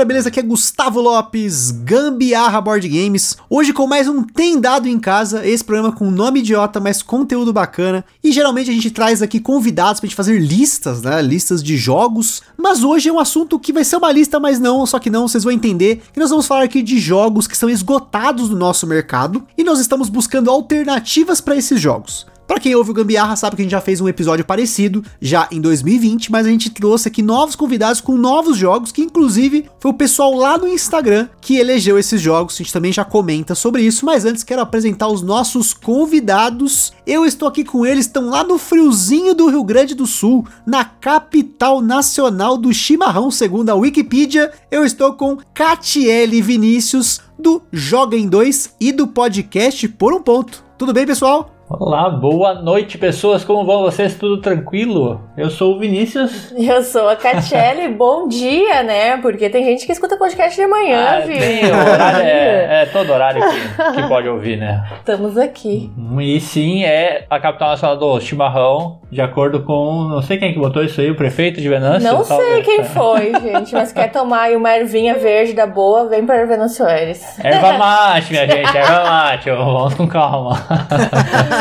Galera, 0.00 0.04
beleza? 0.04 0.28
Aqui 0.28 0.40
é 0.40 0.42
Gustavo 0.42 1.00
Lopes, 1.00 1.70
Gambiarra 1.70 2.60
Board 2.60 2.88
Games. 2.88 3.36
Hoje 3.48 3.72
com 3.72 3.86
mais 3.86 4.08
um 4.08 4.22
Tem 4.22 4.58
Dado 4.58 4.88
em 4.88 4.98
Casa, 4.98 5.46
esse 5.46 5.64
programa 5.64 5.92
com 5.92 6.10
nome 6.10 6.40
idiota, 6.40 6.80
mas 6.80 7.02
conteúdo 7.02 7.52
bacana. 7.52 8.04
E 8.22 8.32
geralmente 8.32 8.70
a 8.70 8.72
gente 8.72 8.90
traz 8.90 9.20
aqui 9.22 9.40
convidados 9.40 10.00
pra 10.00 10.06
gente 10.06 10.16
fazer 10.16 10.38
listas, 10.38 11.02
né? 11.02 11.20
Listas 11.20 11.62
de 11.62 11.76
jogos. 11.76 12.42
Mas 12.56 12.82
hoje 12.82 13.08
é 13.08 13.12
um 13.12 13.18
assunto 13.18 13.58
que 13.58 13.72
vai 13.72 13.84
ser 13.84 13.96
uma 13.96 14.12
lista, 14.12 14.40
mas 14.40 14.58
não, 14.58 14.86
só 14.86 14.98
que 14.98 15.10
não, 15.10 15.28
vocês 15.28 15.44
vão 15.44 15.52
entender. 15.52 16.02
Que 16.12 16.20
nós 16.20 16.30
vamos 16.30 16.46
falar 16.46 16.64
aqui 16.64 16.82
de 16.82 16.98
jogos 16.98 17.46
que 17.46 17.56
são 17.56 17.68
esgotados 17.68 18.48
no 18.48 18.56
nosso 18.56 18.86
mercado. 18.86 19.44
E 19.56 19.64
nós 19.64 19.80
estamos 19.80 20.08
buscando 20.08 20.50
alternativas 20.50 21.40
para 21.40 21.56
esses 21.56 21.80
jogos. 21.80 22.26
Pra 22.50 22.58
quem 22.58 22.74
ouve 22.74 22.90
o 22.90 22.94
Gambiarra 22.94 23.36
sabe 23.36 23.54
que 23.54 23.62
a 23.62 23.64
gente 23.64 23.70
já 23.70 23.80
fez 23.80 24.00
um 24.00 24.08
episódio 24.08 24.44
parecido, 24.44 25.04
já 25.22 25.46
em 25.52 25.60
2020, 25.60 26.32
mas 26.32 26.44
a 26.48 26.50
gente 26.50 26.68
trouxe 26.68 27.06
aqui 27.06 27.22
novos 27.22 27.54
convidados 27.54 28.00
com 28.00 28.16
novos 28.16 28.56
jogos, 28.56 28.90
que 28.90 29.02
inclusive 29.02 29.66
foi 29.78 29.92
o 29.92 29.94
pessoal 29.94 30.34
lá 30.34 30.58
no 30.58 30.66
Instagram 30.66 31.28
que 31.40 31.58
elegeu 31.58 31.96
esses 31.96 32.20
jogos, 32.20 32.56
a 32.56 32.58
gente 32.58 32.72
também 32.72 32.92
já 32.92 33.04
comenta 33.04 33.54
sobre 33.54 33.82
isso, 33.82 34.04
mas 34.04 34.24
antes 34.24 34.42
quero 34.42 34.62
apresentar 34.62 35.06
os 35.06 35.22
nossos 35.22 35.72
convidados. 35.72 36.92
Eu 37.06 37.24
estou 37.24 37.46
aqui 37.46 37.62
com 37.62 37.86
eles, 37.86 38.06
estão 38.06 38.28
lá 38.28 38.42
no 38.42 38.58
friozinho 38.58 39.32
do 39.32 39.48
Rio 39.48 39.62
Grande 39.62 39.94
do 39.94 40.04
Sul, 40.04 40.44
na 40.66 40.84
capital 40.84 41.80
nacional 41.80 42.58
do 42.58 42.74
chimarrão, 42.74 43.30
segundo 43.30 43.70
a 43.70 43.76
Wikipedia. 43.76 44.50
Eu 44.72 44.84
estou 44.84 45.12
com 45.12 45.38
Catiele 45.54 46.42
Vinícius, 46.42 47.20
do 47.38 47.62
Joga 47.72 48.16
em 48.16 48.26
2 48.26 48.74
e 48.80 48.90
do 48.90 49.06
podcast 49.06 49.86
Por 49.90 50.12
um 50.12 50.20
Ponto. 50.20 50.64
Tudo 50.76 50.92
bem, 50.92 51.06
pessoal? 51.06 51.59
Olá, 51.72 52.10
boa 52.10 52.54
noite, 52.54 52.98
pessoas. 52.98 53.44
Como 53.44 53.64
vão 53.64 53.82
vocês? 53.82 54.16
Tudo 54.16 54.38
tranquilo? 54.42 55.20
Eu 55.36 55.48
sou 55.48 55.76
o 55.76 55.78
Vinícius. 55.78 56.52
Eu 56.58 56.82
sou 56.82 57.08
a 57.08 57.14
Catiele. 57.14 57.86
Bom 57.94 58.26
dia, 58.26 58.82
né? 58.82 59.16
Porque 59.18 59.48
tem 59.48 59.64
gente 59.64 59.86
que 59.86 59.92
escuta 59.92 60.16
podcast 60.16 60.60
de 60.60 60.66
manhã, 60.66 61.06
Ah, 61.08 61.20
viu? 61.20 61.38
tem 61.38 61.64
horário, 61.66 62.26
é, 62.26 62.82
é 62.82 62.86
todo 62.86 63.12
horário 63.12 63.40
que, 63.40 64.02
que 64.02 64.08
pode 64.08 64.28
ouvir, 64.28 64.56
né? 64.56 64.82
Estamos 64.98 65.38
aqui. 65.38 65.92
E 66.20 66.40
sim, 66.40 66.82
é 66.82 67.24
a 67.30 67.38
capital 67.38 67.68
nacional 67.70 67.96
do 67.96 68.20
chimarrão, 68.20 68.98
de 69.08 69.22
acordo 69.22 69.62
com. 69.62 70.08
Não 70.10 70.22
sei 70.22 70.38
quem 70.38 70.52
que 70.52 70.58
botou 70.58 70.82
isso 70.82 71.00
aí, 71.00 71.08
o 71.08 71.14
prefeito 71.14 71.60
de 71.60 71.68
Venâncio? 71.68 72.12
Não 72.12 72.24
sei 72.24 72.36
talvez. 72.36 72.64
quem 72.66 72.84
foi, 72.84 73.32
gente, 73.40 73.72
mas 73.74 73.92
quer 73.92 74.10
tomar 74.10 74.42
aí 74.42 74.56
uma 74.56 74.76
ervinha 74.76 75.14
verde 75.14 75.52
da 75.52 75.68
boa, 75.68 76.08
vem 76.08 76.26
para 76.26 76.44
Venâncio 76.46 76.84
Aires. 76.84 77.22
Erva 77.38 77.74
mate, 77.78 78.32
minha 78.32 78.46
gente, 78.48 78.76
erva 78.76 79.04
mate. 79.04 79.48
Vamos 79.50 79.94
com 79.94 80.08
calma. 80.08 80.58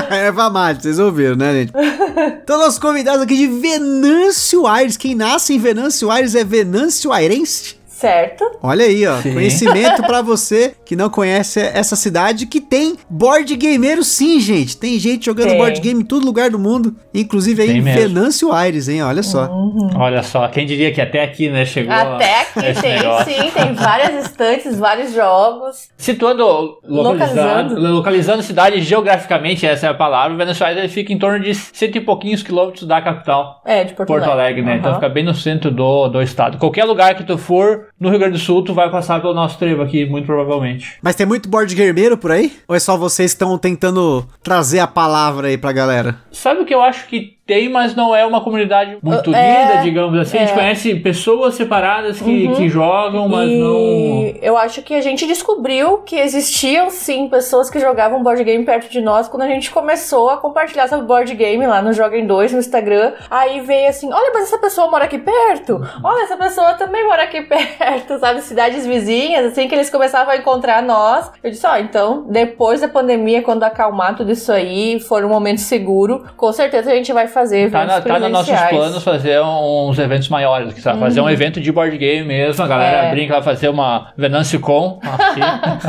Erva 0.09 0.49
mate, 0.49 0.83
vocês 0.83 0.99
ouviram, 0.99 1.35
né, 1.35 1.53
gente? 1.53 1.73
Então, 2.43 2.57
nossos 2.57 2.79
convidados 2.79 3.21
aqui 3.21 3.37
de 3.37 3.47
Venâncio 3.47 4.65
Aires. 4.65 4.97
Quem 4.97 5.13
nasce 5.13 5.53
em 5.53 5.59
Venâncio 5.59 6.09
Aires 6.09 6.33
é 6.33 6.43
Venâncio 6.43 7.11
Airense. 7.11 7.78
Certo? 7.99 8.49
Olha 8.63 8.85
aí, 8.85 9.05
ó. 9.05 9.17
Sim. 9.17 9.33
Conhecimento 9.33 10.01
pra 10.03 10.21
você 10.21 10.73
que 10.85 10.95
não 10.95 11.09
conhece 11.09 11.59
essa 11.59 11.97
cidade 11.97 12.45
que 12.45 12.61
tem 12.61 12.95
board 13.09 13.53
gameiro 13.57 14.03
sim, 14.03 14.39
gente. 14.39 14.77
Tem 14.77 14.97
gente 14.97 15.25
jogando 15.25 15.49
Tem. 15.49 15.57
board 15.57 15.81
game 15.81 16.01
em 16.01 16.05
todo 16.05 16.25
lugar 16.25 16.49
do 16.49 16.57
mundo, 16.57 16.95
inclusive 17.13 17.61
aí 17.61 17.71
em. 17.77 17.81
Venâncio 17.81 18.53
Aires, 18.53 18.87
hein? 18.87 19.03
Olha 19.03 19.21
só. 19.21 19.49
Olha 19.97 20.23
só, 20.23 20.47
quem 20.47 20.65
diria 20.65 20.93
que 20.93 21.01
até 21.01 21.23
aqui, 21.23 21.49
né, 21.49 21.65
chegou. 21.65 21.93
Até 21.93 22.41
aqui 22.41 22.65
esse 22.67 22.81
tem 22.81 22.95
negócio. 22.99 23.33
sim, 23.33 23.51
tem 23.51 23.73
várias 23.73 24.25
estantes, 24.25 24.79
vários 24.79 25.13
jogos. 25.13 25.89
Situando, 25.97 26.43
localizando, 26.87 27.73
Localizando. 27.75 27.93
localizando 27.93 28.43
cidade 28.43 28.81
geograficamente, 28.81 29.65
essa 29.65 29.87
é 29.87 29.89
a 29.89 29.93
palavra, 29.93 30.37
Venezuela 30.37 30.79
ele 30.79 30.87
fica 30.87 31.11
em 31.11 31.17
torno 31.19 31.39
de 31.43 31.53
cento 31.53 31.97
e 31.97 32.01
pouquinhos 32.01 32.41
quilômetros 32.43 32.87
da 32.87 33.01
capital. 33.01 33.61
É, 33.65 33.83
de 33.83 33.93
Porto, 33.93 34.07
Porto 34.07 34.29
Alegre, 34.29 34.61
né? 34.61 34.77
Então 34.77 34.91
Aham. 34.91 34.99
fica 34.99 35.09
bem 35.09 35.23
no 35.23 35.33
centro 35.35 35.69
do, 35.69 36.07
do 36.07 36.21
estado. 36.21 36.57
Qualquer 36.57 36.85
lugar 36.85 37.15
que 37.15 37.23
tu 37.23 37.37
for 37.37 37.87
no 37.99 38.09
Rio 38.09 38.19
Grande 38.19 38.33
do 38.33 38.39
Sul, 38.39 38.63
tu 38.63 38.73
vai 38.73 38.89
passar 38.89 39.19
pelo 39.19 39.33
nosso 39.33 39.57
trevo 39.57 39.81
aqui, 39.81 40.05
muito 40.05 40.25
provavelmente. 40.25 40.97
Mas 41.01 41.15
tem 41.15 41.25
muito 41.25 41.49
board 41.49 41.73
gameiro 41.75 42.17
por 42.17 42.31
aí? 42.31 42.53
Ou 42.67 42.75
é 42.75 42.79
só 42.79 42.95
vocês 42.95 43.31
que 43.31 43.35
estão 43.35 43.57
tentando 43.57 44.25
trazer 44.41 44.79
a 44.79 44.87
palavra 44.87 45.47
aí 45.47 45.57
pra 45.57 45.71
galera? 45.71 46.21
Sabe 46.31 46.61
o 46.61 46.65
que 46.65 46.73
eu 46.73 46.81
acho 46.81 47.07
que 47.07 47.38
tem, 47.49 47.67
mas 47.67 47.95
não 47.95 48.15
é 48.15 48.23
uma 48.23 48.41
comunidade 48.41 48.99
muito 49.01 49.33
É, 49.33 49.63
unida, 49.63 49.81
digamos 49.81 50.19
assim. 50.19 50.37
A 50.37 50.41
gente 50.41 50.51
é. 50.51 50.55
conhece 50.55 50.95
pessoas 50.95 51.55
separadas 51.55 52.21
que, 52.21 52.47
que 52.55 52.69
jogam, 52.69 53.27
mas 53.27 53.49
e 53.49 53.57
não. 53.57 54.39
eu 54.39 54.55
acho 54.55 54.83
que 54.83 54.93
a 54.93 55.01
gente 55.01 55.25
descobriu 55.25 55.97
que 56.05 56.15
existiam 56.15 56.91
sim 56.91 57.27
pessoas 57.27 57.67
que 57.67 57.79
jogavam 57.79 58.21
board 58.21 58.43
game 58.43 58.63
perto 58.63 58.87
de 58.91 59.01
nós 59.01 59.27
quando 59.27 59.41
a 59.41 59.47
gente 59.47 59.71
começou 59.71 60.29
a 60.29 60.37
compartilhar 60.37 60.87
sobre 60.87 61.07
board 61.07 61.33
game 61.33 61.65
lá 61.65 61.81
no 61.81 61.91
Joga 61.91 62.15
em 62.15 62.27
2 62.27 62.53
no 62.53 62.59
Instagram. 62.59 63.13
Aí 63.31 63.61
veio 63.61 63.89
assim: 63.89 64.13
olha, 64.13 64.31
mas 64.31 64.43
essa 64.43 64.59
pessoa 64.59 64.91
mora 64.91 65.05
aqui 65.05 65.17
perto. 65.17 65.81
Olha, 66.03 66.25
essa 66.25 66.37
pessoa 66.37 66.75
também 66.75 67.03
mora 67.03 67.23
aqui 67.23 67.41
perto, 67.49 68.19
sabe? 68.19 68.41
Cidades 68.41 68.85
vizinhas, 68.85 69.47
assim 69.47 69.67
que 69.67 69.73
eles 69.73 69.89
começavam 69.89 70.31
a 70.31 70.37
encontrar 70.37 70.83
nós. 70.83 71.31
Eu 71.43 71.49
disse: 71.49 71.65
ó, 71.65 71.77
então, 71.77 72.27
depois 72.29 72.81
da 72.81 72.87
pandemia, 72.87 73.41
quando 73.41 73.63
acalmar 73.63 74.15
tudo 74.15 74.31
isso 74.31 74.51
aí, 74.51 74.99
for 74.99 75.25
um 75.25 75.29
momento 75.29 75.61
seguro, 75.61 76.25
com 76.37 76.53
certeza 76.53 76.91
a 76.91 76.95
gente 76.95 77.11
vai 77.11 77.25
fazer. 77.25 77.38
Tá, 77.71 77.85
na, 77.85 77.97
eventos 77.97 78.11
tá 78.13 78.19
nos 78.19 78.31
nossos 78.31 78.59
planos 78.69 79.03
fazer 79.03 79.39
uns 79.41 79.97
eventos 79.99 80.29
maiores, 80.29 80.73
que 80.73 80.81
sabe? 80.81 80.99
Fazer 80.99 81.21
um 81.21 81.29
evento 81.29 81.59
de 81.61 81.71
board 81.71 81.97
game 81.97 82.27
mesmo, 82.27 82.63
a 82.63 82.67
galera 82.67 83.07
É. 83.07 83.11
brinca, 83.11 83.33
vai 83.35 83.43
fazer 83.43 83.69
uma 83.69 84.11
Venâncio 84.17 84.59
Com 84.59 84.99
aqui. 85.01 85.39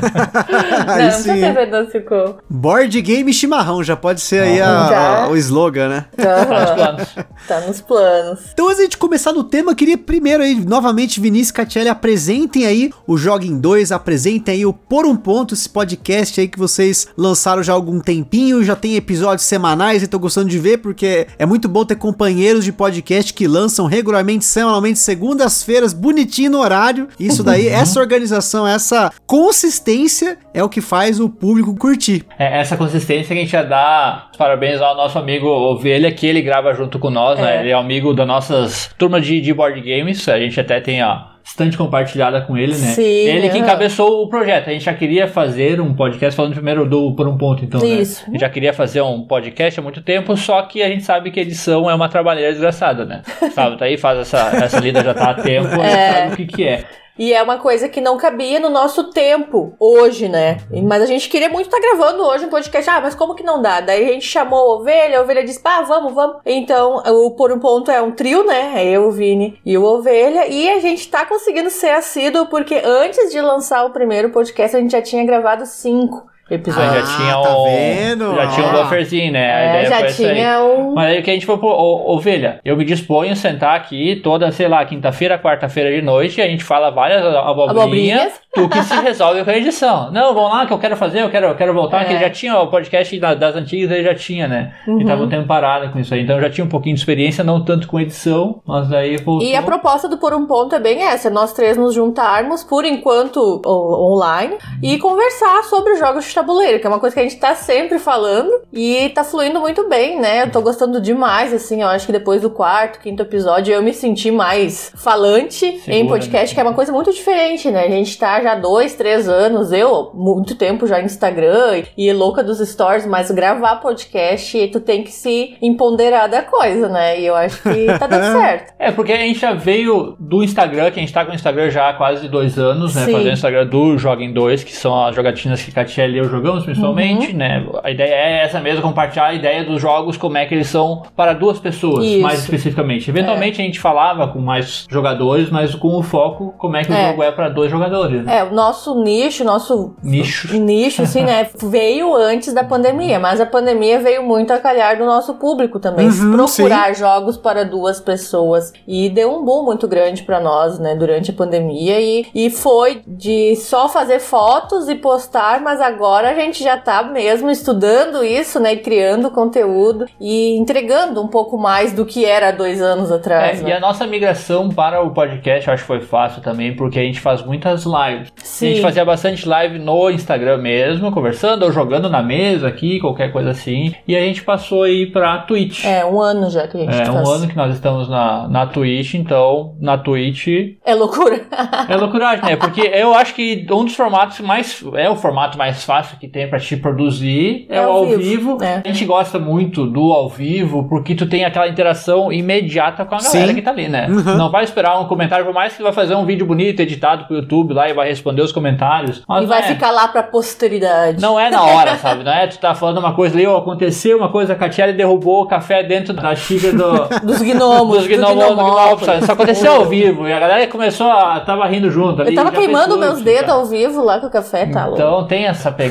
Não, 0.51 0.95
aí 0.95 1.03
não 1.03 1.09
precisa 1.13 1.35
ser 1.37 1.53
Venâncio 1.55 2.05
Com. 2.05 2.35
Board 2.49 3.01
game 3.03 3.33
chimarrão, 3.33 3.83
já 3.83 3.97
pode 3.97 4.21
ser 4.21 4.43
aí 4.43 4.61
a- 4.61 4.87
Já. 4.89 5.25
a- 5.25 5.29
o 5.29 5.37
slogan, 5.37 5.89
né? 5.89 6.05
Tá 6.17 6.37
nos 6.37 6.51
Aham, 6.51 6.75
planos. 6.75 7.09
tá 7.49 7.61
nos 7.61 7.81
planos. 7.81 8.41
Então, 8.53 8.67
antes 8.67 8.77
de 8.79 8.83
gente 8.85 8.99
começar 8.99 9.33
no 9.33 9.45
tema, 9.45 9.73
eu 9.73 9.77
queria 9.77 9.99
primeiro 9.99 10.43
aí, 10.43 10.55
novamente, 10.65 11.21
Vinícius 11.21 11.51
e 11.51 11.55
Catiele, 11.55 11.89
apresentem 11.89 12.67
aí 12.67 12.91
o 13.07 13.17
Joga 13.17 13.45
em 13.47 13.59
2, 13.59 13.93
apresentem 13.93 14.55
aí 14.55 14.67
o 14.67 14.73
Por 14.73 15.07
um 15.07 15.17
Ponto, 15.17 15.55
esse 15.55 15.69
podcast 15.69 16.41
aí 16.41 16.49
que 16.49 16.59
vocês 16.59 17.09
lançaram 17.17 17.63
já 17.63 17.73
há 17.73 17.77
algum 17.77 18.01
tempinho, 18.01 18.63
já 18.65 18.75
tem 18.77 18.97
episódios 18.97 19.47
semanais 19.47 20.03
e 20.03 20.07
tô 20.09 20.19
gostando 20.19 20.49
de 20.49 20.59
ver, 20.59 20.79
porque 20.79 21.27
é 21.41 21.47
muito 21.47 21.71
bom 21.71 21.87
ter 21.87 21.97
companheiros 21.97 22.67
de 22.67 22.71
podcast 22.71 23.33
que 23.33 23.49
lançam 23.49 23.87
regularmente, 23.87 24.45
semanalmente, 24.45 24.99
segundas-feiras, 24.99 25.95
bonitinho 25.95 26.51
no 26.51 26.59
horário. 26.59 27.09
Isso 27.19 27.43
daí, 27.43 27.67
essa 27.67 27.99
organização, 27.99 28.69
essa 28.69 29.11
consistência 29.27 30.37
é 30.53 30.63
o 30.63 30.69
que 30.69 30.83
faz 30.83 31.19
o 31.19 31.31
público 31.31 31.75
curtir. 31.75 32.27
É, 32.39 32.61
essa 32.61 32.77
consistência 32.77 33.29
que 33.29 33.33
a 33.33 33.37
gente 33.37 33.53
já 33.53 33.63
dá 33.63 34.29
parabéns 34.37 34.83
ao 34.83 34.95
nosso 34.95 35.19
amigo 35.19 35.47
Ovelha, 35.47 36.13
que 36.13 36.27
ele 36.27 36.43
grava 36.43 36.75
junto 36.75 36.99
com 36.99 37.09
nós, 37.09 37.41
né? 37.41 37.57
É. 37.57 37.61
Ele 37.61 37.71
é 37.71 37.73
amigo 37.73 38.13
da 38.13 38.27
nossas 38.27 38.91
turma 38.99 39.19
de, 39.19 39.41
de 39.41 39.55
board 39.55 39.81
games. 39.81 40.29
A 40.29 40.39
gente 40.39 40.61
até 40.61 40.79
tem 40.79 41.01
a 41.01 41.30
estante 41.45 41.77
compartilhada 41.77 42.41
com 42.43 42.57
ele, 42.57 42.73
né? 42.73 42.89
Sim, 42.89 43.03
ele 43.03 43.49
que 43.49 43.59
encabeçou 43.59 44.23
o 44.23 44.29
projeto. 44.29 44.69
A 44.69 44.73
gente 44.73 44.85
já 44.85 44.95
queria 44.95 45.27
fazer 45.27 45.81
um 45.81 45.95
podcast, 45.95 46.37
falando 46.37 46.55
primeiro 46.55 46.89
do 46.89 47.15
Por 47.15 47.27
um 47.29 47.37
Ponto, 47.37 47.65
então, 47.65 47.81
né? 47.81 47.87
Isso. 47.87 48.23
A 48.27 48.31
gente 48.31 48.41
já 48.41 48.49
queria 48.49 48.73
fazer 48.73 49.01
um 49.03 49.23
podcast 49.27 49.79
há 49.79 49.83
muito 49.83 50.01
tempo, 50.03 50.37
só 50.37 50.63
que 50.63 50.83
a 50.83 50.89
gente 50.89 51.03
sabe 51.03 51.31
que 51.31 51.41
edição 51.41 51.91
é 51.91 51.95
uma 51.95 52.09
trabalheira 52.09 52.51
desgraçada, 52.53 53.05
né? 53.05 53.23
Sabe, 53.53 53.77
tá 53.77 53.85
aí, 53.87 53.97
faz 53.99 54.19
essa, 54.21 54.39
essa 54.65 54.79
lida 54.79 55.03
já 55.03 55.13
tá 55.15 55.31
há 55.31 55.35
tempo, 55.35 55.69
a 55.69 55.85
gente 55.85 55.87
É. 55.87 56.13
sabe 56.13 56.33
o 56.33 56.37
que 56.37 56.47
que 56.47 56.65
é. 56.67 56.85
E 57.21 57.35
é 57.35 57.43
uma 57.43 57.59
coisa 57.59 57.87
que 57.87 58.01
não 58.01 58.17
cabia 58.17 58.59
no 58.59 58.71
nosso 58.71 59.11
tempo 59.11 59.75
hoje, 59.79 60.27
né? 60.27 60.57
Mas 60.89 61.03
a 61.03 61.07
gente 61.07 61.29
queria 61.29 61.51
muito 61.51 61.67
estar 61.67 61.79
gravando 61.79 62.23
hoje 62.23 62.47
um 62.47 62.49
podcast. 62.49 62.89
Ah, 62.89 62.99
mas 62.99 63.15
como 63.15 63.35
que 63.35 63.43
não 63.43 63.61
dá? 63.61 63.83
Daí 63.83 64.09
a 64.09 64.13
gente 64.15 64.25
chamou 64.25 64.59
a 64.59 64.77
ovelha, 64.77 65.19
a 65.19 65.23
ovelha 65.23 65.45
disse, 65.45 65.61
pá, 65.61 65.83
vamos, 65.83 66.15
vamos. 66.15 66.39
Então, 66.47 67.03
o 67.05 67.33
Por 67.33 67.53
um 67.53 67.59
Ponto 67.59 67.91
é 67.91 68.01
um 68.01 68.11
trio, 68.11 68.43
né? 68.43 68.73
É 68.75 68.89
eu, 68.89 69.09
o 69.09 69.11
Vini 69.11 69.61
e 69.67 69.77
o 69.77 69.85
Ovelha. 69.85 70.47
E 70.47 70.71
a 70.71 70.79
gente 70.79 71.11
tá 71.11 71.27
conseguindo 71.27 71.69
ser 71.69 71.91
assíduo, 71.91 72.47
porque 72.47 72.81
antes 72.83 73.31
de 73.31 73.39
lançar 73.39 73.85
o 73.85 73.91
primeiro 73.91 74.31
podcast, 74.31 74.75
a 74.75 74.81
gente 74.81 74.93
já 74.93 75.03
tinha 75.03 75.23
gravado 75.23 75.67
cinco 75.67 76.27
Aí 76.51 76.57
episódios. 76.57 76.93
já 76.95 77.01
Ah, 77.01 77.17
tinha 77.17 77.33
tá 77.43 77.59
um. 77.59 77.65
vendo? 77.65 78.35
Já 78.35 78.47
tinha 78.49 78.67
um 78.67 78.71
Ó. 78.71 78.83
bufferzinho, 78.83 79.33
né? 79.33 79.53
A 79.53 79.59
É, 79.61 79.69
ideia 79.69 79.85
já 79.91 79.97
foi 79.99 80.07
essa 80.09 80.27
aí. 80.27 80.35
tinha 80.35 80.61
um. 80.65 80.95
Mas 80.95 81.07
aí 81.17 81.23
que 81.23 81.31
a 81.31 81.35
gente 81.35 81.47
foi 81.47 81.59
pro 81.59 81.69
ô, 81.69 82.15
ovelha. 82.15 82.61
Eu 82.65 82.77
me 82.77 82.85
disponho 82.85 83.33
a 83.33 83.37
sentar 83.37 83.77
aqui 83.77 84.17
toda, 84.23 84.51
sei 84.53 84.69
lá, 84.69 84.85
quinta-feira, 84.85 85.39
quarta-feira 85.39 85.91
de 85.91 86.03
noite. 86.03 86.41
A 86.41 86.47
gente 86.47 86.65
fala 86.65 86.91
várias 86.91 87.23
abobrinhas. 87.25 87.71
Abobrinhas. 87.83 88.41
Tu 88.53 88.69
que 88.69 88.83
se 88.83 89.01
resolve 89.01 89.45
com 89.45 89.51
a 89.51 89.57
edição. 89.57 90.11
Não, 90.13 90.35
vamos 90.35 90.51
lá 90.51 90.67
que 90.67 90.73
eu 90.73 90.79
quero 90.79 90.97
fazer, 90.97 91.23
eu 91.23 91.31
quero, 91.31 91.47
eu 91.47 91.55
quero 91.55 91.73
voltar. 91.73 92.03
É. 92.03 92.05
Que 92.07 92.19
já 92.19 92.29
tinha 92.31 92.59
o 92.59 92.67
podcast 92.67 93.17
da- 93.21 93.35
das 93.35 93.55
antigas, 93.55 93.91
ele 93.93 94.03
já 94.03 94.15
tinha, 94.15 94.49
né? 94.49 94.73
Uhum. 94.89 95.01
E 95.01 95.05
tava 95.05 95.23
um 95.23 95.29
tempo 95.29 95.47
parado 95.47 95.91
com 95.93 95.99
isso 96.01 96.13
aí. 96.13 96.23
Então 96.23 96.37
eu 96.37 96.43
já 96.43 96.51
tinha 96.51 96.65
um 96.65 96.69
pouquinho 96.69 96.95
de 96.97 97.01
experiência, 97.01 97.45
não 97.45 97.65
tanto 97.65 97.87
com 97.87 98.01
edição, 98.01 98.61
mas 98.67 98.93
aí 98.93 99.17
voltou. 99.19 99.47
E 99.47 99.55
a 99.55 99.63
proposta 99.63 100.09
do 100.09 100.19
Por 100.19 100.35
um 100.35 100.47
Ponto 100.47 100.75
é 100.75 100.81
bem 100.81 101.03
essa: 101.03 101.31
nós 101.31 101.53
três 101.53 101.77
nos 101.77 101.95
juntarmos, 101.95 102.65
por 102.65 102.85
enquanto 102.85 103.37
o- 103.65 104.15
online, 104.15 104.57
e 104.83 104.99
conversar 104.99 105.63
sobre 105.65 105.93
os 105.93 105.99
jogos 106.01 106.25
de 106.25 106.31
tabuleiro, 106.41 106.81
que 106.81 106.87
é 106.87 106.91
uma 106.91 106.99
coisa 106.99 107.15
que 107.15 107.21
a 107.21 107.23
gente 107.23 107.37
tá 107.37 107.55
sempre 107.55 107.99
falando 107.99 108.51
e 108.73 109.11
tá 109.11 109.23
fluindo 109.23 109.61
muito 109.61 109.89
bem, 109.89 110.19
né? 110.19 110.43
Eu 110.43 110.51
tô 110.51 110.61
gostando 110.61 111.01
demais, 111.01 111.53
assim, 111.53 111.83
eu 111.83 111.89
acho 111.89 112.07
que 112.07 112.13
depois 112.13 112.43
do 112.43 112.51
quarto, 112.51 113.01
quinto 113.01 113.23
episódio 113.23 113.73
eu 113.73 113.83
me 113.83 113.93
senti 113.93 114.31
mais 114.31 114.93
falante 114.97 115.79
Segura, 115.79 115.95
em 115.95 116.07
podcast, 116.07 116.49
né? 116.49 116.55
que 116.55 116.61
é 116.61 116.63
uma 116.63 116.75
coisa 116.75 116.93
muito 116.93 117.13
diferente, 117.13 117.71
né? 117.71 117.85
A 117.85 117.91
gente 117.91 118.17
tá 118.19 118.43
já 118.43 118.55
dois, 118.55 118.95
três 118.95 119.29
anos, 119.29 119.73
eu, 119.73 120.11
muito 120.15 120.55
tempo 120.55 120.87
já 120.87 120.99
no 120.99 121.05
Instagram 121.05 121.83
e 121.97 122.13
louca 122.13 122.43
dos 122.43 122.59
stories, 122.59 123.07
mas 123.07 123.31
gravar 123.31 123.77
podcast, 123.77 124.69
tu 124.69 124.81
tem 124.81 125.03
que 125.03 125.13
se 125.13 125.57
empoderar 125.61 126.27
da 126.27 126.43
coisa, 126.43 126.89
né? 126.89 127.21
E 127.21 127.27
eu 127.27 127.35
acho 127.35 127.63
que 127.63 127.87
tá 127.99 128.07
dando 128.07 128.33
certo. 128.41 128.73
É, 128.79 128.91
porque 128.91 129.13
a 129.13 129.19
gente 129.19 129.39
já 129.39 129.53
veio 129.53 130.17
do 130.19 130.43
Instagram, 130.43 130.91
que 130.91 130.99
a 130.99 131.03
gente 131.03 131.13
tá 131.13 131.25
com 131.25 131.33
o 131.33 131.35
Instagram 131.35 131.71
já 131.71 131.91
há 131.91 131.95
quase 131.95 132.29
dois 132.29 132.59
anos, 132.59 132.95
né? 132.95 133.05
Sim. 133.05 133.13
Fazendo 133.13 133.31
o 133.31 133.35
Instagram 133.35 133.67
do 133.67 133.99
Joguem 133.99 134.33
2, 134.33 134.65
que 134.65 134.75
são 134.75 135.05
as 135.05 135.15
jogatinas 135.15 135.63
que 135.63 135.71
Katia 135.71 136.07
e 136.07 136.19
eu 136.19 136.29
jogamos 136.31 136.65
principalmente, 136.65 137.33
Uhum. 137.33 137.37
né? 137.39 137.67
A 137.83 137.91
ideia 137.91 138.15
é 138.15 138.45
essa 138.45 138.61
mesmo, 138.61 138.83
compartilhar 138.83 139.27
a 139.27 139.35
ideia 139.35 139.65
dos 139.65 139.81
jogos, 139.81 140.17
como 140.17 140.37
é 140.39 140.47
que 140.47 140.55
eles 140.55 140.69
são 140.69 141.03
para 141.17 141.33
duas 141.33 141.59
pessoas, 141.59 142.05
Isso. 142.05 142.21
mais 142.23 142.41
especificamente. 142.41 143.09
Eventualmente 143.11 143.61
a 143.61 143.65
gente 143.65 143.81
falava 143.81 144.29
com 144.29 144.39
mais 144.39 144.87
jogadores, 144.91 145.51
mas 145.51 145.75
com 145.75 145.97
o 145.99 146.03
foco, 146.03 146.55
como 146.59 146.77
é 146.77 146.85
que 146.85 146.91
o 146.91 146.95
É. 146.95 147.09
jogo 147.11 147.23
é 147.23 147.31
para 147.33 147.49
dois 147.49 147.71
jogadores, 147.71 148.25
né? 148.25 148.39
É, 148.39 148.45
o 148.45 148.53
nosso 148.55 149.03
nicho, 149.03 149.45
nosso 149.45 149.95
Nicho. 150.03 150.53
nicho, 150.59 151.03
assim, 151.03 151.23
né, 151.23 151.49
veio 151.63 152.15
antes 152.15 152.53
da 152.53 152.63
pandemia, 152.65 153.19
mas 153.19 153.41
a 153.41 153.47
pandemia 153.47 153.99
veio 154.01 154.23
muito 154.23 154.53
a 154.53 154.59
calhar 154.59 154.97
do 154.99 155.05
nosso 155.05 155.35
público 155.35 155.79
também, 155.81 156.09
Uhum, 156.09 156.33
procurar 156.37 156.95
jogos 156.95 157.37
para 157.37 157.65
duas 157.65 158.01
pessoas 158.01 158.73
e 158.87 159.09
deu 159.09 159.33
um 159.33 159.45
boom 159.45 159.65
muito 159.65 159.87
grande 159.89 160.23
pra 160.23 160.41
nós, 160.41 160.79
né, 160.79 160.95
durante 160.95 161.31
a 161.31 161.35
pandemia 161.35 162.01
e, 162.01 162.27
e 162.35 162.51
foi 162.51 163.03
de 163.07 163.57
só 163.57 163.89
fazer 163.89 164.19
fotos 164.21 164.89
e 164.89 164.95
postar, 164.95 165.61
mas 165.61 165.81
agora 165.81 166.20
a 166.29 166.35
gente 166.35 166.63
já 166.63 166.77
tá 166.77 167.03
mesmo 167.03 167.51
estudando 167.51 168.25
isso, 168.25 168.61
né, 168.61 168.75
e 168.75 168.77
criando 168.79 169.31
conteúdo 169.31 170.07
e 170.21 170.57
entregando 170.57 171.23
um 171.23 171.29
pouco 171.29 171.59
mais 171.59 171.93
do 171.93 172.05
que 172.05 172.25
era 172.25 172.51
dois 172.51 172.81
anos 172.81 173.11
atrás, 173.11 173.61
É, 173.61 173.63
né. 173.63 173.71
E 173.71 173.73
a 173.73 173.81
nossa 173.81 174.07
migração 174.07 174.69
para 174.69 175.03
o 175.03 175.11
podcast 175.11 175.67
eu 175.69 175.75
acho 175.75 175.83
que 175.83 175.87
foi 175.87 176.01
fácil 176.01 176.43
também, 176.43 176.75
porque 176.75 176.99
a 176.99 177.03
gente 177.03 177.21
faz 177.21 177.43
muitas 177.43 177.85
lives. 177.85 178.31
A 178.37 178.65
gente 178.65 178.77
Sim. 178.77 178.83
fazia 178.83 179.05
bastante 179.05 179.49
live 179.49 179.79
no 179.79 180.11
Instagram 180.11 180.59
mesmo, 180.59 181.11
conversando 181.13 181.65
ou 181.65 181.73
jogando 181.73 182.09
na 182.09 182.23
mesa 182.23 182.69
aqui, 182.69 183.01
qualquer 183.01 183.33
coisa 183.33 183.51
assim. 183.51 183.95
E 184.07 184.17
a 184.17 184.21
gente 184.21 184.43
passou 184.43 184.83
aí 184.85 185.07
pra 185.07 185.39
Twitch. 185.39 185.85
É, 185.85 186.05
um 186.05 186.21
ano 186.21 186.51
já 186.51 186.67
que 186.69 186.77
a 186.77 186.81
gente 186.81 186.95
É, 187.01 187.05
faz. 187.07 187.29
um 187.29 187.33
ano 187.33 187.49
que 187.49 187.57
nós 187.57 187.75
estamos 187.75 188.09
na, 188.09 188.49
na 188.49 188.67
Twitch, 188.67 189.15
então 189.15 189.75
na 189.81 189.97
Twitch 189.99 190.49
É 190.85 190.95
loucura. 190.95 191.41
é 191.89 191.97
loucuragem, 191.97 192.45
né? 192.45 192.57
Porque 192.57 192.81
eu 192.83 193.15
acho 193.15 193.35
que 193.35 193.67
um 193.71 193.85
dos 193.85 193.95
formatos 193.95 194.41
mais. 194.41 194.83
É 194.95 195.09
o 195.09 195.17
formato 195.17 195.57
mais 195.59 195.85
fácil 195.85 196.10
que 196.19 196.29
tem 196.29 196.49
pra 196.49 196.59
te 196.59 196.77
produzir, 196.77 197.67
é, 197.69 197.77
É 197.79 197.87
o 197.87 197.91
ao 197.91 198.07
vivo, 198.07 198.19
vivo. 198.57 198.59
é. 198.65 198.83
A 198.85 198.89
gente 198.89 199.05
gosta 199.05 199.39
muito 199.39 199.87
do 199.87 200.13
ao 200.13 200.29
vivo, 200.29 200.87
porque 200.89 201.15
tu 201.15 201.27
tem 201.27 201.45
aquela 201.45 201.69
interação 201.69 202.33
imediata 202.33 203.05
com 203.05 203.15
a 203.15 203.19
galera 203.19 203.49
Sim. 203.49 203.55
que 203.55 203.63
tá 203.63 203.71
ali, 203.71 203.89
né? 203.89 204.07
Uhum. 204.09 204.37
Não 204.37 204.51
vai 204.51 204.65
esperar 204.65 204.99
um 205.01 205.07
comentário, 205.07 205.45
por 205.45 205.55
mais 205.55 205.77
que 205.77 205.83
vai 205.83 205.93
fazer 205.93 206.15
um 206.15 206.25
vídeo 206.25 206.47
bonito, 206.47 206.81
editado 206.81 207.25
pro 207.27 207.37
YouTube 207.37 207.75
lá 207.75 207.89
e 207.89 207.93
vai 207.95 208.09
responder 208.09 208.43
os 208.43 208.53
comentários. 208.53 209.23
Mas 209.29 209.45
E 209.45 209.47
vai 209.47 209.61
é- 209.61 209.63
ficar 209.65 209.91
lá 209.91 210.09
pra 210.09 210.23
posteridade. 210.23 211.21
Não 211.21 211.39
é 211.39 211.51
na 211.51 211.63
hora, 211.65 211.97
sabe? 211.97 212.25
Não 212.25 212.33
é 212.33 212.47
tu 212.47 212.59
tá 212.59 212.75
falando 212.75 212.99
uma 212.99 213.15
coisa 213.15 213.35
ali, 213.37 213.47
ou 213.47 213.57
aconteceu 213.57 214.17
uma 214.19 214.29
coisa, 214.29 214.53
a 214.53 214.57
Catiele 214.57 214.93
derrubou 214.93 215.43
o 215.43 215.47
café 215.47 215.83
dentro 215.83 216.13
da 216.15 216.35
xícara 216.35 216.73
do. 216.77 216.91
Dos 217.27 217.43
gnomos, 217.43 217.99
Dos 217.99 218.09
do 218.09 218.17
gnomos, 218.17 218.45
do 218.49 218.55
gnomos, 218.55 219.23
Isso 219.23 219.33
aconteceu 219.33 219.73
ao 219.73 219.85
vivo 219.85 220.27
e 220.29 220.33
a 220.33 220.39
galera 220.41 220.67
começou 220.67 221.09
a. 221.11 221.41
tava 221.41 221.67
rindo 221.67 221.91
junto 221.91 222.21
ali. 222.23 222.31
Eu 222.31 222.37
tava 222.45 222.51
queimando 222.57 222.99
meus 222.99 223.21
dedos 223.23 223.51
ao 223.51 223.65
vivo 223.67 224.03
lá 224.03 224.19
com 224.21 224.27
o 224.27 224.31
café, 224.31 224.67
tá 224.67 224.87
louco. 224.87 225.01
Então 225.01 225.27
tem 225.27 225.47
essa 225.47 225.71
pegada. 225.71 225.90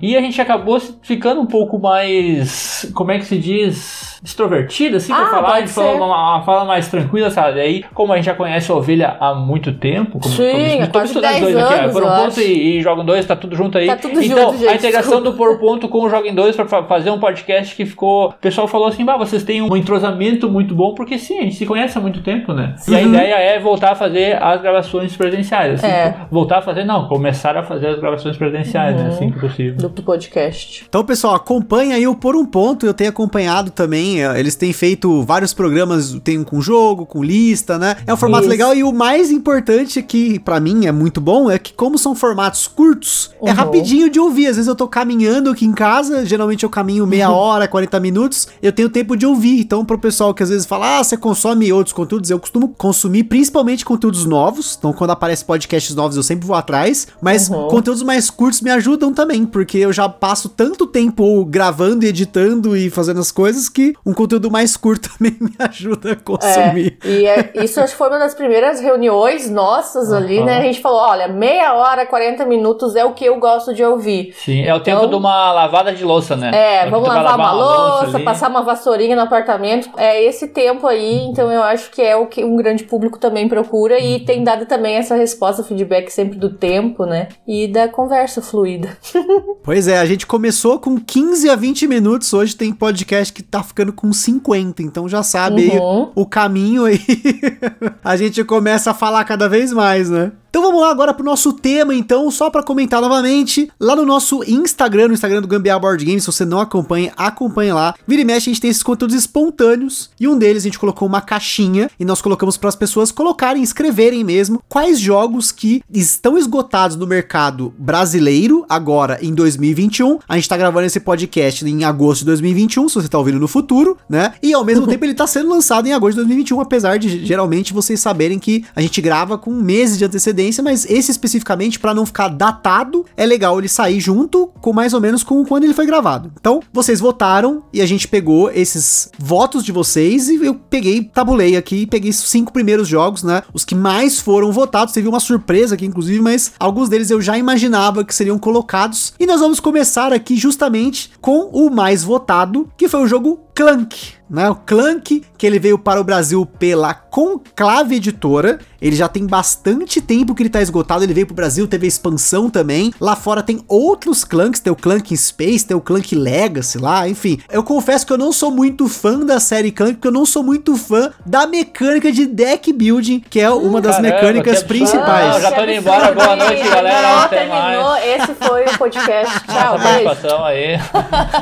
E 0.00 0.16
a 0.16 0.20
gente 0.20 0.40
acabou 0.40 0.80
ficando 1.02 1.40
um 1.40 1.46
pouco 1.46 1.78
mais. 1.78 2.90
Como 2.94 3.10
é 3.10 3.18
que 3.18 3.24
se 3.24 3.38
diz? 3.38 4.15
Extrovertido, 4.26 4.96
assim, 4.96 5.12
pra 5.14 5.22
Ah, 5.22 5.26
falar. 5.30 5.40
A 5.40 5.50
pode 5.52 5.60
gente 5.60 5.72
falou 5.72 5.92
ser. 5.92 5.96
uma, 6.02 6.34
uma 6.36 6.42
fala 6.44 6.64
mais 6.64 6.88
tranquila, 6.88 7.30
sabe? 7.30 7.60
Aí, 7.60 7.84
como 7.94 8.12
a 8.12 8.16
gente 8.16 8.26
já 8.26 8.34
conhece 8.34 8.70
a 8.70 8.74
ovelha 8.74 9.16
há 9.20 9.32
muito 9.34 9.72
tempo, 9.72 10.18
como, 10.18 10.34
Sim, 10.34 10.50
como 10.50 10.62
há 10.62 10.66
estamos 10.66 10.88
quase 10.90 11.06
estudando 11.06 11.30
10 11.30 11.42
dois 11.42 11.56
aqui, 11.56 11.74
anos, 11.74 11.92
foram 11.92 12.06
eu 12.08 12.16
ponto 12.16 12.28
acho. 12.28 12.40
e, 12.40 12.78
e 12.78 12.82
jogam 12.82 13.04
dois, 13.04 13.24
tá 13.24 13.36
tudo 13.36 13.54
junto 13.56 13.78
aí. 13.78 13.86
Tá 13.86 13.96
tudo 13.96 14.20
então, 14.20 14.36
junto, 14.50 14.58
gente, 14.58 14.68
a 14.68 14.74
integração 14.74 15.22
desculpa. 15.22 15.30
do 15.30 15.36
Por 15.36 15.58
Ponto 15.60 15.88
com 15.88 16.02
o 16.02 16.10
Joguem 16.10 16.34
2 16.34 16.56
pra 16.56 16.66
fa- 16.66 16.82
fazer 16.84 17.10
um 17.10 17.18
podcast 17.20 17.74
que 17.74 17.86
ficou. 17.86 18.28
O 18.30 18.32
pessoal 18.34 18.66
falou 18.66 18.88
assim: 18.88 19.04
bah, 19.04 19.16
vocês 19.16 19.44
têm 19.44 19.62
um 19.62 19.76
entrosamento 19.76 20.50
muito 20.50 20.74
bom, 20.74 20.92
porque 20.94 21.18
sim, 21.18 21.38
a 21.38 21.42
gente 21.42 21.54
se 21.54 21.64
conhece 21.64 21.96
há 21.96 22.00
muito 22.00 22.20
tempo, 22.22 22.52
né? 22.52 22.74
E 22.88 22.94
a 22.94 22.98
Uhum. 22.98 23.08
ideia 23.08 23.34
é 23.34 23.60
voltar 23.60 23.92
a 23.92 23.94
fazer 23.94 24.42
as 24.42 24.60
gravações 24.60 25.16
presenciais. 25.16 25.74
Assim, 25.74 25.86
É. 25.86 26.14
Voltar 26.30 26.58
a 26.58 26.62
fazer, 26.62 26.84
não, 26.84 27.06
começar 27.08 27.56
a 27.56 27.62
fazer 27.62 27.86
as 27.88 28.00
gravações 28.00 28.36
presenciais, 28.36 28.96
Uhum. 28.96 29.02
né? 29.04 29.08
Assim 29.10 29.30
que 29.30 29.38
possível. 29.38 29.88
Do 29.88 30.02
podcast. 30.02 30.84
Então, 30.88 31.04
pessoal, 31.04 31.34
acompanha 31.34 31.94
aí 31.96 32.06
o 32.08 32.14
Por 32.14 32.34
Um 32.34 32.44
Ponto. 32.44 32.84
Eu 32.84 32.92
tenho 32.94 33.10
acompanhado 33.10 33.70
também. 33.70 34.15
Eh, 34.22 34.38
Eles 34.38 34.54
têm 34.54 34.72
feito 34.72 35.22
vários 35.22 35.52
programas, 35.54 36.18
tem 36.24 36.38
um 36.38 36.44
com 36.44 36.60
jogo, 36.60 37.06
com 37.06 37.22
lista, 37.22 37.78
né? 37.78 37.96
É 38.06 38.12
um 38.12 38.16
formato 38.16 38.42
Isso. 38.44 38.50
legal 38.50 38.74
e 38.74 38.82
o 38.84 38.92
mais 38.92 39.30
importante 39.30 40.02
que 40.02 40.38
pra 40.38 40.60
mim 40.60 40.86
é 40.86 40.92
muito 40.92 41.20
bom 41.20 41.50
é 41.50 41.58
que 41.58 41.72
como 41.72 41.98
são 41.98 42.14
formatos 42.14 42.66
curtos, 42.66 43.30
é 43.42 43.50
Uhum. 43.50 43.56
rapidinho 43.56 44.10
de 44.10 44.18
ouvir. 44.20 44.46
Às 44.48 44.56
vezes 44.56 44.68
eu 44.68 44.74
tô 44.74 44.86
caminhando 44.88 45.50
aqui 45.50 45.64
em 45.64 45.72
casa, 45.72 46.24
geralmente 46.24 46.62
eu 46.64 46.70
caminho 46.70 47.06
meia 47.06 47.30
hora, 47.30 47.66
40 47.68 47.98
minutos, 48.00 48.48
eu 48.62 48.72
tenho 48.72 48.88
tempo 48.88 49.16
de 49.16 49.26
ouvir. 49.26 49.60
Então, 49.60 49.84
pro 49.84 49.98
pessoal 49.98 50.32
que 50.34 50.42
às 50.42 50.48
vezes 50.48 50.66
fala, 50.66 50.98
ah, 50.98 51.04
você 51.04 51.16
consome 51.16 51.72
outros 51.72 51.92
conteúdos, 51.92 52.30
eu 52.30 52.38
costumo 52.38 52.68
consumir 52.76 53.24
principalmente 53.24 53.84
conteúdos 53.84 54.24
novos. 54.24 54.76
Então, 54.78 54.92
quando 54.92 55.10
aparece 55.10 55.44
podcasts 55.44 55.94
novos, 55.94 56.16
eu 56.16 56.22
sempre 56.22 56.46
vou 56.46 56.56
atrás. 56.56 57.06
Mas 57.20 57.48
Uhum. 57.48 57.68
conteúdos 57.68 58.02
mais 58.02 58.30
curtos 58.30 58.60
me 58.60 58.70
ajudam 58.70 59.12
também, 59.12 59.44
porque 59.46 59.78
eu 59.78 59.92
já 59.92 60.08
passo 60.08 60.48
tanto 60.48 60.86
tempo 60.86 61.44
gravando 61.44 62.04
e 62.04 62.08
editando 62.08 62.76
e 62.76 62.90
fazendo 62.90 63.20
as 63.20 63.30
coisas 63.30 63.68
que 63.68 63.94
um 64.06 64.12
conteúdo 64.14 64.50
mais 64.50 64.76
curto 64.76 65.10
também 65.18 65.36
me 65.40 65.52
ajuda 65.58 66.12
a 66.12 66.16
consumir. 66.16 66.98
É, 67.04 67.08
e 67.08 67.26
é- 67.26 67.52
isso 67.64 67.80
acho 67.80 67.92
que 67.92 67.98
foi 67.98 68.08
uma 68.08 68.18
das 68.18 68.34
primeiras 68.34 68.80
reuniões 68.80 69.50
nossas 69.50 70.12
ali, 70.12 70.42
né? 70.44 70.58
A 70.58 70.62
gente 70.62 70.80
falou, 70.80 71.00
olha, 71.00 71.26
meia 71.28 71.74
hora, 71.74 72.06
40 72.06 72.44
minutos 72.46 72.94
é 72.96 73.04
o 73.04 73.12
que 73.12 73.24
eu 73.24 73.38
gosto 73.40 73.74
de 73.74 73.82
ouvir. 73.84 74.32
Sim, 74.44 74.62
é 74.62 74.74
o 74.74 74.80
tempo 74.80 74.98
Então- 74.98 75.10
de 75.10 75.16
uma 75.16 75.52
lavada 75.52 75.92
de 75.92 76.04
louça, 76.04 76.36
né? 76.36 76.50
É, 76.54 76.84
que 76.84 76.90
vamos 76.90 77.08
vai 77.08 77.16
lavar 77.22 77.36
uma 77.38 77.52
louça, 77.52 78.16
ali. 78.16 78.24
passar 78.24 78.48
uma 78.48 78.62
vassourinha 78.62 79.16
no 79.16 79.22
apartamento. 79.22 79.88
É 79.96 80.22
esse 80.22 80.48
tempo 80.48 80.86
aí, 80.86 81.24
então 81.24 81.50
eu 81.50 81.62
acho 81.62 81.90
que 81.90 82.00
é 82.00 82.14
o 82.16 82.26
que 82.26 82.44
um 82.44 82.56
grande 82.56 82.84
público 82.84 83.18
também 83.18 83.48
procura 83.48 83.98
e 83.98 84.20
tem 84.24 84.44
dado 84.44 84.66
também 84.66 84.94
essa 84.96 85.16
resposta, 85.16 85.64
feedback 85.64 86.10
sempre 86.10 86.38
do 86.38 86.50
tempo, 86.54 87.04
né? 87.04 87.28
E 87.46 87.66
da 87.66 87.88
conversa 87.88 88.40
fluida. 88.40 88.96
Pois 89.62 89.88
é, 89.88 89.98
a 89.98 90.06
gente 90.06 90.26
começou 90.26 90.78
com 90.78 90.96
15 91.00 91.50
a 91.50 91.56
20 91.56 91.88
minutos, 91.88 92.32
hoje 92.32 92.54
tem 92.54 92.72
podcast 92.72 93.32
que 93.32 93.42
tá 93.42 93.64
ficando 93.64 93.92
com 93.96 94.12
50, 94.12 94.82
então 94.82 95.08
já 95.08 95.22
sabe 95.22 95.70
aí 95.72 95.78
Uhum. 95.78 96.10
o 96.14 96.24
caminho 96.26 96.84
aí. 96.84 97.00
a 98.04 98.16
gente 98.16 98.44
começa 98.44 98.90
a 98.90 98.94
falar 98.94 99.24
cada 99.24 99.48
vez 99.48 99.72
mais, 99.72 100.08
né? 100.10 100.32
Então 100.48 100.62
vamos 100.68 100.80
lá 100.80 100.90
agora 100.90 101.12
pro 101.12 101.24
nosso 101.24 101.52
tema, 101.52 101.94
então, 101.94 102.30
só 102.30 102.48
pra 102.48 102.62
comentar 102.62 102.98
novamente, 103.02 103.70
lá 103.78 103.94
no 103.94 104.06
nosso 104.06 104.42
Instagram, 104.48 105.08
no 105.08 105.12
Instagram 105.12 105.42
do 105.42 105.48
Gambiar 105.48 105.78
Board 105.78 106.02
Games, 106.02 106.22
se 106.24 106.32
você 106.32 106.46
não 106.46 106.58
acompanha, 106.60 107.12
acompanhe 107.14 107.74
lá. 107.74 107.94
Vira 108.06 108.22
e 108.22 108.24
mexe, 108.24 108.48
a 108.48 108.52
gente 108.54 108.62
tem 108.62 108.70
esses 108.70 108.82
conteúdos 108.82 109.14
espontâneos, 109.14 110.08
e 110.18 110.26
um 110.26 110.38
deles 110.38 110.62
a 110.62 110.64
gente 110.68 110.78
colocou 110.78 111.06
uma 111.06 111.20
caixinha, 111.20 111.90
e 112.00 112.06
nós 112.06 112.22
colocamos 112.22 112.56
para 112.56 112.70
as 112.70 112.74
pessoas 112.76 113.12
colocarem, 113.12 113.62
escreverem 113.62 114.24
mesmo, 114.24 114.62
quais 114.66 114.98
jogos 114.98 115.52
que 115.52 115.82
estão 115.92 116.38
esgotados 116.38 116.96
no 116.96 117.06
mercado 117.06 117.74
brasileiro, 117.76 118.64
agora 118.66 119.18
em 119.20 119.34
2021. 119.34 120.20
A 120.26 120.36
gente 120.36 120.48
tá 120.48 120.56
gravando 120.56 120.86
esse 120.86 121.00
podcast 121.00 121.66
em 121.68 121.84
agosto 121.84 122.20
de 122.20 122.26
2021, 122.26 122.88
se 122.88 122.94
você 122.94 123.08
tá 123.08 123.18
ouvindo 123.18 123.38
no 123.38 123.48
futuro, 123.48 123.85
né? 124.08 124.32
E 124.42 124.54
ao 124.54 124.64
mesmo 124.64 124.86
tempo 124.88 125.04
ele 125.04 125.14
tá 125.14 125.26
sendo 125.26 125.48
lançado 125.48 125.86
em 125.86 125.92
agosto 125.92 126.12
de 126.12 126.20
2021, 126.22 126.60
apesar 126.60 126.98
de 126.98 127.24
geralmente 127.24 127.72
vocês 127.72 128.00
saberem 128.00 128.38
que 128.38 128.64
a 128.74 128.80
gente 128.80 129.00
grava 129.02 129.36
com 129.36 129.50
meses 129.50 129.98
de 129.98 130.04
antecedência, 130.04 130.62
mas 130.62 130.86
esse 130.88 131.10
especificamente, 131.10 131.78
para 131.78 131.94
não 131.94 132.06
ficar 132.06 132.28
datado, 132.28 133.04
é 133.16 133.26
legal 133.26 133.58
ele 133.58 133.68
sair 133.68 134.00
junto 134.00 134.48
com 134.60 134.72
mais 134.72 134.94
ou 134.94 135.00
menos 135.00 135.22
com 135.22 135.44
quando 135.44 135.64
ele 135.64 135.74
foi 135.74 135.86
gravado. 135.86 136.32
Então, 136.38 136.62
vocês 136.72 137.00
votaram 137.00 137.64
e 137.72 137.80
a 137.80 137.86
gente 137.86 138.08
pegou 138.08 138.50
esses 138.50 139.10
votos 139.18 139.64
de 139.64 139.72
vocês 139.72 140.28
e 140.28 140.44
eu 140.44 140.54
peguei, 140.54 141.02
tabulei 141.02 141.56
aqui, 141.56 141.86
peguei 141.86 142.10
os 142.10 142.16
cinco 142.16 142.52
primeiros 142.52 142.88
jogos, 142.88 143.22
né? 143.22 143.42
Os 143.52 143.64
que 143.64 143.74
mais 143.74 144.20
foram 144.20 144.52
votados. 144.52 144.94
Teve 144.94 145.08
uma 145.08 145.20
surpresa 145.20 145.74
aqui, 145.74 145.86
inclusive, 145.86 146.20
mas 146.20 146.52
alguns 146.58 146.88
deles 146.88 147.10
eu 147.10 147.20
já 147.20 147.36
imaginava 147.36 148.04
que 148.04 148.14
seriam 148.14 148.38
colocados. 148.38 149.14
E 149.18 149.26
nós 149.26 149.40
vamos 149.40 149.60
começar 149.60 150.12
aqui 150.12 150.36
justamente 150.36 151.10
com 151.20 151.50
o 151.52 151.70
mais 151.70 152.04
votado, 152.04 152.68
que 152.76 152.88
foi 152.88 153.02
o 153.02 153.06
jogo 153.06 153.45
Clank. 153.56 154.15
Né? 154.28 154.48
O 154.50 154.54
Clank, 154.54 155.22
que 155.36 155.46
ele 155.46 155.58
veio 155.58 155.78
para 155.78 156.00
o 156.00 156.04
Brasil 156.04 156.44
pela 156.58 156.94
Conclave 156.94 157.96
Editora. 157.96 158.58
Ele 158.80 158.94
já 158.94 159.08
tem 159.08 159.26
bastante 159.26 160.00
tempo 160.00 160.34
que 160.34 160.42
ele 160.42 160.50
tá 160.50 160.60
esgotado. 160.60 161.02
Ele 161.02 161.14
veio 161.14 161.26
pro 161.26 161.34
Brasil, 161.34 161.66
teve 161.66 161.86
a 161.86 161.88
expansão 161.88 162.50
também. 162.50 162.92
Lá 163.00 163.16
fora 163.16 163.42
tem 163.42 163.60
outros 163.68 164.24
Clanks, 164.24 164.60
tem 164.60 164.72
o 164.72 164.76
Clank 164.76 165.12
in 165.12 165.16
Space, 165.16 165.66
tem 165.66 165.76
o 165.76 165.80
Clank 165.80 166.14
Legacy 166.14 166.78
lá, 166.78 167.08
enfim. 167.08 167.40
Eu 167.50 167.62
confesso 167.62 168.06
que 168.06 168.12
eu 168.12 168.18
não 168.18 168.32
sou 168.32 168.50
muito 168.50 168.88
fã 168.88 169.20
da 169.20 169.40
série 169.40 169.72
Clank, 169.72 169.94
porque 169.94 170.08
eu 170.08 170.12
não 170.12 170.26
sou 170.26 170.42
muito 170.42 170.76
fã 170.76 171.10
da 171.24 171.46
mecânica 171.46 172.12
de 172.12 172.26
deck 172.26 172.72
building, 172.72 173.20
que 173.20 173.40
é 173.40 173.50
uma 173.50 173.80
das 173.80 173.96
Caramba, 173.96 174.14
mecânicas 174.14 174.62
principais. 174.62 175.34
Não, 175.34 175.40
já 175.40 175.52
tô 175.52 175.62
indo 175.62 175.72
embora. 175.72 176.12
Boa 176.12 176.36
noite, 176.36 176.68
galera. 176.68 177.08
Não, 177.08 177.18
Até 177.20 177.36
terminou. 177.38 177.90
mais. 177.90 178.04
Esse 178.04 178.34
foi 178.34 178.64
o 178.64 178.78
podcast. 178.78 179.40
Tchau, 179.46 179.78
beijo. 179.78 180.04
participação 180.04 180.44
aí. 180.44 180.78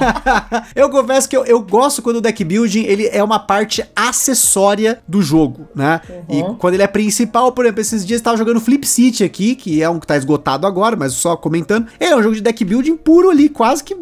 eu 0.74 0.88
confesso 0.90 1.28
que 1.28 1.36
eu, 1.36 1.44
eu 1.44 1.60
gosto 1.60 2.00
quando 2.00 2.16
o 2.16 2.20
deck 2.20 2.42
building 2.44 2.73
ele 2.80 3.08
é 3.12 3.22
uma 3.22 3.38
parte 3.38 3.84
acessória 3.94 4.98
do 5.06 5.20
jogo, 5.22 5.68
né? 5.74 6.00
E 6.28 6.42
quando 6.58 6.74
ele 6.74 6.82
é 6.82 6.86
principal, 6.86 7.52
por 7.52 7.64
exemplo, 7.64 7.80
esses 7.80 8.04
dias 8.04 8.20
eu 8.20 8.24
tava 8.24 8.36
jogando 8.36 8.60
Flip 8.60 8.86
City 8.86 9.24
aqui, 9.24 9.54
que 9.54 9.82
é 9.82 9.88
um 9.88 9.98
que 9.98 10.06
tá 10.06 10.16
esgotado 10.16 10.66
agora, 10.66 10.96
mas 10.96 11.12
só 11.14 11.36
comentando. 11.36 11.86
Ele 12.00 12.12
é 12.12 12.16
um 12.16 12.22
jogo 12.22 12.34
de 12.34 12.40
deck 12.40 12.64
building 12.64 12.96
puro 12.96 13.30
ali, 13.30 13.48
quase 13.48 13.82
que 13.84 13.94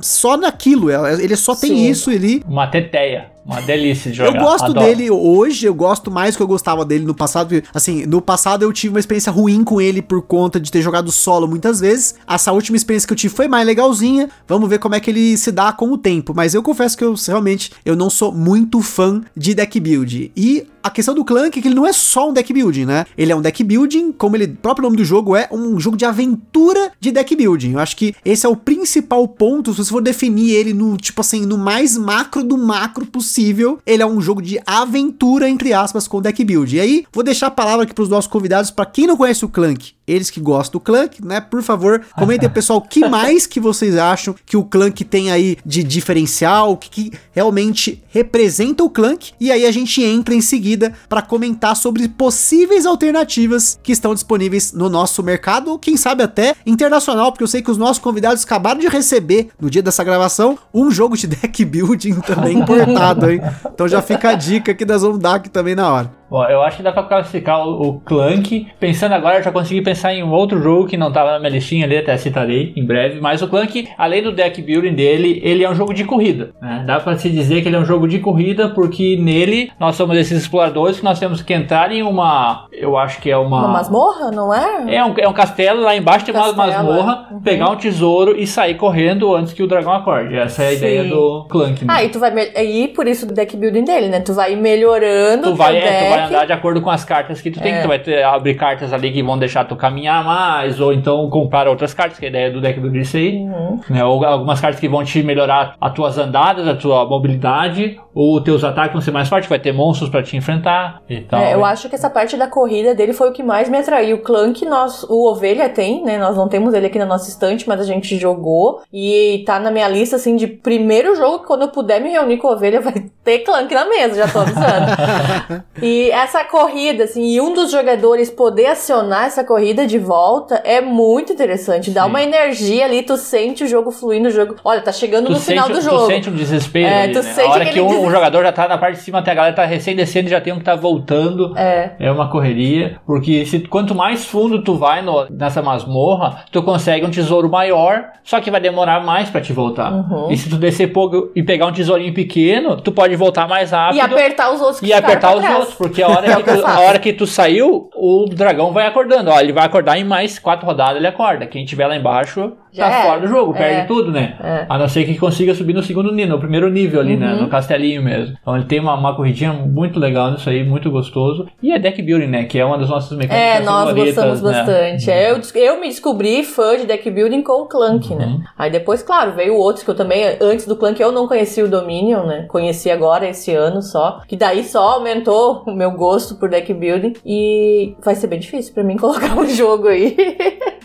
só 0.00 0.36
naquilo. 0.36 0.90
é- 0.90 1.14
Ele 1.22 1.36
só 1.36 1.54
tem 1.54 1.70
Sim. 1.70 1.90
isso 1.90 2.10
ali. 2.10 2.42
Uma 2.46 2.66
teteia. 2.66 3.30
Uma 3.48 3.62
delícia 3.62 4.12
de 4.12 4.20
Eu 4.20 4.26
jogar. 4.26 4.40
gosto 4.42 4.64
Adoro. 4.66 4.80
dele 4.86 5.10
hoje, 5.10 5.64
eu 5.66 5.74
gosto 5.74 6.10
mais 6.10 6.34
do 6.34 6.36
que 6.36 6.42
eu 6.42 6.46
gostava 6.46 6.84
dele 6.84 7.04
no 7.06 7.14
passado. 7.14 7.48
porque, 7.48 7.66
Assim, 7.72 8.04
no 8.04 8.20
passado 8.20 8.62
eu 8.62 8.72
tive 8.72 8.92
uma 8.94 9.00
experiência 9.00 9.32
ruim 9.32 9.64
com 9.64 9.80
ele 9.80 10.02
por 10.02 10.20
conta 10.20 10.60
de 10.60 10.70
ter 10.70 10.82
jogado 10.82 11.10
solo 11.10 11.48
muitas 11.48 11.80
vezes. 11.80 12.14
Essa 12.28 12.52
última 12.52 12.76
experiência 12.76 13.06
que 13.06 13.12
eu 13.14 13.16
tive 13.16 13.34
foi 13.34 13.48
mais 13.48 13.66
legalzinha. 13.66 14.28
Vamos 14.46 14.68
ver 14.68 14.78
como 14.78 14.94
é 14.94 15.00
que 15.00 15.10
ele 15.10 15.36
se 15.38 15.50
dá 15.50 15.72
com 15.72 15.90
o 15.90 15.96
tempo. 15.96 16.34
Mas 16.36 16.52
eu 16.52 16.62
confesso 16.62 16.96
que 16.96 17.02
eu 17.04 17.14
realmente 17.26 17.72
eu 17.84 17.96
não 17.96 18.10
sou 18.10 18.30
muito 18.32 18.82
fã 18.82 19.22
de 19.34 19.54
deck 19.54 19.80
build. 19.80 20.30
E 20.36 20.66
a 20.82 20.90
questão 20.90 21.14
do 21.14 21.24
Clank 21.24 21.58
é 21.58 21.62
que 21.62 21.68
ele 21.68 21.74
não 21.74 21.86
é 21.86 21.92
só 21.92 22.28
um 22.30 22.32
deck 22.32 22.52
building, 22.52 22.84
né? 22.84 23.04
Ele 23.16 23.32
é 23.32 23.36
um 23.36 23.40
deck 23.42 23.62
building, 23.64 24.12
como 24.12 24.36
ele 24.36 24.44
o 24.44 24.56
próprio 24.56 24.84
nome 24.84 24.96
do 24.96 25.04
jogo 25.04 25.34
é, 25.36 25.48
um 25.50 25.78
jogo 25.80 25.96
de 25.96 26.04
aventura 26.04 26.92
de 27.00 27.10
deck 27.10 27.34
building. 27.34 27.72
Eu 27.72 27.78
acho 27.78 27.96
que 27.96 28.14
esse 28.24 28.46
é 28.46 28.48
o 28.48 28.56
principal 28.56 29.26
ponto, 29.26 29.72
se 29.72 29.78
você 29.84 29.90
for 29.90 30.02
definir 30.02 30.50
ele 30.52 30.72
no, 30.72 30.96
tipo 30.96 31.20
assim, 31.20 31.44
no 31.46 31.58
mais 31.58 31.96
macro 31.96 32.42
do 32.44 32.56
macro 32.56 33.04
possível, 33.06 33.37
ele 33.86 34.02
é 34.02 34.06
um 34.06 34.20
jogo 34.20 34.42
de 34.42 34.60
aventura, 34.66 35.48
entre 35.48 35.72
aspas, 35.72 36.08
com 36.08 36.20
deck 36.20 36.44
build. 36.44 36.76
E 36.76 36.80
aí, 36.80 37.04
vou 37.12 37.22
deixar 37.22 37.48
a 37.48 37.50
palavra 37.50 37.84
aqui 37.84 37.94
pros 37.94 38.08
nossos 38.08 38.30
convidados, 38.30 38.70
para 38.70 38.86
quem 38.86 39.06
não 39.06 39.16
conhece 39.16 39.44
o 39.44 39.48
Clank, 39.48 39.92
eles 40.08 40.30
que 40.30 40.40
gostam 40.40 40.78
do 40.78 40.80
Clank, 40.80 41.24
né? 41.24 41.40
Por 41.40 41.62
favor, 41.62 42.02
comentem, 42.16 42.48
pessoal, 42.50 42.78
o 42.78 42.82
que 42.82 43.06
mais 43.08 43.46
que 43.46 43.60
vocês 43.60 43.96
acham 43.96 44.34
que 44.46 44.56
o 44.56 44.64
Clank 44.64 45.04
tem 45.04 45.30
aí 45.30 45.58
de 45.64 45.82
diferencial, 45.82 46.72
o 46.72 46.76
que, 46.76 46.88
que 46.88 47.12
realmente 47.32 48.02
representa 48.08 48.82
o 48.82 48.90
Clank, 48.90 49.32
e 49.38 49.52
aí 49.52 49.66
a 49.66 49.70
gente 49.70 50.02
entra 50.02 50.34
em 50.34 50.40
seguida 50.40 50.92
para 51.08 51.22
comentar 51.22 51.76
sobre 51.76 52.08
possíveis 52.08 52.86
alternativas 52.86 53.78
que 53.82 53.92
estão 53.92 54.14
disponíveis 54.14 54.72
no 54.72 54.88
nosso 54.88 55.22
mercado, 55.22 55.70
ou 55.70 55.78
quem 55.78 55.96
sabe 55.96 56.22
até 56.22 56.54
internacional, 56.66 57.30
porque 57.30 57.44
eu 57.44 57.48
sei 57.48 57.62
que 57.62 57.70
os 57.70 57.78
nossos 57.78 57.98
convidados 57.98 58.44
acabaram 58.44 58.80
de 58.80 58.88
receber, 58.88 59.48
no 59.60 59.68
dia 59.70 59.82
dessa 59.82 60.04
gravação, 60.04 60.58
um 60.72 60.90
jogo 60.90 61.16
de 61.16 61.26
deck 61.26 61.64
building 61.64 62.20
também 62.20 62.58
importado, 62.60 63.30
hein? 63.30 63.40
Então 63.72 63.88
já 63.88 64.00
fica 64.00 64.30
a 64.30 64.34
dica 64.34 64.74
que 64.74 64.84
nós 64.84 65.02
vamos 65.02 65.18
dar 65.18 65.34
aqui 65.36 65.48
também 65.48 65.74
na 65.74 65.92
hora. 65.92 66.17
Bom, 66.30 66.44
eu 66.44 66.62
acho 66.62 66.76
que 66.78 66.82
dá 66.82 66.92
pra 66.92 67.02
classificar 67.04 67.66
o, 67.66 67.88
o 67.88 68.00
Clank. 68.00 68.66
Pensando 68.78 69.12
agora, 69.14 69.38
eu 69.38 69.42
já 69.42 69.50
consegui 69.50 69.80
pensar 69.82 70.12
em 70.12 70.22
um 70.22 70.30
outro 70.30 70.60
jogo 70.62 70.86
que 70.86 70.96
não 70.96 71.10
tava 71.10 71.32
na 71.32 71.38
minha 71.38 71.50
listinha 71.50 71.86
ali, 71.86 71.96
até 71.96 72.16
citarei 72.16 72.72
em 72.76 72.84
breve. 72.84 73.20
Mas 73.20 73.40
o 73.42 73.48
Clank, 73.48 73.88
além 73.96 74.22
do 74.22 74.32
deck 74.32 74.60
building 74.60 74.94
dele, 74.94 75.40
ele 75.42 75.64
é 75.64 75.70
um 75.70 75.74
jogo 75.74 75.94
de 75.94 76.04
corrida. 76.04 76.50
né? 76.60 76.84
Dá 76.86 77.00
pra 77.00 77.16
se 77.16 77.30
dizer 77.30 77.62
que 77.62 77.68
ele 77.68 77.76
é 77.76 77.78
um 77.78 77.84
jogo 77.84 78.06
de 78.06 78.18
corrida, 78.18 78.68
porque 78.68 79.16
nele 79.16 79.70
nós 79.80 79.96
somos 79.96 80.16
esses 80.16 80.42
exploradores 80.42 80.98
que 80.98 81.04
nós 81.04 81.18
temos 81.18 81.40
que 81.40 81.54
entrar 81.54 81.90
em 81.92 82.02
uma. 82.02 82.66
Eu 82.72 82.96
acho 82.98 83.20
que 83.20 83.30
é 83.30 83.36
uma. 83.36 83.58
Uma 83.60 83.68
masmorra, 83.68 84.30
não 84.30 84.52
é? 84.52 84.96
É 84.96 85.04
um, 85.04 85.14
é 85.16 85.28
um 85.28 85.32
castelo, 85.32 85.80
lá 85.82 85.96
embaixo 85.96 86.26
tem 86.26 86.34
uma 86.34 86.52
Castelo, 86.52 86.66
masmorra, 86.66 87.28
uhum. 87.30 87.40
pegar 87.40 87.70
um 87.70 87.76
tesouro 87.76 88.38
e 88.38 88.46
sair 88.46 88.74
correndo 88.74 89.34
antes 89.34 89.52
que 89.52 89.62
o 89.62 89.66
dragão 89.66 89.92
acorde. 89.92 90.36
Essa 90.36 90.64
é 90.64 90.66
a 90.66 90.70
Sim. 90.70 90.76
ideia 90.76 91.04
do 91.04 91.46
Clank. 91.48 91.84
né? 91.84 91.94
Ah, 91.96 92.04
e 92.04 92.08
tu 92.10 92.18
vai. 92.18 92.32
E 92.56 92.88
por 92.88 93.06
isso 93.06 93.26
o 93.26 93.32
deck 93.32 93.56
building 93.56 93.84
dele, 93.84 94.08
né? 94.08 94.20
Tu 94.20 94.34
vai 94.34 94.54
melhorando 94.56 95.50
Tu 95.50 95.54
vai, 95.54 95.76
é, 95.76 95.80
tu 96.04 96.10
vai 96.10 96.17
deck. 96.18 96.34
andar 96.34 96.46
de 96.46 96.52
acordo 96.52 96.80
com 96.80 96.90
as 96.90 97.04
cartas 97.04 97.40
que 97.40 97.50
tu 97.50 97.60
tem, 97.60 97.72
É. 97.72 97.76
que 97.76 97.82
tu 97.82 97.88
vai 97.88 97.98
ter, 97.98 98.22
abrir 98.22 98.54
cartas 98.54 98.92
ali 98.92 99.10
que 99.10 99.22
vão 99.22 99.38
deixar 99.38 99.64
tu 99.64 99.76
caminhar 99.76 100.24
mais, 100.24 100.80
ou 100.80 100.92
então 100.92 101.28
comprar 101.30 101.68
outras 101.68 101.94
cartas, 101.94 102.18
que 102.18 102.24
é 102.24 102.28
a 102.28 102.30
ideia 102.30 102.50
do 102.50 102.60
deck 102.60 102.80
do 102.80 102.88
aí. 102.88 103.36
Uhum. 103.38 103.80
Né? 103.88 104.04
Ou 104.04 104.24
algumas 104.24 104.60
cartas 104.60 104.80
que 104.80 104.88
vão 104.88 105.04
te 105.04 105.22
melhorar 105.22 105.74
as 105.80 105.92
tuas 105.92 106.18
andadas, 106.18 106.66
a 106.66 106.74
tua 106.74 107.04
mobilidade, 107.06 108.00
ou 108.14 108.40
teus 108.40 108.64
ataques 108.64 108.92
vão 108.92 109.00
ser 109.00 109.10
mais 109.10 109.28
fortes, 109.28 109.48
vai 109.48 109.58
ter 109.58 109.72
monstros 109.72 110.10
pra 110.10 110.22
te 110.22 110.36
enfrentar 110.36 111.02
e 111.08 111.20
tal. 111.20 111.40
É, 111.40 111.54
eu 111.54 111.64
acho 111.64 111.88
que 111.88 111.94
essa 111.94 112.10
parte 112.10 112.36
da 112.36 112.46
corrida 112.48 112.94
dele 112.94 113.12
foi 113.12 113.28
o 113.28 113.32
que 113.32 113.42
mais 113.42 113.68
me 113.68 113.78
atraiu. 113.78 114.16
O 114.16 114.20
Clank, 114.20 114.64
nós, 114.64 115.04
o 115.04 115.30
Ovelha 115.30 115.68
tem, 115.68 116.02
né? 116.04 116.18
Nós 116.18 116.36
não 116.36 116.48
temos 116.48 116.74
ele 116.74 116.86
aqui 116.86 116.98
na 116.98 117.06
nossa 117.06 117.28
estante, 117.28 117.68
mas 117.68 117.80
a 117.80 117.84
gente 117.84 118.18
jogou. 118.18 118.82
E 118.92 119.44
tá 119.46 119.60
na 119.60 119.70
minha 119.70 119.88
lista, 119.88 120.16
assim, 120.16 120.36
de 120.36 120.46
primeiro 120.46 121.14
jogo 121.14 121.40
que 121.40 121.46
quando 121.46 121.62
eu 121.62 121.68
puder 121.68 122.00
me 122.00 122.10
reunir 122.10 122.38
com 122.38 122.48
o 122.48 122.52
Ovelha, 122.52 122.80
vai 122.82 123.04
ter 123.22 123.40
Clank 123.40 123.72
na 123.72 123.84
mesa, 123.88 124.16
já 124.16 124.28
tô 124.28 124.40
avisando. 124.40 125.62
e 125.82 126.07
essa 126.10 126.44
corrida, 126.44 127.04
assim, 127.04 127.22
e 127.24 127.40
um 127.40 127.52
dos 127.54 127.70
jogadores 127.70 128.30
poder 128.30 128.66
acionar 128.66 129.26
essa 129.26 129.44
corrida 129.44 129.86
de 129.86 129.98
volta 129.98 130.60
é 130.64 130.80
muito 130.80 131.32
interessante. 131.32 131.90
Dá 131.90 132.02
Sim. 132.04 132.08
uma 132.08 132.22
energia 132.22 132.84
ali, 132.84 133.02
tu 133.02 133.16
sente 133.16 133.64
o 133.64 133.66
jogo 133.68 133.90
fluindo, 133.90 134.28
o 134.28 134.30
jogo. 134.30 134.56
Olha, 134.64 134.80
tá 134.80 134.92
chegando 134.92 135.26
Tu 135.26 135.32
no 135.32 135.40
final 135.40 135.66
sente, 135.66 135.78
do 135.78 135.84
tu 135.84 135.90
jogo. 135.90 136.06
sente 136.06 136.30
um 136.30 136.34
desespero. 136.34 136.86
É, 136.86 137.02
ali, 137.04 137.12
tu 137.12 137.22
né? 137.22 137.32
sente 137.32 137.48
a 137.48 137.52
hora 137.52 137.64
que 137.66 137.80
um, 137.80 138.04
um 138.06 138.10
jogador 138.10 138.42
já 138.42 138.52
tá 138.52 138.68
na 138.68 138.78
parte 138.78 138.96
de 138.96 139.02
cima, 139.02 139.18
até 139.18 139.30
a 139.30 139.34
galera 139.34 139.54
tá 139.56 139.64
recém 139.64 139.94
descendo, 139.96 140.28
já 140.28 140.40
tem 140.40 140.52
um 140.52 140.58
que 140.58 140.64
tá 140.64 140.74
voltando. 140.74 141.56
É. 141.56 141.92
É 141.98 142.10
uma 142.10 142.30
correria, 142.30 143.00
porque 143.06 143.44
se, 143.46 143.60
quanto 143.60 143.94
mais 143.94 144.24
fundo 144.24 144.62
tu 144.62 144.76
vai 144.76 145.02
no- 145.02 145.26
nessa 145.30 145.62
masmorra, 145.62 146.44
tu 146.52 146.62
consegue 146.62 147.04
um 147.04 147.10
tesouro 147.10 147.48
maior, 147.48 148.04
só 148.24 148.40
que 148.40 148.50
vai 148.50 148.60
demorar 148.60 149.04
mais 149.04 149.28
pra 149.30 149.40
te 149.40 149.52
voltar. 149.52 149.92
Uhum. 149.92 150.30
E 150.30 150.36
se 150.36 150.48
tu 150.48 150.56
descer 150.56 150.88
pouco 150.92 151.30
e 151.34 151.42
pegar 151.42 151.66
um 151.66 151.72
tesourinho 151.72 152.12
pequeno, 152.14 152.76
tu 152.80 152.92
pode 152.92 153.14
voltar 153.16 153.48
mais 153.48 153.70
rápido. 153.70 153.96
E 153.96 154.00
apertar 154.00 154.52
os 154.52 154.60
outros 154.60 154.80
que 154.80 154.86
e 154.86 154.92
apertar 154.92 155.34
os 155.36 155.40
trás. 155.42 155.56
outros, 155.58 155.74
porque 155.74 155.97
a 156.02 156.08
hora, 156.08 156.32
É 156.32 156.36
que 156.36 156.42
tu, 156.42 156.66
a 156.66 156.80
hora 156.80 156.98
que 156.98 157.12
tu 157.12 157.26
saiu, 157.26 157.90
o 157.94 158.26
dragão 158.26 158.72
vai 158.72 158.86
acordando. 158.86 159.30
Ó, 159.30 159.40
ele 159.40 159.52
vai 159.52 159.64
acordar 159.64 159.98
em 159.98 160.04
mais 160.04 160.38
quatro 160.38 160.66
rodadas, 160.66 160.96
ele 160.96 161.06
acorda. 161.06 161.46
Quem 161.46 161.64
tiver 161.64 161.86
lá 161.86 161.96
embaixo 161.96 162.52
Já 162.72 162.88
tá 162.90 162.94
era. 162.96 163.04
fora 163.04 163.20
do 163.20 163.26
jogo, 163.28 163.54
É. 163.54 163.58
perde 163.58 163.88
tudo, 163.88 164.10
né? 164.12 164.36
É. 164.42 164.66
A 164.68 164.78
não 164.78 164.88
ser 164.88 165.04
que 165.04 165.16
consiga 165.18 165.54
subir 165.54 165.72
no 165.74 165.82
segundo 165.82 166.12
nível, 166.12 166.34
no 166.34 166.40
primeiro 166.40 166.68
nível 166.70 167.00
ali, 167.00 167.16
né? 167.16 167.34
Uhum. 167.34 167.42
No 167.42 167.48
castelinho 167.48 168.02
mesmo. 168.02 168.36
Então 168.40 168.56
ele 168.56 168.64
tem 168.66 168.80
uma, 168.80 168.94
uma 168.94 169.14
corridinha 169.14 169.52
muito 169.52 169.98
legal 169.98 170.30
nisso 170.30 170.48
aí, 170.48 170.62
muito 170.64 170.90
gostoso. 170.90 171.46
E 171.62 171.72
é 171.72 171.78
deck 171.78 172.00
building, 172.02 172.26
né? 172.26 172.44
Que 172.44 172.58
é 172.58 172.64
uma 172.64 172.78
das 172.78 172.88
nossas 172.88 173.16
mecânicas 173.16 173.60
É, 173.60 173.60
nós 173.64 173.92
gostamos 173.94 174.42
né? 174.42 174.52
bastante. 174.52 175.10
É, 175.10 175.30
eu, 175.30 175.40
eu 175.54 175.80
me 175.80 175.88
descobri 175.88 176.42
fã 176.44 176.76
de 176.76 176.86
deck 176.86 177.10
building 177.10 177.42
com 177.42 177.62
o 177.62 177.66
Clank, 177.66 178.12
Uhum. 178.12 178.18
né? 178.18 178.38
Aí 178.58 178.70
depois, 178.70 179.02
claro, 179.02 179.32
veio 179.32 179.54
outros 179.54 179.84
que 179.84 179.90
eu 179.90 179.94
também, 179.94 180.22
antes 180.40 180.66
do 180.66 180.76
Clank, 180.76 181.00
eu 181.00 181.12
não 181.12 181.26
conhecia 181.28 181.64
o 181.64 181.68
Dominion, 181.68 182.24
né? 182.26 182.46
Conheci 182.48 182.90
agora 182.90 183.28
esse 183.28 183.54
ano 183.54 183.82
só. 183.82 184.20
Que 184.26 184.36
daí 184.36 184.62
só 184.64 184.94
aumentou 184.94 185.62
o 185.66 185.72
meu 185.74 185.90
gosto 185.92 186.36
por 186.36 186.48
deck 186.48 186.72
building. 186.74 187.14
E 187.24 187.94
vai 188.04 188.14
ser 188.14 188.26
bem 188.26 188.38
difícil 188.38 188.74
pra 188.74 188.84
mim 188.84 188.96
colocar 188.98 189.36
um 189.38 189.46
jogo 189.46 189.88
aí. 189.88 190.16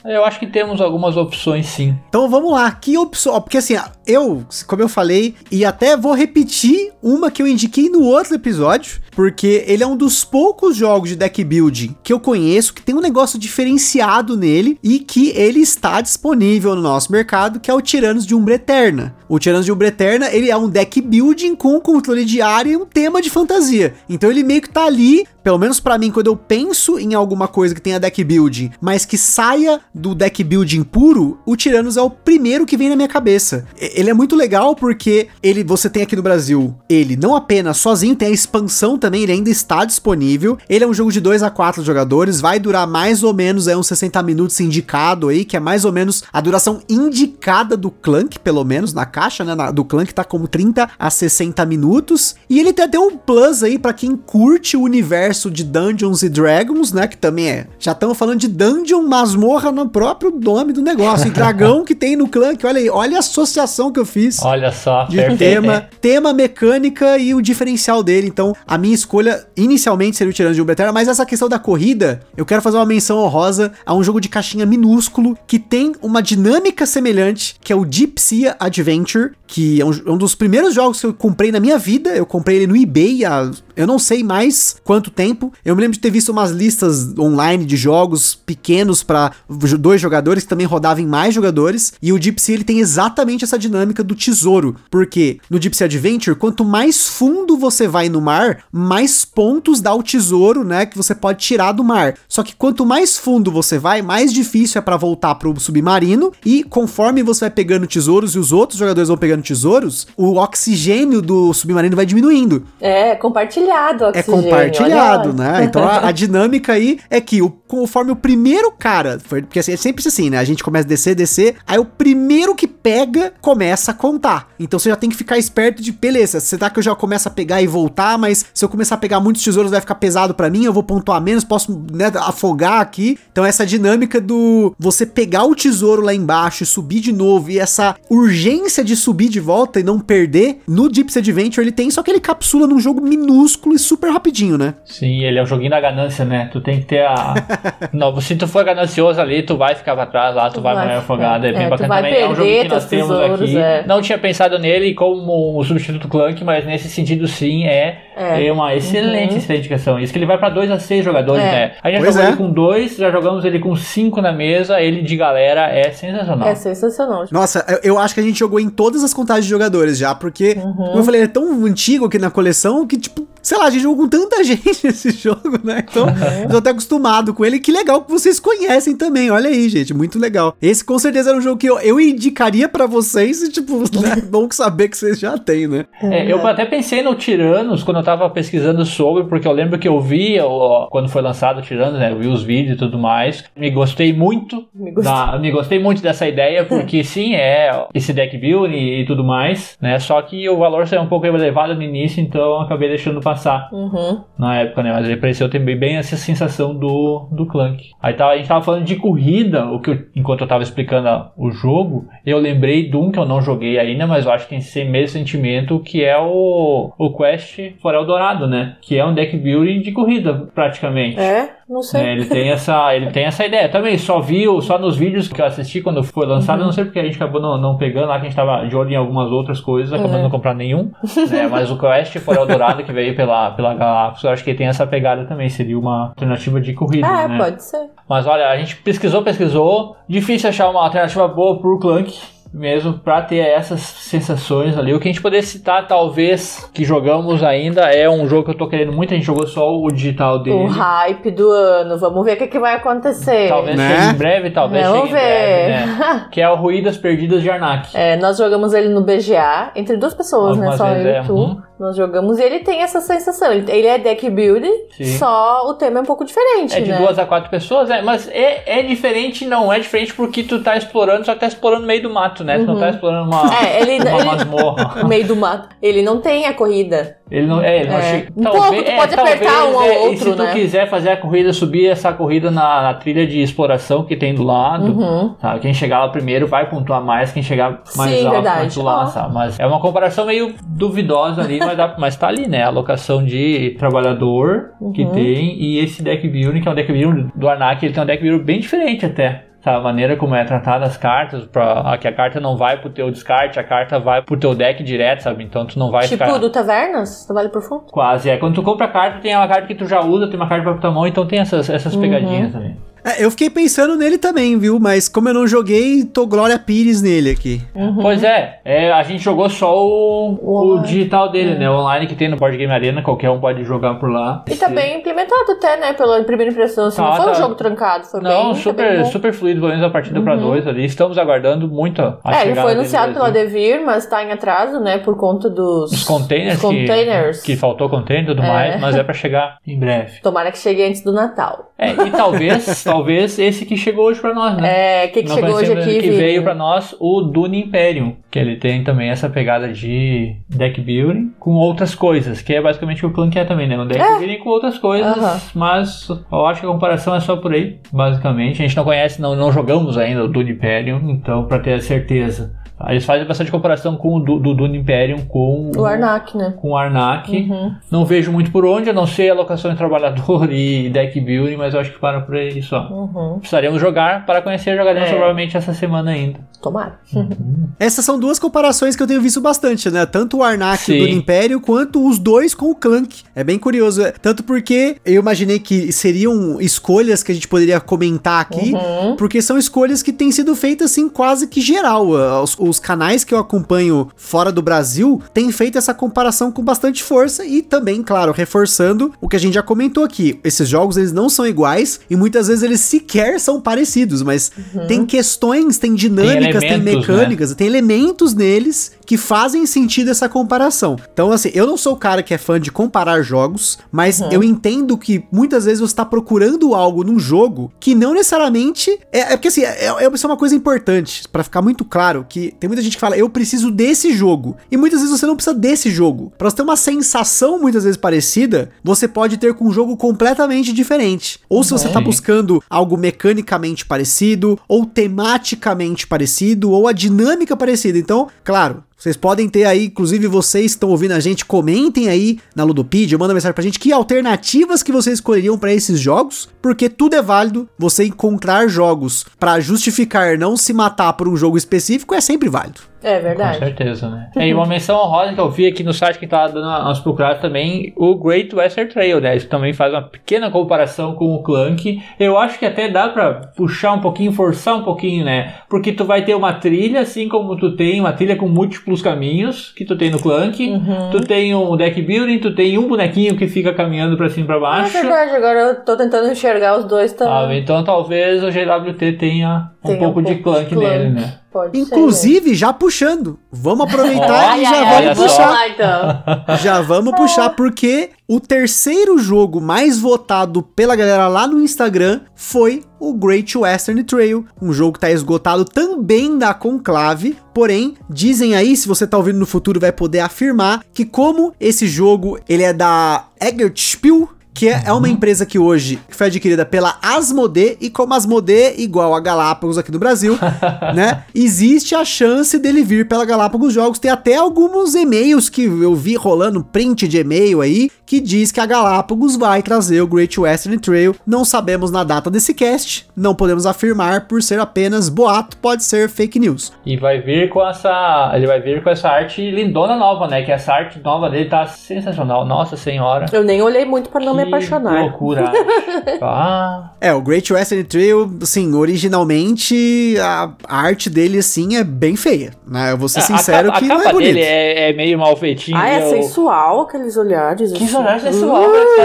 Eu 0.06 0.26
acho 0.26 0.40
que 0.40 0.48
temos 0.48 0.82
algumas 0.82 1.16
opções 1.16 1.68
sim. 1.68 1.96
Então 2.10 2.30
vamos 2.30 2.52
lá, 2.52 2.70
que 2.72 2.98
opção? 2.98 3.40
Porque 3.42 3.58
assim, 3.58 3.76
eu, 4.06 4.46
como 4.68 4.82
eu 4.82 4.90
falei, 4.90 5.36
e 5.50 5.64
até 5.64 5.96
vou 5.96 6.14
repetir 6.14 6.92
uma 7.02 7.32
que 7.32 7.42
eu 7.42 7.48
indiquei 7.48 7.90
no 7.90 8.02
outro 8.04 8.36
episódio, 8.36 9.02
porque 9.12 9.64
ele 9.66 9.84
é 9.84 9.88
um 9.88 9.96
dos 9.96 10.26
poucos 10.26 10.76
jogos 10.76 11.10
de 11.10 11.16
deck 11.16 11.44
building 11.44 11.96
que 12.04 12.12
eu 12.12 12.20
conheço 12.20 12.74
que 12.74 12.82
tem 12.82 12.96
um 12.96 13.02
negócio 13.02 13.40
diferenciado 13.40 14.36
nele 14.36 14.78
e 14.84 15.00
que 15.00 15.30
ele 15.30 15.60
está 15.60 16.02
disponível 16.02 16.76
no 16.76 16.82
nosso 16.82 17.12
mercado, 17.12 17.60
que 17.60 17.72
é 17.72 17.74
o 17.74 17.82
Tiranos 17.82 18.26
de 18.26 18.36
Umbra 18.36 18.56
Eterna. 18.56 19.16
O 19.30 19.40
Tiranos 19.40 19.66
de 19.66 19.72
Umbra 19.72 19.88
Eterna, 19.88 20.30
ele 20.32 20.50
é 20.50 20.58
um 20.58 20.70
deck 20.70 21.02
building 21.02 21.56
com 21.56 21.80
controle 21.80 22.26
de 22.26 22.42
área 22.42 22.72
e 22.72 22.78
um 22.78 22.86
tema 22.86 23.22
de 23.22 23.30
fantasia. 23.30 23.94
Então 24.10 24.30
ele 24.30 24.44
meio 24.44 24.62
que 24.62 24.70
tá 24.70 24.86
ali, 24.86 25.26
pelo 25.44 25.58
menos 25.60 25.80
pra 25.80 25.98
mim, 25.98 26.10
quando 26.12 26.28
eu 26.28 26.36
penso 26.36 26.98
em 26.98 27.14
alguma 27.14 27.48
coisa 27.48 27.76
que 27.76 27.82
tenha 27.82 28.00
deck 28.00 28.24
building, 28.24 28.72
mas 28.80 29.06
que 29.06 29.18
saia 29.18 29.82
do 29.94 30.16
deck 30.16 30.44
building 30.44 30.84
puro, 30.84 31.38
o 31.46 31.56
Tiranos 31.56 31.98
é 31.98 32.02
o 32.02 32.10
primeiro 32.10 32.66
que 32.66 32.78
vem 32.78 32.90
na 32.90 32.96
minha 32.96 33.08
cabeça. 33.08 33.66
Ele 33.78 34.10
é 34.10 34.14
muito 34.14 34.36
legal 34.36 34.76
porque 34.76 35.28
ele, 35.42 35.64
você 35.64 35.90
tem 35.90 36.04
aqui 36.04 36.16
no 36.16 36.22
Brasil, 36.24 36.74
ele 36.90 37.16
não 37.18 37.36
apenas 37.36 37.78
sozinho, 37.78 38.16
tem 38.16 38.30
a 38.30 38.32
expansão 38.32 38.98
também, 38.98 39.24
ele 39.24 39.32
ainda 39.34 39.50
está 39.50 39.84
disponível. 39.84 40.58
Ele 40.70 40.84
é 40.84 40.88
um 40.88 40.94
jogo 40.94 41.12
de 41.12 41.20
2 41.20 41.44
a 41.44 41.50
4 41.50 41.84
jogadores, 41.84 42.40
vai 42.40 42.60
durar 42.60 42.88
mais 42.88 43.24
ou 43.24 43.34
menos 43.34 43.68
é 43.68 43.76
uns 43.76 43.88
60 43.88 44.22
minutos 44.24 44.60
indicado 44.60 45.28
aí, 45.28 45.44
que 45.44 45.58
é 45.58 45.60
mais 45.60 45.84
ou 45.86 45.92
menos 45.92 46.24
a 46.32 46.40
duração 46.40 46.82
indicada 46.90 47.76
do 47.76 47.92
Clank, 47.92 48.40
pelo 48.40 48.64
menos 48.64 48.94
na 48.94 49.06
caixa, 49.06 49.44
né, 49.44 49.54
na- 49.56 49.72
do 49.72 49.84
Clank 49.84 50.14
tá 50.14 50.24
como 50.24 50.48
30 50.48 50.90
a 50.98 51.10
60 51.10 51.66
minutos. 51.66 52.36
E 52.50 52.60
ele 52.60 52.70
até 52.70 52.98
um 53.00 53.18
plus 53.18 53.64
aí 53.64 53.78
pra 53.78 53.94
quem 53.94 54.16
curte 54.16 54.76
o 54.78 54.82
universo 54.82 55.33
universo 55.34 55.50
de 55.50 55.64
Dungeons 55.64 56.22
e 56.22 56.30
Dragons, 56.30 56.94
né? 56.94 57.08
Que 57.08 57.18
também 57.18 57.50
é. 57.50 57.68
Já 57.80 57.92
estamos 57.92 58.18
falando 58.18 58.40
de 58.40 58.48
dungeon, 58.48 59.02
masmorra 59.04 59.72
no 59.72 59.90
próprio 59.90 60.32
nome 60.32 60.72
do 60.72 60.82
negócio. 60.82 61.28
E 61.28 61.32
dragão 61.32 61.84
que 61.84 61.96
tem 61.96 62.16
no 62.16 62.28
clã, 62.28 62.56
que 62.56 62.66
olha 62.66 62.80
aí, 62.80 62.90
olha 62.90 63.18
a 63.18 63.20
associação 63.20 63.92
que 63.92 64.00
eu 64.00 64.06
fiz. 64.06 64.42
Olha 64.44 64.72
só, 64.72 65.06
De 65.06 65.18
perfeito. 65.18 65.40
tema, 65.40 65.90
tema 66.00 66.34
mecânica 66.34 67.18
e 67.18 67.34
o 67.34 67.42
diferencial 67.42 68.04
dele. 68.04 68.28
Então, 68.28 68.56
a 68.68 68.78
minha 68.78 68.94
escolha 68.94 69.46
inicialmente 69.58 70.16
seria 70.16 70.30
o 70.30 70.34
Tirando 70.34 70.54
de 70.54 70.62
Umbreterra, 70.62 70.92
mas 70.92 71.08
essa 71.08 71.26
questão 71.26 71.50
da 71.50 71.58
corrida, 71.58 72.22
eu 72.38 72.46
quero 72.46 72.62
fazer 72.62 72.78
uma 72.78 72.86
menção 72.86 73.18
honrosa 73.18 73.72
a 73.86 73.94
um 73.96 74.04
jogo 74.04 74.22
de 74.22 74.30
caixinha 74.30 74.66
minúsculo 74.66 75.38
que 75.48 75.58
tem 75.58 75.94
uma 76.02 76.22
dinâmica 76.22 76.86
semelhante, 76.86 77.56
que 77.62 77.74
é 77.74 77.76
o 77.76 77.86
Deep 77.86 78.22
Sea 78.22 78.56
Adventure, 78.60 79.32
que 79.48 79.82
é 79.82 79.86
um, 79.86 79.92
é 79.92 80.12
um 80.12 80.18
dos 80.18 80.36
primeiros 80.36 80.74
jogos 80.74 81.00
que 81.00 81.06
eu 81.06 81.14
comprei 81.14 81.52
na 81.52 81.60
minha 81.60 81.78
vida. 81.78 82.12
Eu 82.12 82.26
comprei 82.26 82.58
ele 82.58 82.68
no 82.68 82.76
eBay 82.76 83.26
há 83.26 83.52
eu 83.76 83.88
não 83.88 83.98
sei 83.98 84.24
mais 84.24 84.76
quanto 84.84 85.10
tempo. 85.10 85.23
Eu 85.64 85.76
me 85.76 85.82
lembro 85.82 85.96
de 85.96 86.00
ter 86.00 86.10
visto 86.10 86.30
umas 86.30 86.52
listas 86.52 87.18
online 87.18 87.66
de 87.66 87.78
jogos 87.78 88.36
pequenos 88.36 89.04
para 89.04 89.32
dois 89.80 90.02
jogadores 90.02 90.44
que 90.44 90.50
também 90.50 90.66
rodavam 90.66 91.04
em 91.04 91.08
mais 91.08 91.34
jogadores. 91.34 91.94
E 92.02 92.12
o 92.12 92.20
Deep 92.20 92.42
Sea 92.42 92.56
ele 92.56 92.64
tem 92.64 92.80
exatamente 92.80 93.44
essa 93.44 93.58
dinâmica 93.58 94.04
do 94.04 94.16
tesouro, 94.16 94.76
porque 94.90 95.40
no 95.50 95.60
Deep 95.60 95.76
Sea 95.76 95.86
Adventure, 95.86 96.38
quanto 96.38 96.66
mais 96.66 97.08
fundo 97.08 97.58
você 97.58 97.88
vai 97.88 98.10
no 98.10 98.22
mar, 98.22 98.64
mais 98.72 99.26
pontos 99.26 99.82
dá 99.82 99.94
o 99.94 100.04
tesouro, 100.04 100.64
né, 100.64 100.86
que 100.86 100.98
você 100.98 101.14
pode 101.16 101.40
tirar 101.40 101.72
do 101.72 101.84
mar. 101.84 102.16
Só 102.28 102.44
que 102.44 102.56
quanto 102.56 102.86
mais 102.86 103.18
fundo 103.18 103.52
você 103.52 103.78
vai, 103.78 104.02
mais 104.02 104.34
difícil 104.34 104.80
é 104.80 104.82
para 104.82 104.98
voltar 104.98 105.36
pro 105.36 105.58
submarino 105.60 106.32
e 106.46 106.64
conforme 106.64 107.24
você 107.24 107.42
vai 107.42 107.52
pegando 107.52 107.88
tesouros 107.88 108.36
e 108.36 108.40
os 108.40 108.52
outros 108.52 108.80
jogadores 108.80 109.08
vão 109.08 109.18
pegando 109.18 109.44
tesouros, 109.44 110.08
o 110.18 110.36
oxigênio 110.38 111.22
do 111.22 111.54
submarino 111.54 111.96
vai 111.96 112.06
diminuindo. 112.06 112.66
É, 112.80 113.16
compartilhado 113.16 114.04
o 114.04 114.08
É 114.08 114.10
oxigênio, 114.10 114.44
compartilhado, 114.44 115.13
lá. 115.18 115.34
né? 115.34 115.64
Então 115.66 115.84
a, 115.84 116.08
a 116.08 116.12
dinâmica 116.12 116.74
aí 116.74 117.00
é 117.10 117.20
que 117.22 117.42
o, 117.42 117.54
conforme 117.74 118.12
o 118.12 118.16
primeiro 118.16 118.72
cara, 118.72 119.18
porque 119.28 119.58
assim, 119.58 119.72
é 119.72 119.78
sempre 119.78 120.08
assim, 120.08 120.30
né? 120.30 120.38
A 120.38 120.44
gente 120.44 120.64
começa 120.64 120.86
a 120.86 120.90
descer, 120.90 121.16
descer, 121.16 121.56
aí 121.66 121.80
o 121.80 121.86
primeiro 121.86 122.54
que 122.54 122.68
pega 122.68 123.34
começa 123.42 123.90
a 123.90 123.94
contar. 123.96 124.50
Então 124.60 124.78
você 124.78 124.90
já 124.90 124.96
tem 124.96 125.10
que 125.10 125.16
ficar 125.16 125.40
esperto 125.40 125.82
de, 125.82 125.92
beleza, 125.92 126.40
será 126.40 126.70
que 126.70 126.78
eu 126.78 126.84
já 126.84 126.94
começo 126.94 127.28
a 127.28 127.32
pegar 127.32 127.64
e 127.64 127.68
voltar, 127.68 128.16
mas 128.16 128.46
se 128.54 128.64
eu 128.64 128.70
começar 128.70 128.94
a 128.94 128.98
pegar 129.00 129.20
muitos 129.20 129.44
tesouros 129.44 129.72
vai 129.72 129.82
ficar 129.82 129.96
pesado 129.96 130.36
pra 130.36 130.52
mim, 130.52 130.66
eu 130.66 130.72
vou 130.72 130.84
pontuar 130.84 131.20
menos, 131.20 131.44
posso 131.44 131.84
né, 131.92 132.12
afogar 132.16 132.80
aqui. 132.80 133.18
Então 133.32 133.44
essa 133.44 133.66
dinâmica 133.66 134.22
do 134.22 134.76
você 134.78 135.04
pegar 135.04 135.44
o 135.46 135.56
tesouro 135.56 136.04
lá 136.04 136.14
embaixo 136.14 136.62
e 136.62 136.68
subir 136.68 137.00
de 137.00 137.12
novo 137.12 137.50
e 137.50 137.58
essa 137.58 137.96
urgência 138.08 138.84
de 138.84 138.96
subir 138.96 139.30
de 139.30 139.40
volta 139.40 139.80
e 139.80 139.84
não 139.84 140.00
perder, 140.00 140.60
no 140.68 140.94
Sea 140.94 141.20
Adventure 141.22 141.66
ele 141.66 141.72
tem, 141.72 141.90
só 141.90 142.04
que 142.04 142.12
ele 142.12 142.20
capsula 142.20 142.68
num 142.68 142.80
jogo 142.80 143.02
minúsculo 143.02 143.74
e 143.74 143.80
super 143.80 144.12
rapidinho, 144.12 144.60
né? 144.60 144.76
Sim, 144.86 145.24
ele 145.24 145.40
é 145.40 145.42
o 145.42 145.46
joguinho 145.48 145.72
da 145.72 145.82
ganância, 145.82 146.24
né? 146.24 146.50
Tu 146.54 146.62
tem 146.62 146.80
que 146.80 146.86
ter 146.86 147.04
a. 147.06 147.34
não, 147.94 148.20
se 148.22 148.36
tu 148.36 148.48
for 148.48 148.64
ganancioso 148.64 149.20
ali, 149.22 149.44
tu 149.44 149.58
vai 149.58 149.76
ficar 149.76 149.96
pra 149.96 150.06
trás 150.06 150.36
lá, 150.36 150.50
tu, 150.50 150.56
Tu 150.56 150.62
vai 150.62 150.76
vai 150.76 150.86
morrer 150.86 150.98
afogado. 150.98 151.46
É 151.48 151.52
bem 151.54 151.62
é, 151.62 151.66
tu 151.66 151.70
bacana 151.70 151.88
vai 151.90 152.04
também. 152.04 152.14
É 152.22 152.26
um 152.26 152.28
perder 152.30 152.36
joguinho 152.44 152.62
que 152.64 152.68
nós 152.70 152.86
teus 152.86 152.90
temos 153.08 153.20
tesouros, 153.20 153.42
aqui. 153.50 153.58
é. 153.58 153.84
Não 153.88 154.02
tinha 154.02 154.18
pensado 154.18 154.60
nele 154.60 154.94
como 154.94 155.58
o 155.58 155.64
substituto 155.64 156.08
Clank, 156.08 156.44
mas 156.44 156.66
nesse 156.66 156.90
sentido 156.90 157.28
sim 157.28 157.66
é, 157.66 158.00
É. 158.16 158.46
é. 158.48 158.52
uma 158.52 158.74
excelente, 158.76 159.32
Uhum. 159.32 159.38
excelente 159.38 159.68
questão. 159.68 160.00
Isso 160.00 160.12
que 160.14 160.20
ele 160.20 160.26
vai 160.26 160.38
pra 160.38 160.50
2 160.50 160.70
a 160.72 160.80
6 160.80 161.04
jogadores, 161.04 161.44
É. 161.44 161.52
né? 161.52 161.72
A 161.84 161.90
gente 161.90 162.00
já 162.00 162.04
Pois 162.04 162.14
jogou 162.16 162.22
é. 162.22 162.28
ele 162.30 162.38
com 162.38 162.52
dois, 162.52 162.98
já 162.98 163.12
jogamos 163.12 163.46
ele 163.46 163.60
com 163.60 163.76
cinco 163.76 164.22
na 164.22 164.32
mesa, 164.32 164.82
ele 164.82 165.02
de 165.02 165.16
galera 165.16 165.70
é 165.72 165.92
sensacional. 165.92 166.48
É 166.48 166.56
sensacional. 166.56 167.26
Nossa, 167.32 167.66
eu, 167.68 167.94
eu 167.96 168.00
acho 168.00 168.14
que 168.14 168.20
a 168.20 168.24
gente 168.24 168.38
jogou 168.40 168.60
em 168.60 168.70
todas 168.70 169.04
as 169.04 169.14
contagens 169.14 169.46
de 169.46 169.50
jogadores 169.52 169.98
já, 169.98 170.14
porque, 170.16 170.54
Uhum. 170.58 170.74
como 170.74 170.98
eu 171.00 171.04
falei, 171.04 171.22
é 171.24 171.28
tão 171.28 171.66
antigo 171.66 172.06
aqui 172.06 172.18
na 172.20 172.30
coleção 172.32 172.86
que, 172.88 172.98
tipo, 172.98 173.28
sei 173.44 173.58
lá, 173.58 173.66
a 173.66 173.70
gente 173.70 173.84
jogou 173.84 174.06
com 174.06 174.10
tanta 174.10 174.42
gente 174.44 174.88
esse 174.88 175.12
jogo, 175.12 175.60
né? 175.64 175.84
Então, 175.90 176.08
eu 176.44 176.50
tô 176.50 176.58
até 176.58 176.70
acostumado 176.72 177.34
com 177.34 177.46
ele. 177.46 177.60
Que 177.60 177.72
legal 177.72 178.02
que 178.04 178.12
vocês 178.12 178.40
conhecem 178.40 178.96
também. 178.98 179.30
Olha 179.30 179.50
aí, 179.50 179.70
gente, 179.70 179.94
muito 179.94 180.18
legal. 180.18 180.56
Esse 180.62 180.84
com 180.84 180.98
certeza 180.98 181.30
era 181.30 181.38
um 181.38 181.42
jogo 181.42 181.58
que 181.58 181.68
eu, 181.70 181.78
eu 181.80 182.00
indicaria 182.00 182.68
pra 182.70 182.86
vocês 182.88 183.42
e, 183.44 183.52
tipo, 183.52 183.80
né, 184.02 184.22
bom 184.32 184.48
saber 184.50 184.88
que 184.90 184.98
vocês 184.98 185.20
já 185.20 185.38
têm, 185.38 185.68
né? 185.68 185.86
É, 186.02 186.32
eu 186.32 186.46
até 186.48 186.66
pensei 186.66 187.02
no 187.04 187.14
Tiranos 187.16 187.84
quando 187.84 187.98
eu 187.98 188.04
tava 188.04 188.30
pesquisando 188.30 188.86
sobre, 188.86 189.26
porque 189.26 189.48
eu 189.48 189.52
lembro 189.52 189.78
que 189.78 189.88
eu 189.88 190.00
vi 190.00 190.40
ó, 190.40 190.88
quando 190.88 191.10
foi 191.10 191.22
lançado 191.22 191.60
o 191.60 191.62
Tiranos, 191.62 192.00
né? 192.00 192.12
Eu 192.12 192.20
vi 192.20 192.28
os 192.28 192.44
vídeos 192.44 192.76
e 192.76 192.80
tudo 192.80 192.98
mais. 192.98 193.44
Me 193.56 193.70
gostei 193.70 194.14
muito. 194.14 194.66
Me 194.74 194.92
gostei. 194.92 195.14
da- 195.14 195.38
me 195.40 195.52
gostei 195.52 195.80
muito 195.80 196.02
dessa 196.02 196.28
ideia, 196.28 196.64
porque 196.66 197.04
sim, 197.04 197.34
é 197.36 197.86
esse 197.94 198.14
deck 198.14 198.38
building 198.38 199.02
e 199.02 199.06
tudo 199.06 199.24
mais, 199.24 199.78
né? 199.82 200.00
Só 200.00 200.22
que 200.22 200.48
o 200.50 200.58
valor 200.58 200.88
saiu 200.88 201.02
um 201.02 201.08
pouco 201.08 201.26
elevado 201.26 201.76
no 201.76 201.82
início, 201.82 202.22
então 202.22 202.42
eu 202.42 202.62
acabei 202.62 202.90
deixando 202.90 203.22
passar 203.34 203.70
Uhum. 203.72 204.22
na 204.38 204.58
época, 204.60 204.84
né? 204.84 204.92
Mas 204.94 205.06
ele 205.08 205.18
pareceu 205.18 205.50
ter 205.50 205.60
bem- 205.60 205.78
bem 205.78 205.98
essa 205.98 206.16
sensação 206.16 206.74
do, 206.76 207.28
do 207.32 207.46
Clank. 207.46 207.90
Aí 208.02 208.14
tava, 208.14 208.32
a 208.32 208.38
gente 208.38 208.48
tava 208.48 208.64
falando 208.64 208.86
de 208.86 208.96
corrida, 208.96 209.66
o 209.66 209.80
que 209.80 209.90
eu- 209.90 210.00
enquanto 210.16 210.42
eu 210.42 210.48
tava 210.48 210.64
explicando 210.64 211.08
a- 211.08 211.32
o 211.38 211.52
jogo, 211.52 212.08
eu 212.26 212.38
lembrei 212.40 212.90
de 212.90 212.96
um 212.96 213.12
que 213.12 213.20
eu 213.20 213.26
não 213.26 213.42
joguei 213.42 213.78
ainda, 213.80 214.06
mas 214.08 214.26
eu 214.26 214.32
acho 214.32 214.44
que 214.46 214.50
tem 214.52 214.60
esse 214.60 214.84
mesmo 214.86 215.10
sentimento, 215.10 215.80
que 215.80 216.04
é 216.04 216.18
o, 216.18 216.92
o 216.98 217.18
Quest 217.18 217.60
for 217.82 217.94
Eldorado, 217.94 218.48
né? 218.48 218.76
Que 218.82 218.98
é 218.98 219.06
um 219.06 219.14
deck 219.14 219.36
building 219.38 219.82
de 219.82 219.92
corrida, 219.92 220.48
praticamente. 220.54 221.20
É? 221.20 221.50
Não 221.70 221.82
sei. 221.82 222.02
É, 222.02 222.12
ele 222.12 222.26
tem 222.26 222.50
essa 222.50 222.94
ele 222.96 223.08
tem 223.12 223.26
essa 223.26 223.46
ideia 223.46 223.70
também 223.70 223.98
só 223.98 224.20
viu 224.20 224.62
só 224.62 224.78
nos 224.78 224.98
vídeos 224.98 225.28
que 225.28 225.42
eu 225.42 225.46
assisti 225.46 225.82
quando 225.82 226.04
foi 226.04 226.26
lançado 226.26 226.60
eu 226.60 226.66
não 226.66 226.72
sei 226.74 226.84
porque 226.86 227.00
a 227.00 227.04
gente 227.04 227.16
acabou 227.16 227.42
não, 227.42 227.58
não 227.58 227.78
pegando 227.78 228.08
lá 228.08 228.16
que 228.20 228.26
a 228.26 228.30
gente 228.30 228.36
tava 228.36 228.68
de 228.68 228.76
olho 228.76 228.92
em 228.92 228.96
algumas 228.96 229.32
outras 229.32 229.60
coisas 229.62 229.94
acabando 229.94 230.20
É. 230.20 230.24
não 230.24 230.30
comprar 230.30 230.54
nenhum 230.54 230.92
né, 231.32 231.48
mas 231.50 231.72
o 231.72 231.78
Quest 231.78 232.18
for 232.20 232.36
Eldorado 232.36 232.84
que 232.84 232.92
veio 232.92 233.16
pela 233.16 233.52
pela 233.52 233.74
Galápagos 233.74 234.24
eu 234.24 234.30
acho 234.32 234.44
que 234.44 234.54
tem 234.54 234.68
essa 234.68 234.86
pegada 234.86 235.26
também 235.26 235.48
seria 235.50 235.78
uma 235.80 236.10
alternativa 236.10 236.60
de 236.60 236.74
corrida 236.74 237.08
Ah, 237.08 237.28
né? 237.28 237.38
pode 237.38 237.64
ser. 237.64 237.90
mas 238.10 238.28
olha 238.28 238.48
a 238.50 238.58
gente 238.58 238.76
pesquisou 238.78 239.22
pesquisou 239.22 239.96
difícil 240.08 240.50
achar 240.50 240.70
uma 240.70 240.84
alternativa 240.84 241.28
boa 241.28 241.60
pro 241.60 241.80
Clank 241.80 242.14
mesmo 242.54 242.94
pra 243.00 243.22
ter 243.22 243.40
essas 243.40 243.80
sensações 243.82 244.78
ali. 244.78 244.94
O 244.94 245.00
que 245.00 245.08
a 245.08 245.12
gente 245.12 245.22
poderia 245.22 245.46
citar, 245.46 245.88
talvez, 245.88 246.70
que 246.74 246.86
jogamos 246.86 247.44
ainda, 247.44 247.84
é 247.94 248.10
um 248.10 248.28
jogo 248.28 248.44
que 248.46 248.52
eu 248.52 248.58
tô 248.58 248.68
querendo 248.68 248.92
muito. 248.94 249.12
A 249.14 249.18
gente 249.18 249.26
jogou 249.26 249.48
só 249.48 249.76
o 249.76 249.92
digital 249.92 250.40
dele. 250.40 250.56
O 250.58 250.68
hype 250.68 251.32
do 251.32 251.50
ano. 251.52 251.98
Vamos 251.98 252.24
ver 252.24 252.34
o 252.34 252.38
que, 252.38 252.48
que 252.48 252.60
vai 252.60 252.76
acontecer. 252.76 253.50
Talvez 253.50 253.76
Né? 253.76 253.90
chegue 253.98 254.14
em 254.14 254.18
breve, 254.18 254.52
talvez 254.52 254.86
Vamos 254.88 255.10
chegue 255.10 255.10
em 255.10 255.14
breve, 255.14 255.72
ver. 255.82 255.88
né? 255.88 256.28
Que 256.32 256.42
é 256.42 256.50
o 256.50 256.56
Ruídas 256.56 256.98
Perdidas 256.98 257.42
de 257.42 257.50
Arnak. 257.50 257.90
É, 257.96 258.16
nós 258.18 258.38
jogamos 258.38 258.74
ele 258.74 258.90
no 258.90 259.02
BGA, 259.02 259.72
entre 259.76 259.98
duas 259.98 260.14
pessoas, 260.14 260.58
né? 260.58 260.68
Algumas 260.68 260.78
Só 260.78 260.86
vezes 260.94 261.06
eu 261.06 261.12
é, 261.12 261.22
e 261.22 261.26
tu. 261.26 261.34
uhum. 261.36 261.62
Nós 261.80 261.98
jogamos 261.98 262.40
e 262.40 262.44
ele 262.44 262.60
tem 262.60 262.82
essa 262.82 263.02
sensação. 263.02 263.52
Ele, 263.52 263.88
é 263.88 263.98
deck 263.98 264.30
building, 264.30 264.72
Sim. 264.96 265.18
só 265.18 265.68
o 265.68 265.74
tema 265.74 266.00
é 266.00 266.02
um 266.02 266.06
pouco 266.06 266.24
diferente, 266.24 266.76
É 266.78 266.80
de 266.82 266.92
né? 266.92 266.98
duas 266.98 267.20
a 267.20 267.26
quatro 267.26 267.50
pessoas, 267.50 267.90
né? 267.90 268.02
Mas 268.02 268.30
é, 268.30 268.80
é 268.80 268.84
diferente, 268.84 269.46
não 269.46 269.74
é 269.74 269.80
diferente 269.80 270.14
porque 270.14 270.44
tu 270.44 270.64
tá 270.64 270.78
explorando, 270.78 271.26
só 271.26 271.34
que 271.34 271.40
tá 271.42 271.48
explorando 271.48 271.82
no 271.82 271.88
meio 271.88 272.02
do 272.04 272.10
mato, 272.10 272.43
Tu 272.60 272.66
não 272.66 272.80
tá 272.80 272.90
explorando 272.90 273.30
uma, 273.30 273.56
É, 273.56 273.82
ele, 273.82 274.00
uma 274.10 274.18
ele 274.20 274.26
masmorra. 274.26 274.96
no 275.04 275.08
meio 275.08 275.28
do 275.28 275.36
mato. 275.36 275.70
Ele 275.82 276.02
não 276.02 276.20
tem 276.22 276.46
a 276.46 276.54
corrida. 276.54 277.18
Ele 277.32 277.48
não, 277.48 277.62
é, 277.62 277.80
ele 277.80 277.90
não 277.90 277.98
É. 277.98 278.02
chega. 278.02 278.28
Um 278.38 278.44
pouco, 278.44 278.84
tu 278.84 278.92
pode 278.96 279.14
apertar 279.20 279.66
um 279.66 279.80
ao 279.80 279.84
é, 279.84 279.96
E 279.96 279.98
outro, 280.10 280.30
se 280.32 280.36
tu 280.36 280.44
né? 280.44 280.52
quiser 280.54 280.88
fazer 280.90 281.10
a 281.10 281.18
corrida, 281.18 281.52
subir 281.52 281.88
essa 281.90 282.14
corrida 282.14 282.52
na, 282.52 282.82
na 282.84 282.94
trilha 282.94 283.26
de 283.26 283.42
exploração 283.42 284.04
que 284.04 284.16
tem 284.16 284.36
do 284.36 284.44
lado, 284.44 284.92
Uhum. 284.94 285.36
sabe? 285.42 285.60
Quem 285.62 285.74
chegar 285.74 286.00
lá 286.00 286.10
primeiro 286.10 286.46
vai 286.48 286.70
pontuar 286.70 287.04
mais, 287.04 287.32
quem 287.32 287.42
chegar 287.42 287.82
mais 287.96 288.12
Sim, 288.12 288.28
alto 288.28 288.42
vai 288.44 288.68
pontuar, 288.68 289.04
Ó. 289.04 289.06
sabe? 289.08 289.34
Mas 289.34 289.60
é 289.60 289.66
uma 289.66 289.80
comparação 289.80 290.26
meio 290.28 290.54
duvidosa 290.68 291.42
ali, 291.42 291.58
mas, 291.60 291.76
dá, 291.76 291.96
mas 291.98 292.16
tá 292.16 292.28
ali, 292.28 292.48
né? 292.48 292.64
A 292.64 292.68
alocação 292.68 293.24
de 293.24 293.76
trabalhador 293.80 294.72
que 294.94 295.04
Uhum. 295.04 295.12
tem 295.12 295.56
e 295.60 295.80
esse 295.80 296.04
deck 296.04 296.28
building, 296.28 296.62
que 296.62 296.68
é 296.68 296.72
um 296.72 296.76
deck 296.76 296.92
building 296.92 297.32
do 297.36 297.48
Arnak, 297.50 297.84
ele 297.84 297.94
tem 297.94 298.04
um 298.04 298.06
deck 298.06 298.22
building 298.22 298.44
bem 298.44 298.60
diferente 298.60 299.06
até. 299.06 299.46
A 299.66 299.80
maneira 299.80 300.18
como 300.18 300.36
é 300.36 300.44
tratada 300.44 300.86
as 300.86 300.98
cartas, 300.98 301.46
pra, 301.46 301.98
que 301.98 302.08
a 302.08 302.14
carta 302.14 302.40
não 302.40 302.58
vai 302.58 302.82
pro 302.82 302.90
teu 302.90 303.10
descarte, 303.10 303.60
a 303.60 303.64
carta 303.64 303.98
vai 303.98 304.22
pro 304.22 304.38
teu 304.38 304.54
deck 304.54 304.84
direto, 304.84 305.22
sabe? 305.22 305.44
Então 305.44 305.66
tu 305.66 305.80
não 305.80 305.90
vai 305.90 306.06
tipo 306.06 306.24
ficar... 306.24 306.38
do 306.38 306.50
Tavernas, 306.50 307.26
Trabalho 307.26 307.50
Profundo. 307.50 307.84
Quase, 307.90 308.30
é. 308.30 308.38
Quando 308.38 308.56
tu 308.56 308.64
compra 308.64 308.88
a 308.88 308.90
carta, 308.90 309.20
tem 309.20 309.36
uma 309.36 309.48
carta 309.48 309.66
que 309.66 309.76
tu 309.76 309.86
já 309.86 310.02
usa, 310.02 310.28
tem 310.28 310.36
uma 310.36 310.50
carta 310.50 310.64
pra 310.64 310.74
tua 310.82 310.92
mão, 310.92 311.08
então 311.08 311.26
tem 311.26 311.40
essas, 311.40 311.70
essas 311.70 311.96
pegadinhas 311.96 312.52
também. 312.52 312.76
É, 313.04 313.24
eu 313.24 313.30
fiquei 313.32 313.50
pensando 313.50 313.96
nele 313.96 314.18
também, 314.18 314.58
viu? 314.58 314.80
Mas 314.80 315.08
como 315.10 315.30
eu 315.30 315.34
não 315.34 315.46
joguei, 315.48 316.04
tô 316.04 316.26
Glória 316.26 316.58
Pires 316.58 317.02
nele 317.02 317.30
aqui. 317.32 317.62
Pois 318.02 318.24
é, 318.24 318.60
é, 318.64 318.92
a 318.92 319.04
gente 319.04 319.24
jogou 319.24 319.50
só 319.50 319.76
o, 319.86 320.40
O 320.42 320.74
o 320.76 320.80
digital 320.84 321.30
dele, 321.32 321.56
né? 321.56 321.70
O 321.70 321.74
online 321.74 322.08
que 322.08 322.16
tem 322.16 322.30
no 322.30 322.38
Board 322.38 322.58
Game 322.58 322.72
Arena, 322.72 323.02
qualquer 323.02 323.30
um 323.30 323.40
pode 323.40 323.64
jogar 323.64 323.96
por 323.96 324.10
lá. 324.10 324.44
E 324.50 324.56
tá 324.56 324.70
bem 324.70 325.00
implementado 325.00 325.52
até, 325.52 325.78
né? 325.78 325.94
Pela 325.94 326.24
primeira 326.24 326.52
impressão. 326.52 326.86
Assim, 326.88 326.98
Tá, 327.02 327.10
não 327.10 327.16
foi 327.16 327.26
um 327.26 327.34
tá. 327.34 327.34
jogo 327.34 327.56
trancado, 327.56 328.06
foi 328.06 328.22
bem. 328.22 328.30
Não, 328.32 328.42
tá 328.48 328.54
bem 328.54 328.62
super, 328.62 328.98
bom. 329.00 329.06
super 329.06 329.34
fluido, 329.34 329.60
pelo 329.60 329.72
menos 329.72 329.86
a 329.86 329.90
partida 329.90 330.22
pra 330.22 330.36
dois 330.36 330.66
ali. 330.68 330.86
Estamos 330.86 331.18
aguardando 331.18 331.68
muito 331.68 332.02
a 332.02 332.20
É, 332.36 332.46
ele 332.46 332.56
foi 332.56 332.72
anunciado 332.72 333.08
no 333.10 333.14
pela. 333.16 333.32
Devir, 333.32 333.82
mas 333.84 334.06
tá 334.06 334.24
em 334.24 334.32
atraso, 334.32 334.80
né? 334.80 334.98
Por 335.00 335.18
conta 335.18 335.50
dos. 335.50 335.92
Os 335.92 336.04
containers, 336.04 336.56
os 336.56 336.62
containers. 336.62 337.42
Que, 337.42 337.54
que 337.54 337.58
faltou 337.58 337.90
container 337.90 338.24
e 338.24 338.28
tudo 338.28 338.42
É. 338.42 338.48
mais, 338.48 338.80
mas 338.82 338.96
é 338.96 339.04
pra 339.04 339.14
chegar 339.14 339.58
em 339.68 339.78
breve. 339.78 340.22
Tomara 340.22 340.52
que 340.52 340.58
chegue 340.58 340.84
antes 340.84 341.04
do 341.04 341.12
Natal. 341.12 341.72
É, 341.78 341.92
e 341.92 342.12
talvez, 342.12 342.64
talvez 342.94 343.40
esse 343.40 343.66
que 343.66 343.76
chegou 343.76 344.06
hoje 344.06 344.22
pra 344.22 344.34
nós, 344.34 344.56
né? 344.56 345.04
É, 345.04 345.08
o 345.08 345.12
que, 345.12 345.24
que 345.24 345.30
Não 345.30 345.36
chegou 345.36 345.56
hoje 345.56 345.72
aqui, 345.72 346.00
que 346.00 346.12
veio 346.12 346.44
pra 346.44 346.54
nós 346.54 346.96
o 347.00 347.22
Dune 347.22 347.64
Imperium, 347.64 348.16
que 348.30 348.38
ele 348.38 348.56
tem 348.56 348.84
também 348.84 349.10
essa 349.10 349.28
pegada 349.28 349.72
de 349.74 350.36
deck 350.48 350.80
building 350.80 351.34
com 351.40 351.54
outras 351.54 351.96
coisas, 351.96 352.42
que 352.42 352.54
é 352.54 352.62
basicamente 352.62 353.04
o 353.04 353.10
que 353.10 353.14
o 353.14 353.16
Clank 353.16 353.40
é 353.40 353.46
também, 353.46 353.68
né? 353.68 353.80
Um 353.80 353.88
deck 353.88 354.20
building 354.20 354.38
com 354.38 354.50
outras 354.50 354.78
coisas, 354.78 355.52
mas 355.56 356.08
eu 356.10 356.46
acho 356.46 356.62
que 356.62 356.68
a 356.68 356.70
comparação 356.70 357.16
é 357.16 357.20
só 357.20 357.36
por 357.36 357.54
aí, 357.54 357.80
basicamente. 357.92 358.62
A 358.62 358.68
gente 358.68 358.78
não 358.78 358.84
conhece, 358.84 359.20
não, 359.20 359.36
não 359.36 359.52
jogamos 359.52 359.98
ainda 359.98 360.24
o 360.24 360.28
Dune 360.28 360.52
Imperium, 360.52 361.10
então 361.10 361.46
pra 361.46 361.60
ter 361.60 361.74
a 361.74 361.82
certeza. 361.82 362.54
Eles 362.90 363.06
fazem 363.06 363.26
bastante 363.26 363.52
comparação 363.52 363.96
com 363.96 364.16
o 364.16 364.20
do, 364.20 364.40
do 364.40 364.54
Dune 364.54 364.78
Imperium 364.78 365.26
com 365.26 365.72
O 365.76 365.86
Arnak, 365.86 366.38
né? 366.38 366.54
com 366.58 366.72
o 366.72 366.78
Arnak. 366.78 367.32
Uhum. 367.32 367.74
Não 367.92 368.06
vejo 368.06 368.32
muito 368.32 368.52
por 368.52 368.66
onde, 368.66 368.90
a 368.90 368.94
não 368.94 369.06
ser 369.08 369.30
alocação 369.30 369.72
em 369.72 369.76
trabalhador 369.76 370.50
e 370.54 370.90
deck 370.90 371.20
building, 371.20 371.56
mas 371.56 371.74
eu 371.74 371.80
acho 371.80 371.92
que 371.94 372.00
para 372.00 372.22
por 372.22 372.36
aí 372.36 372.62
só. 372.62 372.88
Uhum. 372.90 373.40
Precisaríamos 373.40 373.80
jogar 373.80 374.26
para 374.26 374.42
conhecer, 374.42 374.76
jogaremos 374.78 375.08
É. 375.10 375.12
provavelmente 375.12 375.56
essa 375.58 375.74
semana 375.74 376.12
ainda. 376.12 376.40
Tomara. 376.62 377.00
Essas 377.80 378.06
são 378.06 378.20
duas 378.20 378.40
comparações 378.40 378.96
que 378.96 379.04
eu 379.04 379.08
tenho 379.08 379.22
visto 379.22 379.42
bastante, 379.42 379.90
né? 379.90 380.06
Tanto 380.06 380.38
o 380.38 380.44
Arnak 380.44 380.78
Sim. 380.84 381.00
do 381.00 381.08
Império, 381.08 381.60
quanto 381.60 382.08
os 382.08 382.18
dois 382.20 382.54
com 382.54 382.72
o 382.72 382.76
Clank. 382.76 383.24
É 383.36 383.44
bem 383.44 383.58
curioso. 383.60 384.02
é, 384.02 384.12
Tanto 384.12 384.44
porque 384.44 384.98
eu 385.06 385.20
imaginei 385.22 385.60
que 385.60 385.92
seriam 385.92 386.60
escolhas 386.62 387.22
que 387.24 387.32
a 387.32 387.36
gente 387.36 387.48
poderia 387.48 387.80
comentar 387.80 388.42
aqui, 388.42 388.74
Uhum. 388.74 389.16
porque 389.16 389.42
são 389.42 389.58
escolhas 389.58 390.02
que 390.02 390.14
têm 390.14 390.32
sido 390.32 390.56
feitas 390.56 390.92
assim 390.92 391.10
quase 391.10 391.48
que 391.48 391.60
geral. 391.62 392.16
Ah, 392.16 392.42
Os, 392.42 392.58
os 392.74 392.80
canais 392.80 393.24
que 393.24 393.34
eu 393.34 393.38
acompanho 393.38 394.10
fora 394.16 394.52
do 394.52 394.62
Brasil 394.62 395.22
têm 395.34 395.52
feito 395.52 395.78
essa 395.78 395.94
comparação 395.94 396.52
com 396.52 396.64
bastante 396.64 397.04
força 397.04 397.46
e 397.46 397.62
também, 397.62 398.02
claro, 398.02 398.32
reforçando 398.32 399.14
o 399.22 399.30
que 399.30 399.36
a 399.36 399.40
gente 399.40 399.54
já 399.54 399.62
comentou 399.62 400.04
aqui. 400.04 400.40
Esses 400.44 400.68
jogos 400.68 400.98
eles 400.98 401.14
não 401.14 401.30
são 401.30 401.46
iguais 401.46 402.00
e 402.10 402.16
muitas 402.16 402.48
vezes 402.48 402.64
eles 402.64 402.80
sequer 402.80 403.40
são 403.40 403.62
parecidos, 403.62 404.24
mas 404.24 404.52
tem 404.88 405.06
questões, 405.06 405.78
tem 405.78 405.94
dinâmicas, 405.94 406.62
tem, 406.62 406.72
elementos, 406.72 407.08
né? 407.08 407.14
mecânicas, 407.14 407.56
tem 407.56 407.68
elementos 407.68 408.34
neles 408.34 408.92
que 409.06 409.18
fazem 409.18 409.66
sentido 409.66 410.10
essa 410.10 410.30
comparação. 410.30 410.98
Então, 411.14 411.32
assim, 411.32 411.52
eu 411.54 411.66
não 411.66 411.78
sou 411.78 411.94
o 411.94 411.98
cara 411.98 412.24
que 412.24 412.34
é 412.34 412.38
fã 412.38 412.60
de 412.60 412.72
comparar 412.72 413.22
jogos, 413.22 413.78
mas 413.92 414.22
eu 414.32 414.44
entendo 414.44 414.98
que 414.98 415.24
muitas 415.32 415.66
vezes 415.66 415.80
você 415.80 415.96
tá 415.96 416.06
procurando 416.06 416.74
algo 416.74 417.04
num 417.04 417.20
jogo 417.20 417.72
que 417.80 417.96
não 417.96 418.14
necessariamente. 418.14 418.98
É, 419.12 419.20
é 419.20 419.38
porque 419.38 419.48
assim, 419.48 419.64
é, 419.64 419.88
é, 419.88 420.12
isso 420.14 420.26
é 420.26 420.30
uma 420.30 420.38
coisa 420.38 420.56
importante, 420.56 421.24
pra 421.32 421.44
ficar 421.44 421.62
muito 421.62 421.86
claro, 421.86 422.26
que 422.28 422.54
tem 422.60 422.68
muita 422.68 422.82
gente 422.82 422.96
que 422.96 423.02
fala, 423.02 423.18
eu 423.18 423.30
preciso 423.30 423.72
desse 423.72 424.14
jogo. 424.14 424.58
E 424.72 424.78
muitas 424.78 425.00
vezes 425.02 425.18
você 425.18 425.26
não 425.26 425.36
precisa 425.36 425.56
desse 425.56 425.90
jogo. 425.90 426.32
Pra 426.38 426.50
você 426.50 426.56
ter 426.58 426.62
uma 426.62 426.78
sensação 426.78 427.60
muitas 427.60 427.84
vezes 427.84 427.98
parecida, 427.98 428.72
você 428.84 429.08
pode 429.08 429.38
ter 429.38 429.54
com 429.54 429.68
um 429.68 429.72
jogo 429.72 429.96
completamente 429.98 430.74
diferente. 430.74 431.40
Ou 431.50 431.64
se 431.64 431.72
você 431.72 431.90
tá 431.90 432.00
Sim. 432.00 432.06
buscando 432.06 432.64
algo 432.70 432.98
mecanicamente 432.98 433.86
parecido, 433.86 434.60
ou 434.68 434.86
tematicamente 434.86 436.08
parecido, 436.08 436.72
ou 436.72 436.88
a 436.88 436.92
dinâmica 436.92 437.56
parecida. 437.56 437.98
Então, 437.98 438.28
claro, 438.44 438.84
vocês 439.04 439.18
podem 439.18 439.50
ter 439.50 439.66
aí, 439.66 439.88
inclusive 439.88 440.28
vocês 440.28 440.68
que 440.68 440.78
estão 440.78 440.90
ouvindo 440.90 441.12
a 441.12 441.20
gente, 441.20 441.44
comentem 441.44 442.08
aí 442.08 442.40
na 442.56 442.64
Ludopedia, 442.64 443.18
manda 443.18 443.34
mensagem 443.34 443.54
pra 443.54 443.62
gente 443.62 443.78
que 443.78 443.92
alternativas 443.92 444.82
que 444.82 444.94
vocês 444.94 445.16
escolheriam 445.16 445.58
pra 445.58 445.74
esses 445.74 446.00
jogos, 446.00 446.48
porque 446.62 446.88
tudo 446.88 447.14
é 447.14 447.22
válido. 447.22 447.68
Você 447.78 448.06
encontrar 448.06 448.70
jogos 448.70 449.26
pra 449.38 449.60
justificar 449.60 450.38
não 450.38 450.56
se 450.56 450.72
matar 450.72 451.12
por 451.12 451.28
um 451.28 451.36
jogo 451.36 451.58
específico 451.58 452.16
é 452.16 452.22
sempre 452.22 452.48
válido. 452.48 452.93
É 453.04 453.18
Com 453.18 453.24
verdade. 453.24 453.58
certeza, 453.60 454.10
né? 454.10 454.30
E 454.36 454.54
uma 454.54 454.66
menção 454.66 454.98
honrosa 454.98 455.34
que 455.34 455.40
eu 455.40 455.50
vi 455.50 455.68
aqui 455.68 455.84
no 455.84 455.94
site 455.94 456.18
que 456.20 456.26
tava 456.28 456.54
dando 456.54 456.66
umas 456.68 457.00
procuradas 457.00 457.42
também, 457.42 457.94
o 457.96 458.16
Great 458.16 458.56
Western 458.56 458.90
Trail, 458.92 459.20
né? 459.20 459.36
Isso 459.36 459.48
também 459.50 459.74
faz 459.74 459.94
uma 459.94 460.02
pequena 460.02 460.50
comparação 460.50 461.14
com 461.16 461.34
o 461.36 461.44
Clank. 461.44 462.02
Eu 462.20 462.38
acho 462.38 462.58
que 462.58 462.66
até 462.66 462.90
dá 462.90 463.10
pra 463.10 463.34
puxar 463.56 463.94
um 463.94 464.00
pouquinho, 464.00 464.32
forçar 464.32 464.76
um 464.76 464.84
pouquinho, 464.84 465.26
né? 465.26 465.54
Porque 465.70 465.92
tu 465.92 466.06
vai 466.06 466.24
ter 466.24 466.34
uma 466.36 466.54
trilha, 466.54 467.02
assim 467.02 467.28
como 467.28 467.56
tu 467.58 467.76
tem 467.76 468.00
uma 468.00 468.14
trilha 468.14 468.36
com 468.36 468.48
múltiplos 468.48 469.02
caminhos, 469.02 469.72
que 469.76 469.84
tu 469.86 469.96
tem 469.98 470.10
no 470.10 470.20
Clank. 470.22 470.66
Uhum. 470.70 471.10
Tu 471.12 471.22
tem 471.22 471.54
um 471.56 471.76
deck 471.76 472.02
building, 472.02 472.40
tu 472.40 472.56
tem 472.56 472.78
um 472.78 472.88
bonequinho 472.88 473.36
que 473.36 473.48
fica 473.48 473.74
caminhando 473.74 474.16
pra 474.16 474.30
cima 474.30 474.46
e 474.46 474.48
pra 474.48 474.56
É 474.58 474.60
baixo. 474.60 474.92
verdade, 474.94 475.36
agora 475.36 475.60
eu 475.60 475.76
tô 475.84 475.98
tentando 475.98 476.32
enxergar 476.32 476.78
os 476.78 476.86
dois 476.86 477.14
Ah, 477.22 477.42
também. 477.42 477.60
então 477.60 477.84
talvez 477.84 478.44
o 478.44 478.48
GWT 478.50 479.14
tenha 479.14 479.70
um 479.84 479.88
Tem 479.90 480.00
pouco 480.00 480.22
de 480.22 480.36
Clank 480.36 480.74
Clank. 480.74 480.76
nele, 480.76 481.10
né? 481.10 481.34
Pode 481.54 481.80
Inclusive, 481.80 482.56
já 482.56 482.74
puxando. 482.74 483.38
Vamos 483.52 483.88
aproveitar 483.88 484.56
ser, 484.58 484.62
e 484.62 484.64
né? 484.64 484.70
já 484.74 485.00
vamos 485.00 485.18
puxar. 485.20 485.70
então. 485.70 486.58
Já 486.58 486.82
vamos 486.82 487.16
puxar, 487.16 487.50
porque 487.52 488.10
o 488.28 488.40
terceiro 488.40 489.20
jogo 489.20 489.62
mais 489.62 490.00
votado 490.00 490.64
pela 490.64 490.96
galera 490.96 491.28
lá 491.28 491.46
no 491.46 491.62
Instagram 491.62 492.22
foi 492.36 492.84
o 493.00 493.14
Great 493.14 493.56
Western 493.56 494.04
Trail, 494.04 494.46
um 494.60 494.74
jogo 494.74 494.94
que 494.94 495.02
tá 495.02 495.12
esgotado 495.12 495.64
também 495.64 496.38
da 496.38 496.54
Conclave, 496.54 497.38
porém, 497.54 497.96
dizem 498.10 498.56
aí, 498.56 498.76
se 498.76 498.88
você 498.88 499.06
tá 499.06 499.18
ouvindo 499.18 499.38
no 499.38 499.46
futuro 499.46 499.80
vai 499.80 499.92
poder 499.92 500.22
afirmar, 500.22 500.84
que 500.92 501.06
como 501.06 501.54
esse 501.60 501.86
jogo, 501.86 502.40
ele 502.50 502.64
é 502.64 502.74
da 502.74 503.28
Eggert 503.40 503.78
Spiel, 503.78 504.30
que 504.64 504.70
é, 504.70 504.94
uma 504.94 505.10
empresa 505.10 505.46
que 505.46 505.60
hoje 505.60 506.00
foi 506.08 506.28
adquirida 506.28 506.66
pela 506.66 506.98
Asmodee, 507.02 507.78
e 507.82 507.90
como 507.90 508.14
Asmodee 508.14 508.76
igual 508.78 509.14
a 509.14 509.20
Galápagos 509.20 509.78
aqui 509.78 509.92
no 509.92 510.00
Brasil, 510.00 510.40
né? 510.96 511.26
Existe 511.36 511.94
a 511.94 512.06
chance 512.06 512.58
dele 512.58 512.82
vir 512.82 513.06
pela 513.06 513.26
Galápagos 513.26 513.74
Jogos. 513.74 514.00
Tem 514.00 514.10
até 514.10 514.38
alguns 514.38 514.96
e-mails 514.96 515.50
que 515.50 515.64
eu 515.66 515.94
vi 515.94 516.16
rolando, 516.16 516.64
print 516.64 517.10
de 517.10 517.18
e-mail 517.18 517.60
aí, 517.60 517.90
que 518.06 518.22
diz 518.22 518.54
que 518.54 518.62
a 518.62 518.66
Galápagos 518.66 519.36
vai 519.36 519.62
trazer 519.62 520.00
o 520.00 520.08
Great 520.08 520.40
Western 520.40 520.78
Trail. 520.78 521.14
Não 521.28 521.44
sabemos 521.44 521.92
na 521.92 522.06
data 522.06 522.32
desse 522.32 522.54
cast, 522.54 523.06
não 523.18 523.36
podemos 523.36 523.66
afirmar 523.66 524.30
por 524.30 524.42
ser 524.42 524.62
apenas 524.62 525.10
boato, 525.10 525.58
pode 525.58 525.84
ser 525.84 526.08
fake 526.08 526.40
news. 526.40 526.72
E 526.86 526.96
vai 526.96 527.20
vir 527.20 527.50
com 527.50 527.68
essa. 527.68 528.32
Ele 528.34 528.48
vai 528.48 528.62
vir 528.62 528.82
com 528.82 528.90
essa 528.90 529.10
arte 529.10 529.52
lindona 529.52 529.98
nova, 529.98 530.26
né? 530.26 530.42
Que 530.44 530.54
essa 530.54 530.72
arte 530.72 531.02
nova 531.04 531.30
dele 531.30 531.50
tá 531.50 531.66
sensacional. 531.66 532.46
Nossa 532.46 532.78
senhora. 532.78 533.26
Eu 533.34 533.44
nem 533.44 533.62
olhei 533.62 533.84
muito 533.84 534.10
pra 534.10 534.22
não 534.22 534.34
me 534.34 534.53
apaixonar. 534.58 535.02
loucura. 535.02 535.52
ah, 536.22 536.92
É, 537.02 537.14
o 537.14 537.22
Great 537.22 537.52
Western 537.52 537.84
Trail, 537.84 538.30
assim, 538.42 538.74
originalmente 538.76 540.16
a 540.22 540.52
a 540.68 540.78
arte 540.82 541.10
dele, 541.10 541.40
assim, 541.40 541.76
é 541.78 541.84
bem 541.84 542.16
feia, 542.16 542.52
né? 542.68 542.92
Eu 542.92 542.98
vou 542.98 543.08
ser 543.10 543.20
a 543.20 543.24
sincero 543.24 543.68
capa, 543.68 543.80
que 543.80 543.86
a 543.86 543.88
não 543.90 543.98
capa 543.98 544.10
é 544.10 544.14
bonito. 544.14 544.34
dele 544.34 544.42
é, 544.46 544.90
é 544.90 544.94
meio 544.94 545.18
mal 545.18 545.36
feitinho. 545.36 545.78
Ah, 545.78 545.90
é 545.90 546.04
eu- 546.04 546.10
sensual 546.10 546.82
aqueles 546.82 547.16
olhares. 547.18 547.72
Que 547.72 547.84
assim. 547.84 547.96
olhar 547.96 548.20
sensual, 548.20 548.64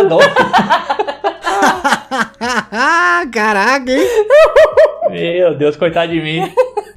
doido. 0.09 0.19
Caraca, 3.33 3.91
hein? 3.93 4.07
Meu 5.11 5.55
Deus, 5.57 5.77
coitado 5.77 6.13
de 6.13 6.21
mim. 6.21 6.53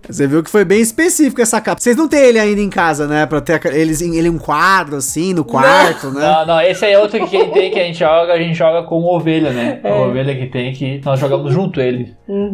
Você 0.09 0.27
viu 0.27 0.43
que 0.43 0.49
foi 0.49 0.65
bem 0.65 0.81
específico 0.81 1.41
essa 1.41 1.61
capa. 1.61 1.79
Vocês 1.79 1.95
não 1.95 2.07
têm 2.07 2.19
ele 2.21 2.39
ainda 2.39 2.59
em 2.61 2.69
casa, 2.69 3.07
né? 3.07 3.25
Pra 3.25 3.39
ter 3.39 3.63
eles, 3.73 4.01
em- 4.01 4.15
ele 4.17 4.27
em 4.27 4.31
um 4.31 4.37
quadro, 4.37 4.95
assim, 4.97 5.33
no 5.33 5.45
quarto, 5.45 6.11
né? 6.11 6.19
Não, 6.21 6.45
não, 6.47 6.61
esse 6.61 6.83
aí 6.85 6.93
é 6.93 6.99
outro 6.99 7.19
que 7.19 7.27
quem 7.27 7.49
tem 7.51 7.71
que 7.71 7.79
a 7.79 7.83
gente 7.83 7.99
joga, 7.99 8.33
a 8.33 8.37
gente 8.37 8.55
joga 8.57 8.83
com 8.83 9.03
ovelha, 9.03 9.51
né? 9.51 9.79
A 9.83 9.93
ovelha 9.95 10.35
que 10.35 10.47
tem 10.47 10.73
que 10.73 11.01
nós 11.05 11.19
jogamos 11.19 11.53
junto 11.53 11.79
ele. 11.79 12.13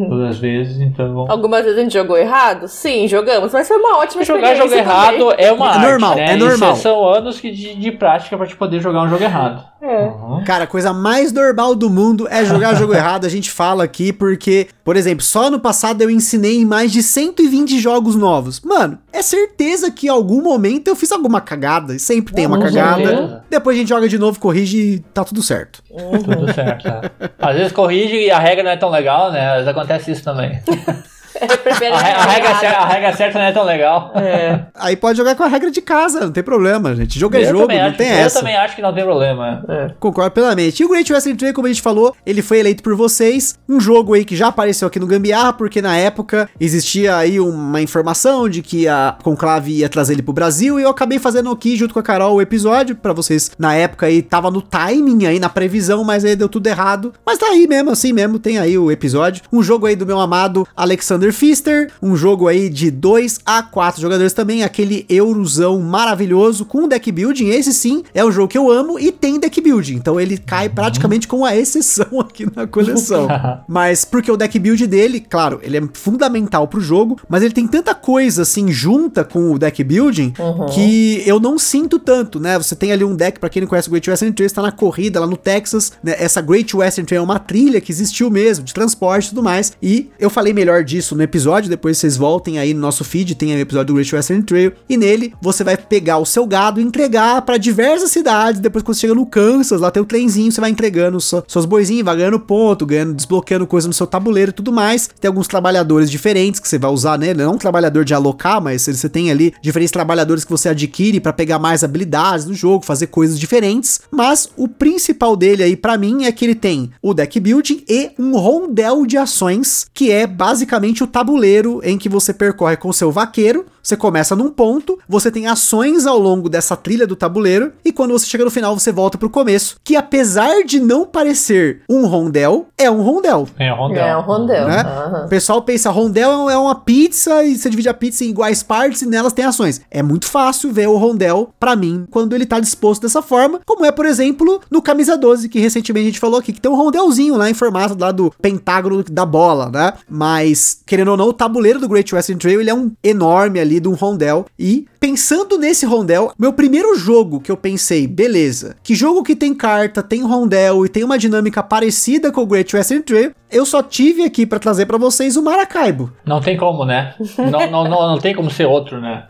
Todas 0.10 0.32
as 0.32 0.38
vezes, 0.40 0.80
então. 0.80 1.26
Algumas 1.30 1.64
vezes 1.64 1.78
a 1.80 1.82
gente 1.84 1.94
jogou 1.94 2.18
errado? 2.18 2.68
Sim, 2.68 3.08
jogamos, 3.08 3.52
mas 3.54 3.68
foi 3.68 3.78
uma 3.78 3.98
ótima 4.00 4.24
Jogar 4.24 4.54
experiência 4.54 4.64
jogo 4.64 4.70
também. 4.70 5.24
errado 5.30 5.36
é 5.38 5.52
uma 5.52 5.66
É 5.68 5.70
arte, 5.70 5.88
normal, 5.90 6.16
né? 6.16 6.34
é 6.34 6.36
normal. 6.36 6.74
Isso 6.74 6.82
são 6.82 7.08
anos 7.08 7.40
que 7.40 7.52
de, 7.52 7.76
de 7.76 7.92
prática 7.92 8.36
pra 8.38 8.46
te 8.48 8.56
poder 8.56 8.80
jogar 8.82 9.04
um 9.04 9.10
jogo 9.10 9.24
errado. 9.24 9.64
É. 9.82 10.06
Uhum. 10.08 10.44
Cara, 10.44 10.64
a 10.64 10.68
coisa 10.68 10.92
mais 10.92 11.32
normal 11.32 11.76
do 11.76 11.90
mundo 11.90 12.28
é 12.30 12.44
jogar 12.44 12.74
jogo 12.74 12.94
errado. 12.96 13.26
A 13.26 13.30
gente 13.30 13.52
fala 13.52 13.84
aqui 13.84 14.12
porque, 14.12 14.68
por 14.84 14.96
exemplo, 14.96 15.24
só 15.24 15.52
no 15.52 15.60
passado 15.60 16.02
eu 16.02 16.10
ensinei 16.10 16.66
mais 16.66 16.92
de 16.92 17.04
120 17.38 17.80
jogos 17.80 18.16
novos. 18.16 18.60
Mano, 18.62 18.98
é 19.14 19.22
certeza 19.22 19.92
que 19.92 20.08
em 20.08 20.10
algum 20.10 20.42
momento 20.42 20.88
eu 20.88 20.96
fiz 20.96 21.12
alguma 21.12 21.40
cagada. 21.40 21.96
e 21.96 22.00
Sempre 22.00 22.34
tem 22.34 22.48
uma 22.48 22.60
cagada. 22.60 23.44
Depois 23.50 23.78
a 23.78 23.80
gente 23.80 23.90
joga 23.90 24.10
de 24.10 24.18
novo, 24.18 24.40
corrige 24.40 24.78
e 24.78 25.00
tá 25.00 25.24
tudo 25.24 25.44
certo. 25.44 25.84
Tudo 25.88 26.54
certo. 26.54 26.84
tá? 26.84 27.12
Às 27.40 27.56
vezes 27.56 27.72
corrige 27.72 28.16
e 28.16 28.32
a 28.32 28.40
regra 28.40 28.64
não 28.64 28.72
é 28.72 28.78
tão 28.78 28.90
legal, 28.90 29.32
né? 29.32 29.48
Às 29.50 29.54
vezes 29.58 29.68
acontece 29.68 30.12
isso 30.12 30.24
também. 30.24 30.60
Eu 31.88 31.94
A, 31.94 31.98
re- 32.00 32.12
a 32.12 32.26
regra, 32.26 32.50
errado. 32.50 32.60
cer- 32.60 32.76
a 32.76 32.86
regra 32.88 33.14
certa 33.16 33.40
não 33.40 33.46
é 33.46 33.52
tão 33.52 33.64
legal. 33.64 34.12
É. 34.16 34.60
Aí 34.76 34.96
pode 34.96 35.18
jogar 35.18 35.36
com 35.36 35.44
a 35.44 35.48
regra 35.48 35.70
de 35.70 35.82
casa, 35.82 36.22
não 36.22 36.32
tem 36.32 36.44
problema, 36.44 36.96
gente. 36.96 37.20
Jogo 37.20 37.36
é 37.38 37.42
eu 37.44 37.46
jogo, 37.50 37.62
também 37.62 37.80
não 37.80 37.88
acho, 37.90 37.98
tem 37.98 38.08
eu 38.10 38.14
essa. 38.18 38.40
também 38.40 38.56
acho 38.56 38.76
que 38.76 38.82
não 38.82 38.94
tem 38.94 39.04
problema. 39.04 39.64
Concordo 40.00 40.32
plenamente. 40.32 40.82
E 40.82 40.86
o 40.86 40.90
Great 40.90 41.12
Western 41.12 41.38
Trail, 41.38 41.54
como 41.54 41.68
a 41.68 41.70
gente 41.70 41.82
falou, 41.82 42.16
ele 42.26 42.42
foi 42.42 42.60
eleito 42.60 42.82
por 42.84 42.96
vocês. 42.96 43.58
Um 43.70 43.80
jogo 43.80 44.14
aí 44.14 44.26
que 44.26 44.36
já 44.36 44.48
apareceu 44.48 44.88
aqui 44.88 45.00
no 45.00 45.08
Gambiarra, 45.08 45.54
porque 45.54 45.82
na 45.82 45.96
época 45.98 46.50
existia 46.60 47.16
aí 47.18 47.40
uma 47.40 47.82
informação 47.82 48.50
de 48.50 48.62
que 48.62 48.88
a 48.88 49.16
Conclave 49.24 49.72
ia 49.72 49.90
trazer 49.90 50.14
ele 50.14 50.22
pro 50.24 50.34
Brasil. 50.34 50.80
E 50.80 50.84
eu 50.84 50.90
acabei 50.90 51.20
fazendo 51.20 51.52
aqui, 51.52 51.76
junto 51.76 51.94
com 51.94 52.00
a 52.00 52.04
Carol, 52.04 52.36
o 52.36 52.42
episódio 52.42 52.96
pra 52.96 53.14
vocês. 53.14 53.52
Na 53.58 53.74
época 53.76 54.06
aí, 54.08 54.22
tava 54.22 54.50
no 54.50 54.62
timing 54.62 55.26
aí, 55.26 55.40
na 55.40 55.50
previsão, 55.50 56.04
mas 56.04 56.26
aí 56.26 56.36
deu 56.36 56.50
tudo 56.50 56.68
errado. 56.68 57.14
Mas 57.26 57.38
tá 57.38 57.48
aí 57.48 57.68
mesmo, 57.68 57.92
assim 57.92 58.14
mesmo, 58.14 58.40
tem 58.40 58.58
aí 58.58 58.78
o 58.78 58.92
episódio. 58.92 59.44
Um 59.52 59.62
jogo 59.62 59.86
aí 59.86 59.96
do 59.96 60.06
meu 60.06 60.20
amado 60.20 60.68
Alexander 60.76 61.27
Alexander 61.28 61.34
Pfister, 61.34 61.92
um 62.02 62.16
jogo 62.16 62.48
aí 62.48 62.70
de 62.70 62.90
2 62.90 63.40
a 63.46 63.62
4 63.62 64.02
jogadores 64.02 64.34
também, 64.34 64.64
aquele 64.64 65.06
Eurozão 65.10 65.80
maravilhoso 65.82 66.66
com 66.66 66.88
deck 66.88 67.12
building. 67.12 67.50
Esse 67.50 67.74
sim 67.74 68.04
é 68.14 68.24
um 68.24 68.32
jogo 68.32 68.48
que 68.48 68.58
eu 68.58 68.72
amo 68.72 69.00
e 69.00 69.12
tem 69.12 69.40
deck 69.40 69.60
building, 69.62 69.96
então 69.96 70.20
ele 70.20 70.38
cai 70.38 70.70
praticamente 70.70 71.28
como 71.28 71.46
a 71.46 71.56
exceção 71.56 72.08
aqui 72.22 72.48
na 72.56 72.68
coleção. 72.68 73.28
mas 73.68 74.06
porque 74.06 74.32
o 74.32 74.38
deck 74.38 74.58
build 74.60 74.86
dele, 74.88 75.20
claro, 75.20 75.60
ele 75.62 75.78
é 75.78 75.82
fundamental 75.94 76.68
pro 76.68 76.80
jogo, 76.80 77.20
mas 77.28 77.44
ele 77.44 77.54
tem 77.54 77.68
tanta 77.68 77.94
coisa 77.94 78.44
assim 78.44 78.72
junta 78.72 79.24
com 79.24 79.52
o 79.52 79.60
deck 79.60 79.84
building 79.84 80.34
que 80.74 81.24
eu 81.26 81.40
não 81.40 81.60
sinto 81.60 82.00
tanto, 82.00 82.40
né? 82.40 82.58
Você 82.58 82.76
tem 82.76 82.92
ali 82.92 83.04
um 83.04 83.16
deck, 83.16 83.40
para 83.40 83.50
quem 83.50 83.62
não 83.62 83.68
conhece 83.68 83.88
o 83.88 83.92
Great 83.92 84.10
Western 84.10 84.34
Trail, 84.34 84.48
está 84.48 84.62
na 84.62 84.72
corrida 84.72 85.20
lá 85.20 85.28
no 85.28 85.38
Texas, 85.38 85.92
né? 86.04 86.16
Essa 86.18 86.42
Great 86.42 86.76
Western 86.76 87.06
Trail 87.06 87.22
é 87.22 87.24
uma 87.24 87.40
trilha 87.40 87.82
que 87.82 87.92
existiu 87.92 88.30
mesmo, 88.30 88.64
de 88.64 88.74
transporte 88.74 89.28
e 89.28 89.30
tudo 89.30 89.44
mais. 89.44 89.74
E 89.82 90.10
eu 90.20 90.30
falei 90.30 90.54
melhor 90.54 90.84
disso 90.84 91.17
no 91.18 91.24
episódio, 91.24 91.70
depois 91.70 91.98
vocês 91.98 92.16
voltem 92.16 92.60
aí 92.60 92.74
no 92.74 92.80
nosso 92.80 93.04
feed, 93.04 93.36
tem 93.36 93.54
o 93.56 93.60
episódio 93.60 93.88
do 93.88 93.94
Great 93.96 94.16
Western 94.16 94.44
Trail, 94.44 94.72
e 94.88 94.96
nele 94.96 95.34
você 95.42 95.64
vai 95.64 95.76
pegar 95.76 96.20
o 96.20 96.26
seu 96.26 96.46
gado 96.46 96.80
e 96.80 96.84
entregar 96.84 97.42
para 97.42 97.58
diversas 97.58 98.12
cidades. 98.12 98.62
Depois, 98.62 98.84
quando 98.84 98.96
você 98.96 99.02
chega 99.02 99.16
no 99.16 99.26
Kansas, 99.26 99.82
lá 99.82 99.90
tem 99.90 100.02
o 100.02 100.06
trenzinho, 100.06 100.52
você 100.52 100.62
vai 100.62 100.70
entregando 100.70 101.20
so, 101.20 101.44
seus 101.48 101.66
boizinhos, 101.66 102.06
vai 102.06 102.16
ganhando 102.16 102.40
ponto, 102.40 102.86
ganhando, 102.86 103.14
desbloqueando 103.14 103.66
coisa 103.66 103.88
no 103.88 103.94
seu 103.94 104.06
tabuleiro 104.06 104.52
e 104.52 104.54
tudo 104.54 104.72
mais. 104.72 105.10
Tem 105.20 105.28
alguns 105.28 105.48
trabalhadores 105.48 106.12
diferentes 106.12 106.60
que 106.60 106.68
você 106.68 106.78
vai 106.78 106.92
usar, 106.92 107.18
né? 107.18 107.34
Não 107.34 107.56
um 107.56 107.58
trabalhador 107.58 108.06
de 108.06 108.14
alocar, 108.14 108.62
mas 108.62 108.84
você 108.84 109.10
tem 109.10 109.32
ali 109.32 109.54
diferentes 109.62 109.92
trabalhadores 109.92 110.46
que 110.46 110.52
você 110.52 110.70
adquire 110.70 111.20
para 111.20 111.34
pegar 111.34 111.58
mais 111.58 111.84
habilidades 111.84 112.46
no 112.46 112.54
jogo, 112.54 112.86
fazer 112.86 113.08
coisas 113.08 113.40
diferentes. 113.40 114.02
Mas 114.12 114.50
o 114.56 114.68
principal 114.68 115.36
dele 115.36 115.64
aí 115.64 115.76
para 115.76 115.98
mim 115.98 116.26
é 116.26 116.32
que 116.32 116.46
ele 116.46 116.56
tem 116.56 116.92
o 117.02 117.14
deck 117.14 117.40
building 117.40 117.84
e 117.90 118.12
um 118.20 118.38
rondel 118.38 119.06
de 119.06 119.18
ações, 119.18 119.88
que 119.94 120.12
é 120.12 120.28
basicamente 120.28 121.04
o 121.04 121.07
tabuleiro 121.08 121.82
em 121.84 121.98
que 121.98 122.10
você 122.10 122.34
percorre 122.34 122.78
com 122.78 122.92
seu 122.94 123.12
vaqueiro. 123.12 123.66
Você 123.88 123.96
começa 123.96 124.36
num 124.36 124.50
ponto, 124.50 125.00
você 125.08 125.32
tem 125.32 125.48
ações 125.48 126.06
ao 126.06 126.20
longo 126.20 126.50
dessa 126.50 126.76
trilha 126.76 127.08
do 127.08 127.16
tabuleiro, 127.16 127.72
e 127.86 127.92
quando 127.94 128.12
você 128.12 128.26
chega 128.26 128.44
no 128.44 128.52
final, 128.52 128.78
você 128.78 128.92
volta 128.92 129.18
pro 129.18 129.30
começo, 129.30 129.78
que 129.82 129.96
apesar 129.96 130.66
de 130.66 130.78
não 130.78 131.06
parecer 131.06 131.84
um 131.90 132.06
rondel, 132.06 132.68
é 132.78 132.92
um 132.92 133.02
rondel. 133.02 133.48
É, 133.58 133.72
rondel. 133.72 134.04
É 134.06 134.18
um 134.18 134.22
rondel. 134.24 134.68
Né? 134.68 134.82
Aham. 134.82 135.26
O 135.28 135.30
pessoal 135.30 135.62
pensa, 135.62 135.90
rondel 135.90 136.50
é 136.50 136.58
uma 136.58 136.76
pizza 136.76 137.46
e 137.46 137.58
você 137.58 137.70
divide 137.70 137.88
a 137.88 137.94
pizza 137.94 138.26
em 138.26 138.30
iguais 138.30 138.62
partes 138.62 139.04
e 139.04 139.06
nelas 139.06 139.32
tem 139.32 139.46
ações. 139.46 139.80
É 139.90 140.04
muito 140.04 140.26
fácil 140.26 140.70
ver 140.74 140.90
o 140.90 140.98
rondel, 140.98 141.52
pra 141.58 141.74
mim, 141.74 142.06
quando 142.12 142.36
ele 142.36 142.46
tá 142.46 142.60
disposto 142.60 143.04
dessa 143.04 143.22
forma, 143.22 143.62
como 143.66 143.86
é, 143.86 143.92
por 143.94 144.06
exemplo, 144.06 144.60
no 144.70 144.82
Camisa 144.82 145.18
12, 145.18 145.48
que 145.48 145.62
recentemente 145.62 146.08
a 146.08 146.10
gente 146.10 146.20
falou 146.20 146.42
aqui, 146.42 146.52
que 146.52 146.60
tem 146.60 146.70
um 146.70 146.76
rondelzinho 146.76 147.38
lá 147.38 147.50
em 147.50 147.54
formato 147.54 147.96
lá 147.98 148.12
do 148.12 148.34
pentágono 148.42 149.02
da 149.10 149.26
bola, 149.26 149.70
né? 149.70 149.94
Mas, 150.10 150.82
querendo 150.86 151.12
ou 151.12 151.16
não, 151.16 151.30
o 151.30 151.34
tabuleiro 151.34 151.80
do 151.80 151.88
Great 151.88 152.14
Western 152.14 152.38
Trail, 152.38 152.60
ele 152.60 152.70
é 152.70 152.76
um 152.76 152.92
enorme 153.02 153.62
ali 153.62 153.77
de 153.80 153.88
um 153.88 153.94
rondel 153.94 154.46
e 154.58 154.86
pensando 155.00 155.58
nesse 155.58 155.86
rondel, 155.86 156.32
meu 156.38 156.54
primeiro 156.54 156.96
jogo 156.96 157.40
que 157.40 157.52
eu 157.52 157.58
pensei, 157.58 158.08
beleza, 158.08 158.76
que 158.84 158.96
jogo 158.96 159.24
que 159.24 159.36
tem 159.36 159.54
carta, 159.54 160.04
tem 160.04 160.22
rondel 160.24 160.86
e 160.86 160.90
tem 160.90 161.04
uma 161.04 161.18
dinâmica 161.18 161.62
parecida 161.64 162.32
com 162.32 162.42
o 162.42 162.46
Great 162.46 162.76
Western 162.76 163.04
Trail, 163.04 163.32
eu 163.50 163.66
só 163.66 163.82
tive 163.82 164.24
aqui 164.24 164.46
pra 164.46 164.60
trazer 164.60 164.86
pra 164.86 164.98
vocês 164.98 165.38
o 165.38 165.42
Maracaibo. 165.42 166.12
Não 166.26 166.42
tem 166.42 166.58
como, 166.58 166.84
né? 166.84 167.16
Não, 167.38 167.72
não, 167.72 167.84
não, 167.90 168.08
não 168.12 168.20
tem 168.20 168.36
como 168.36 168.52
ser 168.52 168.66
outro, 168.66 169.00
né? 169.00 169.24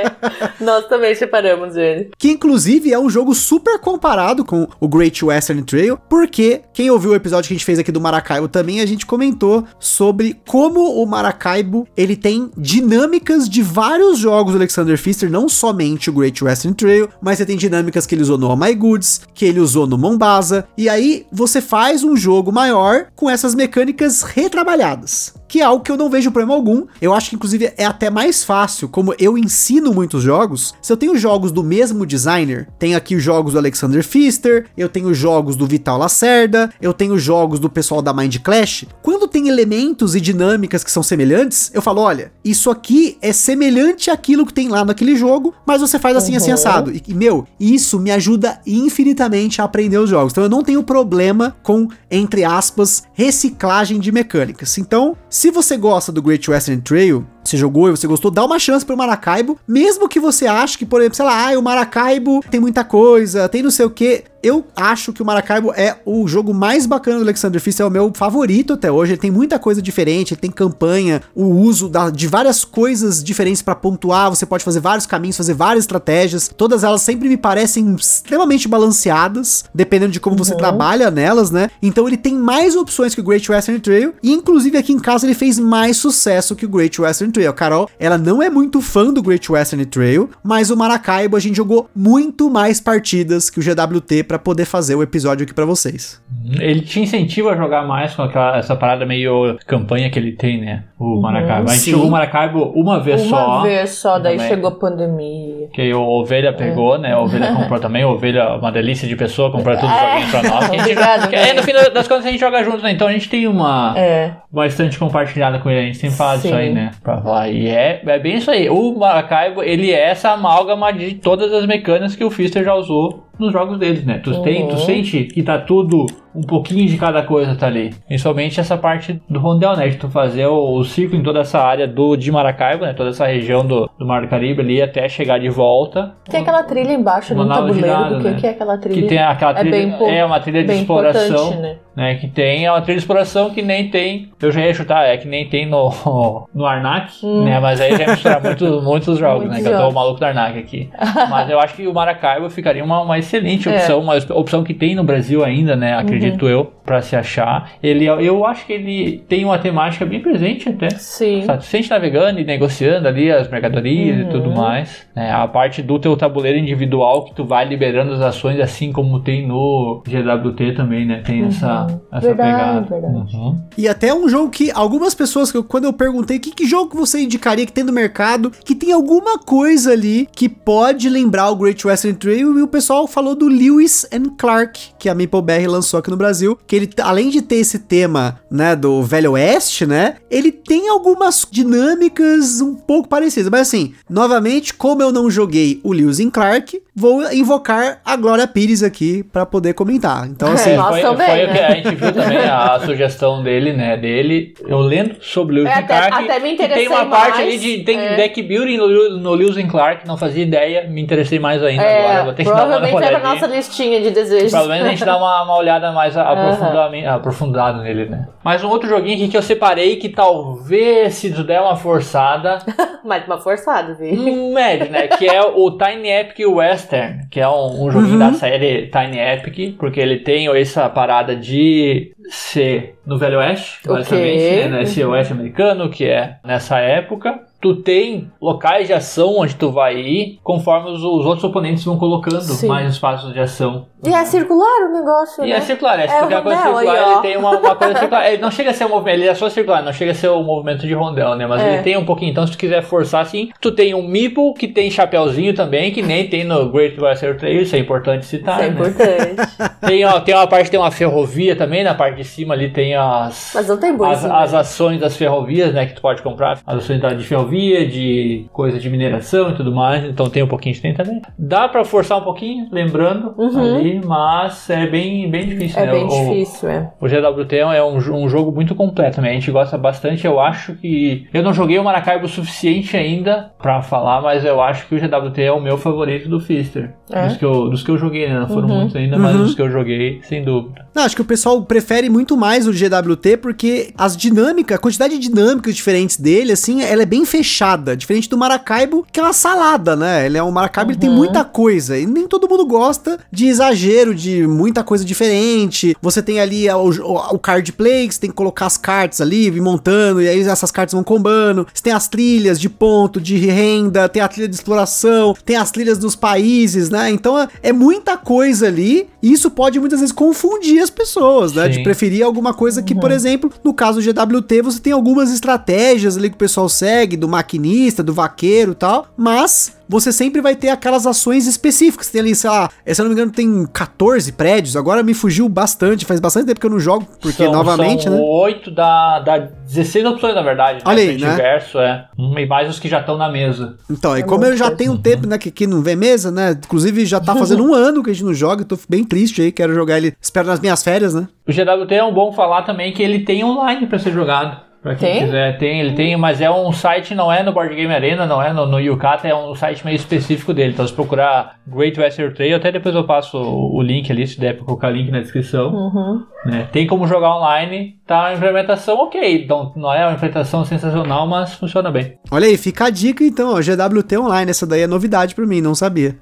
Nós 0.60 0.86
também 0.86 1.14
separamos 1.14 1.76
ele. 1.76 2.10
que 2.18 2.30
inclusive 2.30 2.92
é 2.92 2.98
um 2.98 3.08
jogo 3.08 3.34
super 3.34 3.78
comparado 3.78 4.44
com 4.44 4.68
o 4.78 4.88
Great 4.88 5.24
Western 5.24 5.62
Trail, 5.62 5.98
porque 6.08 6.62
quem 6.72 6.90
ouviu 6.90 7.12
o 7.12 7.14
episódio 7.14 7.48
que 7.48 7.54
a 7.54 7.56
gente 7.56 7.64
fez 7.64 7.78
aqui 7.78 7.90
do 7.90 8.00
Maracaibo 8.00 8.48
também, 8.48 8.80
a 8.80 8.86
gente 8.86 9.06
comentou 9.06 9.64
sobre 9.78 10.38
como 10.46 11.02
o 11.02 11.06
Maracaibo, 11.06 11.88
ele 11.96 12.16
tem 12.16 12.50
dinâmicas 12.56 13.48
de 13.48 13.62
vários 13.62 13.83
jogos 14.18 14.52
do 14.52 14.58
Alexander 14.58 14.98
Pfister, 14.98 15.30
não 15.30 15.48
somente 15.48 16.10
o 16.10 16.12
Great 16.12 16.42
Western 16.42 16.74
Trail, 16.74 17.08
mas 17.20 17.38
você 17.38 17.46
tem 17.46 17.56
dinâmicas 17.56 18.06
que 18.06 18.14
ele 18.14 18.22
usou 18.22 18.38
no 18.38 18.48
Oh 18.48 18.56
My 18.56 18.74
Goods, 18.74 19.20
que 19.34 19.44
ele 19.44 19.60
usou 19.60 19.86
no 19.86 19.98
Mombasa, 19.98 20.66
e 20.76 20.88
aí 20.88 21.26
você 21.30 21.60
faz 21.60 22.02
um 22.02 22.16
jogo 22.16 22.50
maior 22.52 23.06
com 23.14 23.28
essas 23.28 23.54
mecânicas 23.54 24.22
retrabalhadas 24.22 25.34
que 25.54 25.60
é 25.60 25.62
algo 25.64 25.84
que 25.84 25.92
eu 25.92 25.96
não 25.96 26.10
vejo 26.10 26.32
problema 26.32 26.52
algum. 26.52 26.84
Eu 27.00 27.14
acho 27.14 27.30
que, 27.30 27.36
inclusive, 27.36 27.72
é 27.76 27.84
até 27.84 28.10
mais 28.10 28.42
fácil, 28.42 28.88
como 28.88 29.14
eu 29.20 29.38
ensino 29.38 29.94
muitos 29.94 30.20
jogos. 30.20 30.74
Se 30.82 30.92
eu 30.92 30.96
tenho 30.96 31.16
jogos 31.16 31.52
do 31.52 31.62
mesmo 31.62 32.04
designer, 32.04 32.66
tenho 32.76 32.96
aqui 32.96 33.14
os 33.14 33.22
jogos 33.22 33.52
do 33.52 33.60
Alexander 33.60 34.04
Pfister, 34.04 34.66
eu 34.76 34.88
tenho 34.88 35.14
jogos 35.14 35.54
do 35.54 35.64
Vital 35.64 35.96
Lacerda, 35.96 36.72
eu 36.82 36.92
tenho 36.92 37.16
jogos 37.16 37.60
do 37.60 37.70
pessoal 37.70 38.02
da 38.02 38.12
Mind 38.12 38.36
Clash. 38.38 38.84
Quando 39.00 39.28
tem 39.28 39.46
elementos 39.46 40.16
e 40.16 40.20
dinâmicas 40.20 40.82
que 40.82 40.90
são 40.90 41.04
semelhantes, 41.04 41.70
eu 41.72 41.80
falo: 41.80 42.00
olha, 42.00 42.32
isso 42.44 42.68
aqui 42.68 43.16
é 43.22 43.32
semelhante 43.32 44.10
àquilo 44.10 44.44
que 44.44 44.52
tem 44.52 44.68
lá 44.68 44.84
naquele 44.84 45.14
jogo, 45.14 45.54
mas 45.64 45.80
você 45.80 46.00
faz 46.00 46.16
assim, 46.16 46.34
assim, 46.34 46.48
Uhum. 46.48 46.54
assado. 46.54 46.90
E, 46.90 47.00
e, 47.06 47.14
meu, 47.14 47.46
isso 47.60 48.00
me 48.00 48.10
ajuda 48.10 48.58
infinitamente 48.66 49.60
a 49.60 49.64
aprender 49.66 49.98
os 49.98 50.10
jogos. 50.10 50.32
Então 50.32 50.42
eu 50.42 50.50
não 50.50 50.64
tenho 50.64 50.82
problema 50.82 51.54
com, 51.62 51.86
entre 52.10 52.42
aspas, 52.42 53.04
reciclagem 53.12 54.00
de 54.00 54.10
mecânicas. 54.10 54.76
Então, 54.78 55.16
se 55.30 55.43
você 55.50 55.76
gosta 55.76 56.12
do 56.12 56.22
Great 56.22 56.50
Western 56.50 56.80
Trail, 56.80 57.26
você 57.44 57.56
jogou 57.56 57.88
e 57.88 57.90
você 57.92 58.06
gostou, 58.06 58.30
dá 58.30 58.44
uma 58.44 58.58
chance 58.58 58.84
pro 58.84 58.96
Maracaibo, 58.96 59.58
mesmo 59.68 60.08
que 60.08 60.18
você 60.18 60.46
ache 60.46 60.78
que, 60.78 60.86
por 60.86 61.00
exemplo, 61.00 61.16
sei 61.16 61.24
lá, 61.24 61.50
ah, 61.52 61.58
o 61.58 61.62
Maracaibo 61.62 62.42
tem 62.50 62.60
muita 62.60 62.84
coisa, 62.84 63.48
tem 63.48 63.62
não 63.62 63.70
sei 63.70 63.86
o 63.86 63.90
que. 63.90 64.24
Eu 64.42 64.66
acho 64.76 65.10
que 65.10 65.22
o 65.22 65.24
Maracaibo 65.24 65.72
é 65.74 65.96
o 66.04 66.28
jogo 66.28 66.52
mais 66.52 66.84
bacana 66.84 67.16
do 67.16 67.22
Alexander 67.22 67.58
Pfister, 67.58 67.82
é 67.84 67.88
o 67.88 67.90
meu 67.90 68.12
favorito 68.14 68.74
até 68.74 68.92
hoje. 68.92 69.12
Ele 69.12 69.20
tem 69.20 69.30
muita 69.30 69.58
coisa 69.58 69.80
diferente, 69.80 70.34
ele 70.34 70.40
tem 70.40 70.50
campanha, 70.50 71.22
o 71.34 71.44
uso 71.46 71.88
da- 71.88 72.10
de 72.10 72.26
várias 72.26 72.62
coisas 72.62 73.24
diferentes 73.24 73.62
pra 73.62 73.74
pontuar. 73.74 74.28
Você 74.28 74.44
pode 74.44 74.62
fazer 74.62 74.80
vários 74.80 75.06
caminhos, 75.06 75.38
fazer 75.38 75.54
várias 75.54 75.84
estratégias. 75.84 76.50
Todas 76.54 76.84
elas 76.84 77.00
sempre 77.00 77.26
me 77.26 77.38
parecem 77.38 77.94
extremamente 77.94 78.68
balanceadas, 78.68 79.64
dependendo 79.74 80.12
de 80.12 80.20
como 80.20 80.36
você 80.36 80.54
trabalha 80.54 81.10
nelas, 81.10 81.50
né? 81.50 81.70
Então 81.82 82.06
ele 82.06 82.16
tem 82.18 82.34
mais 82.34 82.76
opções 82.76 83.14
que 83.14 83.20
o 83.22 83.24
Great 83.24 83.50
Western 83.50 83.80
Trail, 83.80 84.12
e 84.22 84.30
inclusive 84.32 84.76
aqui 84.76 84.92
em 84.92 84.98
casa 84.98 85.26
ele 85.26 85.34
fez 85.34 85.58
mais 85.58 85.96
sucesso 85.96 86.54
que 86.54 86.66
o 86.66 86.68
Great 86.68 87.00
Western 87.00 87.32
Trail. 87.34 87.50
A 87.50 87.52
Carol, 87.52 87.88
ela 87.98 88.16
não 88.16 88.42
é 88.42 88.48
muito 88.48 88.80
fã 88.80 89.12
do 89.12 89.22
Great 89.22 89.50
Western 89.50 89.84
Trail, 89.86 90.30
mas 90.42 90.70
o 90.70 90.76
Maracaibo 90.76 91.36
a 91.36 91.40
gente 91.40 91.56
jogou 91.56 91.90
muito 91.94 92.48
mais 92.50 92.80
partidas 92.80 93.50
que 93.50 93.60
o 93.60 93.62
GWT 93.62 94.22
pra 94.24 94.38
poder 94.38 94.64
fazer 94.64 94.94
o 94.94 95.02
episódio 95.02 95.44
aqui 95.44 95.52
pra 95.52 95.64
vocês. 95.64 96.22
Ele 96.58 96.80
te 96.80 97.00
incentiva 97.00 97.52
a 97.52 97.56
jogar 97.56 97.86
mais 97.86 98.14
com 98.14 98.22
aquela, 98.22 98.56
essa 98.58 98.76
parada 98.76 99.04
meio 99.04 99.56
campanha 99.66 100.08
que 100.10 100.18
ele 100.18 100.32
tem, 100.32 100.60
né? 100.60 100.84
O 100.98 101.20
Maracaibo. 101.20 101.68
A 101.70 101.72
gente 101.74 101.84
sim. 101.84 101.90
jogou 101.90 102.06
o 102.08 102.10
Maracaibo 102.10 102.72
uma 102.74 103.00
vez 103.00 103.22
Uma 103.22 103.30
só. 103.36 103.62
vez 103.62 103.90
só, 103.90 104.18
daí 104.18 104.36
Também. 104.36 104.48
chegou 104.50 104.68
a 104.68 104.74
pandemia. 104.74 105.68
Que 105.72 105.92
o 105.92 106.00
Ovelha 106.02 106.52
pegou, 106.52 106.98
né? 106.98 107.12
A 107.12 107.20
Ovelha 107.20 107.52
comprou 107.56 107.78
também. 107.80 108.02
A 108.02 108.08
Ovelha, 108.08 108.54
uma 108.56 108.70
delícia 108.70 109.06
de 109.08 109.16
pessoa, 109.16 109.50
comprou 109.50 109.76
tudo 109.76 109.92
os 109.92 110.00
joguinhos 110.00 110.30
pra 110.30 110.42
nós. 110.42 110.68
Que 110.70 110.80
Obrigado, 110.80 111.28
que, 111.28 111.36
é, 111.36 111.52
no 111.54 111.62
fim 111.62 111.72
das 111.72 112.06
contas 112.08 112.26
a 112.26 112.30
gente 112.30 112.40
joga 112.40 112.62
junto, 112.62 112.82
né? 112.82 112.92
Então 112.92 113.08
a 113.08 113.12
gente 113.12 113.28
tem 113.28 113.46
uma, 113.46 113.94
É. 113.96 114.32
uma 114.52 114.66
estante 114.66 114.98
compartilhada 114.98 115.58
com 115.58 115.70
ele. 115.70 115.80
A 115.80 115.84
gente 115.84 115.98
sempre 115.98 116.16
fala 116.16 116.36
disso 116.36 116.48
Sim. 116.48 116.54
aí, 116.54 116.72
né? 116.72 116.90
Pra 117.02 117.16
falar. 117.24 117.48
E 117.48 117.68
é, 117.68 118.00
é 118.06 118.18
bem 118.18 118.36
isso 118.36 118.50
aí. 118.50 118.68
O 118.70 118.96
Maracaibo, 118.96 119.62
ele 119.62 119.90
é 119.90 120.10
essa 120.10 120.30
amálgama 120.30 120.92
de 120.92 121.14
todas 121.14 121.52
as 121.52 121.66
mecânicas 121.66 122.14
que 122.14 122.24
o 122.24 122.30
Fister 122.30 122.62
já 122.64 122.74
usou 122.74 123.24
nos 123.38 123.52
jogos 123.52 123.78
deles, 123.78 124.04
né? 124.04 124.20
Tu, 124.22 124.42
tem, 124.42 124.68
tu 124.68 124.74
Uhum. 124.74 124.78
sente 124.78 125.24
que 125.24 125.42
tá 125.42 125.58
tudo, 125.58 126.06
um 126.32 126.42
pouquinho 126.42 126.86
de 126.86 126.96
cada 126.96 127.20
coisa 127.24 127.56
tá 127.56 127.66
ali. 127.66 127.92
Principalmente 128.06 128.60
essa 128.60 128.76
parte 128.76 129.20
do 129.28 129.40
rondel, 129.40 129.76
né? 129.76 129.88
De 129.88 129.96
tu 129.96 130.08
fazer 130.08 130.46
o, 130.46 130.76
o 130.76 130.84
ciclo 130.84 131.16
em 131.18 131.22
toda 131.22 131.40
essa 131.40 131.58
área 131.58 131.88
do, 131.88 132.14
de 132.14 132.30
Maracaibo, 132.30 132.84
né? 132.84 132.92
Toda 132.92 133.10
essa 133.10 133.26
região 133.26 133.66
do, 133.66 133.90
do 133.98 134.06
Mar 134.06 134.22
do 134.22 134.28
Caribe 134.28 134.60
ali 134.60 134.80
até 134.80 135.08
chegar 135.08 135.40
de 135.40 135.48
volta. 135.48 136.14
Tem 136.30 136.42
aquela 136.42 136.62
trilha 136.62 136.92
embaixo 136.92 137.34
de 137.34 137.48
tabuleiro 137.48 137.86
nada, 137.88 138.14
do 138.16 138.22
que, 138.22 138.30
né? 138.30 138.36
que 138.38 138.46
é 138.46 138.50
aquela 138.50 138.78
trilha. 138.78 139.02
Que 139.02 139.08
tem 139.08 139.18
aquela 139.18 139.50
É 139.50 139.54
trilha. 139.54 139.70
bem 139.78 139.88
impo- 139.88 140.06
é 140.06 140.24
uma 140.24 140.38
trilha 140.38 140.60
de 140.60 140.68
bem 140.68 140.80
exploração. 140.82 141.60
né? 141.60 141.76
Né, 141.96 142.16
que 142.16 142.26
tem, 142.26 142.66
é 142.66 142.70
uma 142.72 142.80
trilha 142.82 142.96
de 142.96 143.02
exploração 143.02 143.50
que 143.50 143.62
nem 143.62 143.88
tem, 143.88 144.28
eu 144.42 144.50
já 144.50 144.60
ia 144.66 144.74
chutar, 144.74 145.04
é 145.06 145.16
que 145.16 145.28
nem 145.28 145.48
tem 145.48 145.64
no, 145.64 145.92
no 146.52 146.66
Arnak, 146.66 147.12
Hum. 147.22 147.44
né, 147.44 147.60
mas 147.60 147.80
aí 147.80 147.96
já 147.96 148.08
misturar 148.08 148.42
muito, 148.42 148.64
muitos 148.82 149.16
jogos, 149.16 149.44
Muitos 149.46 149.62
né, 149.62 149.68
que 149.70 149.74
eu 149.76 149.80
tô 149.80 149.88
o 149.90 149.94
maluco 149.94 150.18
do 150.18 150.24
Arnak 150.24 150.58
aqui. 150.58 150.90
Mas 151.30 151.48
eu 151.48 151.60
acho 151.60 151.74
que 151.74 151.86
o 151.86 151.94
Maracaibo 151.94 152.50
ficaria 152.50 152.82
uma, 152.82 153.00
uma 153.00 153.16
excelente 153.16 153.68
É. 153.68 153.72
opção, 153.76 154.00
uma 154.00 154.16
opção 154.30 154.64
que 154.64 154.74
tem 154.74 154.96
no 154.96 155.04
Brasil 155.04 155.44
ainda, 155.44 155.76
né, 155.76 155.94
acredito 155.96 156.46
Uhum. 156.46 156.50
eu, 156.50 156.72
pra 156.84 157.00
se 157.02 157.14
achar. 157.16 157.72
Ele, 157.82 158.04
eu 158.06 158.44
acho 158.46 158.66
que 158.66 158.72
ele 158.72 159.24
tem 159.28 159.44
uma 159.44 159.58
temática 159.58 160.04
bem 160.04 160.20
presente 160.20 160.68
até. 160.68 160.90
Sim. 160.90 161.42
Sabe, 161.44 161.58
tu 161.60 161.64
sente 161.66 161.90
navegando 161.90 162.40
e 162.40 162.44
negociando 162.44 163.06
ali 163.08 163.30
as 163.30 163.48
mercadorias 163.48 164.18
e 164.18 164.22
Uhum. 164.22 164.28
tudo 164.30 164.50
mais. 164.50 165.04
né? 165.14 165.30
A 165.30 165.46
parte 165.46 165.82
do 165.82 165.98
teu 165.98 166.16
tabuleiro 166.16 166.58
individual 166.58 167.24
que 167.24 167.34
tu 167.34 167.44
vai 167.44 167.64
liberando 167.64 168.12
as 168.12 168.20
ações, 168.20 168.58
assim 168.60 168.90
como 168.92 169.20
tem 169.20 169.46
no 169.46 170.02
GWT 170.06 170.72
também, 170.72 171.04
né? 171.06 171.22
Tem 171.24 171.44
essa, 171.44 171.86
essa 172.12 172.28
Uhum. 172.28 172.34
Verdade, 172.34 172.86
pegada. 172.86 172.86
verdade. 173.10 173.36
Uhum. 173.36 173.60
E 173.76 173.86
até 173.88 174.14
um 174.14 174.28
jogo 174.28 174.50
que 174.50 174.70
algumas 174.72 175.14
pessoas, 175.14 175.52
quando 175.68 175.84
eu 175.84 175.92
perguntei 175.92 176.38
que, 176.38 176.50
que 176.50 176.66
jogo 176.66 176.90
que 176.90 176.96
você 176.96 177.20
indicaria 177.22 177.66
que 177.66 177.72
tem 177.72 177.84
no 177.84 177.92
mercado, 177.92 178.50
que 178.64 178.74
tem 178.74 178.92
alguma 178.92 179.38
coisa 179.38 179.92
ali 179.92 180.26
que 180.34 180.48
pode 180.48 181.08
lembrar 181.08 181.50
o 181.50 181.56
Great 181.56 181.86
Western 181.86 182.16
Trail, 182.18 182.58
e 182.58 182.62
o 182.62 182.68
pessoal 182.68 183.06
falou 183.06 183.34
do 183.34 183.46
Lewis 183.48 184.06
and 184.12 184.34
Clark, 184.38 184.80
que 184.98 185.08
a 185.08 185.14
MapleBR 185.14 185.66
lançou 185.68 185.98
aqui 186.00 186.08
no 186.10 186.14
no 186.14 186.18
Brasil, 186.18 186.56
que 186.64 186.73
ele, 186.74 186.90
além 187.02 187.28
de 187.30 187.42
ter 187.42 187.56
esse 187.56 187.78
tema, 187.80 188.38
né, 188.50 188.74
do 188.76 189.02
Velho 189.02 189.32
Oeste, 189.32 189.86
né, 189.86 190.16
ele 190.30 190.50
tem 190.52 190.88
algumas 190.88 191.46
dinâmicas 191.50 192.60
um 192.60 192.74
pouco 192.74 193.08
parecidas. 193.08 193.50
Mas 193.50 193.62
assim, 193.62 193.94
novamente, 194.08 194.74
como 194.74 195.02
eu 195.02 195.12
não 195.12 195.30
joguei 195.30 195.80
o 195.84 195.92
Lewis 195.92 196.20
and 196.20 196.30
Clark, 196.30 196.80
vou 196.94 197.22
invocar 197.32 198.00
a 198.04 198.16
Glória 198.16 198.46
Pires 198.46 198.82
aqui 198.82 199.22
para 199.22 199.44
poder 199.44 199.74
comentar. 199.74 200.26
Então, 200.26 200.52
assim. 200.52 200.70
É, 200.70 200.76
foi, 200.82 201.00
também, 201.00 201.26
foi 201.28 201.44
o 201.44 201.46
né? 201.48 201.52
que 201.52 201.58
a 201.60 201.70
gente 201.74 201.94
viu 201.94 202.12
também 202.12 202.38
a 202.38 202.80
sugestão 202.84 203.42
dele, 203.42 203.72
né? 203.72 203.96
Dele, 203.96 204.54
eu 204.66 204.78
lendo 204.78 205.16
sobre 205.20 205.54
o 205.60 205.64
Lewis 205.64 205.70
É, 205.70 205.74
and 205.80 205.84
até- 205.84 206.08
Clark. 206.08 206.24
até 206.30 206.40
me 206.40 206.52
interessei 206.52 206.86
tem 206.86 206.88
uma 206.88 207.06
parte 207.06 207.38
mais, 207.38 207.48
ali 207.48 207.58
de 207.58 207.84
tem 207.84 207.98
é. 207.98 208.16
deck 208.16 208.42
building 208.42 208.76
no, 208.76 209.18
no 209.18 209.34
Lewis 209.34 209.56
and 209.56 209.68
Clark, 209.68 210.06
não 210.06 210.16
fazia 210.16 210.42
ideia, 210.42 210.88
me 210.88 211.02
interessei 211.02 211.38
mais 211.38 211.62
ainda 211.62 211.82
É, 211.82 212.06
agora. 212.06 212.24
Vou 212.24 212.32
ter 212.34 212.44
que 212.44 212.50
dar 212.50 212.54
uma 212.56 212.62
provavelmente 212.78 213.04
era 213.04 213.18
a 213.18 213.34
nossa 213.34 213.46
listinha 213.46 214.00
de 214.00 214.10
desejos. 214.10 214.50
Provavelmente 214.50 214.86
a 214.86 214.90
gente 214.90 215.04
dá 215.04 215.16
uma, 215.16 215.42
uma 215.44 215.56
olhada 215.56 215.92
mais 215.92 216.16
aprofundami- 216.16 216.63
aprofundada 217.06 217.82
nele, 217.82 218.06
né? 218.06 218.28
Mas 218.42 218.62
um 218.62 218.68
outro 218.68 218.88
joguinho 218.88 219.16
aqui 219.16 219.28
que 219.28 219.36
eu 219.36 219.42
separei 219.42 219.96
que 219.96 220.08
talvez, 220.08 221.14
se 221.14 221.32
tu 221.32 221.44
der 221.44 221.60
uma 221.60 221.76
forçada, 221.76 222.58
Mas 223.04 223.26
uma 223.26 223.38
forçada, 223.38 223.94
viu? 223.94 224.12
um 224.14 224.54
médio, 224.54 224.90
né? 224.90 225.08
Que 225.08 225.28
é 225.28 225.42
o 225.42 225.70
Tiny 225.72 226.08
Epic 226.08 226.48
Western, 226.48 227.26
que 227.30 227.38
é 227.38 227.48
um, 227.48 227.84
um 227.84 227.90
joguinho 227.90 228.18
da 228.18 228.32
série 228.32 228.86
Tiny 228.86 229.18
Epic, 229.18 229.76
porque 229.78 230.00
ele 230.00 230.20
tem 230.20 230.48
essa 230.56 230.88
parada 230.88 231.36
de 231.36 232.12
ser 232.30 232.96
no 233.04 233.18
Velho 233.18 233.38
Oeste, 233.38 233.86
basicamente, 233.86 234.42
né? 234.42 234.68
Nesse 234.68 235.04
Oeste 235.04 235.32
americano, 235.32 235.90
que 235.90 236.06
é 236.06 236.36
nessa 236.44 236.78
época. 236.78 237.43
Tu 237.64 237.76
tem 237.76 238.30
locais 238.42 238.86
de 238.88 238.92
ação 238.92 239.38
onde 239.38 239.54
tu 239.54 239.70
vai 239.72 239.96
ir, 239.96 240.38
conforme 240.44 240.90
os, 240.90 240.98
os 241.02 241.24
outros 241.24 241.44
oponentes 241.44 241.82
vão 241.82 241.96
colocando 241.96 242.42
Sim. 242.42 242.68
mais 242.68 242.92
espaços 242.92 243.32
de 243.32 243.40
ação. 243.40 243.86
E 244.04 244.12
é 244.12 244.22
circular 244.26 244.86
o 244.86 244.92
negócio, 244.92 245.42
E 245.42 245.48
né? 245.48 245.56
é 245.56 245.60
circular, 245.62 245.98
é, 245.98 246.04
É 246.04 246.08
se 246.08 246.18
tu 246.18 246.24
o 246.26 246.28
quer 246.28 246.42
coisa 246.42 246.60
rondel 246.60 246.76
aí, 246.76 246.86
circular, 246.86 247.08
ó. 247.08 247.12
ele 247.12 247.20
tem 247.22 247.36
uma, 247.38 247.58
uma 247.58 247.74
coisa 247.74 247.98
circular. 247.98 248.26
Ele 248.30 248.42
não 248.42 248.50
chega 248.50 248.68
a 248.68 248.74
ser 248.74 248.84
um 248.84 248.90
movimento, 248.90 249.14
ele 249.20 249.28
é 249.28 249.34
só 249.34 249.48
circular, 249.48 249.82
não 249.82 249.94
chega 249.94 250.10
a 250.10 250.14
ser 250.14 250.28
o 250.28 250.42
movimento 250.42 250.86
de 250.86 250.92
rondel, 250.92 251.34
né? 251.36 251.46
Mas 251.46 251.62
É. 251.62 251.72
ele 251.74 251.82
tem 251.82 251.96
um 251.96 252.04
pouquinho. 252.04 252.30
Então, 252.30 252.46
se 252.46 252.52
tu 252.52 252.58
quiser 252.58 252.82
forçar 252.82 253.22
assim, 253.22 253.50
tu 253.62 253.72
tem 253.72 253.94
um 253.94 254.06
Meeple 254.06 254.52
que 254.58 254.68
tem 254.68 254.90
chapéuzinho 254.90 255.54
também, 255.54 255.90
que 255.90 256.02
nem 256.02 256.28
tem 256.28 256.44
no 256.44 256.70
Great 256.70 257.00
Western 257.00 257.38
Trail, 257.38 257.62
isso 257.62 257.74
é 257.74 257.78
importante 257.78 258.26
citar. 258.26 258.56
Isso 258.60 258.62
é 258.62 258.68
né? 258.68 258.74
importante. 258.74 259.74
Tem, 259.84 260.02
ó, 260.06 260.18
tem 260.18 260.34
uma 260.34 260.46
parte, 260.46 260.70
tem 260.70 260.80
uma 260.80 260.90
ferrovia 260.90 261.54
também, 261.54 261.84
na 261.84 261.94
parte 261.94 262.16
de 262.16 262.24
cima 262.24 262.54
ali 262.54 262.70
tem 262.70 262.94
as. 262.94 263.52
Mas 263.54 263.68
não 263.68 263.76
tem 263.76 263.94
boi 263.94 264.08
As, 264.08 264.24
assim, 264.24 264.34
as 264.34 264.52
né? 264.52 264.58
ações 264.58 264.98
das 265.00 265.14
ferrovias, 265.14 265.74
né, 265.74 265.84
que 265.84 265.92
tu 265.94 266.00
pode 266.00 266.22
comprar, 266.22 266.58
as 266.66 266.78
ações 266.78 267.00
de 267.18 267.24
ferrovia, 267.24 267.53
de 267.58 268.46
coisa 268.52 268.78
de 268.78 268.88
mineração 268.90 269.50
e 269.50 269.54
tudo 269.54 269.72
mais, 269.74 270.04
então 270.04 270.28
tem 270.28 270.42
um 270.42 270.46
pouquinho 270.48 270.74
de 270.74 270.80
tem 270.82 270.94
também. 270.94 271.20
Dá 271.38 271.68
pra 271.68 271.84
forçar 271.84 272.18
um 272.18 272.22
pouquinho, 272.24 272.66
lembrando 272.70 273.34
Uhum. 273.38 273.76
ali, 273.76 274.00
mas 274.04 274.68
é 274.70 274.86
bem, 274.86 275.30
bem 275.30 275.46
difícil, 275.46 275.80
É 275.80 275.86
né? 275.86 275.92
bem 275.92 276.04
o, 276.04 276.08
difícil, 276.08 276.68
é. 276.68 276.90
o 277.00 277.06
GWT 277.08 277.56
é 277.56 277.82
um, 277.82 277.96
um 277.96 278.28
jogo 278.28 278.52
muito 278.52 278.74
completo, 278.74 279.20
né? 279.20 279.30
A 279.30 279.34
gente 279.34 279.50
gosta 279.50 279.76
bastante. 279.78 280.26
Eu 280.26 280.40
acho 280.40 280.74
que. 280.74 281.26
Eu 281.32 281.42
não 281.42 281.52
joguei 281.52 281.78
o 281.78 281.84
Maracaibo 281.84 282.24
o 282.24 282.28
suficiente 282.28 282.96
ainda 282.96 283.52
pra 283.60 283.82
falar, 283.82 284.20
mas 284.22 284.44
eu 284.44 284.60
acho 284.60 284.86
que 284.88 284.94
o 284.94 284.98
GWT 285.00 285.42
é 285.42 285.52
o 285.52 285.60
meu 285.60 285.76
favorito 285.78 286.28
do 286.28 286.40
Fister. 286.40 286.94
É? 287.12 287.26
Dos, 287.26 287.36
que 287.36 287.44
eu, 287.44 287.68
dos 287.70 287.82
que 287.82 287.90
eu 287.90 287.98
joguei, 287.98 288.28
né? 288.28 288.38
Não 288.40 288.48
foram 288.48 288.68
Uhum. 288.68 288.76
muitos 288.76 288.96
ainda, 288.96 289.18
mas 289.18 289.34
Uhum. 289.36 289.42
dos 289.42 289.54
que 289.54 289.62
eu 289.62 289.70
joguei, 289.70 290.20
sem 290.22 290.42
dúvida. 290.44 290.83
Não, 290.94 291.02
acho 291.02 291.16
que 291.16 291.22
o 291.22 291.24
pessoal 291.24 291.60
prefere 291.62 292.08
muito 292.08 292.36
mais 292.36 292.68
o 292.68 292.72
GWT 292.72 293.38
porque 293.38 293.92
as 293.98 294.16
dinâmicas, 294.16 294.76
a 294.76 294.80
quantidade 294.80 295.18
de 295.18 295.28
dinâmicas 295.28 295.74
diferentes 295.74 296.16
dele, 296.16 296.52
assim, 296.52 296.82
ela 296.82 297.02
é 297.02 297.06
bem 297.06 297.24
fechada. 297.24 297.96
Diferente 297.96 298.28
do 298.28 298.38
Maracaibo, 298.38 299.04
que 299.10 299.18
é 299.18 299.22
uma 299.22 299.32
salada, 299.32 299.96
né? 299.96 300.24
Ele 300.24 300.38
é 300.38 300.42
um 300.42 300.52
Maracaibo, 300.52 300.92
ele 300.92 300.98
tem 300.98 301.10
muita 301.10 301.44
coisa. 301.44 301.98
E 301.98 302.06
nem 302.06 302.28
todo 302.28 302.48
mundo 302.48 302.64
gosta 302.64 303.18
de 303.30 303.46
exagero, 303.46 304.14
de 304.14 304.46
muita 304.46 304.84
coisa 304.84 305.04
diferente. 305.04 305.96
Você 306.00 306.22
tem 306.22 306.38
ali 306.38 306.68
o, 306.70 306.90
o, 306.90 307.34
o 307.34 307.38
card 307.40 307.72
play, 307.72 308.06
que 308.06 308.14
você 308.14 308.20
tem 308.20 308.30
que 308.30 308.36
colocar 308.36 308.66
as 308.66 308.76
cartas 308.76 309.20
ali, 309.20 309.50
vir 309.50 309.60
montando, 309.60 310.22
e 310.22 310.28
aí 310.28 310.40
essas 310.42 310.70
cartas 310.70 310.94
vão 310.94 311.02
combando. 311.02 311.66
Você 311.74 311.82
tem 311.82 311.92
as 311.92 312.06
trilhas 312.06 312.60
de 312.60 312.68
ponto, 312.68 313.20
de 313.20 313.36
renda, 313.36 314.08
tem 314.08 314.22
a 314.22 314.28
trilha 314.28 314.48
de 314.48 314.54
exploração, 314.54 315.34
tem 315.44 315.56
as 315.56 315.72
trilhas 315.72 315.98
dos 315.98 316.14
países, 316.14 316.88
né? 316.88 317.10
Então 317.10 317.36
é, 317.36 317.48
é 317.64 317.72
muita 317.72 318.16
coisa 318.16 318.68
ali, 318.68 319.08
e 319.20 319.32
isso 319.32 319.50
pode 319.50 319.80
muitas 319.80 319.98
vezes 319.98 320.12
confundir 320.12 320.83
as 320.84 320.90
pessoas, 320.90 321.52
né? 321.52 321.68
De 321.68 321.76
Sim. 321.76 321.82
preferir 321.82 322.22
alguma 322.22 322.54
coisa 322.54 322.82
que, 322.82 322.94
por 322.94 323.10
exemplo, 323.10 323.50
no 323.64 323.74
caso 323.74 324.00
do 324.00 324.04
GWT, 324.04 324.62
você 324.62 324.78
tem 324.78 324.92
algumas 324.92 325.32
estratégias 325.32 326.16
ali 326.16 326.30
que 326.30 326.36
o 326.36 326.38
pessoal 326.38 326.68
segue, 326.68 327.16
do 327.16 327.28
maquinista, 327.28 328.02
do 328.02 328.14
vaqueiro 328.14 328.72
e 328.72 328.76
tal, 328.76 329.06
mas 329.16 329.76
você 329.88 330.12
sempre 330.12 330.40
vai 330.40 330.54
ter 330.56 330.68
aquelas 330.68 331.06
ações 331.06 331.46
específicas. 331.46 332.08
Tem 332.10 332.20
ali, 332.20 332.34
sei 332.34 332.50
lá, 332.50 332.70
se 332.86 333.00
eu 333.00 333.04
não 333.04 333.10
me 333.10 333.14
engano, 333.14 333.30
tem 333.32 333.66
14 333.72 334.32
prédios. 334.32 334.76
Agora 334.76 335.02
me 335.02 335.14
fugiu 335.14 335.48
bastante, 335.48 336.04
faz 336.04 336.20
bastante 336.20 336.46
tempo 336.46 336.60
que 336.60 336.66
eu 336.66 336.70
não 336.70 336.80
jogo, 336.80 337.06
porque 337.20 337.44
São- 337.44 337.52
novamente, 337.52 338.04
são 338.04 338.12
né? 338.12 338.20
8 338.20 338.70
da, 338.70 339.20
da 339.20 339.38
16 339.38 340.04
opções, 340.06 340.34
na 340.34 340.42
verdade. 340.42 340.80
Olha 340.84 340.98
aí, 341.00 341.06
Frente 341.08 341.24
né? 341.24 341.30
Diverso, 341.30 341.78
é. 341.78 342.06
Hum, 342.18 342.38
E 342.38 342.46
mais 342.46 342.68
os 342.68 342.78
que 342.78 342.88
já 342.88 343.00
estão 343.00 343.16
na 343.16 343.28
mesa. 343.28 343.76
Então, 343.90 344.16
e 344.16 344.20
É 344.20 344.22
como 344.22 344.44
eu 344.44 344.56
já 344.56 344.70
tenho 344.70 344.92
um 344.92 344.96
tempo, 344.96 345.26
né, 345.26 345.38
que 345.38 345.48
aqui 345.48 345.66
não 345.66 345.82
vê 345.82 345.94
mesa, 345.96 346.30
né? 346.30 346.52
Inclusive 346.52 347.04
já 347.06 347.20
tá 347.20 347.34
fazendo 347.34 347.64
um 347.64 347.72
ano 347.74 348.02
que 348.02 348.10
a 348.10 348.12
gente 348.12 348.24
não 348.24 348.34
joga, 348.34 348.62
eu 348.62 348.66
tô 348.66 348.78
bem 348.88 349.04
triste 349.04 349.42
aí, 349.42 349.52
quero 349.52 349.74
jogar 349.74 349.98
ele, 349.98 350.14
espero 350.20 350.46
nas 350.48 350.60
minhas 350.60 350.82
férias, 350.82 351.14
né? 351.14 351.28
O 351.46 351.52
GWT 351.52 351.94
é 351.94 352.04
um 352.04 352.12
bom 352.14 352.32
falar 352.32 352.62
também 352.62 352.92
que 352.92 353.02
ele 353.02 353.20
tem 353.20 353.44
online 353.44 353.86
pra 353.86 353.98
ser 353.98 354.12
jogado. 354.12 354.60
Pra 354.84 354.94
quem 354.94 355.12
Tem? 355.14 355.24
quiser, 355.24 355.56
tem, 355.56 355.80
ele 355.80 355.92
tem, 355.94 356.14
mas 356.14 356.42
é 356.42 356.50
um 356.50 356.70
site, 356.70 357.14
não 357.14 357.32
é 357.32 357.42
no 357.42 357.54
Board 357.54 357.74
Game 357.74 357.90
Arena, 357.90 358.26
não 358.26 358.42
é 358.42 358.52
no, 358.52 358.66
no 358.66 358.78
Yukata, 358.78 359.26
é 359.26 359.34
um 359.34 359.54
site 359.54 359.82
meio 359.82 359.96
específico 359.96 360.52
dele. 360.52 360.74
Então, 360.74 360.86
se 360.86 360.92
procurar 360.92 361.56
Great 361.66 361.98
Western 361.98 362.34
Trail, 362.34 362.54
até 362.54 362.70
depois 362.70 362.94
eu 362.94 363.02
passo 363.04 363.38
o, 363.38 363.76
o 363.76 363.80
link 363.80 364.12
ali, 364.12 364.26
se 364.26 364.38
der 364.38 364.54
pra 364.54 364.66
colocar 364.66 364.90
link 364.90 365.10
na 365.10 365.20
descrição. 365.20 365.72
Uhum. 365.74 366.22
né? 366.44 366.68
Tem 366.70 366.86
como 366.86 367.06
jogar 367.06 367.34
online, 367.34 367.96
tá? 368.06 368.26
A 368.26 368.34
implementação 368.34 368.98
ok, 368.98 369.44
então 369.44 369.72
não 369.74 369.90
é 369.90 370.04
uma 370.04 370.16
implementação 370.16 370.66
sensacional, 370.66 371.26
mas 371.26 371.54
funciona 371.54 371.90
bem. 371.90 372.18
Olha 372.30 372.46
aí, 372.46 372.58
fica 372.58 372.84
a 372.84 372.90
dica 372.90 373.24
então, 373.24 373.54
ó, 373.54 373.60
GWT 373.62 374.18
Online, 374.18 374.50
essa 374.50 374.66
daí 374.66 374.82
é 374.82 374.86
novidade 374.86 375.34
pra 375.34 375.46
mim, 375.46 375.62
não 375.62 375.74
sabia. 375.74 376.14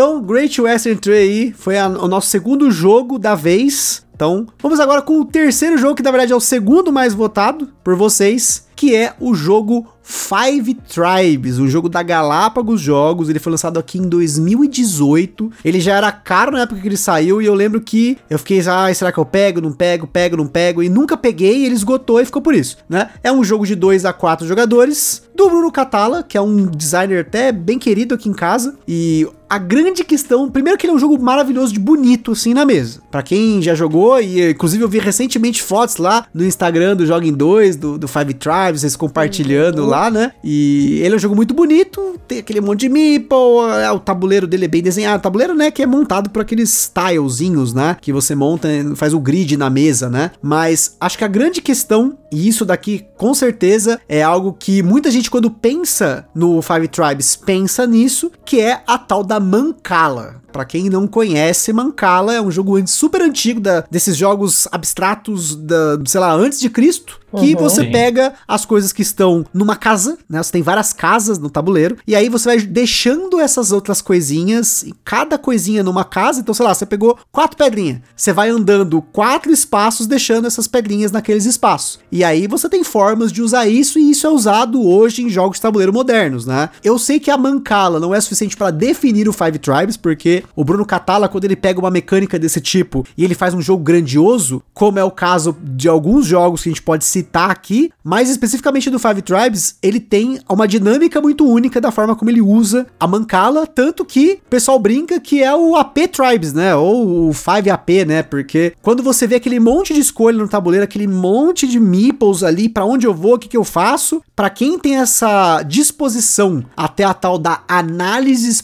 Então, 0.00 0.18
Great 0.22 0.58
Western 0.58 0.98
Trail 0.98 1.52
foi 1.54 1.76
a- 1.76 1.86
o 1.86 2.08
nosso 2.08 2.28
segundo 2.28 2.70
jogo 2.70 3.18
da 3.18 3.34
vez. 3.34 4.02
Então, 4.16 4.46
vamos 4.62 4.80
agora 4.80 5.02
com 5.02 5.20
o 5.20 5.26
terceiro 5.26 5.76
jogo, 5.76 5.94
que 5.94 6.02
na 6.02 6.10
verdade 6.10 6.32
é 6.32 6.36
o 6.36 6.40
segundo 6.40 6.90
mais 6.90 7.12
votado 7.12 7.68
por 7.84 7.94
vocês, 7.94 8.66
que 8.74 8.96
é 8.96 9.12
o 9.20 9.34
jogo 9.34 9.86
Five 10.02 10.72
Tribes, 10.88 11.58
o 11.58 11.68
jogo 11.68 11.86
da 11.90 12.02
Galápagos 12.02 12.80
Jogos. 12.80 13.28
Ele 13.28 13.38
foi 13.38 13.50
lançado 13.52 13.78
aqui 13.78 13.98
em 13.98 14.08
2018. 14.08 15.50
Ele 15.62 15.80
já 15.80 15.96
era 15.96 16.10
caro 16.10 16.52
na 16.52 16.60
época 16.62 16.80
que 16.80 16.88
ele 16.88 16.96
saiu 16.96 17.42
e 17.42 17.44
eu 17.46 17.54
lembro 17.54 17.78
que 17.78 18.16
eu 18.30 18.38
fiquei, 18.38 18.60
ah, 18.68 18.92
será 18.94 19.12
que 19.12 19.18
eu 19.18 19.26
pego, 19.26 19.60
não 19.60 19.72
pego, 19.72 20.06
pego, 20.06 20.34
não 20.34 20.46
pego? 20.46 20.82
E 20.82 20.88
nunca 20.88 21.14
peguei, 21.14 21.66
ele 21.66 21.74
esgotou 21.74 22.18
e 22.20 22.24
ficou 22.24 22.40
por 22.40 22.54
isso, 22.54 22.78
né? 22.88 23.10
É 23.22 23.30
um 23.30 23.44
jogo 23.44 23.66
de 23.66 23.74
2 23.74 24.06
a 24.06 24.14
4 24.14 24.46
jogadores, 24.46 25.22
do 25.36 25.48
Bruno 25.48 25.70
Catala, 25.70 26.22
que 26.22 26.38
é 26.38 26.40
um 26.40 26.66
designer 26.66 27.20
até 27.20 27.52
bem 27.52 27.78
querido 27.78 28.14
aqui 28.14 28.28
em 28.30 28.34
casa. 28.34 28.76
E 28.88 29.26
a 29.50 29.58
grande 29.58 30.04
questão, 30.04 30.48
primeiro 30.48 30.78
que 30.78 30.86
ele 30.86 30.92
é 30.92 30.96
um 30.96 30.98
jogo 30.98 31.20
maravilhoso 31.20 31.72
de 31.72 31.80
bonito 31.80 32.30
assim 32.30 32.54
na 32.54 32.64
mesa. 32.64 33.02
Pra 33.10 33.20
quem 33.20 33.60
já 33.60 33.74
jogou 33.74 34.20
e 34.20 34.52
inclusive 34.52 34.84
eu 34.84 34.88
vi 34.88 35.00
recentemente 35.00 35.60
fotos 35.60 35.96
lá 35.96 36.24
no 36.32 36.44
Instagram 36.44 36.94
do 36.94 37.04
Joguem 37.04 37.32
2, 37.32 37.74
do, 37.74 37.98
do 37.98 38.06
Five 38.06 38.34
Tribes, 38.34 38.82
vocês 38.82 38.94
compartilhando 38.94 39.84
lá, 39.84 40.08
né? 40.08 40.32
E 40.44 41.00
ele 41.02 41.14
é 41.14 41.16
um 41.16 41.20
jogo 41.20 41.34
muito 41.34 41.52
bonito, 41.52 42.14
tem 42.28 42.38
aquele 42.38 42.60
monte 42.60 42.80
de 42.80 42.88
meeple, 42.88 43.36
é, 43.82 43.90
o 43.90 43.98
tabuleiro 43.98 44.46
dele 44.46 44.66
é 44.66 44.68
bem 44.68 44.82
desenhado, 44.82 45.18
o 45.18 45.22
tabuleiro, 45.22 45.52
né, 45.52 45.72
que 45.72 45.82
é 45.82 45.86
montado 45.86 46.30
por 46.30 46.42
aqueles 46.42 46.92
tilezinhos, 46.94 47.74
né, 47.74 47.96
que 48.00 48.12
você 48.12 48.36
monta, 48.36 48.68
faz 48.94 49.12
o 49.12 49.18
grid 49.18 49.56
na 49.56 49.68
mesa, 49.68 50.08
né? 50.08 50.30
Mas 50.40 50.96
acho 51.00 51.18
que 51.18 51.24
a 51.24 51.28
grande 51.28 51.60
questão, 51.60 52.16
e 52.32 52.46
isso 52.46 52.64
daqui 52.64 53.04
com 53.16 53.34
certeza 53.34 54.00
é 54.08 54.22
algo 54.22 54.54
que 54.56 54.80
muita 54.80 55.10
gente 55.10 55.28
quando 55.28 55.50
pensa 55.50 56.24
no 56.32 56.62
Five 56.62 56.86
Tribes 56.86 57.34
pensa 57.34 57.84
nisso, 57.84 58.30
que 58.44 58.60
é 58.60 58.82
a 58.86 58.96
tal 58.96 59.24
da 59.24 59.39
Mancala. 59.40 60.40
Pra 60.52 60.64
quem 60.64 60.90
não 60.90 61.06
conhece, 61.06 61.72
Mancala 61.72 62.34
é 62.34 62.40
um 62.42 62.50
jogo 62.50 62.76
super 62.86 63.22
antigo 63.22 63.60
da, 63.60 63.84
desses 63.90 64.16
jogos 64.16 64.66
abstratos 64.72 65.54
da, 65.54 65.98
sei 66.06 66.20
lá, 66.20 66.32
antes 66.34 66.58
de 66.58 66.68
Cristo, 66.68 67.20
que 67.38 67.54
Uhum. 67.54 67.60
você 67.60 67.82
Sim. 67.84 67.92
pega 67.92 68.34
as 68.48 68.64
coisas 68.66 68.92
que 68.92 69.00
estão 69.02 69.46
numa 69.54 69.76
casa, 69.76 70.18
né? 70.28 70.42
Você 70.42 70.50
tem 70.50 70.62
várias 70.62 70.92
casas 70.92 71.38
no 71.38 71.48
tabuleiro, 71.48 71.96
e 72.04 72.16
aí 72.16 72.28
você 72.28 72.48
vai 72.48 72.58
deixando 72.60 73.38
essas 73.38 73.70
outras 73.70 74.02
coisinhas, 74.02 74.82
e 74.82 74.92
cada 75.04 75.38
coisinha 75.38 75.84
numa 75.84 76.04
casa, 76.04 76.40
então 76.40 76.52
sei 76.52 76.66
lá, 76.66 76.74
você 76.74 76.84
pegou 76.84 77.16
quatro 77.30 77.56
pedrinhas, 77.56 78.00
você 78.16 78.32
vai 78.32 78.48
andando 78.50 79.00
quatro 79.00 79.52
espaços 79.52 80.08
deixando 80.08 80.48
essas 80.48 80.66
pedrinhas 80.66 81.12
naqueles 81.12 81.44
espaços. 81.46 82.00
E 82.10 82.24
aí 82.24 82.48
você 82.48 82.68
tem 82.68 82.82
formas 82.82 83.30
de 83.30 83.40
usar 83.40 83.68
isso, 83.68 84.00
e 84.00 84.10
isso 84.10 84.26
é 84.26 84.30
usado 84.30 84.82
hoje 84.84 85.22
em 85.22 85.28
jogos 85.28 85.58
de 85.58 85.62
tabuleiro 85.62 85.92
modernos, 85.92 86.44
né? 86.44 86.70
Eu 86.82 86.98
sei 86.98 87.20
que 87.20 87.30
a 87.30 87.38
Mancala 87.38 88.00
não 88.00 88.12
é 88.12 88.20
suficiente 88.20 88.56
para 88.56 88.72
definir 88.72 89.28
o 89.30 89.32
Five 89.32 89.58
Tribes, 89.58 89.96
porque 89.96 90.44
o 90.54 90.64
Bruno 90.64 90.84
Catala, 90.84 91.28
quando 91.28 91.44
ele 91.44 91.56
pega 91.56 91.80
uma 91.80 91.90
mecânica 91.90 92.38
desse 92.38 92.60
tipo 92.60 93.06
e 93.16 93.24
ele 93.24 93.34
faz 93.34 93.54
um 93.54 93.62
jogo 93.62 93.82
grandioso, 93.82 94.62
como 94.74 94.98
é 94.98 95.04
o 95.04 95.10
caso 95.10 95.56
de 95.62 95.88
alguns 95.88 96.26
jogos 96.26 96.62
que 96.62 96.68
a 96.68 96.72
gente 96.72 96.82
pode 96.82 97.04
citar 97.04 97.50
aqui, 97.50 97.90
mais 98.04 98.30
especificamente 98.30 98.90
do 98.90 98.98
Five 98.98 99.22
Tribes, 99.22 99.76
ele 99.82 100.00
tem 100.00 100.38
uma 100.48 100.66
dinâmica 100.66 101.20
muito 101.20 101.46
única 101.46 101.80
da 101.80 101.90
forma 101.90 102.14
como 102.14 102.30
ele 102.30 102.40
usa 102.40 102.86
a 102.98 103.06
mancala, 103.06 103.66
tanto 103.66 104.04
que 104.04 104.40
o 104.46 104.50
pessoal 104.50 104.78
brinca 104.78 105.20
que 105.20 105.42
é 105.42 105.54
o 105.54 105.76
AP 105.76 105.98
Tribes, 106.12 106.52
né? 106.52 106.74
Ou 106.74 107.28
o 107.28 107.34
5 107.34 107.72
AP, 107.72 107.90
né? 108.06 108.22
Porque 108.22 108.74
quando 108.82 109.02
você 109.02 109.26
vê 109.26 109.36
aquele 109.36 109.60
monte 109.60 109.94
de 109.94 110.00
escolha 110.00 110.38
no 110.38 110.48
tabuleiro, 110.48 110.84
aquele 110.84 111.06
monte 111.06 111.66
de 111.66 111.78
meeples 111.78 112.42
ali, 112.42 112.68
para 112.68 112.84
onde 112.84 113.06
eu 113.06 113.14
vou, 113.14 113.34
o 113.34 113.38
que, 113.38 113.48
que 113.48 113.56
eu 113.56 113.64
faço, 113.64 114.22
para 114.34 114.50
quem 114.50 114.78
tem 114.78 114.96
essa 114.96 115.62
disposição 115.62 116.64
até 116.76 117.04
a 117.04 117.14
tal 117.14 117.38
da 117.38 117.62
análises 117.68 118.60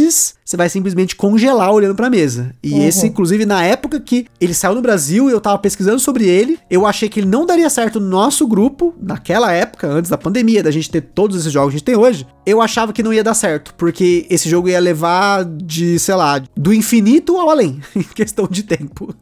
dies 0.00 0.34
você 0.50 0.56
vai 0.56 0.68
simplesmente 0.68 1.14
congelar 1.14 1.70
olhando 1.72 1.94
pra 1.94 2.10
mesa. 2.10 2.50
E 2.60 2.72
Uhum. 2.72 2.88
esse, 2.88 3.06
inclusive, 3.06 3.46
na 3.46 3.64
época 3.64 4.00
que 4.00 4.26
ele 4.40 4.52
saiu 4.52 4.74
no 4.74 4.82
Brasil 4.82 5.30
e 5.30 5.32
eu 5.32 5.40
tava 5.40 5.56
pesquisando 5.58 6.00
sobre 6.00 6.26
ele, 6.28 6.58
eu 6.68 6.84
achei 6.86 7.08
que 7.08 7.20
ele 7.20 7.28
não 7.28 7.46
daria 7.46 7.70
certo 7.70 8.00
no 8.00 8.08
nosso 8.08 8.48
grupo, 8.48 8.92
naquela 9.00 9.52
época, 9.52 9.86
antes 9.86 10.10
da 10.10 10.18
pandemia, 10.18 10.60
da 10.60 10.72
gente 10.72 10.90
ter 10.90 11.02
todos 11.02 11.36
esses 11.38 11.52
jogos 11.52 11.70
que 11.70 11.76
a 11.76 11.78
gente 11.78 11.84
tem 11.86 11.94
hoje. 11.96 12.26
Eu 12.44 12.60
achava 12.60 12.92
que 12.92 13.00
não 13.00 13.12
ia 13.12 13.22
dar 13.22 13.34
certo, 13.34 13.72
porque 13.76 14.26
esse 14.28 14.48
jogo 14.48 14.68
ia 14.68 14.80
levar 14.80 15.44
de, 15.44 15.96
sei 16.00 16.16
lá, 16.16 16.42
do 16.56 16.74
infinito 16.74 17.36
ao 17.36 17.48
além, 17.48 17.78
em 17.94 18.02
questão 18.02 18.48
de 18.50 18.64
tempo. 18.64 19.14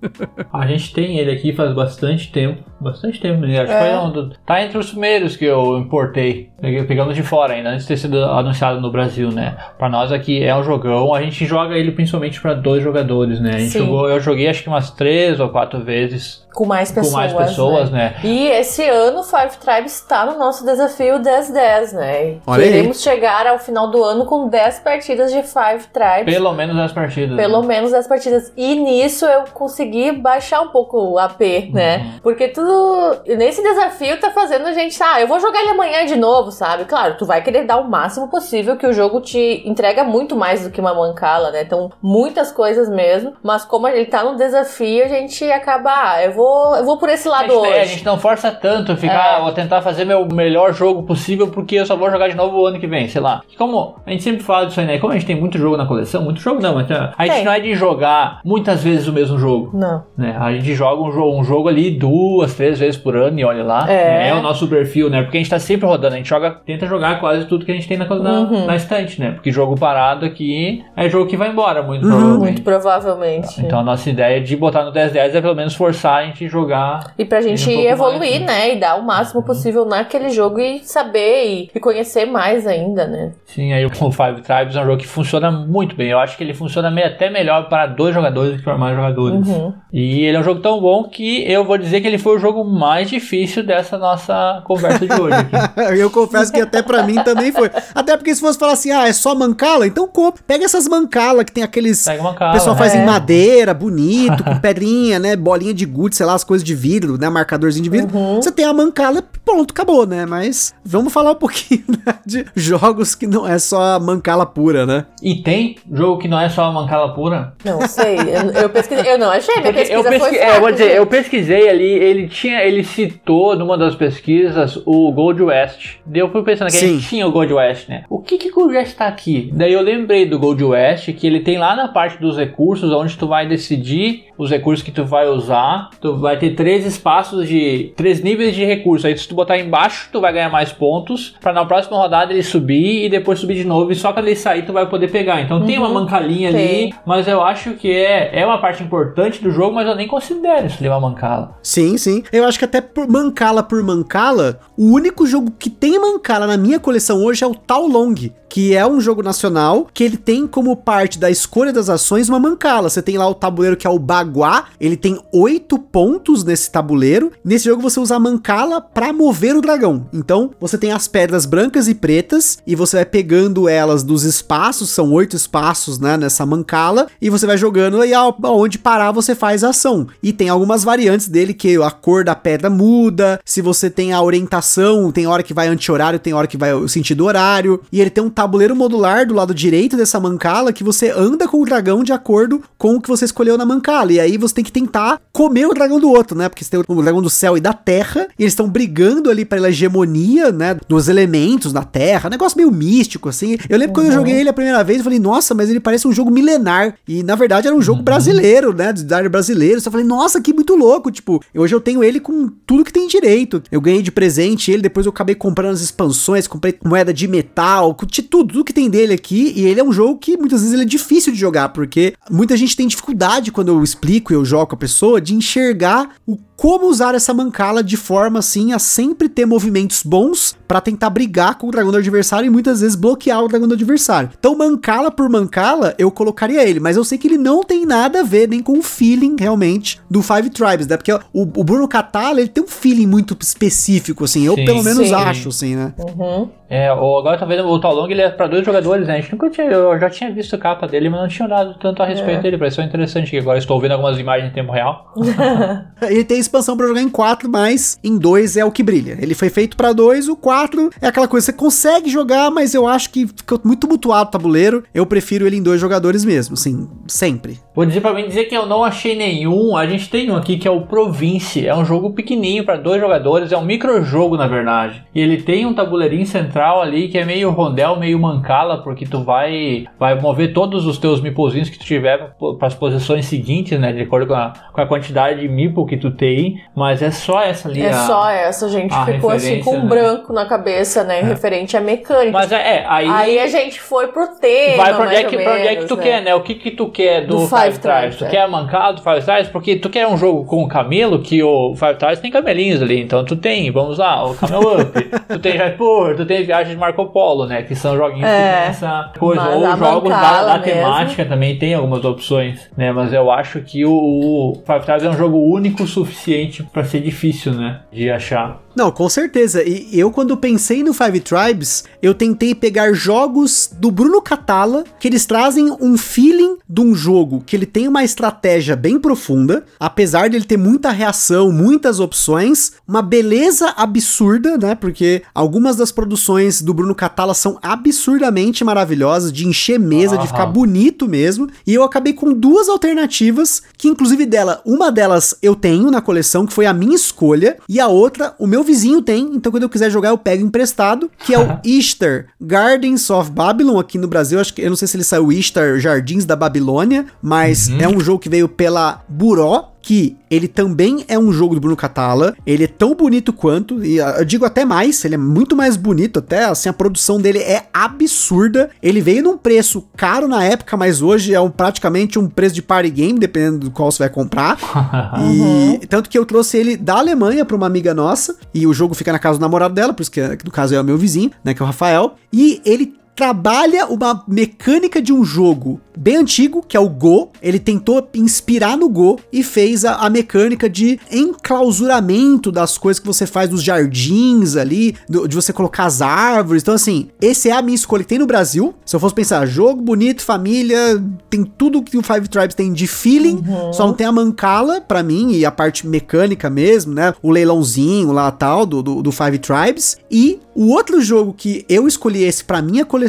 A 0.51 0.67
gente 0.67 0.95
tem 0.95 1.19
ele 1.19 1.31
aqui 1.31 1.53
faz 1.53 1.75
bastante 1.75 2.33
tempo. 2.33 2.63
Bastante 2.81 3.21
tempo, 3.21 3.41
né? 3.43 3.59
Acho 3.59 3.67
que 3.67 3.73
É. 3.77 3.81
foi 3.99 3.99
um 4.09 4.13
do- 4.13 4.31
Tá 4.47 4.65
entre 4.65 4.79
os 4.79 4.91
primeiros 4.91 5.37
que 5.37 5.45
eu 5.45 5.77
importei. 5.79 6.49
Pegamos 6.87 7.15
de 7.15 7.23
fora 7.23 7.53
ainda, 7.53 7.71
antes 7.71 7.83
de 7.83 7.89
ter 7.89 7.97
sido 7.99 8.25
anunciado 8.25 8.81
no 8.81 8.91
Brasil, 8.91 9.31
né? 9.31 9.57
Pra 9.77 9.91
nós 9.91 10.11
aqui 10.11 10.43
é 10.43 10.57
um 10.57 10.63
jogão. 10.63 11.13
A 11.19 11.23
gente 11.23 11.45
joga 11.47 11.75
ele 11.77 11.93
principalmente 11.93 12.41
pra 12.41 12.55
dois 12.55 12.83
jogadores, 12.83 13.41
né? 13.41 13.51
A 13.55 13.59
gente 13.59 13.73
Sim. 13.73 13.79
jogou, 13.81 14.09
eu 14.09 14.21
joguei 14.21 14.49
acho 14.49 14.63
que 14.63 14.69
umas 14.69 14.91
três 14.91 15.41
ou 15.41 15.49
quatro 15.49 15.81
vezes 15.81 16.47
Com 16.55 16.65
mais 16.67 16.91
pessoas. 16.91 17.11
com 17.13 17.17
mais 17.19 17.33
pessoas, 17.33 17.91
né? 17.91 18.15
E 18.25 18.47
esse 18.49 18.83
ano 18.89 19.21
o 19.21 19.23
Five 19.23 19.57
Tribes 19.61 19.95
está 19.95 20.25
no 20.27 20.39
nosso 20.39 20.65
desafio 20.65 21.19
10-10, 21.19 21.93
né? 21.93 22.37
Olha 22.47 22.65
aí. 22.65 22.71
Queremos 22.71 23.01
chegar 23.01 23.47
ao 23.47 23.59
final 23.59 23.91
do 23.91 24.03
ano 24.03 24.25
com 24.25 24.49
10 24.49 24.81
partidas 24.81 25.33
de 25.33 25.43
Five 25.43 25.87
Tribes. 25.93 26.33
Pelo 26.35 26.53
menos 26.53 26.77
as 26.79 26.93
partidas. 26.93 27.37
Pelo 27.37 27.61
né? 27.63 27.67
menos 27.69 27.91
10 27.93 28.07
partidas. 28.07 28.53
E 28.57 28.75
nisso 28.77 29.25
eu 29.27 29.45
consegui 29.53 30.13
baixar 30.13 30.61
um 30.63 30.69
pouco 30.69 30.99
o 30.99 31.19
AP, 31.19 31.41
Uhum. 31.41 31.73
né? 31.73 32.15
Porque 32.23 32.49
tudo. 32.49 33.19
Nesse 33.27 33.63
desafio 33.63 34.19
tá 34.21 34.31
fazendo 34.31 34.67
a 34.67 34.73
gente. 34.73 35.01
Ah, 35.03 35.21
eu 35.21 35.27
vou 35.29 35.41
jogar 35.41 35.61
ele 35.61 35.71
amanhã 35.71 36.05
de 36.07 36.17
novo, 36.17 36.51
sabe? 36.51 36.85
Claro, 36.85 37.17
tu 37.17 37.25
vai 37.27 37.43
querer 37.43 37.65
dar 37.65 37.79
o 37.79 37.89
máximo 37.89 38.29
possível, 38.29 38.77
que 38.77 38.87
o 38.87 38.93
jogo 38.93 39.21
te 39.21 39.63
entrega 39.69 40.05
muito 40.05 40.37
mais 40.37 40.63
do 40.65 40.71
que 40.71 40.81
uma 40.81 40.93
mancala, 41.09 41.51
né? 41.51 41.63
Então, 41.63 41.91
muitas 42.03 42.51
coisas 42.53 42.89
mesmo. 42.89 43.33
Mas 43.43 43.65
como 43.65 43.89
ele 43.89 44.05
tá 44.07 44.23
no 44.25 44.37
desafio, 44.37 45.05
a 45.05 45.09
gente 45.09 45.51
acaba. 45.51 45.91
Ah, 45.91 46.23
eu 46.25 46.33
vou, 46.33 46.77
eu 46.77 46.85
vou 46.85 46.99
por 46.99 47.09
esse 47.09 47.27
A 47.29 47.31
lado 47.33 47.49
gente, 47.53 47.57
hoje. 47.57 47.73
é, 47.73 47.81
a 47.81 47.85
gente 47.85 48.05
não 48.05 48.19
força 48.19 48.51
tanto 48.51 48.97
ficar, 48.97 49.39
É. 49.39 49.43
vou 49.43 49.53
tentar 49.53 49.83
fazer 49.83 50.05
meu 50.05 50.27
melhor 50.27 50.73
jogo 50.73 51.03
possível 51.03 51.49
porque 51.49 51.77
eu 51.77 51.87
só 51.87 51.97
vou 51.97 52.11
jogar 52.11 52.29
de 52.29 52.37
novo 52.37 52.59
o 52.61 52.67
ano 52.67 52.79
que 52.79 52.87
vem, 52.87 53.09
sei 53.09 53.21
lá. 53.21 53.43
Como 53.57 53.97
a 54.07 54.11
gente 54.11 54.23
sempre 54.23 54.43
fala 54.43 54.67
disso 54.67 54.81
aí, 54.81 54.87
né? 54.87 54.99
Como 54.99 55.13
a 55.13 55.17
gente 55.17 55.27
tem 55.27 55.37
muito 55.37 55.59
jogo 55.59 55.77
na 55.77 55.87
coleção, 55.87 56.23
muito 56.23 56.41
jogo 56.41 56.61
não, 56.61 56.75
mas 56.75 56.89
uh, 56.91 57.13
a 57.17 57.25
gente 57.27 57.35
Tem. 57.37 57.45
não 57.45 57.53
é 57.53 57.61
de 57.61 57.75
jogar 57.75 58.41
muitas 58.45 58.83
vezes 58.83 59.07
o 59.09 59.13
mesmo 59.13 59.39
jogo. 59.39 59.71
Não. 59.77 60.05
Né? 60.17 60.37
A 60.39 60.53
gente 60.53 60.75
joga 60.75 61.03
um 61.03 61.11
jogo, 61.11 61.39
um 61.39 61.45
jogo 61.45 61.69
ali 61.69 61.91
duas, 61.91 62.55
três 62.55 62.79
vezes 62.79 62.97
por 63.01 63.17
ano 63.17 63.39
e 63.39 63.45
olha 63.45 63.65
lá. 63.65 63.91
É. 63.91 64.29
É. 64.29 64.35
o 64.35 64.43
nosso 64.43 64.69
perfil, 64.69 65.09
né? 65.11 65.23
Porque 65.23 65.37
a 65.37 65.41
gente 65.41 65.51
tá 65.51 65.59
sempre 65.59 65.87
rodando, 65.87 66.15
a 66.15 66.19
gente 66.19 66.29
joga, 66.29 66.51
tenta 66.65 66.87
jogar 66.87 67.21
quase 67.21 67.47
tudo 67.47 67.65
que 67.65 67.73
a 67.73 67.75
gente 67.75 67.89
tem 67.89 67.97
na, 67.97 68.05
na, 68.07 68.39
Uhum. 68.41 68.67
na 68.67 68.77
estante, 68.77 69.21
né? 69.21 69.33
Porque 69.33 69.51
jogo 69.51 69.77
parado 69.79 70.25
aqui 70.27 70.85
é 70.99 71.09
jogo 71.09 71.27
que 71.31 71.37
vai 71.37 71.51
embora, 71.51 71.83
muito 71.83 72.05
Uhum. 72.05 72.11
provavelmente. 72.11 72.41
Muito 72.43 72.63
provavelmente. 72.63 73.61
Então 73.61 73.81
a 73.81 73.83
nossa 73.83 74.09
ideia 74.11 74.41
de 74.41 74.57
botar 74.57 74.85
no 74.85 74.93
10-10 74.93 75.35
é 75.35 75.41
pelo 75.41 75.55
menos 75.55 75.75
forçar 75.75 76.23
a 76.23 76.25
gente 76.25 76.45
a 76.45 76.49
jogar 76.49 77.13
E 77.19 77.25
pra 77.25 77.41
gente 77.41 77.69
um 77.69 77.81
evoluir, 77.81 78.41
mais, 78.41 78.47
né? 78.47 78.75
E 78.75 78.77
dar 78.81 78.97
o 78.97 79.03
máximo 79.05 79.43
possível 79.43 79.85
naquele 79.85 80.31
jogo 80.31 80.59
e 80.59 80.81
saber 80.81 81.45
e, 81.47 81.71
e 81.75 81.81
conhecer 81.81 82.25
mais 82.27 82.67
ainda, 82.67 83.07
né? 83.07 83.33
Sim, 83.47 83.73
aí 83.73 83.85
o 83.85 83.91
Five 84.11 84.43
Tribes 84.43 84.75
é 84.77 84.81
um 84.81 84.85
jogo 84.87 84.97
que 84.99 85.07
funciona 85.07 85.51
muito 85.51 85.95
bem. 85.95 86.09
Eu 86.09 86.19
acho 86.19 86.37
que 86.37 86.43
ele 86.43 86.55
funciona 86.55 86.91
meio, 86.91 87.07
até 87.07 87.31
melhor 87.31 87.69
para 87.69 87.87
dois 87.87 88.15
jogadores 88.15 88.53
do 88.53 88.59
que 88.59 88.65
para 88.65 88.77
mais 88.77 88.97
jogadores. 88.97 89.47
Uhum. 89.47 89.73
E 89.93 90.25
ele 90.25 90.37
é 90.37 90.41
um 90.41 90.45
jogo 90.45 90.61
tão 90.61 90.81
bom 90.81 91.05
que 91.05 91.51
eu 91.51 91.65
vou 91.65 91.79
dizer 91.79 92.01
que 92.01 92.07
ele 92.07 92.19
foi 92.19 92.37
o 92.37 92.39
jogo 92.39 92.65
mais 92.65 93.09
difícil 93.09 93.63
dessa 93.65 93.97
nossa 93.99 94.63
conversa 94.65 95.07
de 95.07 95.21
hoje 95.21 95.37
aqui. 95.37 95.57
eu 95.99 96.11
confesso 96.11 96.53
que 96.53 96.61
até 96.61 96.83
pra 96.83 97.03
mim 97.03 97.23
também 97.23 97.53
foi. 97.53 97.71
Até 97.95 98.17
porque 98.17 98.35
se 98.35 98.41
fosse 98.41 98.59
falar 98.59 98.73
assim, 98.73 98.91
ah, 98.91 99.07
é 99.07 99.13
só 99.13 99.35
mancala, 99.35 99.87
então 99.87 100.09
compra. 100.09 100.43
Pega 100.47 100.65
essas 100.65 100.88
mancala 100.89 101.45
que 101.45 101.53
tem 101.53 101.63
aqueles. 101.63 102.05
Pega 102.05 102.21
uma 102.21 102.31
O 102.31 102.53
pessoal 102.53 102.77
faz 102.77 102.95
É. 102.95 103.03
em 103.03 103.07
madeira, 103.07 103.73
bonito, 103.75 104.43
com 104.45 104.59
pedrinha, 104.61 105.19
né? 105.19 105.37
Bolinha 105.37 105.75
de 105.75 105.85
gude, 105.87 106.17
sei 106.17 106.27
lá, 106.27 106.35
as 106.35 106.45
coisas 106.45 106.65
de 106.65 106.75
vidro, 106.75 107.19
né? 107.19 107.29
Marcadorzinho 107.29 107.85
de 107.85 107.91
vidro. 107.91 108.17
Uhum. 108.17 108.37
Você 108.37 108.51
tem 108.51 108.65
a 108.65 108.73
mancala, 108.73 109.23
pronto, 109.45 109.73
acabou, 109.73 110.07
né? 110.07 110.27
Mas 110.27 110.75
vamos 110.85 111.13
falar 111.13 111.33
um 111.33 111.37
pouquinho 111.37 111.85
né, 112.07 112.15
de 112.27 112.45
jogos 112.57 113.15
que 113.15 113.27
não 113.27 113.47
é 113.47 113.59
só 113.59 113.95
a 113.97 114.01
mancala 114.01 114.45
pura, 114.47 114.85
né? 114.87 115.05
E 115.23 115.37
tem 115.43 115.77
jogo 115.93 116.21
que 116.21 116.29
não 116.29 116.41
é 116.41 116.49
só 116.49 116.73
mancala 116.73 117.15
pura. 117.15 117.53
Não 117.65 117.87
sei. 117.87 118.17
Eu, 118.19 118.63
eu 118.63 118.69
pesquisei. 118.71 119.13
Eu 119.13 119.19
não 119.19 119.31
achei, 119.31 119.55
minha 119.57 119.73
Porque 119.73 119.79
pesquisa 119.81 119.99
eu, 120.01 120.05
pesqui- 120.05 120.19
foi 120.29 120.37
é, 120.37 120.43
eu 120.43 120.47
fraca, 120.47 120.61
vou 120.61 120.73
dizer, 120.73 120.95
eu 120.97 121.07
pesquisei 121.07 121.69
ali, 121.69 121.85
ele 121.85 122.29
tinha, 122.29 122.63
ele 122.63 122.83
citou 122.85 123.57
numa 123.57 123.77
das 123.77 123.95
pesquisas 123.95 124.77
o 124.87 125.13
Gold 125.13 125.43
West. 125.43 125.97
Daí 126.07 126.21
eu 126.21 126.31
fui 126.31 126.43
pensando 126.43 126.71
que 126.71 126.77
a 126.77 126.81
Sim. 126.81 126.95
gente 126.99 127.09
tinha 127.09 127.27
o 127.27 127.33
Gold 127.33 127.53
West, 127.53 127.89
né? 127.89 128.05
O 128.09 128.19
que 128.21 128.39
que 128.39 128.49
o 128.51 128.55
Gold 128.55 128.75
West 128.77 128.97
tá 128.97 129.07
aqui? 129.07 129.51
Daí 129.55 129.73
eu 129.73 129.81
lembrei 129.83 130.27
do 130.27 130.39
Gold 130.39 130.63
West, 130.65 130.78
que 131.13 131.27
ele 131.27 131.41
tem 131.41 131.59
lá 131.59 131.75
na 131.75 131.89
parte 131.89 132.21
dos 132.21 132.37
recursos, 132.37 132.93
onde 132.93 133.17
tu 133.17 133.27
vai 133.27 133.47
decidir 133.47 134.25
os 134.39 134.51
recursos 134.51 134.85
que 134.85 134.93
tu 134.93 135.05
vai 135.05 135.29
usar. 135.29 135.91
Tu 136.01 136.17
vai 136.17 136.39
ter 136.39 136.55
três 136.55 136.87
espaços 136.87 137.49
de, 137.49 137.93
três 137.97 138.23
níveis 138.23 138.55
de 138.55 138.65
recursos. 138.65 139.05
Aí 139.05 139.17
se 139.17 139.27
tu 139.27 139.35
botar 139.35 139.59
embaixo, 139.59 140.09
tu 140.13 140.21
vai 140.21 140.33
ganhar 140.33 140.51
mais 140.51 140.73
pontos, 140.73 141.35
pra 141.41 141.53
na 141.53 141.65
próxima 141.65 141.97
rodada 141.97 142.33
ele 142.33 142.43
subir 142.43 143.07
e 143.07 143.09
depois 143.09 143.39
subir 143.39 143.57
de 143.57 143.65
novo. 143.65 143.91
E 143.91 143.95
só 143.95 144.13
quando 144.13 144.27
ele 144.27 144.37
sair, 144.37 144.65
tu 144.65 144.73
vai 144.73 144.87
poder 144.89 145.11
pegar. 145.11 145.41
Então 145.41 145.65
tem 145.67 145.79
uma 145.79 145.89
mancalinha 145.89 146.49
ali, 146.49 146.95
mas 147.05 147.27
eu 147.27 147.43
acho 147.43 147.73
que 147.75 147.91
é, 147.91 148.41
é 148.41 148.47
uma 148.47 148.59
parte 148.59 148.83
importante 148.83 149.43
do 149.43 149.51
jogo, 149.51 149.75
mas 149.75 149.87
eu 149.87 149.97
nem 149.97 150.07
considero 150.07 150.67
isso 150.67 150.77
ali 150.79 150.89
uma 150.89 151.01
mancala. 151.01 151.57
Sim, 151.63 151.99
sim. 151.99 152.23
Eu 152.33 152.45
acho 152.45 152.59
que 152.59 152.65
até 152.65 152.81
por 152.81 153.09
mancala 153.09 153.63
por 153.63 153.83
mancala, 153.83 154.61
o 154.77 154.93
único 154.93 155.27
jogo 155.27 155.53
que 155.59 155.69
tem 155.69 155.99
mancala 155.99 156.47
na 156.47 156.57
minha 156.57 156.79
coleção 156.79 157.25
hoje 157.25 157.43
é 157.43 157.47
o 157.47 157.55
Tao 157.55 157.87
Long, 157.87 158.15
que 158.49 158.75
é 158.75 158.87
um 158.87 159.01
jogo 159.01 159.23
nacional 159.23 159.87
que 159.93 160.05
ele 160.05 160.17
tem 160.17 160.47
como 160.47 160.77
parte 160.77 161.19
da 161.19 161.31
escolha 161.31 161.73
das 161.73 161.89
ações 161.89 162.29
uma 162.29 162.39
mancala. 162.39 162.89
Você 162.89 163.03
tem 163.03 163.19
lá 163.19 163.29
o 163.29 163.35
tabuleiro 163.35 163.77
que 163.77 163.87
é 163.87 163.91
o 163.91 163.99
Baguá, 163.99 164.67
ele 164.81 164.97
tem 164.97 165.19
oito 165.33 165.79
pontos 165.79 166.45
nesse 166.45 166.71
tabuleiro. 166.71 167.31
Nesse 167.45 167.65
jogo 167.67 167.83
você 167.83 168.01
usa 168.01 168.17
a 168.17 168.21
mancala 168.21 168.81
pra 168.81 169.13
mover 169.13 169.57
o 169.57 169.61
dragão. 169.61 170.07
Então 170.13 170.51
você 170.61 170.79
tem 170.79 170.93
as 170.93 171.07
pedras 171.09 171.47
brancas 171.47 171.89
e 171.89 171.95
pretas 171.95 172.59
e 172.67 172.75
você 172.75 172.97
vai 172.97 173.05
pegando 173.05 173.69
elas 173.69 174.03
dos 174.03 174.25
espaços, 174.25 174.91
são 174.91 175.13
oito 175.13 175.37
espaços, 175.37 175.99
né, 175.99 176.17
nessa 176.17 176.45
mancala, 176.47 177.07
e 177.21 177.31
você 177.31 177.47
vai 177.47 177.57
jogando 177.57 178.05
e 178.05 178.15
ao- 178.15 178.37
aonde 178.43 178.79
parar 178.79 179.13
você 179.13 179.35
faz 179.35 179.63
a 179.65 179.71
ação. 179.71 180.07
E 180.23 180.33
tem 180.33 180.49
algumas 180.49 180.85
variantes 180.85 181.29
dele 181.29 181.53
que 181.55 181.77
a 181.83 181.91
cor 181.91 182.25
da 182.25 182.35
pedra 182.35 182.71
muda, 182.71 183.41
se 183.45 183.61
você 183.61 183.91
tem 183.91 184.13
a 184.13 184.23
orientação, 184.23 185.11
tem 185.13 185.27
hora 185.27 185.43
que 185.43 185.55
vai 185.55 185.69
anti-horário, 185.69 186.19
tem 186.19 186.33
hora 186.33 186.47
que 186.47 186.57
vai 186.57 186.73
o 186.73 186.89
sentido 186.89 187.25
horário, 187.25 187.81
e 187.93 188.01
ele 188.01 188.11
tem 188.11 188.23
um 188.23 188.31
tabuleiro 188.39 188.77
modular 188.77 189.27
do 189.27 189.35
lado 189.35 189.53
direito 189.53 189.97
dessa 189.97 190.21
mancala 190.21 190.73
que 190.73 190.85
você 190.85 191.11
anda 191.11 191.49
com 191.49 191.61
o 191.61 191.65
dragão 191.65 192.05
de 192.05 192.13
acordo 192.13 192.63
com 192.79 192.95
o 192.95 193.01
que 193.01 193.09
você 193.09 193.25
escolheu 193.25 193.59
na 193.59 193.67
mancala. 193.67 194.13
E 194.13 194.21
aí 194.21 194.39
você 194.39 194.55
tem 194.55 194.63
que 194.63 194.71
tentar 194.71 195.21
comer 195.33 195.67
o 195.67 195.75
dragão 195.75 195.99
do 195.99 196.09
outro, 196.09 196.39
né? 196.39 196.49
Porque 196.49 196.63
você 196.63 196.71
tem 196.71 196.81
o 196.87 197.03
dragão 197.03 197.21
do 197.21 197.29
céu 197.29 197.57
e 197.57 197.61
da 197.61 197.73
terra, 197.73 198.29
e 198.39 198.45
eles 198.45 198.53
estão 198.53 198.69
brigando 198.69 199.29
ali 199.29 199.45
pela 199.45 199.71
hegemonia, 199.71 200.53
né, 200.53 200.77
dos 200.89 201.09
elementos 201.09 201.73
da 201.73 201.83
terra, 201.83 202.31
negócio 202.31 202.57
meio 202.57 202.71
místico 202.71 203.29
assim. 203.29 203.57
Eu 203.69 203.77
lembro 203.77 203.95
quando 203.95 204.07
eu 204.07 204.13
joguei 204.13 204.35
ele 204.35 204.49
a 204.49 204.53
primeira 204.53 204.85
vez, 204.85 204.99
eu 204.99 205.05
falei, 205.05 205.19
nossa, 205.19 205.53
mas 205.53 205.69
ele 205.69 205.81
parece 205.81 206.07
um 206.07 206.13
jogo 206.13 206.31
milenar. 206.31 206.95
E 207.09 207.25
na 207.25 207.35
verdade 207.35 207.67
era 207.67 207.75
um 207.75 207.83
jogo 207.83 208.03
brasileiro, 208.03 208.73
né, 208.73 208.93
de 208.93 209.03
design 209.03 209.29
brasileiro. 209.29 209.81
Só 209.81 209.91
falei, 209.91 210.07
nossa, 210.07 210.41
que 210.41 210.55
muito 210.55 210.77
louco, 210.77 211.11
tipo, 211.11 211.43
hoje 211.57 211.75
eu 211.75 211.81
tenho 211.81 212.05
ele 212.05 212.21
com 212.21 212.47
tudo 212.65 212.85
que 212.85 212.93
tem 212.93 213.09
direito. 213.09 213.61
Eu 213.73 213.81
ganhei 213.81 214.01
de 214.01 214.13
presente 214.13 214.71
ele, 214.71 214.83
depois 214.83 215.07
eu 215.07 215.11
acabei 215.11 215.35
comprando 215.35 215.73
as 215.73 215.81
expansões, 215.81 216.47
comprei 216.47 216.79
moeda 216.85 217.13
de 217.13 217.27
metal, 217.27 217.97
tudo, 218.29 218.53
tudo 218.53 218.65
que 218.65 218.73
tem 218.73 218.89
dele 218.89 219.15
aqui. 219.15 219.53
E 219.57 219.67
ele 219.67 219.81
é 219.81 219.85
um 219.85 219.93
jogo 219.93 220.19
que 220.19 220.37
muitas 220.37 220.63
vezes 220.63 220.79
é 220.79 220.85
difícil 220.85 221.33
de 221.33 221.39
jogar, 221.39 221.71
porque 221.71 222.15
muita 222.31 222.57
gente 222.57 222.77
tem 222.77 222.87
dificuldade 222.87 223.53
quando 223.53 223.69
eu 223.69 223.83
explico 223.83 224.33
e 224.33 224.37
eu 224.37 224.45
jogo 224.45 224.69
com 224.69 224.75
a 224.75 224.79
pessoa 224.79 225.21
de 225.21 225.35
enxergar 225.35 226.17
o 226.27 226.37
como 226.59 226.87
usar 226.87 227.15
essa 227.15 227.33
mancala 227.33 227.83
de 227.83 227.97
forma 227.97 228.41
assim 228.41 228.75
a 228.75 228.79
sempre 228.79 229.31
ter 229.31 229.47
movimentos 229.47 230.03
bons 230.03 230.55
pra 230.69 230.83
tentar 230.83 231.09
brigar 231.09 231.57
com 231.57 231.69
o 231.69 231.71
dragão 231.71 231.91
do 231.91 231.97
adversário 231.97 232.47
e 232.47 232.51
muitas 232.51 232.83
vezes 232.83 232.95
bloquear 232.95 233.43
o 233.43 233.49
dragão 233.49 233.67
do 233.67 233.73
adversário. 233.73 234.29
Então, 234.39 234.55
mancala 234.55 235.11
por 235.11 235.27
mancala, 235.31 235.95
eu 235.99 236.11
colocaria 236.11 236.69
ele, 236.69 236.81
mas 236.81 236.99
eu 236.99 237.05
sei 237.05 237.17
que 237.17 237.27
ele 237.27 237.39
não 237.39 237.63
tem 237.63 237.87
nada 237.87 238.21
a 238.21 238.25
ver 238.25 238.47
nem 238.47 238.63
com 238.63 238.79
o 238.79 238.83
feeling 238.83 239.37
realmente 239.39 239.99
do 240.11 240.23
Five 240.23 240.51
Tribes, 240.51 240.87
né? 240.87 240.99
Porque 240.99 241.13
o, 241.13 241.21
o 241.33 241.65
Bruno 241.65 241.89
Catala, 241.89 242.41
ele 242.41 242.51
tem 242.51 242.63
um 242.63 242.69
feeling 242.69 243.07
muito 243.07 243.35
específico, 243.41 244.25
assim, 244.25 244.45
eu 244.45 244.55
Sim. 244.55 244.67
pelo 244.67 244.83
menos 244.83 245.09
Sim. 245.09 245.15
acho, 245.15 245.49
assim, 245.49 245.75
né? 245.75 245.95
Uhum. 245.99 246.51
É, 246.69 246.93
o, 246.93 247.19
agora 247.19 247.39
tô 247.39 247.47
vendo 247.47 247.67
o 247.67 247.81
Talong, 247.81 248.11
ele 248.13 248.19
ele 248.19 248.27
é 248.27 248.31
pra 248.31 248.47
dois 248.49 248.65
jogadores, 248.65 249.07
né? 249.07 249.15
A 249.15 249.21
gente 249.21 249.33
nunca 249.33 249.49
tinha. 249.49 249.67
Eu 249.69 249.99
já 249.99 250.11
tinha 250.11 250.33
visto 250.33 250.55
a 250.55 250.59
capa 250.59 250.87
dele, 250.87 251.09
mas 251.09 251.21
não 251.21 251.29
tinha 251.29 251.49
dado 251.49 251.75
tanto 251.79 252.03
a 252.03 252.07
respeito 252.07 252.41
É. 252.41 252.43
dele. 252.43 252.59
Pareceu 252.59 252.85
interessante, 252.85 253.31
que 253.31 253.39
agora 253.39 253.59
estou 253.59 253.81
vendo 253.81 253.93
algumas 253.93 254.19
imagens 254.19 254.51
em 254.51 254.55
tempo 254.55 254.73
real. 254.73 255.13
Ele 256.03 256.25
tem 256.25 256.39
expansão 256.49 256.77
pra 256.77 256.87
jogar 256.87 257.03
em 257.03 257.09
4, 257.09 257.49
mas 257.49 257.99
em 258.03 258.17
2 258.19 258.57
é 258.57 258.65
o 258.65 258.71
que 258.71 258.83
brilha. 258.83 259.17
Ele 259.21 259.35
foi 259.35 259.51
feito 259.51 259.77
pra 259.77 259.93
2, 259.93 260.29
o 260.29 260.37
4 260.37 260.91
é 261.01 261.07
aquela 261.07 261.29
coisa, 261.29 261.47
você 261.47 261.53
consegue 261.53 262.11
jogar, 262.11 262.51
mas 262.51 262.75
eu 262.75 262.87
acho 262.87 263.11
que 263.11 263.27
ficou 263.27 263.61
muito 263.65 263.87
mutuado 263.87 264.29
o 264.29 264.33
tabuleiro. 264.33 264.83
Eu 264.95 265.07
prefiro 265.07 265.47
ele 265.47 265.57
em 265.57 265.63
dois 265.63 265.81
jogadores 265.81 266.25
mesmo, 266.25 266.55
assim, 266.55 266.89
sempre. 267.07 267.59
Vou 267.75 267.87
dizer 267.87 268.01
pra 268.01 268.13
mim 268.13 268.27
dizer 268.27 268.47
que 268.47 268.57
eu 268.57 268.67
não 268.67 268.83
achei 268.83 269.17
nenhum. 269.17 269.77
A 269.77 269.87
gente 269.87 270.11
tem 270.11 270.31
um 270.31 270.37
aqui 270.37 270.59
que 270.59 270.67
é 270.67 270.71
o 270.71 270.83
Province. 270.83 271.67
É 271.67 271.75
um 271.75 271.85
jogo 271.85 272.11
pequenininho 272.13 272.65
pra 272.65 272.77
dois 272.77 273.01
jogadores, 273.01 273.53
é 273.53 273.57
um 273.57 273.65
microjogo 273.65 274.37
na 274.37 274.49
verdade. 274.49 275.05
E 275.15 275.21
ele 275.21 275.43
tem 275.43 275.65
um 275.67 275.75
tabuleirinho 275.75 276.27
central 276.27 276.83
ali 276.83 277.09
que 277.09 277.19
é 277.19 277.25
meio 277.25 277.51
rondel, 277.51 277.99
meio 277.99 278.19
mancala, 278.19 278.83
porque 278.83 279.07
tu 279.07 279.23
vai 279.23 279.87
vai 279.99 280.21
mover 280.21 280.53
todos 280.53 280.87
os 280.87 280.99
teus 280.99 281.21
meeplezinhos 281.21 281.69
que 281.69 281.79
tu 281.79 281.85
tiver 281.85 282.35
para 282.59 282.67
as 282.67 282.75
posições 282.75 283.27
seguintes, 283.27 283.79
né, 283.79 283.93
de 283.93 284.03
acordo 284.03 284.27
com 284.27 284.35
a, 284.35 284.53
com 284.73 284.81
a 284.81 284.87
quantidade 284.87 285.41
de 285.41 285.49
meeple 285.49 285.87
que 285.87 285.97
tu 285.97 286.11
tem, 286.11 286.38
mas 286.75 287.03
é 287.03 287.11
só 287.11 287.41
essa 287.43 287.69
ali 287.69 287.83
É 287.83 287.91
a- 287.91 288.07
só 288.07 288.31
essa, 288.31 288.67
a 288.67 288.69
gente 288.69 288.95
a 288.95 289.05
ficou 289.05 289.31
assim 289.31 289.61
com 289.61 289.77
um 289.77 289.83
né? 289.83 289.89
branco 289.89 290.33
na 290.33 290.47
cabeça, 290.47 291.05
né? 291.05 291.21
Referente 291.21 291.77
à 291.77 291.81
mecânica. 291.81 292.33
Mas 292.33 292.53
é, 292.53 292.57
é, 292.79 292.85
aí 292.89 293.09
Aí 293.09 293.39
a 293.39 293.47
gente 293.47 293.81
foi 293.81 294.09
pro 294.09 294.27
tema. 294.41 294.77
Vai 294.85 294.95
pra 294.95 295.05
onde, 295.05 295.15
é 295.15 295.25
que, 295.25 295.37
onde 295.37 295.67
é 295.67 295.77
que 295.77 295.85
tu 295.87 295.97
quer, 295.97 296.23
né? 296.23 296.35
O 296.35 296.41
que 296.43 296.55
que 296.55 296.71
tu 296.71 296.89
quer 296.89 297.27
do, 297.27 297.39
Do 297.39 297.47
Five, 297.49 297.63
Five 297.73 297.79
Tribes? 297.79 298.17
Tu 298.17 298.25
é. 298.25 298.29
quer 298.29 298.43
a 298.43 298.49
mancada 298.49 298.95
do 298.95 299.03
Five 299.03 299.23
Tribes? 299.25 299.49
Porque 299.49 299.77
tu 299.77 299.89
quer 299.91 300.07
um 300.07 300.17
jogo 300.17 300.45
com 300.45 300.63
o 300.63 300.69
camelo, 300.69 301.21
que 301.21 301.43
o 301.43 301.75
Five 301.75 301.95
Tribes 301.97 302.21
tem 302.21 302.31
camelinhos 302.31 302.81
ali. 302.83 303.01
Então 303.01 303.25
tu 303.25 303.37
tem, 303.37 303.71
vamos 303.71 303.99
lá, 303.99 304.25
o 304.25 304.35
Camel 304.35 304.81
Up. 304.81 305.11
tu 305.29 305.39
tem 305.39 305.57
Jaipur, 305.57 306.17
tu 306.17 306.25
tem 306.27 306.45
Viagem 306.45 306.75
de 306.75 306.79
Marco 306.79 307.05
Polo, 307.07 307.47
né? 307.47 307.63
Que 307.63 307.75
são 307.75 307.97
joguinhos 307.97 308.29
É. 308.29 308.63
que 308.65 308.71
essa 308.71 309.13
coisa. 309.19 309.49
Ou 309.49 309.77
jogos 309.77 310.11
da, 310.11 310.43
da 310.45 310.59
temática 310.59 311.25
também 311.25 311.59
tem 311.59 311.75
algumas 311.75 312.05
opções, 312.05 312.71
né? 312.77 312.93
Mas 312.93 313.13
eu 313.13 313.31
acho 313.31 313.61
que 313.61 313.85
o, 313.85 313.93
o 313.93 314.63
Five 314.67 314.85
Tribes 314.85 315.05
é 315.05 315.09
um 315.11 315.17
jogo 315.17 315.39
único 315.39 315.83
o 315.83 315.87
suficiente 315.87 316.28
pra 316.73 316.85
ser 316.85 317.01
difícil, 317.01 317.53
né? 317.53 317.83
De 317.93 318.11
achar. 318.11 318.61
Não, 318.79 318.93
com 318.93 319.09
certeza. 319.09 319.65
E 319.65 319.89
eu, 319.99 320.11
quando 320.13 320.37
pensei 320.37 320.85
no 320.85 320.95
Five 320.95 321.19
Tribes, 321.19 321.83
eu 322.01 322.15
tentei 322.15 322.55
pegar 322.55 322.93
jogos 322.93 323.69
do 323.77 323.91
Bruno 323.91 324.23
Catala, 324.23 324.85
que 325.01 325.09
eles 325.09 325.27
trazem 325.27 325.77
um 325.81 325.99
feeling 325.99 326.59
de 326.69 326.81
um 326.81 326.95
jogo 326.95 327.43
que 327.45 327.57
ele 327.57 327.67
tem 327.67 327.89
uma 327.89 328.05
estratégia 328.05 328.77
bem 328.77 329.01
profunda, 329.01 329.65
apesar 329.81 330.29
de 330.29 330.37
ele 330.37 330.45
ter 330.45 330.57
muita 330.57 330.93
reação, 330.93 331.51
muitas 331.51 331.99
opções, 331.99 332.75
uma 332.87 333.03
beleza 333.03 333.75
absurda, 333.77 334.57
né? 334.57 334.77
Porque 334.77 335.23
algumas 335.35 335.75
das 335.75 335.91
produções 335.91 336.63
do 336.63 336.73
Bruno 336.73 336.95
Catala 336.95 337.35
são 337.35 337.59
absurdamente 337.61 338.63
maravilhosas, 338.63 339.33
de 339.33 339.45
encher 339.45 339.81
mesa, 339.81 340.19
de 340.19 340.29
ficar 340.29 340.47
bonito 340.47 341.09
mesmo. 341.09 341.49
E 341.67 341.75
eu 341.75 341.83
acabei 341.83 342.13
com 342.13 342.33
duas 342.33 342.69
alternativas, 342.69 343.61
que 343.77 343.89
inclusive 343.89 344.25
dela, 344.25 344.63
uma 344.65 344.93
delas 344.93 345.35
eu 345.43 345.57
tenho 345.57 345.91
na 345.91 346.01
coleção, 346.01 346.18
que 346.47 346.53
foi 346.53 346.67
a 346.67 346.73
minha 346.73 346.95
escolha, 346.95 347.57
e 347.69 347.81
a 347.81 347.89
outra 347.89 348.35
o 348.39 348.47
meu 348.47 348.63
vizinho 348.63 349.03
tem, 349.03 349.31
então 349.35 349.51
quando 349.51 349.63
eu 349.63 349.69
quiser 349.69 349.91
jogar 349.91 350.11
eu 350.11 350.19
pego 350.19 350.45
emprestado, 350.45 351.11
que 351.25 351.35
é 351.35 351.39
o 351.39 351.59
Easter 351.65 352.29
Gardens 352.41 353.09
of 353.11 353.31
Babylon 353.31 353.79
aqui 353.79 353.99
no 353.99 354.09
Brasil, 354.09 354.41
acho 354.41 354.55
que 354.55 354.63
eu 354.63 354.69
não 354.69 354.77
sei 354.77 354.89
se 354.89 354.97
ele 354.97 355.05
saiu 355.05 355.33
Easter 355.33 355.79
Jardins 355.79 356.25
da 356.25 356.37
Babilônia, 356.37 357.07
mas 357.23 357.69
é 357.69 357.89
um 357.89 358.01
jogo 358.01 358.19
que 358.19 358.29
veio 358.29 358.49
pela 358.49 359.03
Buró, 359.09 359.73
que 359.83 360.17
ele 360.31 360.49
também 360.49 361.05
é 361.09 361.19
um 361.19 361.33
jogo 361.33 361.55
do 361.55 361.61
Bruno 361.61 361.77
Catala, 361.77 362.37
ele 362.47 362.65
é 362.65 362.67
tão 362.67 362.95
bonito 362.95 363.33
quanto, 363.33 363.85
e 363.85 364.01
ah, 364.01 364.17
eu 364.19 364.25
digo 364.25 364.45
até 364.45 364.65
mais, 364.65 365.05
ele 365.05 365.15
é 365.15 365.19
muito 365.19 365.57
mais 365.57 365.77
bonito 365.77 366.19
até, 366.19 366.45
assim, 366.45 366.69
a 366.69 366.73
produção 366.73 367.21
dele 367.21 367.39
é 367.39 367.67
absurda, 367.73 368.71
ele 368.83 369.01
veio 369.01 369.23
num 369.23 369.39
preço 369.39 369.87
caro 369.97 370.29
na 370.29 370.45
época, 370.45 370.77
mas 370.77 371.01
hoje 371.01 371.35
é 371.35 371.41
um, 371.41 371.51
praticamente 371.51 372.19
um 372.19 372.29
preço 372.29 372.55
de 372.55 372.63
party 372.63 372.91
game, 372.91 373.19
dependendo 373.19 373.59
do 373.59 373.71
qual 373.71 373.91
você 373.91 374.01
vai 374.01 374.11
comprar, 374.11 374.59
e 375.83 375.87
tanto 375.87 376.11
que 376.11 376.19
eu 376.19 376.27
trouxe 376.27 376.59
ele 376.59 376.77
da 376.77 376.99
Alemanha 376.99 377.45
pra 377.45 377.57
uma 377.57 377.67
amiga 377.67 377.95
nossa, 377.95 378.37
e 378.53 378.67
o 378.67 378.75
jogo 378.75 378.95
fica 378.95 379.13
na 379.13 379.19
casa 379.19 379.39
do 379.39 379.43
namorado 379.43 379.75
dela, 379.75 379.95
por 379.95 380.03
isso 380.03 380.11
que 380.11 380.19
que 380.37 380.45
no 380.45 380.51
caso 380.51 380.75
é 380.75 380.81
o 380.81 380.85
meu 380.85 380.99
vizinho, 380.99 381.31
né, 381.45 381.55
que 381.55 381.63
é 381.63 381.65
o 381.65 381.67
Rafael, 381.67 382.17
e 382.33 382.61
ele 382.65 382.95
trabalha 383.19 383.85
uma 383.87 384.23
mecânica 384.29 385.03
de 385.03 385.13
um 385.13 385.25
jogo 385.25 385.81
bem 385.99 386.19
antigo, 386.19 386.65
que 386.67 386.77
é 386.77 386.81
o 386.81 386.89
Go. 386.89 387.31
Ele 387.43 387.59
tentou 387.59 388.09
inspirar 388.15 388.77
no 388.77 388.89
Go 388.89 389.19
e 389.33 389.43
fez 389.43 389.85
a, 389.85 389.97
a 389.97 390.09
mecânica 390.09 390.71
de 390.71 391.01
enclausuramento 391.11 392.53
das 392.53 392.79
coisas 392.79 393.01
que 393.01 393.07
você 393.07 393.27
faz 393.27 393.51
dos 393.51 393.61
jardins 393.61 394.55
ali, 394.55 394.95
do- 395.09 395.27
de 395.27 395.35
você 395.35 395.53
colocar 395.53 395.87
as 395.87 396.01
árvores. 396.01 396.63
Então, 396.63 396.75
assim, 396.75 397.09
esse 397.21 397.49
é 397.49 397.53
a 397.53 397.61
minha 397.61 397.75
escolha 397.75 398.05
que 398.05 398.09
tem 398.11 398.19
no 398.21 398.27
Brasil. 398.27 398.73
Se 398.87 398.95
eu 398.95 399.01
fosse 399.01 399.17
pensar, 399.17 399.45
jogo 399.47 399.83
bonito, 399.83 400.23
família, 400.23 401.03
tem 401.29 401.43
tudo 401.43 401.83
que 401.83 401.99
o 401.99 402.03
Five 402.05 402.29
Tribes 402.29 402.55
tem 402.55 402.73
de 402.73 402.87
feeling, 402.87 403.43
só 403.73 403.85
não 403.85 403.95
tem 403.95 404.07
a 404.07 404.13
mancala 404.13 404.81
pra 404.81 405.03
mim 405.03 405.33
e 405.33 405.45
a 405.45 405.51
parte 405.51 405.89
mecânica 405.89 406.49
mesmo, 406.49 406.95
né? 406.95 407.13
O 407.21 407.33
leilãozinho 407.33 408.13
lá 408.13 408.31
tal 408.31 408.65
do, 408.65 408.81
do, 408.81 409.03
do 409.03 409.11
Five 409.11 409.39
Tribes. 409.39 409.97
E 410.09 410.39
o 410.55 410.69
outro 410.69 411.01
jogo 411.01 411.35
que 411.37 411.65
eu 411.69 411.89
escolhi 411.89 412.23
esse 412.23 412.45
pra 412.45 412.63
minha 412.63 412.85
coleção, 412.85 413.08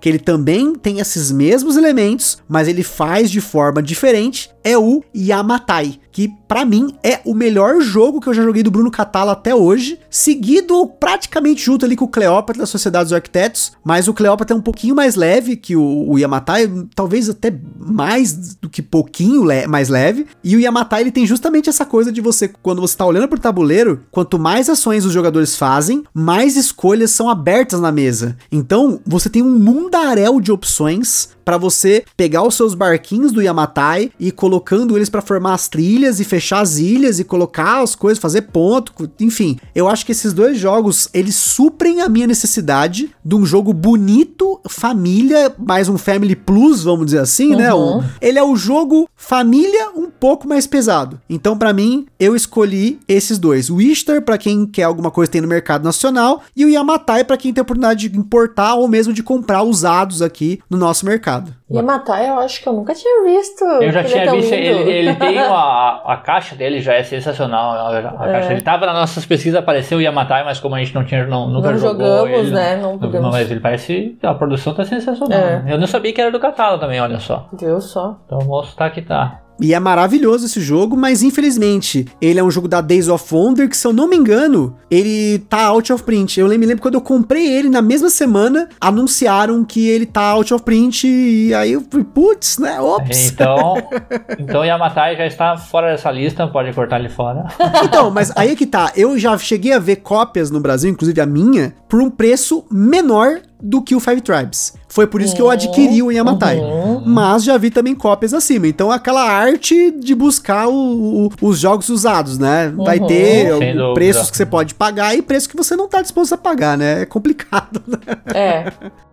que 0.00 0.08
ele 0.08 0.18
também 0.18 0.74
tem 0.74 1.00
esses 1.00 1.30
mesmos 1.30 1.76
elementos, 1.76 2.38
mas 2.48 2.68
ele 2.68 2.82
faz 2.82 3.30
de 3.30 3.40
forma 3.40 3.82
diferente, 3.82 4.50
é 4.62 4.76
o 4.76 5.02
Yamatai, 5.14 5.98
que 6.10 6.28
pra 6.46 6.64
mim 6.64 6.94
é 7.02 7.20
o 7.24 7.34
melhor 7.34 7.80
jogo 7.80 8.20
que 8.20 8.28
eu 8.28 8.34
já 8.34 8.42
joguei 8.42 8.62
do 8.62 8.70
Bruno 8.70 8.90
Catala 8.90 9.32
até 9.32 9.54
hoje, 9.54 9.98
seguido 10.10 10.86
praticamente 10.86 11.62
junto 11.64 11.84
ali 11.84 11.96
com 11.96 12.04
o 12.04 12.08
Cleópatra 12.08 12.62
da 12.62 12.66
Sociedade 12.66 13.04
dos 13.04 13.12
Arquitetos, 13.12 13.72
mas 13.84 14.08
o 14.08 14.14
Cleópatra 14.14 14.56
é 14.56 14.58
um 14.58 14.62
pouquinho 14.62 14.94
mais 14.94 15.14
leve 15.14 15.56
que 15.56 15.76
o, 15.76 16.10
o 16.10 16.18
Yamatai, 16.18 16.70
talvez 16.94 17.28
até 17.28 17.52
mais 17.78 18.54
do 18.56 18.68
que 18.68 18.82
pouquinho 18.82 19.44
le- 19.44 19.66
mais 19.66 19.88
leve, 19.88 20.26
e 20.42 20.56
o 20.56 20.60
Yamatai 20.60 21.02
ele 21.02 21.12
tem 21.12 21.26
justamente 21.26 21.68
essa 21.68 21.84
coisa 21.84 22.10
de 22.10 22.20
você, 22.20 22.48
quando 22.62 22.80
você 22.80 22.96
tá 22.96 23.04
olhando 23.04 23.28
pro 23.28 23.38
tabuleiro, 23.38 24.02
quanto 24.10 24.38
mais 24.38 24.68
ações 24.68 25.04
os 25.04 25.12
jogadores 25.12 25.56
fazem, 25.56 26.02
mais 26.14 26.56
escolhas 26.56 27.10
são 27.10 27.28
abertas 27.28 27.80
na 27.80 27.92
mesa. 27.92 28.36
Então, 28.50 29.00
você 29.06 29.28
tem 29.28 29.42
um 29.42 29.58
mundaréu 29.58 30.40
de 30.40 30.50
opções 30.50 31.30
para 31.44 31.56
você 31.56 32.04
pegar 32.16 32.42
os 32.42 32.54
seus 32.54 32.74
barquinhos 32.74 33.32
do 33.32 33.40
Yamatai 33.40 34.10
e 34.20 34.30
colocando 34.30 34.96
eles 34.96 35.08
para 35.08 35.22
formar 35.22 35.54
as 35.54 35.66
trilhas 35.68 35.97
e 35.98 36.24
fechar 36.24 36.60
as 36.60 36.78
ilhas 36.78 37.18
e 37.18 37.24
colocar 37.24 37.82
as 37.82 37.94
coisas, 37.94 38.18
fazer 38.20 38.42
ponto, 38.42 38.92
enfim. 39.20 39.58
Eu 39.74 39.88
acho 39.88 40.06
que 40.06 40.12
esses 40.12 40.32
dois 40.32 40.58
jogos, 40.58 41.08
eles 41.12 41.34
suprem 41.34 42.00
a 42.00 42.08
minha 42.08 42.26
necessidade 42.26 43.10
de 43.24 43.34
um 43.34 43.44
jogo 43.44 43.72
bonito, 43.72 44.60
família, 44.68 45.52
mais 45.58 45.88
um 45.88 45.98
Family 45.98 46.36
Plus, 46.36 46.84
vamos 46.84 47.06
dizer 47.06 47.18
assim, 47.20 47.56
né? 47.56 47.72
Uhum. 47.74 47.98
Um- 47.98 48.04
ele 48.20 48.38
é 48.38 48.42
o 48.42 48.54
jogo 48.56 49.08
família 49.16 49.88
um 49.94 50.08
pouco 50.08 50.46
mais 50.48 50.66
pesado. 50.66 51.20
Então, 51.28 51.56
para 51.58 51.72
mim, 51.72 52.06
eu 52.18 52.34
escolhi 52.36 52.98
esses 53.08 53.38
dois. 53.38 53.68
O 53.70 53.80
Easter, 53.80 54.22
para 54.22 54.38
quem 54.38 54.66
quer 54.66 54.84
alguma 54.84 55.10
coisa 55.10 55.28
que 55.28 55.32
tem 55.32 55.40
no 55.42 55.48
mercado 55.48 55.84
nacional, 55.84 56.42
e 56.56 56.64
o 56.64 56.70
Yamatai, 56.70 57.24
para 57.24 57.36
quem 57.36 57.52
tem 57.52 57.60
a 57.60 57.62
oportunidade 57.62 58.08
de 58.08 58.18
importar 58.18 58.74
ou 58.74 58.86
mesmo 58.88 59.12
de 59.12 59.22
comprar 59.22 59.62
usados 59.62 60.22
aqui 60.22 60.60
no 60.70 60.76
nosso 60.78 61.04
mercado. 61.04 61.54
Yamatai, 61.70 62.28
eu 62.30 62.38
acho 62.38 62.62
que 62.62 62.68
eu 62.68 62.72
nunca 62.72 62.94
tinha 62.94 63.24
visto. 63.24 63.62
Eu 63.64 63.92
já 63.92 64.00
Ele 64.00 64.08
é 64.14 64.22
tinha 64.22 64.32
visto, 64.32 64.52
ele, 64.54 64.90
ele 64.90 65.14
tem 65.16 65.38
uma, 65.38 65.87
a, 65.88 66.12
a 66.14 66.16
caixa 66.18 66.54
dele 66.54 66.80
já 66.80 66.94
é 66.94 67.02
sensacional. 67.02 67.70
A, 67.72 67.88
a 67.90 67.98
É. 68.28 68.32
caixa, 68.32 68.52
ele 68.52 68.60
tava 68.62 68.86
nas 68.86 68.94
nossas 68.94 69.24
pesquisas, 69.26 69.58
apareceu 69.58 69.98
o 69.98 70.00
Yamatai, 70.00 70.44
mas 70.44 70.60
como 70.60 70.74
a 70.74 70.78
gente 70.78 70.94
não 70.94 71.04
tinha, 71.04 71.26
não, 71.26 71.48
nunca 71.48 71.70
Não 71.72 71.78
jogou 71.78 72.06
jogamos, 72.06 72.38
ele, 72.46 72.50
né? 72.52 72.76
Não 72.76 72.96
não- 72.96 73.30
mas 73.30 73.50
ele 73.50 73.60
parece, 73.60 74.16
a 74.22 74.34
produção 74.34 74.74
tá 74.74 74.84
sensacional. 74.84 75.38
É. 75.38 75.64
Eu 75.66 75.78
não 75.78 75.86
sabia 75.86 76.12
que 76.12 76.20
era 76.20 76.30
do 76.30 76.40
Catala 76.40 76.78
também, 76.78 77.00
olha 77.00 77.18
só. 77.18 77.46
Viu 77.58 77.80
só? 77.80 78.16
Então 78.26 78.38
o 78.38 78.44
moço 78.44 78.76
tá 78.76 78.88
que 78.90 79.02
tá. 79.02 79.40
E 79.60 79.74
é 79.74 79.80
maravilhoso 79.80 80.46
esse 80.46 80.60
jogo, 80.60 80.96
mas 80.96 81.22
infelizmente 81.22 82.06
ele 82.20 82.38
é 82.38 82.44
um 82.44 82.50
jogo 82.50 82.68
da 82.68 82.80
Days 82.80 83.08
of 83.08 83.34
Wonder 83.34 83.68
que, 83.68 83.76
se 83.76 83.86
eu 83.86 83.92
não 83.92 84.08
me 84.08 84.16
engano, 84.16 84.76
ele 84.90 85.38
tá 85.48 85.64
out 85.66 85.92
of 85.92 86.04
print. 86.04 86.38
Eu 86.38 86.48
me 86.48 86.66
lembro 86.66 86.82
quando 86.82 86.94
eu 86.94 87.00
comprei 87.00 87.46
ele 87.46 87.68
na 87.68 87.82
mesma 87.82 88.08
semana, 88.08 88.68
anunciaram 88.80 89.64
que 89.64 89.88
ele 89.88 90.06
tá 90.06 90.22
out 90.22 90.54
of 90.54 90.64
print 90.64 91.06
e 91.06 91.52
aí 91.54 91.72
eu 91.72 91.82
falei, 91.90 92.06
putz, 92.12 92.58
né? 92.58 92.80
Ops. 92.80 93.30
Então, 93.30 93.74
então 94.38 94.64
Yamatai 94.64 95.16
já 95.16 95.26
está 95.26 95.56
fora 95.56 95.90
dessa 95.90 96.10
lista, 96.10 96.46
pode 96.46 96.72
cortar 96.72 97.00
ele 97.00 97.08
fora. 97.08 97.46
Então, 97.84 98.10
mas 98.10 98.32
aí 98.36 98.52
é 98.52 98.56
que 98.56 98.66
tá. 98.66 98.92
Eu 98.96 99.18
já 99.18 99.36
cheguei 99.38 99.72
a 99.72 99.78
ver 99.78 99.96
cópias 99.96 100.50
no 100.50 100.60
Brasil, 100.60 100.90
inclusive 100.90 101.20
a 101.20 101.26
minha, 101.26 101.74
por 101.88 102.00
um 102.00 102.10
preço 102.10 102.64
menor 102.70 103.40
do 103.60 103.82
que 103.82 103.94
o 103.94 104.00
Five 104.00 104.20
Tribes. 104.20 104.72
Foi 104.88 105.06
por 105.06 105.20
isso 105.20 105.34
que 105.34 105.42
eu 105.42 105.50
adquiri 105.50 106.02
o 106.02 106.10
Yamatai. 106.12 106.58
Mas 107.04 107.44
já 107.44 107.56
vi 107.58 107.70
também 107.70 107.94
cópias 107.94 108.32
acima. 108.32 108.66
Então, 108.68 108.90
aquela 108.90 109.22
arte 109.28 109.90
de 109.92 110.14
buscar 110.14 110.68
o- 110.68 111.26
o- 111.26 111.30
os 111.42 111.58
jogos 111.58 111.88
usados, 111.88 112.38
né? 112.38 112.72
Vai 112.76 112.98
ter 113.00 113.52
o- 113.52 113.58
dúvida. 113.60 113.94
preços 113.94 114.30
que 114.30 114.36
você 114.36 114.46
pode 114.46 114.74
pagar 114.74 115.14
e 115.16 115.22
preços 115.22 115.46
que 115.46 115.56
você 115.56 115.74
não 115.76 115.88
tá 115.88 116.00
disposto 116.02 116.32
a 116.34 116.38
pagar, 116.38 116.78
né? 116.78 117.02
É 117.02 117.06
complicado, 117.06 117.82
né? 117.86 117.98
É. 118.34 118.72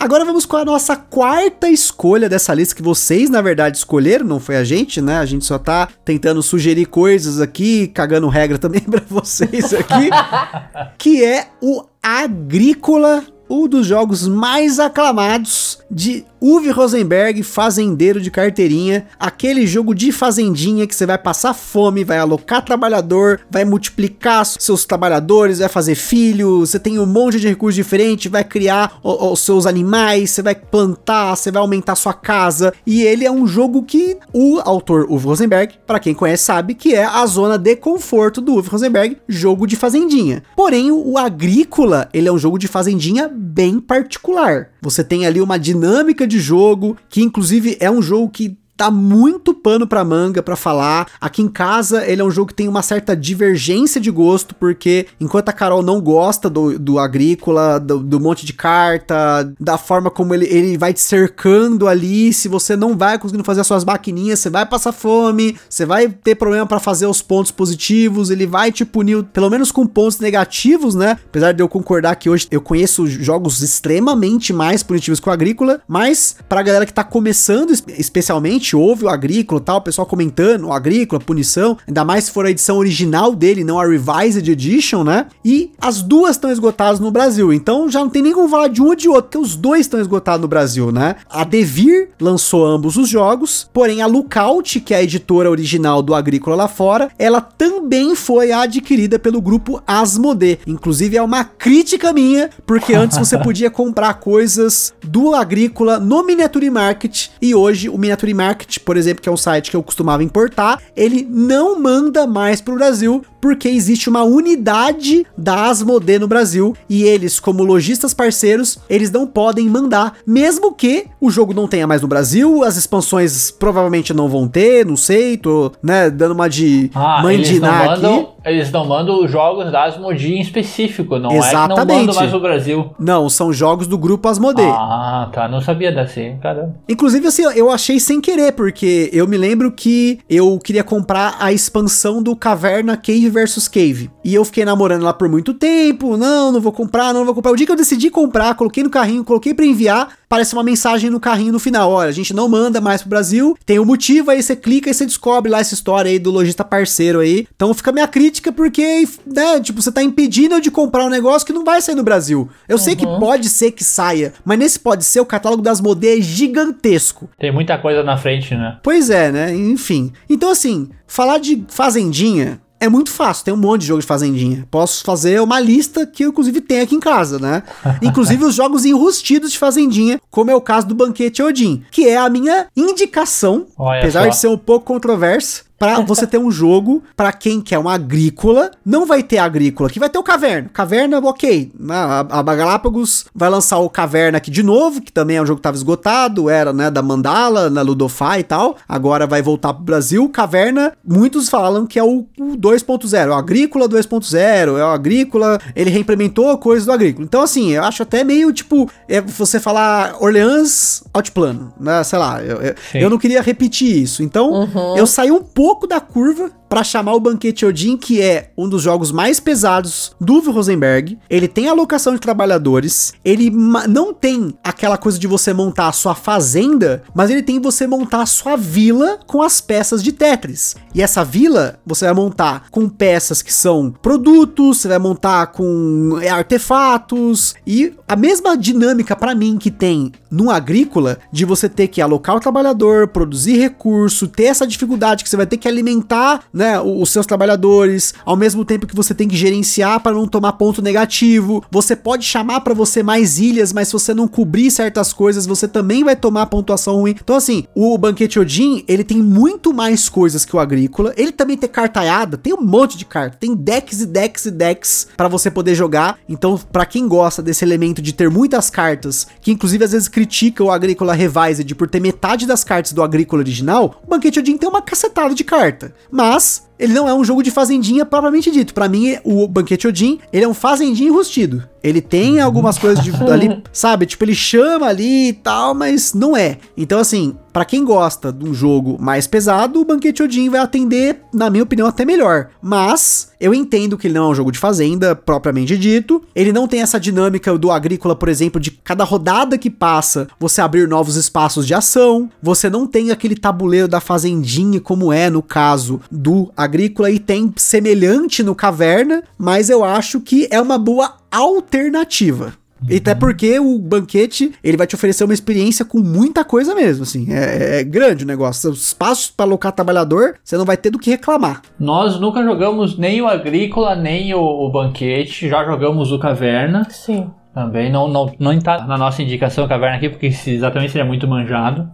Agora 0.00 0.24
vamos 0.24 0.46
com 0.46 0.56
a 0.56 0.64
nossa 0.64 0.96
quarta 0.96 1.68
escolha 1.68 2.26
dessa 2.26 2.54
lista 2.54 2.74
que 2.74 2.82
vocês, 2.82 3.28
na 3.28 3.42
verdade, 3.42 3.76
escolheram, 3.76 4.24
não 4.24 4.40
foi 4.40 4.56
a 4.56 4.64
gente, 4.64 4.98
né? 4.98 5.18
A 5.18 5.26
gente 5.26 5.44
só 5.44 5.58
tá 5.58 5.90
tentando 6.02 6.42
sugerir 6.42 6.86
coisas 6.86 7.38
aqui, 7.38 7.86
cagando 7.88 8.26
regra 8.26 8.56
também 8.56 8.80
para 8.88 9.02
vocês 9.06 9.74
aqui, 9.74 10.08
que 10.96 11.22
é 11.22 11.48
o 11.60 11.84
Agrícola 12.02 13.22
um 13.50 13.66
dos 13.66 13.84
jogos 13.84 14.28
mais 14.28 14.78
aclamados 14.78 15.80
de 15.90 16.24
Uwe 16.40 16.70
Rosenberg, 16.70 17.42
fazendeiro 17.42 18.20
de 18.20 18.30
carteirinha, 18.30 19.06
aquele 19.18 19.66
jogo 19.66 19.94
de 19.94 20.10
fazendinha 20.10 20.86
que 20.86 20.94
você 20.94 21.04
vai 21.04 21.18
passar 21.18 21.52
fome, 21.52 22.04
vai 22.04 22.18
alocar 22.18 22.64
trabalhador, 22.64 23.40
vai 23.50 23.64
multiplicar 23.64 24.46
seus 24.46 24.86
trabalhadores, 24.86 25.58
vai 25.58 25.68
fazer 25.68 25.96
filho, 25.96 26.60
você 26.60 26.78
tem 26.78 26.98
um 26.98 27.04
monte 27.04 27.38
de 27.38 27.48
recursos 27.48 27.74
diferentes, 27.74 28.30
vai 28.30 28.44
criar 28.44 28.98
os 29.02 29.40
seus 29.40 29.66
animais, 29.66 30.30
você 30.30 30.40
vai 30.40 30.54
plantar, 30.54 31.36
você 31.36 31.50
vai 31.50 31.60
aumentar 31.60 31.94
sua 31.94 32.14
casa, 32.14 32.72
e 32.86 33.02
ele 33.02 33.26
é 33.26 33.30
um 33.30 33.46
jogo 33.46 33.82
que 33.82 34.16
o 34.32 34.60
autor 34.64 35.10
Uwe 35.10 35.22
Rosenberg, 35.22 35.74
para 35.86 36.00
quem 36.00 36.14
conhece 36.14 36.44
sabe, 36.44 36.74
que 36.74 36.94
é 36.94 37.04
a 37.04 37.26
zona 37.26 37.58
de 37.58 37.76
conforto 37.76 38.40
do 38.40 38.54
Uwe 38.54 38.66
Rosenberg, 38.66 39.18
jogo 39.28 39.66
de 39.66 39.76
fazendinha. 39.76 40.42
Porém, 40.56 40.90
o 40.90 41.18
Agrícola, 41.18 42.08
ele 42.14 42.28
é 42.28 42.32
um 42.32 42.38
jogo 42.38 42.58
de 42.58 42.68
fazendinha 42.68 43.28
bem 43.40 43.80
particular. 43.80 44.68
Você 44.82 45.02
tem 45.02 45.24
ali 45.24 45.40
uma 45.40 45.58
dinâmica 45.58 46.26
de 46.26 46.38
jogo, 46.38 46.96
que 47.08 47.22
inclusive 47.22 47.76
é 47.80 47.90
um 47.90 48.02
jogo 48.02 48.28
que 48.28 48.58
tá 48.80 48.90
muito 48.90 49.52
pano 49.52 49.86
pra 49.86 50.02
manga 50.02 50.42
para 50.42 50.56
falar. 50.56 51.06
Aqui 51.20 51.42
em 51.42 51.48
casa, 51.48 52.02
ele 52.06 52.22
é 52.22 52.24
um 52.24 52.30
jogo 52.30 52.48
que 52.48 52.54
tem 52.54 52.66
uma 52.66 52.80
certa 52.80 53.14
divergência 53.14 54.00
de 54.00 54.10
gosto, 54.10 54.54
porque 54.54 55.06
enquanto 55.20 55.50
a 55.50 55.52
Carol 55.52 55.82
não 55.82 56.00
gosta 56.00 56.48
do, 56.48 56.78
do 56.78 56.98
agrícola, 56.98 57.78
do, 57.78 57.98
do 57.98 58.18
monte 58.18 58.46
de 58.46 58.54
carta, 58.54 59.52
da 59.60 59.76
forma 59.76 60.10
como 60.10 60.32
ele, 60.32 60.46
ele 60.46 60.78
vai 60.78 60.94
te 60.94 61.00
cercando 61.02 61.86
ali, 61.86 62.32
se 62.32 62.48
você 62.48 62.74
não 62.74 62.96
vai 62.96 63.18
conseguindo 63.18 63.44
fazer 63.44 63.60
as 63.60 63.66
suas 63.66 63.84
maquininhas, 63.84 64.38
você 64.38 64.48
vai 64.48 64.64
passar 64.64 64.92
fome, 64.92 65.58
você 65.68 65.84
vai 65.84 66.08
ter 66.08 66.34
problema 66.36 66.64
para 66.64 66.80
fazer 66.80 67.04
os 67.04 67.20
pontos 67.20 67.52
positivos, 67.52 68.30
ele 68.30 68.46
vai 68.46 68.72
te 68.72 68.86
punir, 68.86 69.22
pelo 69.24 69.50
menos 69.50 69.70
com 69.70 69.86
pontos 69.86 70.20
negativos, 70.20 70.94
né? 70.94 71.18
Apesar 71.26 71.52
de 71.52 71.62
eu 71.62 71.68
concordar 71.68 72.16
que 72.16 72.30
hoje 72.30 72.48
eu 72.50 72.62
conheço 72.62 73.06
jogos 73.06 73.60
extremamente 73.60 74.54
mais 74.54 74.82
punitivos 74.82 75.20
que 75.20 75.28
o 75.28 75.32
agrícola, 75.32 75.82
mas 75.86 76.36
pra 76.48 76.62
galera 76.62 76.86
que 76.86 76.94
tá 76.94 77.04
começando, 77.04 77.74
especialmente, 77.98 78.69
gente 78.70 78.76
ouve 78.76 79.04
o 79.04 79.08
Agrícola 79.08 79.60
tal, 79.60 79.78
o 79.78 79.82
pessoal 79.82 80.06
comentando 80.06 80.66
o 80.66 80.72
Agrícola, 80.72 81.20
punição, 81.20 81.76
ainda 81.86 82.04
mais 82.04 82.24
se 82.24 82.30
for 82.30 82.46
a 82.46 82.50
edição 82.50 82.78
original 82.78 83.34
dele, 83.34 83.64
não 83.64 83.80
a 83.80 83.86
Revised 83.86 84.46
Edition, 84.46 85.02
né? 85.02 85.26
E 85.44 85.72
as 85.80 86.02
duas 86.02 86.32
estão 86.32 86.50
esgotadas 86.50 87.00
no 87.00 87.10
Brasil, 87.10 87.52
então 87.52 87.90
já 87.90 88.00
não 88.00 88.08
tem 88.08 88.22
nem 88.22 88.32
como 88.32 88.48
falar 88.48 88.68
de 88.68 88.80
um 88.80 88.88
ou 88.88 88.94
de 88.94 89.08
outro, 89.08 89.22
porque 89.24 89.38
os 89.38 89.56
dois 89.56 89.82
estão 89.82 90.00
esgotados 90.00 90.42
no 90.42 90.48
Brasil, 90.48 90.92
né? 90.92 91.16
A 91.28 91.42
Devir 91.42 92.10
lançou 92.20 92.64
ambos 92.64 92.96
os 92.96 93.08
jogos, 93.08 93.68
porém 93.72 94.02
a 94.02 94.06
Lookout, 94.06 94.80
que 94.80 94.94
é 94.94 94.98
a 94.98 95.02
editora 95.02 95.50
original 95.50 96.02
do 96.02 96.14
Agrícola 96.14 96.54
lá 96.54 96.68
fora, 96.68 97.10
ela 97.18 97.40
também 97.40 98.14
foi 98.14 98.52
adquirida 98.52 99.18
pelo 99.18 99.40
grupo 99.40 99.82
Asmodee. 99.86 100.60
Inclusive 100.66 101.16
é 101.16 101.22
uma 101.22 101.44
crítica 101.44 102.12
minha, 102.12 102.50
porque 102.64 102.94
antes 102.94 103.18
você 103.18 103.36
podia 103.42 103.70
comprar 103.70 104.14
coisas 104.14 104.92
do 105.02 105.34
Agrícola 105.34 105.98
no 105.98 106.22
Miniature 106.22 106.70
Market 106.70 107.28
e 107.40 107.54
hoje 107.54 107.88
o 107.88 107.98
Miniature 107.98 108.34
Market 108.34 108.49
Market, 108.50 108.78
por 108.80 108.96
exemplo, 108.96 109.22
que 109.22 109.28
é 109.28 109.32
um 109.32 109.36
site 109.36 109.70
que 109.70 109.76
eu 109.76 109.82
costumava 109.82 110.24
importar, 110.24 110.82
ele 110.96 111.26
não 111.28 111.80
manda 111.80 112.26
mais 112.26 112.60
para 112.60 112.74
o 112.74 112.76
Brasil 112.76 113.22
porque 113.40 113.68
existe 113.68 114.08
uma 114.08 114.22
unidade 114.22 115.24
da 115.36 115.66
Asmodee 115.66 116.18
no 116.18 116.28
Brasil 116.28 116.76
e 116.88 117.04
eles, 117.04 117.40
como 117.40 117.62
lojistas 117.62 118.12
parceiros, 118.12 118.78
eles 118.88 119.10
não 119.10 119.26
podem 119.26 119.68
mandar, 119.68 120.14
mesmo 120.26 120.74
que 120.74 121.06
o 121.20 121.30
jogo 121.30 121.54
não 121.54 121.66
tenha 121.66 121.86
mais 121.86 122.02
no 122.02 122.08
Brasil, 122.08 122.62
as 122.64 122.76
expansões 122.76 123.50
provavelmente 123.50 124.12
não 124.12 124.28
vão 124.28 124.46
ter, 124.46 124.84
não 124.84 124.96
sei, 124.96 125.36
tô, 125.36 125.72
né, 125.82 126.10
dando 126.10 126.32
uma 126.32 126.48
de 126.48 126.90
ah, 126.94 127.22
mandinar 127.22 127.90
aqui. 127.92 128.26
Eles 128.44 128.70
não 128.70 128.86
mandam 128.86 129.24
os 129.24 129.30
jogos 129.30 129.70
da 129.70 129.84
Asmodee 129.84 130.34
em 130.34 130.40
específico, 130.40 131.18
não 131.18 131.30
Exatamente. 131.30 131.72
é 131.72 131.84
que 131.84 131.86
não 131.86 131.96
mandam 131.98 132.14
mais 132.14 132.32
no 132.32 132.40
Brasil. 132.40 132.94
Não, 132.98 133.28
são 133.28 133.52
jogos 133.52 133.86
do 133.86 133.98
grupo 133.98 134.28
Asmodee. 134.28 134.64
Ah, 134.64 135.28
tá, 135.32 135.48
não 135.48 135.60
sabia 135.60 135.92
dessa, 135.92 136.20
caramba. 136.42 136.74
Inclusive, 136.88 137.26
assim, 137.26 137.42
eu 137.42 137.70
achei 137.70 138.00
sem 138.00 138.20
querer, 138.20 138.52
porque 138.52 139.10
eu 139.12 139.26
me 139.26 139.36
lembro 139.36 139.70
que 139.72 140.18
eu 140.28 140.58
queria 140.58 140.84
comprar 140.84 141.36
a 141.38 141.52
expansão 141.52 142.22
do 142.22 142.34
Caverna 142.34 142.96
Cave 142.96 143.28
versus 143.28 143.68
Cave. 143.68 144.10
E 144.24 144.34
eu 144.34 144.44
fiquei 144.44 144.64
namorando 144.64 145.02
lá 145.02 145.12
por 145.12 145.28
muito 145.28 145.54
tempo. 145.54 146.16
Não, 146.16 146.52
não 146.52 146.60
vou 146.60 146.72
comprar, 146.72 147.12
não 147.12 147.24
vou 147.24 147.34
comprar. 147.34 147.52
O 147.52 147.56
dia 147.56 147.66
que 147.66 147.72
eu 147.72 147.76
decidi 147.76 148.10
comprar, 148.10 148.54
coloquei 148.54 148.82
no 148.82 148.90
carrinho, 148.90 149.24
coloquei 149.24 149.54
para 149.54 149.64
enviar, 149.64 150.08
parece 150.28 150.52
uma 150.54 150.62
mensagem 150.62 151.10
no 151.10 151.20
carrinho 151.20 151.52
no 151.52 151.58
final. 151.58 151.90
Olha, 151.90 152.08
a 152.08 152.12
gente 152.12 152.34
não 152.34 152.48
manda 152.48 152.80
mais 152.80 153.02
pro 153.02 153.10
Brasil, 153.10 153.56
tem 153.64 153.78
um 153.78 153.84
motivo, 153.84 154.30
aí 154.30 154.42
você 154.42 154.54
clica 154.54 154.90
e 154.90 154.94
você 154.94 155.06
descobre 155.06 155.50
lá 155.50 155.58
essa 155.60 155.74
história 155.74 156.10
aí 156.10 156.18
do 156.18 156.30
lojista 156.30 156.64
parceiro 156.64 157.20
aí. 157.20 157.46
Então 157.54 157.72
fica 157.74 157.92
minha 157.92 158.06
crítica, 158.08 158.29
porque, 158.52 159.08
né, 159.26 159.60
tipo, 159.60 159.80
você 159.80 159.90
tá 159.90 160.02
impedindo 160.02 160.54
eu 160.54 160.60
de 160.60 160.70
comprar 160.70 161.04
um 161.04 161.08
negócio 161.08 161.46
que 161.46 161.52
não 161.52 161.64
vai 161.64 161.80
sair 161.80 161.94
no 161.94 162.02
Brasil. 162.02 162.48
Eu 162.68 162.76
uhum. 162.76 162.82
sei 162.82 162.94
que 162.94 163.06
uhum. 163.06 163.18
pode 163.18 163.48
ser 163.48 163.72
que 163.72 163.82
saia, 163.82 164.32
mas 164.44 164.58
nesse 164.58 164.78
pode 164.78 165.04
ser, 165.04 165.20
o 165.20 165.26
catálogo 165.26 165.62
das 165.62 165.80
Modê 165.80 166.18
é 166.18 166.20
gigantesco. 166.20 167.28
Tem 167.38 167.52
muita 167.52 167.78
coisa 167.78 168.02
na 168.02 168.16
frente, 168.16 168.54
né? 168.54 168.78
Pois 168.82 169.10
é, 169.10 169.32
né? 169.32 169.54
Enfim. 169.54 170.12
Então, 170.28 170.50
assim, 170.50 170.90
falar 171.06 171.38
de 171.38 171.64
Fazendinha 171.68 172.60
é 172.80 172.88
muito 172.88 173.10
fácil, 173.10 173.44
tem 173.44 173.52
um 173.52 173.58
monte 173.58 173.82
de 173.82 173.88
jogo 173.88 174.00
de 174.00 174.06
fazendinha. 174.06 174.66
Posso 174.70 175.04
fazer 175.04 175.38
uma 175.42 175.60
lista 175.60 176.06
que 176.06 176.24
eu, 176.24 176.30
inclusive, 176.30 176.62
tenho 176.62 176.82
aqui 176.82 176.94
em 176.94 177.00
casa, 177.00 177.38
né? 177.38 177.62
Inclusive 178.00 178.42
os 178.42 178.54
jogos 178.54 178.86
enrustidos 178.86 179.52
de 179.52 179.58
fazendinha, 179.58 180.18
como 180.30 180.50
é 180.50 180.54
o 180.54 180.62
caso 180.62 180.86
do 180.86 180.94
Banquete 180.94 181.42
Odin, 181.42 181.84
que 181.90 182.08
é 182.08 182.16
a 182.16 182.30
minha 182.30 182.68
indicação, 182.74 183.66
Olha 183.76 183.98
apesar 183.98 184.22
só. 184.24 184.28
de 184.30 184.36
ser 184.36 184.48
um 184.48 184.56
pouco 184.56 184.86
controverso, 184.86 185.64
para 185.80 185.98
você 186.00 186.26
ter 186.26 186.36
um 186.36 186.50
jogo 186.50 187.02
para 187.16 187.32
quem 187.32 187.58
quer 187.58 187.78
uma 187.78 187.94
agrícola. 187.94 188.70
Não 188.84 189.06
vai 189.06 189.22
ter 189.22 189.38
agrícola, 189.38 189.88
que 189.88 189.98
vai 189.98 190.10
ter 190.10 190.18
o 190.18 190.22
Caverna. 190.22 190.68
Caverna, 190.74 191.18
ok. 191.20 191.72
A, 191.88 192.38
a 192.38 192.42
Galápagos 192.42 193.24
vai 193.34 193.48
lançar 193.48 193.78
o 193.78 193.88
Caverna 193.88 194.36
aqui 194.36 194.50
de 194.50 194.62
novo, 194.62 195.00
que 195.00 195.10
também 195.10 195.38
é 195.38 195.42
um 195.42 195.46
jogo 195.46 195.56
que 195.56 195.60
estava 195.60 195.78
esgotado, 195.78 196.50
era, 196.50 196.70
né, 196.70 196.90
da 196.90 197.00
Mandala, 197.00 197.70
na 197.70 197.80
Ludofy 197.80 198.40
e 198.40 198.42
tal. 198.42 198.76
Agora 198.86 199.26
vai 199.26 199.40
voltar 199.40 199.72
pro 199.72 199.82
Brasil. 199.82 200.28
Caverna, 200.28 200.92
muitos 201.02 201.48
falam 201.48 201.86
que 201.86 201.98
é 201.98 202.04
o, 202.04 202.26
o 202.38 202.58
2.0, 202.58 203.30
o 203.30 203.32
Agrícola 203.32 203.88
2.0, 203.88 204.78
é 204.78 204.84
o 204.84 204.88
Agrícola, 204.88 205.58
ele 205.74 205.88
reimplementou 205.88 206.58
coisas 206.58 206.84
do 206.84 206.92
Agrícola. 206.92 207.24
Então, 207.24 207.40
assim, 207.40 207.70
eu 207.70 207.82
acho 207.84 208.02
até 208.02 208.22
meio, 208.22 208.52
tipo, 208.52 208.90
é 209.08 209.22
você 209.22 209.58
falar 209.58 210.14
Orleans 210.20 211.02
Outplano, 211.14 211.72
né, 211.80 212.04
sei 212.04 212.18
lá, 212.18 212.42
eu, 212.42 212.60
eu, 212.60 212.74
eu 212.92 213.08
não 213.08 213.16
queria 213.16 213.40
repetir 213.40 214.02
isso. 214.02 214.22
Então, 214.22 214.50
uhum. 214.50 214.98
eu 214.98 215.06
saí 215.06 215.30
um 215.30 215.42
pouco 215.42 215.69
pouco 215.70 215.86
da 215.86 216.00
curva 216.00 216.50
para 216.70 216.84
chamar 216.84 217.14
o 217.14 217.20
Banquete 217.20 217.66
Odin, 217.66 217.96
que 217.96 218.22
é 218.22 218.52
um 218.56 218.68
dos 218.68 218.80
jogos 218.80 219.10
mais 219.10 219.40
pesados 219.40 220.12
do 220.20 220.38
Rosenberg. 220.38 221.18
Ele 221.28 221.48
tem 221.48 221.68
alocação 221.68 222.14
de 222.14 222.20
trabalhadores, 222.20 223.12
ele 223.24 223.50
não 223.50 224.14
tem 224.14 224.54
aquela 224.62 224.96
coisa 224.96 225.18
de 225.18 225.26
você 225.26 225.52
montar 225.52 225.88
a 225.88 225.92
sua 225.92 226.14
fazenda, 226.14 227.02
mas 227.12 227.28
ele 227.28 227.42
tem 227.42 227.60
você 227.60 227.88
montar 227.88 228.22
a 228.22 228.26
sua 228.26 228.56
vila 228.56 229.18
com 229.26 229.42
as 229.42 229.60
peças 229.60 230.00
de 230.00 230.12
Tetris. 230.12 230.76
E 230.94 231.02
essa 231.02 231.24
vila 231.24 231.80
você 231.84 232.04
vai 232.04 232.14
montar 232.14 232.66
com 232.70 232.88
peças 232.88 233.42
que 233.42 233.52
são 233.52 233.90
produtos, 233.90 234.78
você 234.78 234.88
vai 234.88 234.98
montar 235.00 235.48
com 235.48 236.20
é, 236.22 236.28
artefatos 236.28 237.56
e 237.66 237.92
a 238.06 238.14
mesma 238.14 238.56
dinâmica 238.56 239.16
para 239.16 239.34
mim 239.34 239.58
que 239.58 239.72
tem 239.72 240.12
no 240.30 240.50
agrícola 240.50 241.18
de 241.32 241.44
você 241.44 241.68
ter 241.68 241.88
que 241.88 242.00
alocar 242.00 242.36
o 242.36 242.40
trabalhador, 242.40 243.08
produzir 243.08 243.58
recurso, 243.58 244.28
ter 244.28 244.44
essa 244.44 244.66
dificuldade 244.66 245.24
que 245.24 245.30
você 245.30 245.36
vai 245.36 245.46
ter 245.46 245.56
que 245.56 245.66
alimentar 245.66 246.44
né, 246.60 246.78
os 246.78 247.08
seus 247.08 247.24
trabalhadores, 247.24 248.12
ao 248.22 248.36
mesmo 248.36 248.66
tempo 248.66 248.86
que 248.86 248.94
você 248.94 249.14
tem 249.14 249.26
que 249.26 249.34
gerenciar 249.34 249.98
para 250.00 250.12
não 250.12 250.28
tomar 250.28 250.52
ponto 250.52 250.82
negativo. 250.82 251.64
Você 251.70 251.96
pode 251.96 252.22
chamar 252.26 252.60
para 252.60 252.74
você 252.74 253.02
mais 253.02 253.38
ilhas, 253.38 253.72
mas 253.72 253.88
se 253.88 253.94
você 253.94 254.12
não 254.12 254.28
cobrir 254.28 254.70
certas 254.70 255.10
coisas, 255.10 255.46
você 255.46 255.66
também 255.66 256.04
vai 256.04 256.14
tomar 256.14 256.44
pontuação 256.46 256.96
ruim. 256.96 257.16
Então 257.18 257.34
assim, 257.34 257.64
o 257.74 257.96
Banquete 257.96 258.38
Odin, 258.38 258.84
ele 258.86 259.02
tem 259.02 259.22
muito 259.22 259.72
mais 259.72 260.06
coisas 260.06 260.44
que 260.44 260.54
o 260.54 260.58
Agrícola. 260.58 261.14
Ele 261.16 261.32
também 261.32 261.56
tem 261.56 261.68
cartaiada, 261.68 262.36
tem 262.36 262.52
um 262.52 262.60
monte 262.60 262.98
de 262.98 263.06
carta, 263.06 263.38
tem 263.40 263.54
decks 263.54 264.02
e 264.02 264.06
decks 264.06 264.44
e 264.44 264.50
decks 264.50 265.08
para 265.16 265.28
você 265.28 265.50
poder 265.50 265.74
jogar. 265.74 266.18
Então, 266.28 266.60
para 266.70 266.84
quem 266.84 267.08
gosta 267.08 267.42
desse 267.42 267.64
elemento 267.64 268.02
de 268.02 268.12
ter 268.12 268.28
muitas 268.28 268.68
cartas, 268.68 269.26
que 269.40 269.50
inclusive 269.50 269.82
às 269.82 269.92
vezes 269.92 270.08
critica 270.08 270.62
o 270.62 270.70
Agrícola 270.70 271.14
Revised 271.14 271.74
por 271.74 271.88
ter 271.88 272.00
metade 272.00 272.46
das 272.46 272.62
cartas 272.62 272.92
do 272.92 273.02
Agrícola 273.02 273.40
original, 273.40 274.02
o 274.04 274.10
Banquete 274.10 274.40
Odin 274.40 274.58
tem 274.58 274.68
uma 274.68 274.82
cacetada 274.82 275.34
de 275.34 275.42
carta. 275.42 275.94
Mas 276.10 276.49
Plus, 276.50 276.69
ele 276.80 276.94
não 276.94 277.06
é 277.06 277.14
um 277.14 277.22
jogo 277.22 277.42
de 277.42 277.50
fazendinha 277.50 278.06
propriamente 278.06 278.50
dito. 278.50 278.72
Pra 278.72 278.88
mim, 278.88 279.18
o 279.22 279.46
Banquete 279.46 279.86
Odin, 279.86 280.18
ele 280.32 280.44
é 280.46 280.48
um 280.48 280.54
fazendinha 280.54 281.10
enrustido. 281.10 281.62
Ele 281.82 282.00
tem 282.00 282.40
algumas 282.40 282.78
coisas 282.78 283.02
de, 283.02 283.10
ali, 283.30 283.62
sabe? 283.72 284.06
Tipo, 284.06 284.24
ele 284.24 284.34
chama 284.34 284.86
ali 284.86 285.28
e 285.28 285.32
tal, 285.32 285.74
mas 285.74 286.12
não 286.14 286.36
é. 286.36 286.58
Então, 286.76 286.98
assim, 286.98 287.34
pra 287.52 287.64
quem 287.64 287.84
gosta 287.84 288.32
de 288.32 288.48
um 288.48 288.54
jogo 288.54 288.96
mais 289.00 289.26
pesado, 289.26 289.80
o 289.80 289.84
Banquete 289.84 290.22
Odin 290.22 290.48
vai 290.48 290.60
atender, 290.60 291.22
na 291.32 291.50
minha 291.50 291.62
opinião, 291.62 291.88
até 291.88 292.04
melhor. 292.04 292.48
Mas 292.62 293.30
eu 293.40 293.54
entendo 293.54 293.96
que 293.96 294.06
ele 294.06 294.14
não 294.14 294.26
é 294.26 294.28
um 294.28 294.34
jogo 294.34 294.52
de 294.52 294.58
fazenda, 294.58 295.16
propriamente 295.16 295.76
dito. 295.78 296.22
Ele 296.34 296.52
não 296.52 296.68
tem 296.68 296.82
essa 296.82 297.00
dinâmica 297.00 297.56
do 297.56 297.70
agrícola, 297.70 298.14
por 298.14 298.28
exemplo, 298.28 298.60
de 298.60 298.70
cada 298.70 299.04
rodada 299.04 299.56
que 299.56 299.70
passa, 299.70 300.28
você 300.38 300.60
abrir 300.60 300.86
novos 300.86 301.16
espaços 301.16 301.66
de 301.66 301.72
ação. 301.72 302.28
Você 302.42 302.68
não 302.68 302.86
tem 302.86 303.10
aquele 303.10 303.34
tabuleiro 303.34 303.88
da 303.88 304.00
fazendinha, 304.00 304.80
como 304.80 305.12
é 305.12 305.30
no 305.30 305.42
caso 305.42 306.00
do 306.10 306.52
agrícola, 306.54 306.69
e 307.10 307.18
tem 307.18 307.52
semelhante 307.56 308.42
no 308.42 308.54
caverna, 308.54 309.22
mas 309.38 309.70
eu 309.70 309.82
acho 309.82 310.20
que 310.20 310.48
é 310.50 310.60
uma 310.60 310.78
boa 310.78 311.16
alternativa. 311.30 312.54
E 312.88 312.96
até 312.96 313.14
porque 313.14 313.58
o 313.58 313.78
banquete, 313.78 314.52
ele 314.64 314.76
vai 314.76 314.86
te 314.86 314.94
oferecer 314.94 315.24
uma 315.24 315.34
experiência 315.34 315.84
com 315.84 315.98
muita 315.98 316.44
coisa 316.44 316.74
mesmo, 316.74 317.02
assim. 317.02 317.26
É, 317.30 317.80
é 317.80 317.84
grande 317.84 318.24
o 318.24 318.26
negócio. 318.26 318.70
Os 318.70 318.86
espaços 318.86 319.30
para 319.30 319.44
alocar 319.44 319.72
trabalhador, 319.72 320.36
você 320.42 320.56
não 320.56 320.64
vai 320.64 320.76
ter 320.76 320.90
do 320.90 320.98
que 320.98 321.10
reclamar. 321.10 321.62
Nós 321.78 322.18
nunca 322.18 322.42
jogamos 322.42 322.96
nem 322.96 323.20
o 323.20 323.26
Agrícola, 323.26 323.94
nem 323.94 324.32
o, 324.32 324.40
o 324.40 324.70
Banquete. 324.70 325.48
Já 325.48 325.64
jogamos 325.64 326.10
o 326.12 326.18
Caverna. 326.18 326.86
Sim. 326.90 327.30
Também 327.52 327.90
não, 327.90 328.06
não, 328.06 328.32
não 328.38 328.52
está 328.52 328.86
na 328.86 328.96
nossa 328.96 329.22
indicação 329.22 329.66
Caverna 329.66 329.96
aqui, 329.96 330.08
porque 330.08 330.26
exatamente 330.26 330.92
seria 330.92 331.04
muito 331.04 331.26
manjado. 331.26 331.90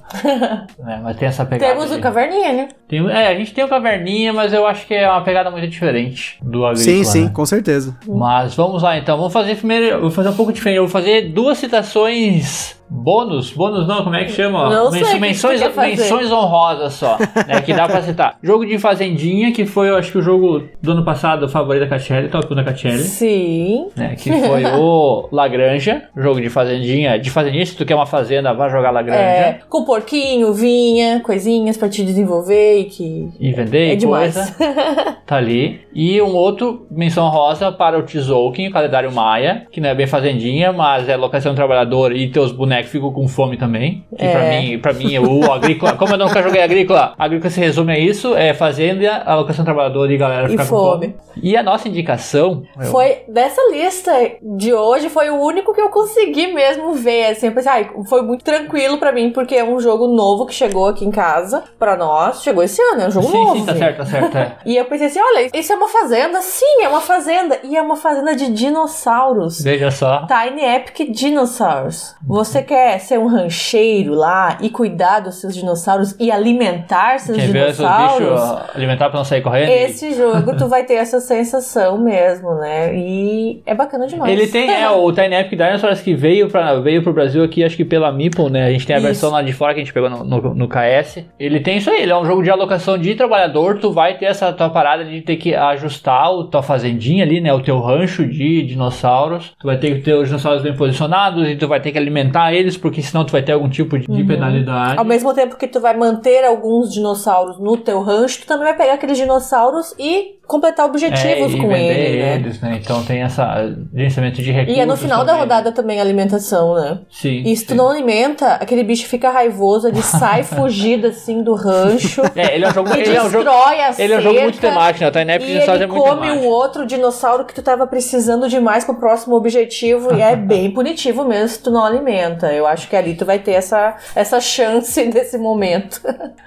né, 0.79 1.01
mas 1.03 1.17
tem 1.17 1.29
essa 1.29 1.47
pegada. 1.47 1.73
Temos 1.73 1.91
o 1.91 1.99
Caverninha, 1.99 2.53
né? 2.53 2.69
tem- 2.87 3.09
é, 3.11 3.29
a 3.29 3.35
gente 3.35 3.55
tem 3.55 3.65
o 3.65 3.69
Caverninha, 3.69 4.33
mas 4.35 4.53
eu 4.53 4.67
acho 4.67 4.87
que 4.87 4.93
é 4.95 5.11
uma 5.11 5.23
pegada 5.23 5.51
muito 5.51 5.67
diferente 5.67 6.39
do 6.43 6.67
Agrícola. 6.67 6.77
sim, 6.77 7.05
sim, 7.05 7.25
né? 7.25 7.31
com 7.33 7.47
certeza. 7.47 7.97
Mas 8.07 8.55
vamos 8.55 8.83
lá 8.83 8.99
então, 8.99 9.17
vamos 9.17 9.33
fazer 9.33 9.57
primeiro, 9.57 9.87
eu 9.87 10.01
vou 10.03 10.11
fazer 10.11 10.29
um 10.29 10.35
pouco 10.37 10.53
diferente, 10.53 10.77
eu 10.77 10.85
vou 10.85 10.93
fazer 10.93 11.33
duas 11.33 11.57
citações 11.57 12.77
bônus, 12.89 13.53
bônus 13.53 13.87
não, 13.87 14.05
como 14.05 14.15
é 14.17 14.25
que 14.25 14.33
chama? 14.33 14.71
Não 14.71 14.91
sei 14.91 15.03
o 15.03 15.07
que 15.07 15.19
menções, 15.19 15.61
menções 15.77 16.31
honrosas 16.33 16.93
só, 16.95 17.19
né, 17.47 17.61
que 17.65 17.73
dá 17.75 17.87
pra 17.89 18.03
citar. 18.03 18.37
Jogo 18.43 18.65
de 18.67 18.79
Fazendinha, 18.79 19.53
que 19.53 19.67
foi, 19.67 19.89
eu 19.91 19.97
acho 19.97 20.13
que 20.13 20.19
o 20.19 20.23
jogo 20.23 20.63
do 20.81 20.93
ano 20.93 21.05
passado, 21.05 21.45
o 21.47 21.49
favorito 21.49 21.83
da 21.83 21.89
Catiele, 21.89 22.29
top 22.29 22.53
1 22.53 22.57
da 22.57 22.65
Catiele. 22.65 22.99
Sim. 22.99 23.89
Né, 23.97 24.15
que 24.17 24.31
foi 24.31 24.65
o 24.79 25.29
Lagranja, 25.33 26.03
jogo 26.17 26.41
de 26.41 26.49
fazendinha, 26.51 27.19
de 27.19 27.31
fazendinha, 27.31 27.65
se 27.67 27.77
tu 27.77 27.85
quer 27.85 27.95
uma 27.95 28.07
fazenda, 28.07 28.53
vai 28.53 28.71
jogar 28.71 28.91
Lagranja 28.91 29.21
É, 29.21 29.61
com 29.69 29.85
porquinho, 29.85 30.53
vinha, 30.53 31.21
coisinhas 31.21 31.77
pra 31.77 31.89
te 31.89 32.05
desenvolver 32.05 32.81
e 32.81 32.85
que. 32.85 33.29
e 33.41 33.53
vender 33.53 33.91
É 33.91 33.93
e 33.93 33.97
demais. 33.97 34.35
coisa. 34.35 34.55
tá 35.27 35.37
ali. 35.37 35.81
E 35.95 36.21
um 36.21 36.35
outro, 36.35 36.87
menção 36.91 37.29
rosa 37.29 37.73
para 37.73 37.99
o 37.99 38.03
Tzolk'in, 38.03 38.69
o 38.69 38.73
calendário 38.73 39.11
Maia, 39.13 39.67
que 39.71 39.81
não 39.81 39.89
é 39.89 39.95
bem 39.95 40.07
fazendinha, 40.07 40.73
mas 40.73 41.09
é 41.09 41.17
locação 41.17 41.53
do 41.53 41.57
trabalhador 41.57 42.15
e 42.15 42.29
teus 42.29 42.53
bonecos 42.53 42.76
ficam 42.85 43.13
com 43.13 43.27
fome 43.29 43.57
também. 43.57 44.05
Que 44.11 44.17
pra 44.29 44.45
É. 44.45 44.61
mim, 44.61 44.79
pra 44.79 44.93
mim, 44.93 45.19
o 45.19 45.53
agrícola, 45.53 45.93
como 45.95 46.15
eu 46.15 46.19
nunca 46.19 46.43
joguei 46.43 46.63
agrícola, 46.63 47.15
agrícola 47.19 47.51
se 47.51 47.61
resume 47.61 47.93
a 47.93 47.99
isso, 47.99 48.35
é 48.37 48.53
fazenda, 48.55 49.23
alocação 49.25 49.65
do 49.65 49.67
trabalhador 49.67 50.11
e 50.11 50.17
galera 50.17 50.47
E 50.47 50.51
ficar 50.51 50.65
com 50.65 50.69
fome. 50.69 51.07
fome. 51.09 51.17
E 51.43 51.57
a 51.57 51.63
nossa 51.63 51.89
indicação... 51.89 52.63
eu- 52.79 52.87
Foi 52.87 53.19
dessa 53.29 53.61
lista 53.71 54.13
de 54.43 54.73
hoje, 54.73 55.09
foi 55.09 55.31
o 55.31 55.41
único 55.41 55.73
que 55.75 55.81
eu 55.81 55.89
consegui 55.91 56.49
mesmo 56.53 56.95
ver. 56.95 57.27
Assim, 57.27 57.47
eu 57.47 57.53
pensei, 57.53 57.71
ai, 57.73 57.91
foi 58.09 58.23
muito 58.23 58.45
tranquilo 58.45 58.99
pra 58.99 59.13
mim, 59.13 59.31
porque 59.31 59.55
é 59.55 59.65
um 59.65 59.79
jogo 59.81 60.07
novo 60.09 60.47
que 60.47 60.55
chegou 60.55 60.89
aqui 60.89 61.05
em 61.05 61.11
casa 61.11 61.65
pra 61.79 61.97
nós. 61.97 62.43
Chegou 62.43 62.63
esse 62.63 62.81
ano, 62.83 63.03
é 63.03 63.07
um 63.09 63.11
jogo 63.11 63.27
Sim, 63.27 63.33
novo. 63.45 63.57
sim, 63.61 63.67
tá 63.67 63.75
certo, 63.77 63.97
tá 63.99 64.07
certo. 64.07 64.37
é. 64.39 64.57
E 64.67 64.77
eu 64.77 64.85
pensei 64.87 65.07
assim: 65.09 65.21
olha, 65.21 65.51
isso 65.55 65.73
é 65.73 65.77
uma 65.77 65.89
fazenda? 65.89 66.41
Sim, 66.41 66.83
é 66.83 66.89
uma 66.89 67.01
fazenda. 67.01 67.59
E 67.65 67.77
é 67.77 67.83
uma 67.83 67.97
fazenda 67.97 68.35
de 68.35 68.51
dinossauros. 68.53 69.61
Veja 69.63 69.91
só. 69.91 70.27
Tiny 70.27 70.65
Epic 70.65 71.11
Dinosaurs. 71.13 72.15
Você 72.27 72.63
quer 72.67 72.99
ser 72.99 73.19
um 73.19 73.27
rancheiro 73.27 74.15
lá 74.15 74.59
e 74.61 74.69
cuidar 74.69 75.21
dos 75.21 75.41
seus 75.41 75.55
dinossauros 75.55 76.15
e 76.19 76.31
alimentar 76.31 77.19
seus 77.21 77.39
Quem 77.39 77.49
vê 77.49 77.73
seus 77.73 77.77
dinossauros? 77.79 78.41
bichos 78.41 78.77
alimentar 78.77 79.09
pra 79.09 79.19
não 79.19 79.25
sair 79.25 79.41
correndo. 79.41 79.69
Esse 79.71 80.13
jogo 80.15 80.57
tu 80.57 80.69
vai 80.69 80.85
ter 80.85 80.95
essa 80.95 81.21
sensação 81.21 81.99
mesmo, 81.99 82.55
né? 82.57 82.95
E 82.95 83.63
é 83.65 83.75
bacana 83.75 84.07
demais. 84.07 84.33
Ele 84.33 84.47
tem, 84.47 84.71
é, 84.71 84.89
o 84.91 85.13
Tiny 85.13 85.35
Epic 85.35 85.59
Dinosaurs 85.59 86.01
que 86.01 86.15
veio, 86.15 86.49
pra, 86.49 86.75
veio 86.81 87.03
pro 87.03 87.13
Brasil 87.13 87.43
aqui, 87.45 87.65
acho 87.65 87.77
que 87.77 87.85
pela 87.85 88.11
Meeple, 88.13 88.51
né? 88.51 88.67
A 88.67 88.71
gente 88.71 88.87
tem 88.87 88.97
a 88.97 88.99
Isso. 88.99 89.07
versão 89.07 89.31
lá 89.31 89.43
de 89.43 89.53
fora 89.53 89.73
que 89.75 89.81
a 89.81 89.85
gente 89.85 89.93
pegou 89.93 90.11
no, 90.11 90.25
no, 90.25 90.55
no 90.55 90.69
KS. 90.69 91.25
Ele 91.39 91.61
tem 91.61 91.77
isso 91.79 91.91
aí, 91.91 92.03
ele 92.03 92.13
é 92.13 92.17
um 92.17 92.25
jogo 92.25 92.43
de 92.43 92.51
alocação 92.51 92.99
de 92.99 93.15
trabalhador, 93.15 93.79
tu 93.79 93.93
vai 93.93 94.17
ter 94.19 94.27
essa 94.27 94.53
tua 94.53 94.69
parada 94.71 95.05
de 95.05 95.21
ter 95.21 95.37
que 95.37 95.55
ajustar 95.55 96.31
o 96.33 96.45
tua 96.45 96.63
fazendinha 96.63 97.25
ali, 97.25 97.41
né? 97.41 97.53
O 97.53 97.61
teu 97.61 97.79
rancho 97.81 98.27
de 98.27 98.63
dinossauros. 98.63 99.53
Tu 99.59 99.67
vai 99.67 99.77
ter 99.77 99.95
que 99.97 100.01
ter 100.03 100.15
os 100.15 100.29
dinossauros 100.29 100.63
bem 100.63 100.75
posicionados 100.75 101.49
e 101.49 101.57
tu 101.57 101.69
vai 101.69 101.81
ter 101.81 101.93
que 101.93 101.99
alimentar 101.99 102.53
eles, 102.57 102.77
porque 102.77 103.03
senão 103.03 103.25
tu 103.25 103.33
vai 103.33 103.43
ter 103.43 103.53
algum 103.53 103.69
tipo 103.69 103.99
de, 103.99 104.07
de 104.07 104.25
penalidade. 104.25 104.99
Ao 104.99 105.05
mesmo 105.05 105.33
tempo 105.35 105.57
que 105.57 105.69
tu 105.69 105.81
vai 105.81 105.97
manter 105.97 106.45
alguns 106.45 106.93
dinossauros 106.93 107.59
no 107.59 107.77
teu 107.77 108.01
rancho, 108.01 108.41
tu 108.41 108.47
também 108.47 108.65
vai 108.65 108.77
pegar 108.77 108.95
aqueles 108.95 109.19
dinossauros 109.19 109.95
e 109.99 110.37
completar 110.47 110.87
objetivos 110.87 111.55
É, 111.55 111.59
com 111.59 111.73
ele, 111.73 112.19
né? 112.23 112.35
eles, 112.37 112.61
né? 112.61 112.81
Então 112.83 113.03
tem 113.05 113.23
essa 113.23 113.75
gerenciamento 113.95 114.41
de 114.43 114.51
recursos. 114.53 114.77
E 114.77 114.81
é 114.81 114.87
no 114.87 114.97
final 114.97 115.19
da 115.21 115.33
também. 115.33 115.41
rodada 115.41 115.73
também 115.73 115.99
a 115.99 116.03
alimentação, 116.03 116.75
né? 116.75 116.99
Sim. 117.11 117.43
E 117.45 117.57
se 117.57 117.65
tu 117.67 117.71
sim. 117.73 117.77
não 117.77 117.89
alimenta, 117.91 118.55
aquele 118.55 118.83
bicho 118.85 119.07
fica 119.09 119.31
raivoso, 119.31 119.89
ele 119.89 120.03
sai 120.03 120.43
fugido 120.45 121.09
assim 121.09 121.43
do 121.43 121.55
rancho. 121.55 122.23
É, 122.35 122.55
ele 122.55 122.65
é 122.65 122.69
um 122.69 122.73
jogo. 122.73 122.89
Ele 122.95 123.17
é 123.17 123.23
um 123.23 123.31
jogo, 123.31 123.45
destrói 123.45 123.81
a 123.81 123.95
ele 123.99 124.13
é 124.13 124.19
um 124.19 124.21
jogo 124.21 124.41
muito 124.41 124.59
cerca, 124.61 124.69
temático, 124.69 125.05
né? 125.05 125.09
O 125.09 125.13
Tiny 125.13 125.33
Epic 125.33 125.49
E 125.49 125.53
Dinosaurs 125.53 125.81
ele 125.81 125.85
é 125.85 125.87
muito 125.87 126.03
come 126.05 126.21
temático. 126.23 126.45
um 126.45 126.49
outro 126.49 126.87
dinossauro 126.87 127.45
que 127.45 127.55
tu 127.55 127.63
tava 127.63 127.87
precisando 127.87 128.49
demais 128.49 128.85
pro 128.85 128.95
próximo 128.95 129.35
objetivo. 129.37 130.15
e 130.15 130.21
é 130.23 130.35
bem 130.37 130.71
punitivo 130.71 131.25
mesmo 131.25 131.49
se 131.49 131.63
tu 131.63 131.71
não 131.71 131.85
alimenta. 131.85 132.53
Eu 132.53 132.67
acho 132.67 132.89
que 132.89 132.95
ali 132.97 133.15
tu 133.15 133.25
vai 133.25 133.39
ter 133.39 133.53
essa, 133.53 133.97
essa 134.15 134.41
chance 134.41 135.03
nesse 135.13 135.37
momento. 135.39 136.01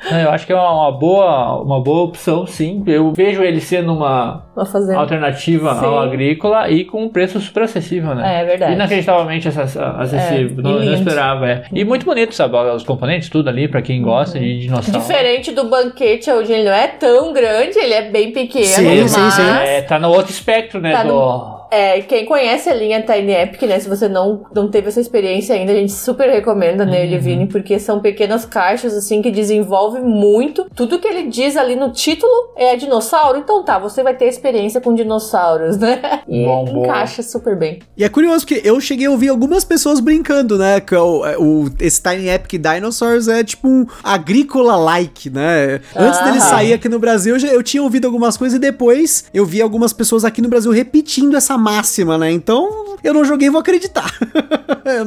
Eu 0.09 0.29
acho 0.31 0.45
que 0.45 0.53
é 0.53 0.55
uma, 0.55 0.71
uma 0.89 0.91
boa, 0.97 1.61
uma 1.61 1.83
boa 1.83 2.03
opção, 2.03 2.45
sim. 2.47 2.83
Eu 2.87 3.11
vejo 3.13 3.43
ele 3.43 3.59
sendo 3.59 3.88
uma 3.93 4.43
Pra 4.53 4.65
fazer. 4.65 4.95
alternativa 4.95 5.75
Sim. 5.75 5.85
ao 5.85 5.99
agrícola 5.99 6.69
e 6.69 6.85
com 6.85 7.03
um 7.03 7.09
preço 7.09 7.39
super 7.39 7.63
acessível, 7.63 8.13
né? 8.15 8.41
É 8.41 8.45
verdade. 8.45 8.73
Inacreditavelmente 8.73 9.47
acess- 9.47 9.77
acessível. 9.77 10.59
É, 10.59 10.61
não, 10.61 10.79
não 10.79 10.93
esperava, 10.93 11.49
é. 11.49 11.63
E 11.73 11.83
muito 11.83 12.05
bonito, 12.05 12.33
sabe? 12.35 12.55
Os 12.57 12.83
componentes, 12.83 13.29
tudo 13.29 13.49
ali, 13.49 13.67
pra 13.67 13.81
quem 13.81 14.01
gosta 14.01 14.37
Uhum. 14.37 14.43
de 14.43 14.59
dinossauro. 14.61 14.99
Diferente 14.99 15.51
do 15.51 15.65
banquete, 15.65 16.29
onde 16.31 16.51
ele 16.51 16.63
não 16.65 16.71
é 16.73 16.87
tão 16.87 17.33
grande, 17.33 17.77
ele 17.77 17.93
é 17.93 18.09
bem 18.09 18.31
pequeno. 18.31 18.65
Sim, 18.65 18.85
mas 19.01 19.11
sim, 19.11 19.31
sim. 19.31 19.49
É, 19.63 19.81
tá 19.81 19.99
no 19.99 20.09
outro 20.09 20.31
espectro, 20.31 20.79
né? 20.79 20.91
Tá 20.93 21.03
do... 21.03 21.59
É, 21.71 22.01
quem 22.01 22.25
conhece 22.25 22.67
a 22.67 22.73
linha 22.73 22.99
Tiny 23.03 23.31
Epic, 23.31 23.61
né? 23.61 23.77
Se 23.77 23.87
você 23.87 24.07
não, 24.09 24.41
não 24.55 24.71
teve 24.71 24.87
essa 24.87 24.99
experiência 24.99 25.53
ainda, 25.53 25.71
a 25.71 25.75
gente 25.75 25.91
super 25.91 26.27
recomenda, 26.27 26.83
né, 26.83 27.03
Uhum. 27.03 27.11
Levine, 27.11 27.45
porque 27.45 27.77
são 27.77 27.99
pequenas 27.99 28.43
caixas, 28.43 28.95
assim, 28.97 29.21
que 29.21 29.29
desenvolvem 29.29 30.01
muito. 30.01 30.65
Tudo 30.75 30.97
que 30.97 31.07
ele 31.07 31.27
diz 31.27 31.55
ali 31.55 31.75
no 31.75 31.91
título 31.91 32.31
é 32.57 32.75
dinossauro, 32.75 33.37
então 33.37 33.63
tá, 33.63 33.77
você 33.79 34.03
vai 34.03 34.13
ter 34.15 34.25
experiência 34.25 34.79
com 34.81 34.93
dinossauros, 34.93 35.77
né? 35.77 36.21
E 36.27 36.45
Bom, 36.45 36.65
bom. 36.65 36.83
encaixa 36.85 37.23
super 37.23 37.57
bem. 37.57 37.79
E 37.97 38.03
é 38.03 38.09
curioso 38.09 38.45
porque 38.45 38.61
eu 38.67 38.79
cheguei 38.79 39.07
a 39.07 39.11
ouvir 39.11 39.29
algumas 39.29 39.63
pessoas 39.63 39.99
brincando, 39.99 40.57
né? 40.57 40.79
Que 40.79 40.95
o, 40.95 41.23
o- 41.39 41.69
esse 41.79 42.01
Tiny 42.01 42.29
Epic 42.29 42.61
Dinosaurs 42.61 43.27
é 43.27 43.43
tipo 43.43 43.67
um 43.67 43.85
agrícola-like, 44.03 45.29
né? 45.29 45.81
Antes 45.95 46.19
dele 46.23 46.39
sair 46.39 46.73
aqui 46.73 46.89
no 46.89 46.99
Brasil, 46.99 47.35
eu, 47.35 47.39
já- 47.39 47.47
eu 47.49 47.61
tinha 47.63 47.83
ouvido 47.83 48.05
algumas 48.05 48.37
coisas 48.37 48.57
e 48.57 48.59
depois 48.59 49.25
eu 49.33 49.45
vi 49.45 49.61
algumas 49.61 49.93
pessoas 49.93 50.23
aqui 50.25 50.41
no 50.41 50.49
Brasil 50.49 50.71
repetindo 50.71 51.35
essa 51.37 51.57
máxima, 51.57 52.17
né? 52.17 52.31
Então 52.31 52.95
eu 53.03 53.13
não 53.13 53.23
joguei, 53.23 53.49
vou 53.49 53.59
acreditar. 53.61 54.05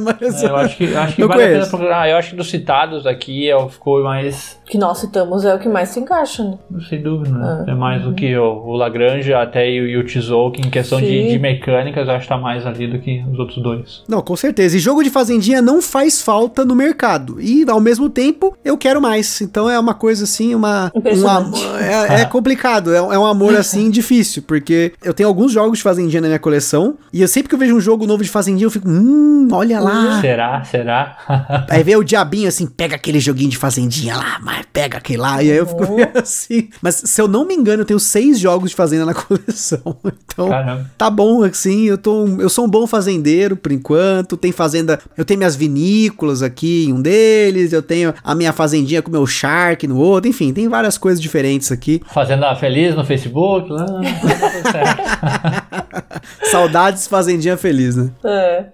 Mas, 0.01 0.41
É, 0.43 0.47
eu 0.47 0.55
acho 0.55 0.77
que, 0.77 0.83
eu 0.85 0.99
acho 0.99 1.15
que 1.15 1.23
Eu 1.23 1.27
vale 1.27 1.41
a 1.41 1.45
pena 1.45 1.55
conheço. 1.57 1.69
procurar. 1.71 2.09
Eu 2.09 2.17
acho 2.17 2.29
que 2.31 2.35
dos 2.35 2.49
citados 2.49 3.05
aqui 3.05 3.49
é, 3.49 3.55
o- 3.55 3.69
ficou 3.69 4.01
mais. 4.03 4.57
O 4.65 4.69
que 4.69 4.77
nós 4.77 4.97
citamos 4.99 5.43
é 5.45 5.53
o 5.53 5.59
que 5.59 5.67
mais 5.67 5.89
se 5.89 5.99
encaixa, 5.99 6.43
né? 6.43 6.57
Sem 6.89 7.01
dúvida, 7.01 7.37
né? 7.37 7.63
Ah. 7.67 7.71
É 7.71 7.75
mais 7.75 8.01
do 8.03 8.13
que 8.13 8.35
o, 8.37 8.43
o 8.63 8.75
Lagrange 8.75 9.33
até 9.33 9.69
e 9.69 9.81
o, 9.81 9.87
e 9.87 9.97
o 9.97 10.03
Tzolk'in, 10.03 10.67
em 10.67 10.69
questão 10.69 10.99
de, 10.99 11.29
de 11.29 11.39
mecânicas, 11.39 12.07
eu 12.07 12.13
acho 12.13 12.23
que 12.23 12.29
tá 12.29 12.37
mais 12.37 12.65
ali 12.65 12.87
do 12.87 12.99
que 12.99 13.23
os 13.31 13.37
outros 13.37 13.61
dois. 13.61 14.03
Não, 14.07 14.21
com 14.21 14.35
certeza. 14.35 14.77
E 14.77 14.79
jogo 14.79 15.03
de 15.03 15.09
fazendinha 15.09 15.61
não 15.61 15.81
faz 15.81 16.21
falta 16.21 16.63
no 16.65 16.75
mercado. 16.75 17.41
E 17.41 17.65
ao 17.67 17.79
mesmo 17.79 18.09
tempo, 18.09 18.55
eu 18.63 18.77
quero 18.77 19.01
mais. 19.01 19.41
Então 19.41 19.69
é 19.69 19.77
uma 19.79 19.93
coisa 19.93 20.23
assim, 20.23 20.55
uma. 20.55 20.91
Um 20.95 21.77
é, 21.77 22.21
é 22.21 22.25
complicado. 22.25 22.93
É, 22.93 22.97
é 22.97 23.19
um 23.19 23.25
amor 23.25 23.55
assim 23.55 23.89
difícil. 23.91 24.43
Porque 24.43 24.93
eu 25.03 25.13
tenho 25.13 25.27
alguns 25.27 25.51
jogos 25.51 25.79
de 25.79 25.83
fazendinha 25.83 26.21
na 26.21 26.27
minha 26.27 26.39
coleção. 26.39 26.95
E 27.11 27.21
eu 27.21 27.27
sempre 27.27 27.49
que 27.49 27.55
eu 27.55 27.59
vejo 27.59 27.75
um 27.75 27.81
jogo 27.81 28.07
novo 28.07 28.23
de 28.23 28.29
Fazendinha, 28.29 28.65
eu 28.65 28.71
fico, 28.71 28.89
hum, 28.89 29.47
olha 29.51 29.79
lá. 29.79 30.21
Será? 30.21 30.63
Será? 30.63 31.17
Aí 31.69 31.83
vem 31.83 31.95
o 31.95 32.03
diabinho 32.03 32.47
assim, 32.47 32.65
pega 32.65 32.95
aquele 32.95 33.19
joguinho 33.19 33.49
de 33.49 33.57
Fazendinha 33.57 34.15
lá, 34.15 34.39
mas 34.41 34.65
pega 34.71 34.97
aquele 34.97 35.19
lá. 35.19 35.41
E 35.43 35.51
aí 35.51 35.57
eu 35.57 35.65
fico 35.65 35.81
meio 35.93 36.09
assim. 36.15 36.69
Mas 36.81 36.95
se 36.95 37.21
eu 37.21 37.27
não 37.27 37.45
me 37.45 37.53
engano, 37.53 37.81
eu 37.81 37.85
tenho 37.85 37.99
seis 37.99 38.39
jogos 38.39 38.52
de 38.59 38.75
Fazenda 38.75 39.05
na 39.05 39.13
coleção. 39.15 39.97
Então, 40.05 40.49
Caramba. 40.49 40.91
tá 40.97 41.09
bom, 41.09 41.43
assim, 41.43 41.85
eu, 41.85 41.97
tô, 41.97 42.27
eu 42.39 42.49
sou 42.49 42.65
um 42.65 42.69
bom 42.69 42.85
fazendeiro 42.87 43.55
por 43.55 43.71
enquanto. 43.71 44.37
Tem 44.37 44.51
fazenda, 44.51 44.99
eu 45.17 45.25
tenho 45.25 45.37
minhas 45.37 45.55
vinícolas 45.55 46.41
aqui 46.41 46.85
em 46.85 46.93
um 46.93 47.01
deles, 47.01 47.73
eu 47.73 47.81
tenho 47.81 48.13
a 48.23 48.35
minha 48.35 48.53
fazendinha 48.53 49.01
com 49.01 49.11
meu 49.11 49.25
Shark 49.25 49.87
no 49.87 49.97
outro, 49.97 50.29
enfim, 50.29 50.53
tem 50.53 50.67
várias 50.67 50.97
coisas 50.97 51.21
diferentes 51.21 51.71
aqui. 51.71 52.01
Fazenda 52.13 52.55
Feliz 52.55 52.95
no 52.95 53.03
Facebook. 53.03 53.71
Lá, 53.71 53.85
tá. 54.71 56.03
Saudades 56.43 57.07
Fazendinha 57.07 57.57
Feliz, 57.57 57.95
né? 57.95 58.11
É. 58.25 58.65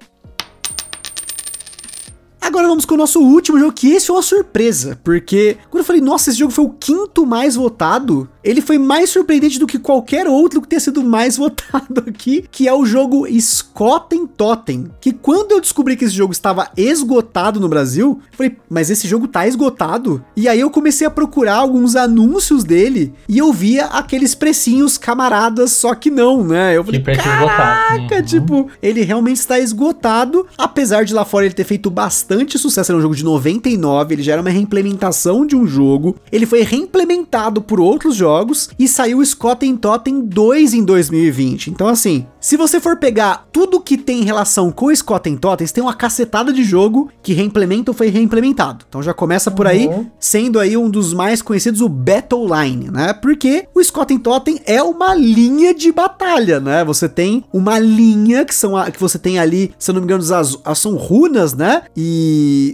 Agora 2.50 2.68
vamos 2.68 2.84
com 2.84 2.96
o 2.96 2.98
nosso 2.98 3.22
último 3.22 3.60
jogo, 3.60 3.72
que 3.72 3.92
esse 3.92 4.10
é 4.10 4.14
uma 4.14 4.24
surpresa, 4.24 5.00
porque 5.04 5.56
quando 5.70 5.82
eu 5.82 5.86
falei, 5.86 6.02
nossa, 6.02 6.32
esse 6.32 6.40
jogo 6.40 6.52
foi 6.52 6.66
o 6.66 6.70
quinto 6.70 7.24
mais 7.24 7.56
votado, 7.56 8.28
ele 8.44 8.60
foi 8.60 8.80
mais 8.80 9.12
surpreendente 9.12 9.60
do 9.60 9.68
que 9.68 9.78
qualquer 9.78 10.28
outro 10.28 10.60
que 10.60 10.68
tenha 10.68 10.80
sido 10.80 11.04
mais 11.04 11.38
votado 11.38 12.04
aqui, 12.08 12.44
que 12.50 12.68
é 12.68 12.74
o 12.74 12.86
jogo 12.88 13.28
Skotten 13.28 14.26
Totem, 14.26 14.90
que 15.00 15.14
quando 15.14 15.52
eu 15.52 15.62
descobri 15.62 15.96
que 15.96 16.06
esse 16.06 16.14
jogo 16.16 16.32
estava 16.34 16.70
esgotado 16.76 17.60
no 17.60 17.70
Brasil, 17.70 18.20
eu 18.32 18.38
falei, 18.38 18.58
mas 18.68 18.90
esse 18.90 19.08
jogo 19.08 19.28
tá 19.28 19.48
esgotado? 19.48 20.24
E 20.36 20.48
aí 20.48 20.60
eu 20.60 20.72
comecei 20.72 21.06
a 21.06 21.12
procurar 21.12 21.58
alguns 21.58 21.96
anúncios 21.96 22.64
dele, 22.64 23.14
e 23.28 23.38
eu 23.38 23.54
via 23.54 23.86
aqueles 23.86 24.34
precinhos 24.34 24.98
camaradas, 24.98 25.72
só 25.74 25.94
que 25.94 26.10
não, 26.10 26.44
né? 26.44 26.76
Eu 26.76 26.84
falei, 26.84 27.00
preço 27.00 27.22
esgotado. 27.22 27.48
caraca, 27.48 28.16
Uhum. 28.16 28.24
tipo, 28.24 28.68
ele 28.82 29.04
realmente 29.04 29.38
está 29.38 29.60
esgotado, 29.60 30.48
apesar 30.58 31.06
de 31.06 31.14
lá 31.14 31.24
fora 31.24 31.46
ele 31.46 31.54
ter 31.54 31.64
feito 31.64 31.92
bastante 31.92 32.39
sucesso, 32.58 32.92
era 32.92 33.00
um 33.00 33.02
jogo 33.02 33.16
de 33.16 33.24
99, 33.24 34.14
ele 34.14 34.24
já 34.24 34.34
era 34.34 34.42
uma 34.42 34.50
reimplementação 34.50 35.46
de 35.46 35.56
um 35.56 35.66
jogo, 35.66 36.16
ele 36.32 36.46
foi 36.46 36.62
reimplementado 36.62 37.62
por 37.62 37.80
outros 37.80 38.16
jogos 38.16 38.70
e 38.78 38.88
saiu 38.88 39.20
o 39.20 39.24
Skotten 39.24 39.76
Totem 39.76 40.22
2 40.22 40.74
em 40.74 40.84
2020. 40.84 41.70
Então 41.70 41.88
assim, 41.88 42.26
se 42.40 42.56
você 42.56 42.80
for 42.80 42.98
pegar 42.98 43.48
tudo 43.52 43.82
que 43.82 43.98
tem 43.98 44.24
relação 44.24 44.72
com 44.72 44.86
o 44.86 44.92
Skotten 44.92 45.38
Totem, 45.38 45.68
tem 45.68 45.84
uma 45.84 45.94
cacetada 45.94 46.54
de 46.54 46.64
jogo 46.64 47.10
que 47.22 47.34
reimplementa 47.34 47.92
ou 47.92 47.96
foi 47.96 48.08
reimplementado. 48.08 48.86
Então 48.88 49.04
já 49.04 49.14
começa 49.14 49.52
por 49.52 49.68
aí, 49.68 49.90
sendo 50.20 50.60
aí 50.60 50.78
um 50.78 50.90
dos 50.90 51.14
mais 51.14 51.42
conhecidos 51.42 51.82
o 51.82 51.90
Battle 51.90 52.48
Line, 52.48 52.90
né? 52.90 53.14
Porque 53.14 53.68
o 53.74 53.82
Skotten 53.82 54.18
Totem 54.18 54.60
é 54.66 54.82
uma 54.82 55.14
linha 55.14 55.74
de 55.74 55.92
batalha, 55.92 56.60
né? 56.60 56.84
Você 56.86 57.10
tem 57.10 57.44
uma 57.52 57.78
linha 57.80 58.46
que 58.46 58.56
são 58.56 58.76
a, 58.76 58.90
que 58.90 59.00
você 59.00 59.18
tem 59.18 59.40
ali, 59.40 59.72
se 59.78 59.92
eu 59.92 59.94
não 59.94 60.02
me 60.02 60.06
engano, 60.06 60.24
as, 60.34 60.58
as 60.64 60.80
são 60.80 60.96
runas, 60.96 61.54
né? 61.54 61.84
E 61.96 62.19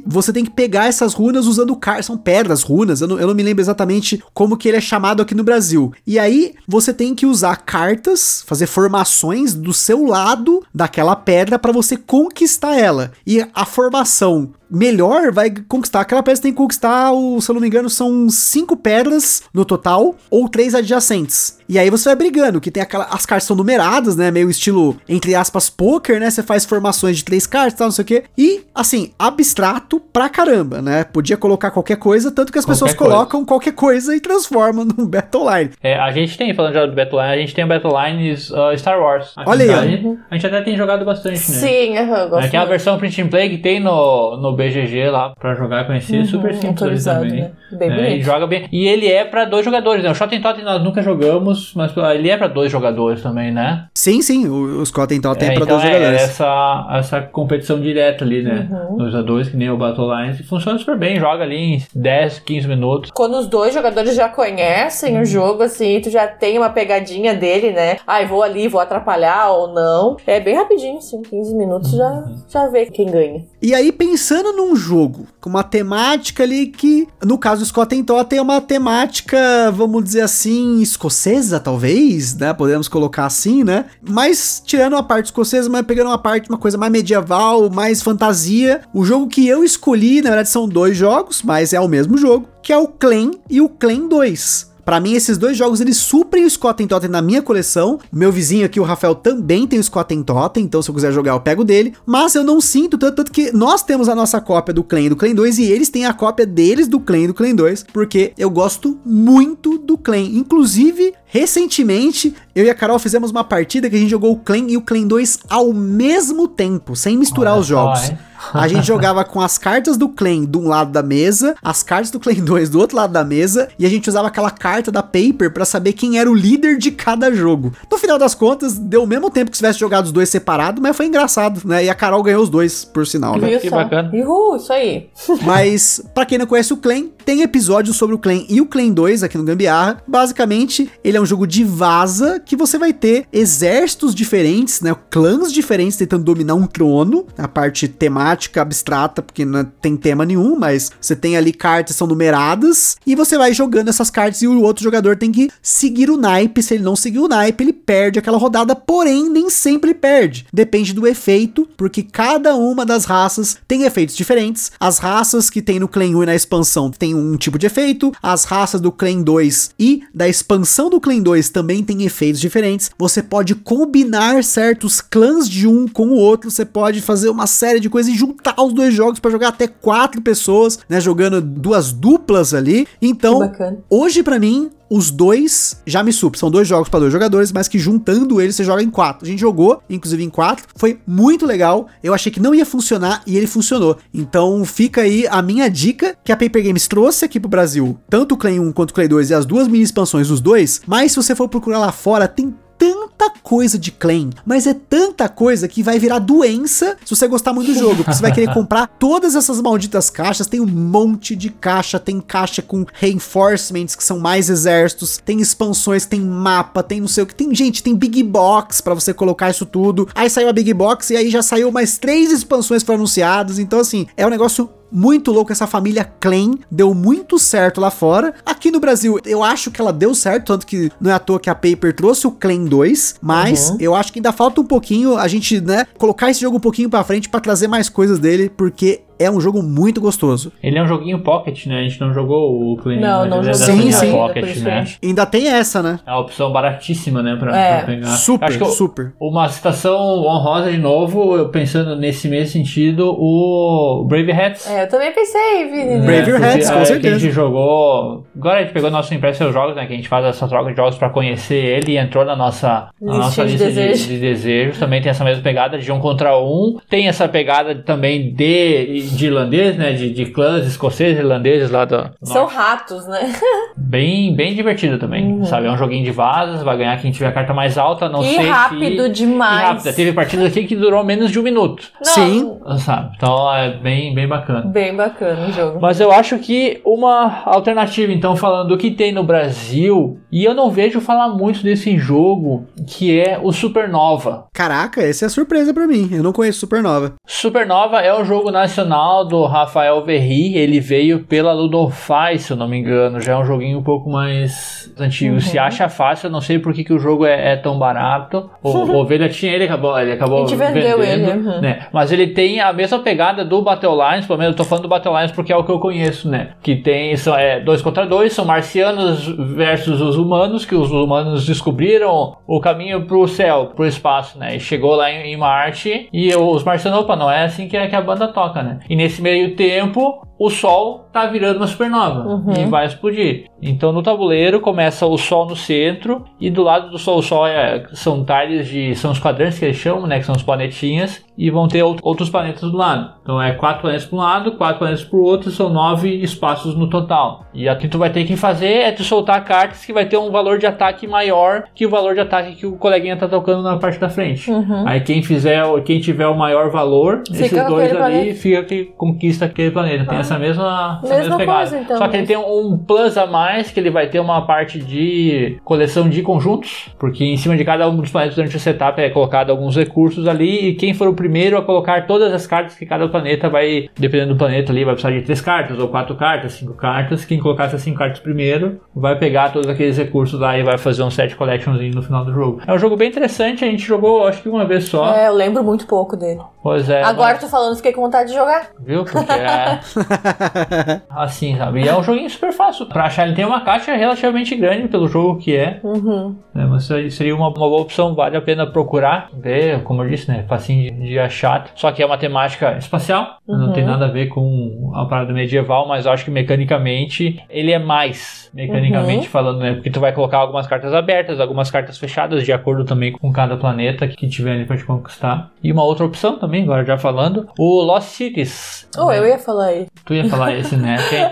você 0.06 0.32
tem 0.32 0.44
que 0.44 0.52
pegar 0.52 0.88
essas 0.88 1.14
runas 1.14 1.46
usando 1.46 1.76
car 1.76 2.04
são 2.04 2.18
pedras, 2.18 2.62
runas, 2.62 3.02
eu 3.02 3.08
não, 3.08 3.20
eu 3.20 3.28
não 3.28 3.36
me 3.36 3.44
lembro 3.44 3.62
exatamente 3.62 4.24
como 4.34 4.58
que 4.58 4.68
ele 4.68 4.78
é 4.78 4.82
chamado 4.82 5.22
aqui 5.22 5.36
no 5.36 5.44
Brasil. 5.44 5.94
E 6.06 6.20
aí 6.20 6.54
você 6.68 6.94
tem 6.94 7.16
que 7.16 7.26
usar 7.26 7.58
cartas, 7.58 8.44
fazer 8.46 8.68
formações 8.68 9.54
do 9.54 9.74
seu 9.74 10.06
lado 10.06 10.64
daquela 10.74 11.16
pedra 11.16 11.58
para 11.60 11.72
você 11.72 11.98
conquistar 11.98 12.76
ela. 12.78 13.12
E 13.26 13.46
a 13.54 13.66
formação 13.66 14.54
melhor 14.70 15.32
vai 15.32 15.50
conquistar 15.50 16.02
aquela 16.02 16.24
pedra, 16.24 16.36
você 16.38 16.42
tem 16.44 16.52
que 16.52 16.58
conquistar, 16.58 17.12
o, 17.12 17.40
se 17.40 17.50
eu 17.50 17.54
não 17.54 17.62
me 17.62 17.68
engano, 17.68 17.90
são 17.90 18.30
cinco 18.30 18.76
pedras 18.76 19.44
no 19.54 19.64
total, 19.64 20.16
ou 20.30 20.50
três 20.50 20.74
adjacentes. 20.74 21.58
E 21.68 21.80
aí 21.80 21.90
você 21.90 22.10
vai 22.10 22.16
brigando, 22.16 22.62
que 22.62 22.72
tem 22.72 22.84
aquela, 22.84 23.06
as 23.06 23.26
cartas 23.26 23.48
são 23.48 23.56
numeradas, 23.56 24.16
né, 24.16 24.32
meio 24.32 24.50
estilo, 24.50 24.98
entre 25.08 25.36
aspas, 25.36 25.70
poker, 25.70 26.20
né, 26.20 26.30
você 26.30 26.44
faz 26.44 26.66
formações 26.66 27.18
de 27.18 27.26
três 27.26 27.48
cartas, 27.48 27.78
tal, 27.78 27.88
não 27.88 27.92
sei 27.92 28.04
o 28.04 28.06
quê. 28.06 28.24
E, 28.38 28.64
assim, 28.74 29.12
abstrato 29.36 30.00
pra 30.00 30.28
caramba, 30.28 30.82
né? 30.82 31.04
Podia 31.04 31.38
colocar 31.38 31.72
qualquer 31.72 31.98
coisa, 31.98 32.32
tanto 32.32 32.52
que 32.52 32.60
as 32.60 32.66
qualquer 32.66 32.86
pessoas 32.86 32.94
colocam 32.94 33.46
coisa. 33.46 33.46
qualquer 33.46 33.74
coisa 33.74 34.16
e 34.16 34.20
transformam 34.20 34.86
num 34.86 35.08
Battle 35.08 35.44
Line. 35.50 35.72
É, 35.82 35.96
a 35.96 36.12
gente 36.12 36.38
tem, 36.38 36.54
falando 36.54 36.74
já 36.74 36.86
do 36.86 36.96
Battle 36.96 37.22
Line, 37.22 37.34
a 37.34 37.38
gente 37.38 37.54
tem 37.54 37.64
o 37.64 37.68
Battle 37.68 37.94
Lines 37.94 38.50
uh, 38.50 38.78
Star 38.78 39.00
Wars. 39.00 39.34
Olha 39.46 39.66
aí. 39.66 40.18
A 40.30 40.36
gente, 40.36 40.48
até 40.48 40.62
tem 40.62 40.76
jogado 40.76 41.06
bastante, 41.06 41.36
né? 41.36 41.38
Sim, 41.38 41.98
aham, 41.98 42.30
gosto. 42.30 42.48
Aquela 42.48 42.66
versão 42.66 42.98
print 42.98 43.22
and 43.22 43.28
play 43.28 43.50
que 43.50 43.58
tem 43.60 43.80
no, 43.80 44.38
no 44.38 44.56
BGG 44.56 45.10
lá 45.10 45.34
pra 45.40 45.54
jogar, 45.54 45.86
conhecer, 45.86 46.18
uhum, 46.18 46.26
super 46.26 46.56
simples 46.56 47.04
também. 47.04 47.42
Né? 47.42 47.52
Bem 47.72 47.90
né? 47.90 47.96
bonito. 47.96 48.18
E 48.18 48.24
joga 48.24 48.48
bem. 48.48 48.68
E 48.72 48.88
ele 48.88 49.08
é 49.08 49.24
pra 49.24 49.46
dois 49.46 49.64
jogadores, 49.64 50.04
né? 50.04 50.10
O 50.10 50.16
Shot 50.16 50.36
and 50.36 50.42
Totem 50.42 50.64
nós 50.64 50.84
nunca 50.84 51.02
jogamos, 51.02 51.74
mas 51.76 51.94
ele 52.14 52.30
é 52.30 52.38
pra 52.38 52.48
dois 52.48 52.72
jogadores 52.72 53.22
também, 53.22 53.52
né? 53.52 53.86
Sim, 53.94 54.22
sim, 54.22 54.48
o, 54.48 54.86
Shot 54.86 54.96
Scott 54.96 55.14
and 55.14 55.22
Tot 55.22 55.44
é, 55.44 55.48
é 55.48 55.52
pra 55.52 55.64
então 55.64 55.78
dois 55.78 55.84
é 55.84 55.94
jogadores. 55.94 56.22
Essa, 56.22 56.88
essa 56.94 57.22
competição 57.22 57.80
direta 57.80 58.24
ali, 58.24 58.42
né? 58.42 58.68
Uhum. 58.72 58.98
Nos 58.98 59.14
dois 59.26 59.50
que 59.50 59.58
nem 59.58 59.70
o 59.70 59.78
Battle 59.78 60.14
Lines, 60.14 60.40
e 60.40 60.44
funciona 60.44 60.78
super 60.78 60.98
bem, 60.98 61.20
joga 61.20 61.44
ali 61.44 61.56
em 61.56 61.84
10, 61.94 62.40
15 62.40 62.68
minutos. 62.68 63.12
Quando 63.14 63.38
os 63.38 63.48
dois 63.48 63.74
jogadores 63.74 64.16
já 64.16 64.30
conhecem 64.30 65.18
hum. 65.18 65.22
o 65.22 65.26
jogo, 65.26 65.64
assim, 65.64 66.00
tu 66.02 66.10
já 66.10 66.28
tem 66.28 66.58
uma 66.58 66.70
pegadinha 66.70 67.34
dele, 67.34 67.72
né? 67.72 67.98
Ai, 68.06 68.24
ah, 68.24 68.28
vou 68.28 68.44
ali, 68.44 68.68
vou 68.68 68.80
atrapalhar 68.80 69.50
ou 69.52 69.74
não. 69.74 70.18
É 70.28 70.40
bem 70.40 70.56
rapidinho, 70.56 70.98
assim, 70.98 71.22
15 71.22 71.56
minutos 71.56 71.94
hum. 71.94 71.98
já, 71.98 72.10
uhum. 72.10 72.44
já 72.48 72.68
vê 72.68 72.86
quem 72.86 73.08
ganha. 73.08 73.46
E 73.62 73.74
aí, 73.74 73.92
pensando 73.92 74.54
num 74.54 74.76
jogo 74.76 75.28
com 75.42 75.50
uma 75.50 75.64
temática 75.64 76.44
ali 76.44 76.68
que, 76.68 77.08
no 77.24 77.38
caso 77.38 77.62
do 77.62 77.66
Scott 77.66 77.96
Totten, 78.04 78.40
é 78.40 78.42
uma 78.42 78.60
temática, 78.60 79.72
vamos 79.72 80.04
dizer 80.04 80.22
assim, 80.22 80.82
escocesa, 80.82 81.60
talvez, 81.60 82.36
né? 82.36 82.54
Podemos 82.54 82.88
colocar 82.88 83.26
assim, 83.26 83.64
né? 83.64 83.86
Mas 84.08 84.62
tirando 84.66 84.96
a 84.96 85.04
parte 85.04 85.28
escocesa, 85.28 85.70
mas 85.70 85.86
pegando 85.86 86.08
uma 86.08 86.18
parte, 86.18 86.50
uma 86.50 86.58
coisa 86.58 86.78
mais 86.78 86.92
medieval, 86.92 87.70
mais 87.70 88.02
fantasia, 88.02 88.82
o 88.94 89.06
jogo 89.06 89.15
que 89.28 89.48
eu 89.48 89.64
escolhi, 89.64 90.22
na 90.22 90.30
verdade, 90.30 90.50
são 90.50 90.68
dois 90.68 90.98
jogos, 90.98 91.42
mas 91.42 91.74
é 91.74 91.80
o 91.80 91.88
mesmo 91.88 92.18
jogo, 92.18 92.48
que 92.62 92.74
é 92.74 92.78
o 92.78 92.88
Clan 92.88 93.32
e 93.50 93.62
o 93.62 93.70
Clan 93.70 94.08
2. 94.08 94.76
Pra 94.86 95.00
mim, 95.00 95.14
esses 95.14 95.36
dois 95.40 95.58
jogos, 95.58 95.82
eles 95.82 95.98
suprem 95.98 96.44
o 96.44 96.48
Skotten 96.48 96.86
Totem 96.86 97.10
na 97.10 97.20
minha 97.20 97.42
coleção. 97.42 97.98
O 98.14 98.16
meu 98.16 98.32
vizinho 98.32 98.68
aqui, 98.68 98.80
o 98.80 98.84
Rafael, 98.84 99.16
também 99.16 99.66
tem 99.66 99.80
o 99.80 99.82
Skotten 99.82 100.22
Totem, 100.22 100.64
então 100.64 100.80
se 100.80 100.92
eu 100.92 100.94
quiser 100.94 101.12
jogar, 101.12 101.32
eu 101.32 101.40
pego 101.40 101.64
dele. 101.64 101.96
Mas 102.06 102.36
eu 102.36 102.44
não 102.44 102.62
sinto 102.62 102.96
tanto, 102.96 103.16
tanto 103.16 103.32
que 103.32 103.52
nós 103.52 103.82
temos 103.82 104.08
a 104.08 104.14
nossa 104.14 104.40
cópia 104.40 104.72
do 104.76 104.84
Clan 104.84 105.02
e 105.02 105.10
do 105.10 105.16
Clan 105.16 105.34
2 105.34 105.58
e 105.58 105.64
eles 105.64 105.90
têm 105.90 106.06
a 106.06 106.14
cópia 106.14 106.46
deles 106.46 106.88
do 106.88 107.00
Clan 107.00 107.18
e 107.22 107.28
do 107.28 107.34
Clan 107.34 107.56
2, 107.56 107.88
porque 107.92 108.32
eu 108.38 108.48
gosto 108.52 108.96
muito 109.04 109.80
do 109.80 109.98
Clan. 109.98 110.20
Inclusive, 110.20 111.16
recentemente, 111.26 112.36
eu 112.54 112.64
e 112.66 112.70
a 112.70 112.76
Carol 112.76 113.00
fizemos 113.00 113.32
uma 113.32 113.44
partida 113.44 113.90
que 113.90 113.96
a 113.96 114.00
gente 114.00 114.12
jogou 114.12 114.34
o 114.34 114.38
Clan 114.38 114.68
e 114.68 114.78
o 114.78 114.82
Clan 114.82 115.08
2 115.08 115.40
ao 115.50 115.74
mesmo 115.74 116.48
tempo, 116.48 116.96
sem 116.96 117.18
misturar 117.18 117.54
Olha 117.54 117.62
os 117.62 117.68
só, 117.68 117.74
jogos. 117.74 118.10
hein? 118.12 118.18
A 118.54 118.68
gente 118.68 118.86
jogava 118.86 119.24
com 119.24 119.42
as 119.42 119.58
cartas 119.58 119.98
do 119.98 120.10
Clan 120.10 120.46
de 120.46 120.58
um 120.58 120.68
lado 120.68 120.92
da 120.92 121.04
mesa, 121.04 121.56
as 121.64 121.84
cartas 121.84 122.12
do 122.12 122.20
Clan 122.20 122.34
2 122.44 122.70
do 122.70 122.80
outro 122.80 122.98
lado 122.98 123.12
da 123.12 123.24
mesa, 123.24 123.70
e 123.78 123.86
a 123.86 123.90
gente 123.90 124.10
usava 124.10 124.28
aquela 124.28 124.52
carta 124.52 124.92
da 124.92 125.04
Paper 125.04 125.52
pra 125.52 125.66
saber 125.66 125.94
quem 125.94 126.20
era 126.20 126.30
o 126.30 126.34
líder 126.34 126.78
de 126.78 126.92
cada 126.92 127.34
jogo. 127.34 127.74
No 127.90 127.98
final 127.98 128.18
das 128.18 128.36
contas, 128.36 128.78
deu 128.78 129.04
o 129.04 129.08
mesmo 129.08 129.30
tempo 129.30 129.52
que 129.52 129.58
se 129.58 129.62
tivesse 129.62 129.80
jogado 129.80 130.06
os 130.06 130.12
dois 130.12 130.30
separados, 130.30 130.82
mas 130.82 130.96
foi 130.96 131.06
engraçado, 131.06 131.62
né? 131.66 131.86
E 131.86 131.90
a 131.90 131.96
Carol 131.96 132.24
ganhou 132.24 132.44
os 132.44 132.50
dois, 132.50 132.86
por 132.86 133.06
sinal, 133.08 133.38
né? 133.38 133.58
Que 133.58 133.70
bacana. 133.70 134.12
Uhul, 134.14 134.58
isso 134.58 134.72
aí. 134.72 135.10
Mas, 135.44 136.02
pra 136.14 136.26
quem 136.26 136.38
não 136.38 136.46
conhece 136.46 136.74
o 136.74 136.78
Clan, 136.78 137.06
tem 137.24 137.42
episódio 137.42 137.94
sobre 137.94 138.16
o 138.16 138.20
Clan 138.20 138.44
e 138.50 138.62
o 138.62 138.66
Clan 138.66 138.90
2 138.90 139.24
aqui 139.24 139.38
no 139.38 139.44
Gambiarra. 139.44 140.02
Basicamente, 140.08 140.90
ele 141.04 141.18
é 141.18 141.22
um 141.22 141.26
jogo 141.26 141.46
de 141.48 141.64
vaza 141.64 142.40
que 142.40 142.56
você 142.56 142.78
vai 142.78 142.94
ter 142.94 143.28
exércitos 143.32 144.14
diferentes, 144.14 144.82
né? 144.82 144.96
Clãs 145.10 145.52
diferentes 145.52 145.98
tentando 145.98 146.24
dominar 146.24 146.56
um 146.56 146.68
trono. 146.68 147.26
A 147.38 147.48
parte 147.48 147.88
temática, 147.88 148.25
abstrata, 148.26 149.22
porque 149.22 149.46
não 149.46 149.64
tem 149.64 149.96
tema 149.98 150.26
nenhum, 150.26 150.58
mas 150.58 150.92
você 151.00 151.16
tem 151.16 151.38
ali 151.38 151.54
cartas 151.54 151.96
são 151.96 152.08
numeradas 152.08 152.98
e 153.06 153.16
você 153.16 153.38
vai 153.38 153.54
jogando 153.54 153.90
essas 153.90 154.10
cartas 154.10 154.42
e 154.42 154.48
o 154.48 154.62
outro 154.62 154.84
jogador 154.84 155.16
tem 155.16 155.32
que 155.32 155.50
seguir 155.62 156.10
o 156.10 156.18
naipe. 156.18 156.62
Se 156.62 156.76
ele 156.76 156.84
não 156.84 156.96
seguir 156.96 157.20
o 157.20 157.28
naipe, 157.28 157.64
ele 157.64 157.74
perde 157.74 158.20
aquela 158.20 158.38
rodada, 158.38 158.76
porém, 158.76 159.30
nem 159.30 159.50
sempre 159.50 159.94
perde. 159.94 160.46
Depende 160.54 160.94
do 160.94 161.08
efeito, 161.08 161.68
porque 161.78 162.04
cada 162.04 162.56
uma 162.56 162.86
das 162.86 163.06
raças 163.06 163.58
tem 163.68 163.84
efeitos 163.84 164.16
diferentes. 164.16 164.72
As 164.80 164.98
raças 164.98 165.50
que 165.50 165.62
tem 165.62 165.80
no 165.80 165.88
Clan 165.88 166.16
1 166.18 166.24
e 166.24 166.26
na 166.26 166.36
expansão 166.36 166.92
tem 166.92 167.16
um 167.16 167.38
tipo 167.38 167.58
de 167.58 167.66
efeito, 167.66 168.12
as 168.22 168.46
raças 168.46 168.82
do 168.82 168.92
Clan 168.92 169.22
2 169.22 169.72
e 169.80 170.04
da 170.14 170.28
expansão 170.28 170.90
do 170.90 171.00
Clan 171.00 171.20
2 171.20 171.50
também 171.50 171.84
tem 171.84 172.04
efeitos 172.04 172.42
diferentes. 172.42 172.92
Você 172.98 173.22
pode 173.22 173.56
combinar 173.56 174.44
certos 174.44 175.02
clãs 175.02 175.50
de 175.50 175.68
um 175.68 175.88
com 175.88 176.08
o 176.08 176.16
outro, 176.16 176.52
você 176.52 176.66
pode 176.66 177.02
fazer 177.02 177.30
uma 177.30 177.48
série 177.48 177.80
de 177.80 177.90
coisas 177.90 178.15
juntar 178.16 178.56
os 178.60 178.74
dois 178.74 178.94
jogos 178.94 179.20
para 179.20 179.32
jogar 179.32 179.50
até 179.50 179.68
quatro 179.68 180.22
pessoas, 180.22 180.80
né, 180.90 181.00
jogando 181.00 181.42
duas 181.42 181.92
duplas 181.92 182.54
ali. 182.54 182.88
Então. 183.02 183.52
Hoje, 183.90 184.24
pra 184.24 184.40
mim, 184.40 184.70
os 184.90 185.12
dois 185.12 185.82
já 185.86 186.04
me 186.04 186.14
supram. 186.14 186.40
São 186.40 186.52
dois 186.52 186.68
jogos 186.68 186.90
pra 186.90 187.00
dois 187.00 187.12
jogadores, 187.12 187.52
mas 187.52 187.68
que 187.68 187.80
juntando 187.80 188.40
eles 188.40 188.56
você 188.56 188.64
joga 188.64 188.84
em 188.84 188.90
quatro. 188.90 189.26
A 189.26 189.30
gente 189.30 189.40
jogou, 189.40 189.82
inclusive 189.90 190.24
em 190.24 190.30
quatro. 190.30 190.66
Foi 190.76 191.00
muito 191.08 191.46
legal. 191.46 191.88
Eu 192.04 192.14
achei 192.14 192.32
que 192.32 192.40
não 192.40 192.54
ia 192.54 192.66
funcionar 192.66 193.22
e 193.26 193.36
ele 193.38 193.48
funcionou. 193.48 193.98
Então 194.14 194.64
fica 194.66 195.02
aí 195.02 195.28
a 195.30 195.42
minha 195.42 195.70
dica 195.70 196.16
que 196.24 196.32
a 196.32 196.38
Paper 196.38 196.64
Games 196.64 196.88
trouxe 196.88 197.26
aqui 197.26 197.40
pro 197.40 197.50
Brasil. 197.50 197.98
Tanto 198.10 198.36
o 198.36 198.38
Clay 198.38 198.60
1 198.60 198.72
quanto 198.72 198.92
o 198.92 198.94
Clay 198.94 199.08
2 199.08 199.30
e 199.30 199.34
as 199.34 199.46
duas 199.46 199.68
mini 199.68 199.84
expansões 199.84 200.28
dos 200.28 200.42
dois. 200.42 200.82
Mas 200.86 201.12
se 201.12 201.18
você 201.18 201.36
for 201.36 201.50
procurar 201.50 201.80
lá 201.80 201.92
fora, 201.92 202.28
tem 202.28 202.54
tanta 202.78 203.30
coisa 203.42 203.78
de 203.78 203.92
clan, 203.92 204.30
mas 204.46 204.68
é 204.68 204.74
tanta 204.74 205.28
coisa 205.30 205.68
que 205.68 205.84
vai 205.84 206.00
virar 206.00 206.20
doença 206.20 206.98
se 207.06 207.16
você 207.16 207.28
gostar 207.28 207.54
muito 207.54 207.74
do 207.74 207.80
jogo, 207.80 207.98
porque 207.98 208.14
você 208.14 208.22
vai 208.22 208.34
querer 208.34 208.52
comprar 208.54 208.88
todas 209.00 209.36
essas 209.36 209.62
malditas 209.62 210.10
caixas, 210.10 210.48
tem 210.48 210.60
um 210.60 210.66
monte 210.66 211.36
de 211.36 211.50
caixa, 211.50 212.00
tem 212.00 212.20
caixa 212.20 212.62
com 212.62 212.86
reinforcements 212.94 213.96
que 213.96 214.04
são 214.04 214.20
mais 214.20 214.50
exércitos, 214.50 215.18
tem 215.18 215.40
expansões, 215.42 216.06
tem 216.06 216.22
mapa, 216.22 216.84
tem 216.84 217.00
não 217.00 217.08
sei 217.08 217.24
o 217.24 217.28
que, 217.28 217.36
tem 217.36 217.54
gente, 217.54 217.84
tem 217.84 217.96
big 217.96 218.22
box 218.24 218.82
para 218.82 218.94
você 218.94 219.14
colocar 219.14 219.50
isso 219.50 219.66
tudo. 219.66 220.08
Aí 220.14 220.30
saiu 220.30 220.50
a 220.50 220.54
big 220.54 220.74
box 220.74 221.12
e 221.12 221.18
aí 221.18 221.30
já 221.30 221.42
saiu 221.42 221.72
mais 221.72 221.98
três 221.98 222.32
expansões 222.32 222.82
que 222.82 222.88
foram 222.88 223.00
anunciadas, 223.00 223.60
então 223.60 223.80
assim, 223.80 224.08
é 224.18 224.26
um 224.26 224.30
negócio 224.30 224.70
muito 224.92 225.32
louco 225.32 225.52
essa 225.52 225.68
família 225.68 226.04
Klein, 226.20 226.60
deu 226.72 226.94
muito 226.94 227.38
certo 227.40 227.80
lá 227.82 227.90
fora. 227.92 228.34
Aqui 228.46 228.72
no 228.72 228.80
Brasil, 228.80 229.20
eu 229.26 229.44
acho 229.44 229.72
que 229.72 229.82
ela 229.82 229.92
deu 229.94 230.14
certo, 230.16 230.46
tanto 230.48 230.66
que 230.66 230.92
não 231.00 231.12
é 231.12 231.14
à 231.14 231.20
toa 231.20 231.40
que 231.40 231.50
a 231.50 231.56
Paper 231.56 231.94
trouxe 231.96 232.28
o 232.28 232.32
Klein 232.32 232.66
2, 232.66 233.16
mas 233.22 233.70
Uhum. 233.72 233.78
eu 233.80 233.96
acho 233.96 234.12
que 234.14 234.20
ainda 234.20 234.32
falta 234.32 234.62
um 234.62 234.66
pouquinho 234.66 235.18
a 235.18 235.28
gente, 235.28 235.60
né, 235.62 235.86
colocar 235.98 236.30
esse 236.30 236.42
jogo 236.42 236.58
um 236.58 236.60
pouquinho 236.60 236.90
pra 236.90 237.04
frente 237.04 237.30
pra 237.30 237.40
trazer 237.40 237.68
mais 237.68 237.90
coisas 237.90 238.20
dele, 238.20 238.50
porque 238.50 239.02
é 239.18 239.30
um 239.30 239.40
jogo 239.40 239.62
muito 239.64 240.02
gostoso. 240.02 240.52
Ele 240.62 240.78
é 240.78 240.84
um 240.84 240.88
joguinho 240.88 241.20
pocket, 241.20 241.66
né? 241.68 241.80
A 241.80 241.84
gente 241.84 242.00
não 242.02 242.14
jogou 242.14 242.74
o 242.74 242.78
Clean. 242.78 243.00
Não, 243.00 243.26
não 243.26 243.40
é 243.40 243.54
jogamos 243.54 243.58
Sim, 243.60 243.92
sim. 243.92 244.12
Pocket, 244.12 244.58
né? 244.58 244.86
a 245.02 245.06
Ainda 245.06 245.26
tem 245.26 245.48
essa, 245.48 245.82
né? 245.82 246.00
É 246.06 246.12
uma 246.12 246.20
opção 246.22 246.52
baratíssima, 246.52 247.22
né? 247.24 247.36
Pra, 247.40 247.58
É, 247.58 247.78
pra 247.78 247.86
pegar. 247.86 248.08
Super, 248.08 248.46
Acho 248.46 248.58
que 248.58 248.64
eu- 248.64 248.68
super. 248.68 249.14
uma 249.20 249.48
citação 249.50 249.96
honrosa 250.24 250.72
de 250.72 250.78
novo, 250.78 251.36
eu 251.36 251.50
pensando 251.50 251.96
nesse 251.96 252.28
mesmo 252.28 252.52
sentido, 252.52 253.10
o 253.18 254.06
Brave 254.08 254.32
Hats. 254.32 254.70
É, 254.70 254.84
eu 254.84 254.90
também 254.90 255.12
pensei, 255.14 255.66
Vini. 255.70 256.00
Brave 256.06 256.32
porque, 256.32 256.32
Your 256.32 256.44
Hats, 256.44 256.70
com 256.70 256.80
é, 256.80 256.86
certeza. 256.86 257.16
A 257.16 257.20
gente 257.20 257.34
jogou. 257.34 258.26
Agora 258.36 258.60
a 258.60 258.62
gente 258.64 258.74
pegou 258.74 258.90
nosso 258.92 259.14
Impress 259.14 259.38
seus 259.38 259.54
jogos, 259.54 259.76
né? 259.76 259.86
Que 259.86 259.94
a 259.94 259.96
gente 259.96 260.08
faz 260.10 260.26
essa 260.26 260.48
troca 260.48 260.70
de 260.72 260.76
jogos 260.76 260.98
pra 260.98 261.10
conhecer 261.10 261.56
ele 261.64 261.94
e 261.94 261.98
entrou 261.98 262.26
na 262.26 262.36
nossa, 262.36 262.90
na 263.02 263.18
nossa 263.18 263.46
de 263.46 263.52
lista 263.54 263.68
de, 263.70 263.74
desejos. 263.76 264.08
de 264.08 264.20
desejos. 264.20 264.78
Também 264.80 265.02
tem 265.02 265.10
essa 265.10 265.24
mesma 265.24 265.42
pegada 265.44 265.78
de 265.78 265.92
um 265.92 266.00
contra 266.00 266.38
um. 266.38 266.78
Tem 266.90 267.08
essa 267.08 267.28
pegada 267.28 267.76
também 267.76 268.34
de, 268.34 269.05
de 269.10 269.28
irlandês, 269.28 269.78
né? 269.78 269.94
De, 269.94 270.10
de 270.12 270.26
clãs 270.28 270.66
escoceses, 270.66 271.20
irlandeses 271.20 271.70
lá 271.72 271.86
do. 271.86 272.10
São 272.24 272.44
norte. 272.44 272.56
ratos, 272.56 273.08
né? 273.08 273.34
Bem, 273.78 274.36
bem 274.36 274.56
divertido 274.56 274.98
também. 274.98 275.44
Sabe? 275.46 275.68
É 275.68 275.72
um 275.72 275.78
joguinho 275.78 276.04
de 276.04 276.12
vasos, 276.12 276.64
vai 276.64 276.78
ganhar 276.78 277.00
quem 277.00 277.12
tiver 277.12 277.28
a 277.28 277.32
carta 277.32 277.54
mais 277.54 277.78
alta. 277.78 278.10
Não 278.10 278.22
e 278.24 278.36
sei 278.36 278.48
rápido 278.48 279.04
se. 279.04 279.10
demais. 279.10 279.60
E 279.60 279.64
rápido. 279.64 279.96
Teve 279.96 280.14
partidas 280.14 280.48
aqui 280.48 280.66
que 280.66 280.76
durou 280.76 281.04
menos 281.04 281.30
de 281.30 281.40
um 281.40 281.44
minuto. 281.44 281.90
Não, 282.04 282.14
Sim. 282.14 282.58
Sabe? 282.80 283.12
Então 283.16 283.54
é 283.54 283.72
bem, 283.78 284.14
bem 284.14 284.28
bacana. 284.28 284.62
Bem 284.62 284.96
bacana 284.96 285.48
o 285.48 285.52
jogo. 285.52 285.80
Mas 285.80 286.00
eu 286.00 286.12
acho 286.12 286.38
que 286.40 286.82
uma 286.84 287.44
alternativa, 287.46 288.12
então, 288.12 288.36
falando 288.36 288.70
do 288.70 288.78
que 288.78 288.92
tem 288.92 289.12
no 289.12 289.24
Brasil, 289.24 290.20
e 290.32 290.44
eu 290.44 290.54
não 290.54 290.72
vejo 290.72 291.00
falar 291.00 291.30
muito 291.30 291.62
desse 291.62 291.98
jogo, 291.98 292.66
que 292.88 293.20
é 293.20 293.40
o 293.42 293.52
Supernova. 293.52 294.46
Caraca, 294.54 295.02
essa 295.02 295.26
é 295.26 295.28
a 295.28 295.30
surpresa 295.30 295.74
pra 295.74 295.88
mim. 295.88 296.10
Eu 296.12 296.24
não 296.24 296.34
conheço 296.34 296.60
Supernova. 296.60 297.14
Supernova 297.28 298.00
é 298.00 298.14
um 298.20 298.26
jogo 298.26 298.52
nacional 298.52 298.95
do 299.24 299.46
Rafael 299.46 300.04
Verri, 300.04 300.58
ele 300.58 300.80
veio 300.80 301.20
pela 301.20 301.54
Ludofy, 301.54 302.40
se 302.40 302.52
eu 302.52 302.58
não 302.58 302.68
me 302.68 302.78
engano, 302.78 303.20
já 303.20 303.34
é 303.34 303.38
um 303.38 303.46
joguinho 303.46 303.80
um 303.80 303.84
pouco 303.84 304.10
mais 304.10 304.94
antigo. 304.98 305.40
Se 305.42 305.60
acha 305.60 305.90
fácil, 305.90 306.28
eu 306.28 306.32
não 306.32 306.42
sei 306.42 306.60
por 306.60 306.74
que, 306.74 306.84
que 306.84 306.94
o 306.94 307.00
jogo 307.00 307.26
é, 307.26 307.54
é 307.54 307.56
tão 307.56 307.78
barato. 307.78 308.50
O, 308.64 308.70
o 308.70 308.96
Ovelha 309.02 309.30
tinha 309.30 309.52
ele, 309.52 309.66
acabou, 309.66 309.98
ele 310.00 310.14
acabou 310.14 310.44
A 310.44 310.48
gente 310.48 310.58
vendeu 310.58 311.00
vendendo, 311.00 311.30
ele, 311.30 311.48
uhum. 311.48 311.62
né? 311.62 311.88
Mas 311.92 312.12
ele 312.12 312.28
tem 312.28 312.60
a 312.60 312.72
mesma 312.72 313.00
pegada 313.00 313.44
do 313.44 313.62
Battle 313.62 313.96
Lines, 313.96 314.26
pelo 314.26 314.40
menos 314.40 314.54
eu 314.54 314.58
tô 314.58 314.64
falando 314.64 314.84
do 314.84 314.90
Battle 314.90 315.16
Lines 315.16 315.32
porque 315.32 315.52
é 315.52 315.58
o 315.58 315.64
que 315.64 315.72
eu 315.72 315.80
conheço, 315.80 316.30
né? 316.30 316.52
Que 316.62 316.76
tem, 316.76 317.16
são 317.18 317.36
é, 317.38 317.60
dois 317.60 317.82
contra 317.82 318.06
dois, 318.06 318.34
são 318.34 318.46
marcianos 318.46 319.28
versus 319.28 320.02
os 320.02 320.16
humanos, 320.18 320.66
que 320.66 320.76
os 320.76 320.92
humanos 320.92 321.46
descobriram 321.46 322.38
o 322.48 322.60
caminho 322.60 323.06
pro 323.06 323.28
céu, 323.28 323.72
pro 323.76 323.86
espaço, 323.86 324.38
né? 324.40 324.56
E 324.56 324.60
chegou 324.60 324.96
lá 324.96 325.12
em, 325.12 325.34
em 325.34 325.38
Marte 325.38 326.08
e 326.12 326.34
os 326.36 326.64
marcianos, 326.64 327.00
opa, 327.02 327.16
não 327.16 327.30
é 327.30 327.44
assim 327.44 327.68
que, 327.68 327.76
a- 327.78 327.88
que 327.88 327.96
a 327.96 328.02
banda 328.02 328.28
toca, 328.28 328.64
né? 328.64 328.80
E 328.90 328.96
nesse 328.96 329.22
meio 329.22 329.56
tempo, 329.56 330.26
o 330.38 330.50
Sol 330.50 331.05
tá 331.16 331.26
virando 331.28 331.58
uma 331.58 331.68
supernova 331.68 332.28
Uhum. 332.28 332.54
e 332.58 332.66
vai 332.66 332.86
explodir. 332.86 333.46
Então 333.62 333.92
no 333.94 334.04
tabuleiro 334.04 334.60
começa 334.60 335.06
o 335.06 335.18
Sol 335.18 335.48
no 335.48 335.56
centro 335.56 336.26
e 336.40 336.52
do 336.52 336.62
lado 336.62 336.90
do 336.92 336.98
Sol, 336.98 337.20
o 337.20 337.22
Sol 337.24 337.48
é, 337.48 337.86
são 337.94 338.24
tiles 338.26 338.68
de. 338.68 338.94
são 338.96 339.12
os 339.12 339.20
quadrantes 339.20 339.58
que 339.58 339.66
eles 339.66 339.78
chamam, 339.78 340.06
né? 340.08 340.20
Que 340.20 340.26
são 340.26 340.36
os 340.36 340.44
planetinhas, 340.44 341.24
e 341.38 341.50
vão 341.50 341.68
ter 341.68 341.80
out- 341.82 342.00
outros 342.04 342.30
planetas 342.30 342.70
do 342.70 342.78
lado. 342.78 343.12
Então 343.24 343.42
é 343.42 343.54
quatro 343.54 343.82
planetas 343.82 344.06
para 344.06 344.16
um 344.18 344.20
lado, 344.22 344.52
quatro 344.54 344.80
planetas 344.80 345.04
para 345.04 345.18
o 345.18 345.24
outro, 345.24 345.50
são 345.52 345.70
nove 345.70 346.10
espaços 346.22 346.76
no 346.76 346.90
total. 346.90 347.46
E 347.54 347.68
o 347.70 347.78
que 347.78 347.88
tu 347.88 347.98
vai 347.98 348.10
ter 348.10 348.26
que 348.26 348.36
fazer 348.36 348.68
é 348.84 348.92
tu 348.92 349.04
soltar 349.04 349.44
cartas 349.46 349.86
que 349.86 349.94
vai 349.94 350.06
ter 350.06 350.18
um 350.18 350.30
valor 350.32 350.58
de 350.58 350.66
ataque 350.68 351.08
maior 351.08 351.64
que 351.74 351.86
o 351.86 351.90
valor 351.90 352.14
de 352.14 352.20
ataque 352.22 352.56
que 352.56 352.66
o 352.66 352.78
coleguinha 352.78 353.16
tá 353.18 353.28
tocando 353.28 353.64
na 353.64 353.78
parte 353.78 354.00
da 354.00 354.10
frente. 354.10 354.52
Aí 354.86 355.00
quem 355.02 355.24
fizer, 355.24 355.64
quem 355.84 356.00
tiver 356.00 356.28
o 356.28 356.38
maior 356.38 356.70
valor, 356.70 357.06
Uhum. 357.30 357.36
Fica 357.36 357.46
esses 357.46 357.68
dois 357.68 357.90
ali 357.92 357.98
planeta. 357.98 358.36
fica 358.40 358.64
que 358.64 358.86
conquista 358.98 359.46
aquele 359.46 359.72
planeta. 359.72 360.06
Tem 360.06 360.18
essa 360.20 360.38
mesma, 360.38 361.02
Mesma 361.10 361.38
mesma 361.38 361.54
coisa, 361.56 361.78
então, 361.80 361.98
Só 361.98 362.08
que 362.08 362.16
ele 362.16 362.22
mas- 362.22 362.28
tem 362.28 362.38
um 362.38 362.78
plus 362.78 363.18
a 363.18 363.26
mais, 363.26 363.72
que 363.72 363.80
ele 363.80 363.90
vai 363.90 364.08
ter 364.08 364.20
uma 364.20 364.46
parte 364.46 364.80
de 364.80 365.58
coleção 365.64 366.08
de 366.10 366.22
conjuntos, 366.22 366.90
porque 367.00 367.24
em 367.24 367.38
cima 367.38 367.56
de 367.56 367.64
cada 367.66 367.90
um 367.90 367.98
dos 367.98 368.12
planetas 368.12 368.36
durante 368.36 368.56
o 368.56 368.60
setup 368.60 369.02
é 369.02 369.10
colocado 369.10 369.50
alguns 369.50 369.76
recursos 369.76 370.28
ali, 370.28 370.70
e 370.70 370.76
quem 370.76 370.94
for 370.94 371.08
o 371.08 371.14
primeiro 371.14 371.58
a 371.58 371.62
colocar 371.62 372.08
todas 372.08 372.34
as 372.34 372.46
cartas 372.48 372.76
que 372.76 372.86
cada 372.86 373.08
planeta 373.08 373.50
vai, 373.50 373.90
dependendo 373.98 374.34
do 374.34 374.38
planeta 374.38 374.72
ali, 374.72 374.84
vai 374.84 374.94
precisar 374.94 375.14
de 375.14 375.22
três 375.24 375.42
cartas, 375.42 375.78
ou 375.80 375.88
quatro 375.88 376.16
cartas, 376.16 376.54
cinco 376.54 376.74
cartas. 376.74 377.26
Quem 377.26 377.40
colocar 377.40 377.66
essas 377.66 377.82
cinco 377.82 377.98
cartas 378.00 378.20
primeiro 378.20 378.80
vai 378.96 379.18
pegar 379.18 379.52
todos 379.52 379.70
aqueles 379.70 379.98
recursos 379.98 380.40
lá 380.40 380.58
e 380.58 380.64
vai 380.64 380.78
fazer 380.78 381.04
um 381.04 381.12
set 381.12 381.36
collectionzinho 381.36 381.94
no 381.94 382.02
final 382.02 382.24
do 382.26 382.34
jogo. 382.34 382.62
É 382.66 382.74
um 382.74 382.80
jogo 382.80 382.96
bem 382.96 383.10
interessante, 383.10 383.64
a 383.64 383.68
gente 383.68 383.84
jogou 383.86 384.26
acho 384.28 384.42
que 384.42 384.50
uma 384.50 384.66
vez 384.66 384.86
só. 384.86 385.14
É, 385.16 385.28
eu 385.28 385.34
lembro 385.34 385.64
muito 385.64 385.86
pouco 385.88 386.16
dele. 386.16 386.40
Pois 386.62 386.90
é. 386.90 387.04
Agora 387.04 387.38
tô 387.38 387.48
falando, 387.48 387.76
fiquei 387.76 387.94
com 387.94 388.02
vontade 388.02 388.30
de 388.30 388.36
jogar. 388.36 388.70
Viu? 388.80 389.04
Porque 389.06 389.32
é. 389.32 389.80
assim, 391.10 391.58
sabe? 391.58 391.84
E 391.84 391.88
é 391.88 391.98
um 391.98 392.04
joguinho 392.04 392.30
super 392.30 392.52
fácil. 392.52 392.86
Pra 392.86 393.06
achar, 393.06 393.26
ele 393.26 393.36
tem 393.36 393.46
uma 393.46 393.62
caixa 393.62 393.96
relativamente 393.96 394.56
grande 394.56 394.88
pelo 394.88 395.08
jogo 395.08 395.40
que 395.40 395.56
é. 395.56 395.80
Uhum. 395.84 396.36
Né? 396.54 396.66
Mas 396.66 396.86
seria 396.86 397.36
uma, 397.36 397.48
uma 397.48 397.70
boa 397.70 397.82
opção, 397.82 398.16
vale 398.16 398.38
a 398.38 398.42
pena 398.42 398.66
procurar. 398.68 399.30
Ver, 399.34 399.84
como 399.84 400.04
eu 400.04 400.10
disse, 400.10 400.30
né? 400.30 400.46
Facinho 400.48 400.92
de, 400.92 401.10
de 401.10 401.20
achar. 401.20 401.68
Só 401.76 401.92
que 401.92 402.02
é 402.02 402.06
uma 402.06 402.18
temática 402.18 402.78
espacial. 402.78 403.38
Não 403.48 403.74
tem 403.74 403.86
nada 403.86 404.06
a 404.06 404.10
ver 404.10 404.28
com 404.28 404.92
a 404.96 405.06
parada 405.06 405.34
medieval, 405.34 405.88
mas 405.88 406.06
eu 406.06 406.12
acho 406.12 406.26
que 406.26 406.32
mecanicamente 406.32 407.44
ele 407.50 407.72
é 407.72 407.80
mais. 407.80 408.50
Mecanicamente 408.54 409.28
falando, 409.28 409.60
né? 409.60 409.74
Porque 409.74 409.90
tu 409.90 410.00
vai 410.00 410.14
colocar 410.14 410.38
algumas 410.38 410.68
cartas 410.68 410.94
abertas, 410.94 411.40
algumas 411.40 411.70
cartas 411.70 411.98
fechadas, 411.98 412.44
de 412.44 412.54
acordo 412.54 412.86
também 412.86 413.12
com 413.12 413.32
cada 413.32 413.58
planeta 413.58 414.08
que 414.08 414.28
tiver 414.28 414.54
ali 414.54 414.66
pra 414.66 414.78
te 414.78 414.86
conquistar. 414.86 415.52
E 415.62 415.72
uma 415.72 415.84
outra 415.84 416.06
opção 416.06 416.38
também, 416.38 416.64
agora 416.64 416.86
já 416.86 416.98
falando, 416.98 417.48
o 417.58 417.82
Lost 417.82 418.10
Cities. 418.10 418.90
Oh, 418.98 419.12
eu 419.12 419.26
ia 419.26 419.38
falar 419.38 419.66
aí. 419.66 419.88
Tu 420.06 420.14
ia 420.14 420.30
falar 420.30 420.54
esse, 420.54 420.76
né? 420.78 420.85
Tem- 421.10 421.26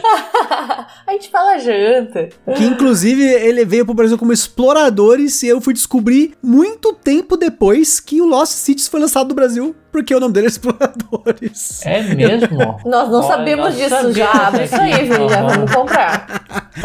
A 1.07 1.11
gente 1.11 1.29
fala 1.29 1.57
janta. 1.59 2.29
Que 2.55 2.63
inclusive 2.65 3.23
ele 3.23 3.63
veio 3.65 3.85
pro 3.85 3.93
Brasil 3.93 4.17
como 4.17 4.33
Exploradores 4.33 5.41
e 5.43 5.47
eu 5.47 5.61
fui 5.61 5.73
descobrir 5.73 6.33
muito 6.41 6.93
tempo 6.93 7.37
depois 7.37 7.99
que 7.99 8.21
o 8.21 8.25
Lost 8.25 8.53
Cities 8.53 8.87
foi 8.87 8.99
lançado 8.99 9.29
no 9.29 9.35
Brasil, 9.35 9.75
porque 9.93 10.13
o 10.13 10.19
nome 10.19 10.33
dele 10.33 10.47
é 10.47 10.49
Exploradores. 10.49 11.85
É 11.85 12.01
mesmo? 12.01 12.79
Nós 12.85 13.09
não 13.09 13.19
Olha, 13.19 13.27
sabemos 13.27 13.65
nós 13.65 13.75
disso 13.77 13.89
sabemos 13.89 14.15
já. 14.17 14.31
Abre 14.31 14.63
isso 14.65 14.75
aí. 14.75 14.91
Vini, 15.07 15.29
já 15.29 15.41
vamos 15.43 15.71
comprar. 15.73 16.43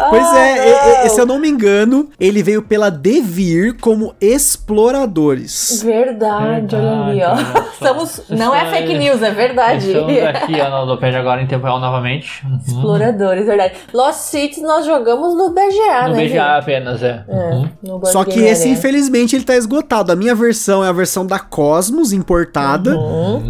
Pois 0.09 0.23
Ah, 0.27 0.39
é, 0.39 0.69
e- 0.69 0.71
e- 0.71 1.03
não. 1.07 1.09
se 1.09 1.19
eu 1.21 1.25
não 1.25 1.39
me 1.39 1.49
engano, 1.49 2.09
ele 2.19 2.41
veio 2.43 2.61
pela 2.61 2.89
Devir 2.91 3.75
como 3.79 4.13
Exploradores. 4.21 5.81
Verdade, 5.83 6.75
olha 6.75 7.01
ali, 7.05 7.21
ó. 7.23 7.61
Estamos, 7.73 8.21
não 8.29 8.53
é 8.53 8.69
fake 8.69 8.97
news, 8.97 9.21
é 9.23 9.31
verdade. 9.31 9.87
Estamos 9.87 10.17
aqui 10.23 10.61
ó, 10.61 10.85
no 10.85 10.93
agora 11.17 11.41
em 11.41 11.47
tempo 11.47 11.65
real 11.65 11.79
novamente. 11.79 12.45
Uhum. 12.45 12.59
Exploradores, 12.67 13.45
verdade. 13.45 13.73
Lost 13.93 14.19
Cities 14.19 14.61
nós 14.61 14.85
jogamos 14.85 15.35
no 15.35 15.49
BGA, 15.49 16.07
No 16.09 16.15
né? 16.15 16.25
BGA 16.27 16.57
apenas, 16.57 17.01
é. 17.03 17.23
É, 17.27 17.33
Uhum. 17.49 17.69
no 17.81 18.05
Só 18.05 18.23
que 18.23 18.39
esse, 18.39 18.69
infelizmente, 18.69 19.35
ele 19.35 19.43
tá 19.43 19.55
esgotado. 19.55 20.11
A 20.11 20.15
minha 20.15 20.35
versão 20.35 20.83
é 20.83 20.87
a 20.89 20.91
versão 20.91 21.25
da 21.25 21.39
Cosmos, 21.39 22.13
importada. 22.13 22.95
Uhum. 22.95 22.98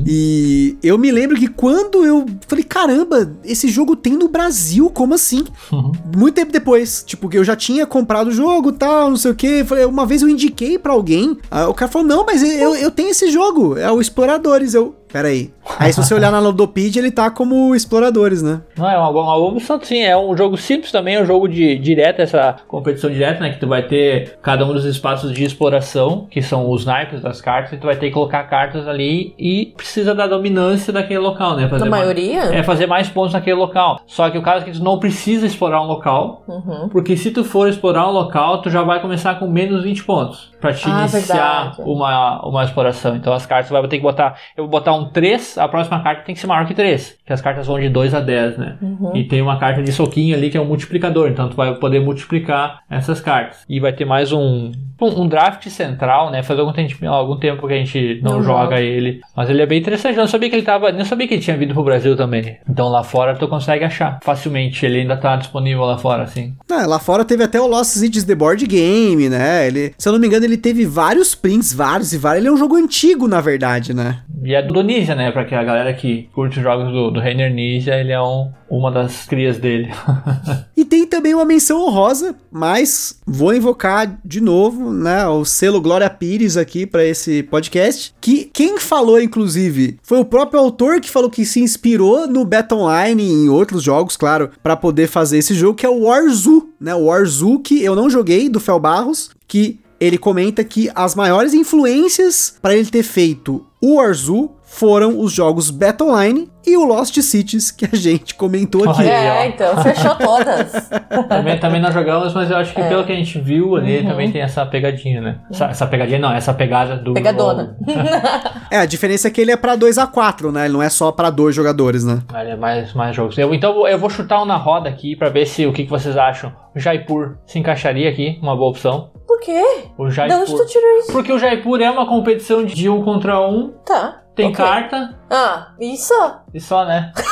E 0.06 0.78
eu 0.84 0.97
me 0.97 1.12
lembro 1.12 1.38
que 1.38 1.47
quando 1.47 2.06
eu 2.06 2.26
falei, 2.47 2.64
caramba, 2.64 3.32
esse 3.43 3.68
jogo 3.68 3.95
tem 3.95 4.14
no 4.14 4.28
Brasil, 4.28 4.89
como 4.89 5.14
assim? 5.14 5.43
Uhum. 5.72 5.91
Muito 6.16 6.36
tempo 6.36 6.52
depois, 6.52 7.04
tipo, 7.06 7.30
que 7.30 7.38
eu 7.38 7.43
já 7.43 7.56
tinha 7.56 7.86
comprado 7.86 8.28
o 8.28 8.32
jogo 8.32 8.72
tal, 8.72 9.10
não 9.10 9.18
sei 9.18 9.32
o 9.32 9.36
que. 9.36 9.66
Uma 9.88 10.06
vez 10.06 10.22
eu 10.22 10.30
indiquei 10.30 10.78
pra 10.78 10.93
alguém, 10.93 11.38
aí 11.50 11.66
o 11.66 11.74
cara 11.74 11.91
falou, 11.91 12.08
não, 12.08 12.26
mas 12.26 12.43
eu, 12.43 12.76
eu 12.76 12.91
tenho 12.91 13.10
esse 13.10 13.32
jogo, 13.32 13.78
é 13.78 13.91
o 13.91 14.02
Exploradores. 14.02 14.74
Eu, 14.74 14.95
peraí. 15.12 15.51
Aí 15.78 15.93
se 15.93 16.01
você 16.03 16.14
olhar 16.14 16.32
na 16.32 16.39
Ludopedia, 16.39 17.01
ele 17.01 17.12
tá 17.12 17.30
como 17.30 17.74
Exploradores, 17.76 18.41
né? 18.41 18.62
Não, 18.78 18.89
é 18.89 18.97
uma, 18.97 19.10
uma 19.10 19.36
opção, 19.49 19.80
sim. 19.82 20.01
É 20.01 20.18
um 20.18 20.36
jogo 20.36 20.57
simples 20.57 20.91
também, 20.91 21.16
é 21.16 21.22
um 21.22 21.26
jogo 21.26 21.47
de 21.47 21.78
direta, 21.78 22.22
essa 22.22 22.55
competição 22.68 23.10
direta, 23.10 23.39
né? 23.39 23.51
Que 23.51 23.60
tu 23.60 23.68
vai 23.68 23.84
ter 23.84 24.38
cada 24.41 24.66
um 24.66 24.74
dos 24.74 24.84
espaços 24.86 25.32
de 25.32 25.43
exploração, 25.43 26.28
que 26.30 26.41
são 26.41 26.70
os 26.70 26.86
naipes 26.86 27.22
das 27.22 27.39
cartas, 27.39 27.74
e 27.74 27.78
tu 27.78 27.86
vai 27.86 27.95
ter 27.95 28.07
que 28.07 28.14
colocar 28.14 28.43
cartas 28.45 28.88
ali 28.88 29.34
e 29.38 29.74
precisa 29.78 30.14
da 30.16 30.28
dominância 30.28 30.91
daquele 30.91 31.20
local, 31.20 31.55
né? 31.55 31.68
Fazer 31.70 31.86
Na 31.86 31.91
uma- 31.91 31.97
maioria? 31.97 32.41
É 32.45 32.64
fazer 32.64 32.88
mais 32.88 33.07
pontos 33.07 33.34
naquele 33.34 33.55
local. 33.57 34.01
Só 34.07 34.30
que 34.30 34.38
o 34.38 34.41
caso 34.41 34.64
é 34.66 34.72
que 34.72 34.78
tu 34.78 34.84
não 34.84 34.99
precisa 34.99 35.45
explorar 35.45 35.82
um 35.82 35.88
local, 35.88 36.43
Uhum. 36.47 36.89
porque 36.89 37.16
se 37.16 37.32
tu 37.32 37.43
for 37.43 37.70
explorar 37.70 38.07
um 38.07 38.12
local, 38.12 38.62
tu 38.62 38.70
já 38.70 38.82
vai 38.82 38.99
começar 39.01 39.36
com 39.39 39.47
menos 39.47 39.84
20 39.84 40.03
pontos. 40.03 40.51
Pra 40.60 40.74
te 40.74 40.88
Ah, 40.89 41.01
iniciar 41.01 41.64
verdade. 41.72 41.82
uma, 41.89 42.45
uma 42.47 42.64
exploração. 42.64 43.16
Então 43.16 43.34
as 43.34 43.45
cartas 43.45 43.70
vai 43.70 43.82
ter 43.88 43.97
que 43.97 44.03
botar. 44.03 44.36
Eu 44.55 44.64
vou 44.66 44.72
botar 44.72 44.93
um 44.93 45.05
3, 45.10 45.57
a 45.57 45.68
próxima 45.68 46.01
carta 46.01 46.24
tem 46.24 46.36
que 46.36 46.41
ser 46.41 46.47
maior 46.47 46.66
que 46.66 46.74
3. 46.74 47.18
Que 47.26 47.34
as 47.34 47.41
cartas 47.41 47.68
vão 47.68 47.80
de 47.80 47.89
2 47.89 48.14
a 48.14 48.20
10, 48.20 48.57
né? 48.57 48.78
Uhum. 48.82 49.16
E 49.16 49.24
tem 49.24 49.41
uma 49.41 49.57
carta 49.60 49.82
de 49.82 49.91
soquinho 49.91 50.36
ali 50.36 50.49
que 50.49 50.57
é 50.57 50.62
um 50.62 50.66
multiplicador. 50.66 51.30
Então 51.30 51.49
tu 51.49 51.55
vai 51.55 51.74
poder 51.76 51.99
multiplicar 51.99 52.82
essas 52.89 53.22
cartas. 53.22 53.60
E 53.70 53.80
vai 53.80 53.93
ter 53.93 54.05
mais 54.05 54.32
um. 54.32 54.72
Um, 55.01 55.22
um 55.22 55.28
draft 55.30 55.66
central, 55.70 56.30
né? 56.30 56.43
Faz 56.43 56.60
algum 56.60 56.74
tempo, 56.74 57.05
algum 57.07 57.38
tempo 57.38 57.66
que 57.68 57.74
a 57.74 57.78
gente 57.78 58.20
não, 58.22 58.34
Não 58.34 58.43
joga 58.43 58.64
joga. 58.76 58.82
ele. 58.82 59.22
Mas 59.34 59.49
ele 59.49 59.62
é 59.62 59.66
bem 59.66 59.80
interessante. 59.80 60.16
Eu 60.18 60.22
não 60.22 60.28
sabia 60.28 60.49
que 60.49 60.55
ele 60.57 60.64
tava. 60.66 60.91
Não 60.91 61.05
sabia 61.05 61.26
que 61.26 61.36
ele 61.36 61.41
tinha 61.41 61.55
vindo 61.55 61.74
pro 61.74 61.84
Brasil 61.84 62.18
também. 62.18 62.57
Então 62.70 62.89
lá 62.89 63.01
fora 63.01 63.34
tu 63.36 63.47
consegue 63.47 63.86
achar 63.86 64.20
facilmente. 64.22 64.86
Ele 64.86 64.99
ainda 64.99 65.16
tá 65.16 65.38
disponível 65.38 65.86
lá 65.86 65.97
fora, 65.97 66.24
assim. 66.24 66.53
Ah, 66.70 66.86
lá 66.86 66.99
fora 66.99 67.24
teve 67.24 67.43
até 67.43 67.62
o 67.62 67.68
Lost 67.68 67.91
Cities 67.91 68.26
The 68.26 68.36
Board 68.36 68.66
Game, 68.68 69.30
né? 69.30 69.68
Ele, 69.68 69.93
se 69.97 70.07
eu 70.07 70.12
não 70.12 70.20
me 70.20 70.28
engano, 70.28 70.43
ele 70.50 70.58
teve 70.58 70.86
vários 70.86 71.36
prints, 71.36 71.72
vários 71.74 72.12
e 72.14 72.18
vários. 72.18 72.41
Ele 72.41 72.50
é 72.50 72.52
um 72.52 72.58
jogo 72.58 72.76
antigo, 72.76 73.28
na 73.28 73.39
verdade, 73.39 73.93
né? 73.93 74.24
E 74.43 74.54
é 74.54 74.62
do 74.62 74.82
Nisia, 74.82 75.16
né? 75.16 75.32
Pra 75.32 75.45
que 75.45 75.54
a 75.54 75.64
galera 75.64 75.93
que 75.93 76.30
curte 76.34 76.58
os 76.58 76.64
jogos 76.64 76.91
do, 76.91 77.12
do 77.12 77.20
Reiner 77.20 77.54
Nisia, 77.54 78.00
ele 78.00 78.12
é 78.12 78.22
um, 78.22 78.52
uma 78.70 78.91
das 78.91 79.26
crias 79.26 79.58
dele. 79.58 79.89
E 80.80 80.86
tem 80.86 81.06
também 81.06 81.34
uma 81.36 81.43
menção 81.43 81.86
honrosa, 81.86 82.34
mas 82.50 83.20
vou 83.28 83.54
invocar 83.54 84.18
de 84.24 84.39
novo, 84.39 84.93
né, 84.93 85.28
o 85.28 85.43
selo 85.43 85.82
Glória 85.82 86.10
Pires 86.10 86.56
aqui 86.56 86.86
pra 86.86 87.04
esse 87.04 87.43
podcast, 87.43 88.16
que 88.22 88.45
quem 88.45 88.80
falou 88.80 89.22
inclusive 89.22 89.97
foi 90.02 90.20
o 90.20 90.26
próprio 90.26 90.58
autor 90.58 91.02
que 91.02 91.10
falou 91.10 91.30
que 91.30 91.43
se 91.43 91.60
inspirou 91.60 92.30
no 92.30 92.45
Battle 92.45 92.80
Online 92.80 93.22
e 93.22 93.30
em 93.30 93.50
outros 93.50 93.84
jogos, 93.84 94.16
claro, 94.16 94.52
pra 94.64 94.78
poder 94.78 95.08
fazer 95.08 95.39
esse 95.39 95.54
jogo, 95.54 95.76
que 95.76 95.86
é 95.86 95.89
o 95.89 96.04
Warzoo, 96.04 96.70
né? 96.80 96.95
O 96.95 97.08
Warzoo 97.08 97.60
que 97.60 97.84
eu 97.84 97.93
não 97.93 98.10
joguei 98.10 98.47
do 98.47 98.62
Fel 98.62 98.80
Barros, 98.80 99.32
que 99.50 99.82
ele 100.00 100.18
comenta 100.18 100.64
que 100.64 100.89
as 100.95 101.16
maiores 101.16 101.54
influências 101.54 102.58
pra 102.62 102.76
ele 102.76 102.89
ter 102.89 103.04
feito 103.04 103.66
o 103.82 103.95
Warzoo 103.95 104.56
foram 104.64 105.20
os 105.20 105.32
jogos 105.32 105.72
Battle 105.72 106.10
Online 106.10 106.47
e 106.68 106.78
o 106.78 106.84
Lost 106.86 107.18
Cities 107.22 107.72
que 107.72 107.86
a 107.91 107.95
gente 107.95 108.36
comentou 108.36 108.88
aqui. 108.88 109.02
É, 109.04 109.47
então, 109.47 109.82
fechou 109.82 110.14
todas. 110.16 110.72
também, 111.28 111.60
também 111.60 111.82
nós 111.82 111.93
jogamos, 111.93 112.34
mas 112.34 112.52
eu 112.52 112.58
acho 112.58 112.76
que 112.76 112.84
pelo 112.84 113.04
que 113.04 113.12
a 113.12 113.16
gente 113.16 113.39
viu 113.39 113.76
ali, 113.76 114.04
também 114.04 114.32
tem 114.32 114.41
essa 114.41 114.64
pegadinha, 114.66 115.22
né? 115.22 115.39
Essa, 115.50 115.66
essa 115.66 115.88
pegadinha 115.88 116.20
não, 116.20 116.32
essa 116.32 116.54
pegada 116.54 116.97
do. 116.97 117.14
Pegadona. 117.14 117.78
É, 118.72 118.78
a 118.78 118.86
diferença 118.86 119.28
é 119.28 119.32
que 119.32 119.41
ele 119.41 119.50
é 119.52 119.58
pra 119.58 119.76
2 119.76 119.97
a 119.97 120.06
4 120.06 120.52
né? 120.52 120.66
Ele 120.66 120.74
não 120.74 120.84
é 120.84 120.89
só 120.89 121.12
pra 121.12 121.32
dois 121.32 121.56
jogadores, 121.56 122.04
né? 122.04 122.22
Ele 122.39 122.52
é 122.52 122.56
mais, 122.56 122.93
mais 122.93 123.16
jogos. 123.16 123.36
Eu- 123.36 123.52
então 123.56 123.88
eu 123.88 123.97
vou 123.97 124.12
chutar 124.12 124.39
um 124.43 124.45
na 124.45 124.58
roda 124.58 124.88
aqui 124.88 125.16
pra 125.16 125.30
ver 125.30 125.47
se 125.47 125.66
o 125.66 125.74
que, 125.74 125.86
que 125.86 125.89
vocês 125.89 126.16
acham. 126.16 126.54
O 126.76 126.80
Jaipur 126.80 127.38
se 127.47 127.58
encaixaria 127.58 128.08
aqui, 128.08 128.38
uma 128.43 128.56
boa 128.56 128.70
opção. 128.70 129.10
Por 129.30 129.40
quê? 129.42 129.62
O 129.96 130.08
De 130.08 130.10
onde 130.10 130.16
Jaipur. 130.16 130.58
tu 130.58 130.66
tirou 130.66 130.98
isso? 130.98 131.12
Porque 131.12 131.32
o 131.32 131.38
Jaipur 131.38 131.80
é 131.80 131.92
uma 131.92 132.08
competição 132.08 132.66
de 132.66 132.90
um 132.90 133.04
contra 133.04 133.40
um, 133.40 133.70
Tá. 133.86 134.24
tem 134.36 134.48
ok. 134.48 134.56
carta 134.66 135.16
Ah, 135.30 135.68
isso? 135.80 136.14
e 136.52 136.60
só, 136.60 136.84
né? 136.84 137.14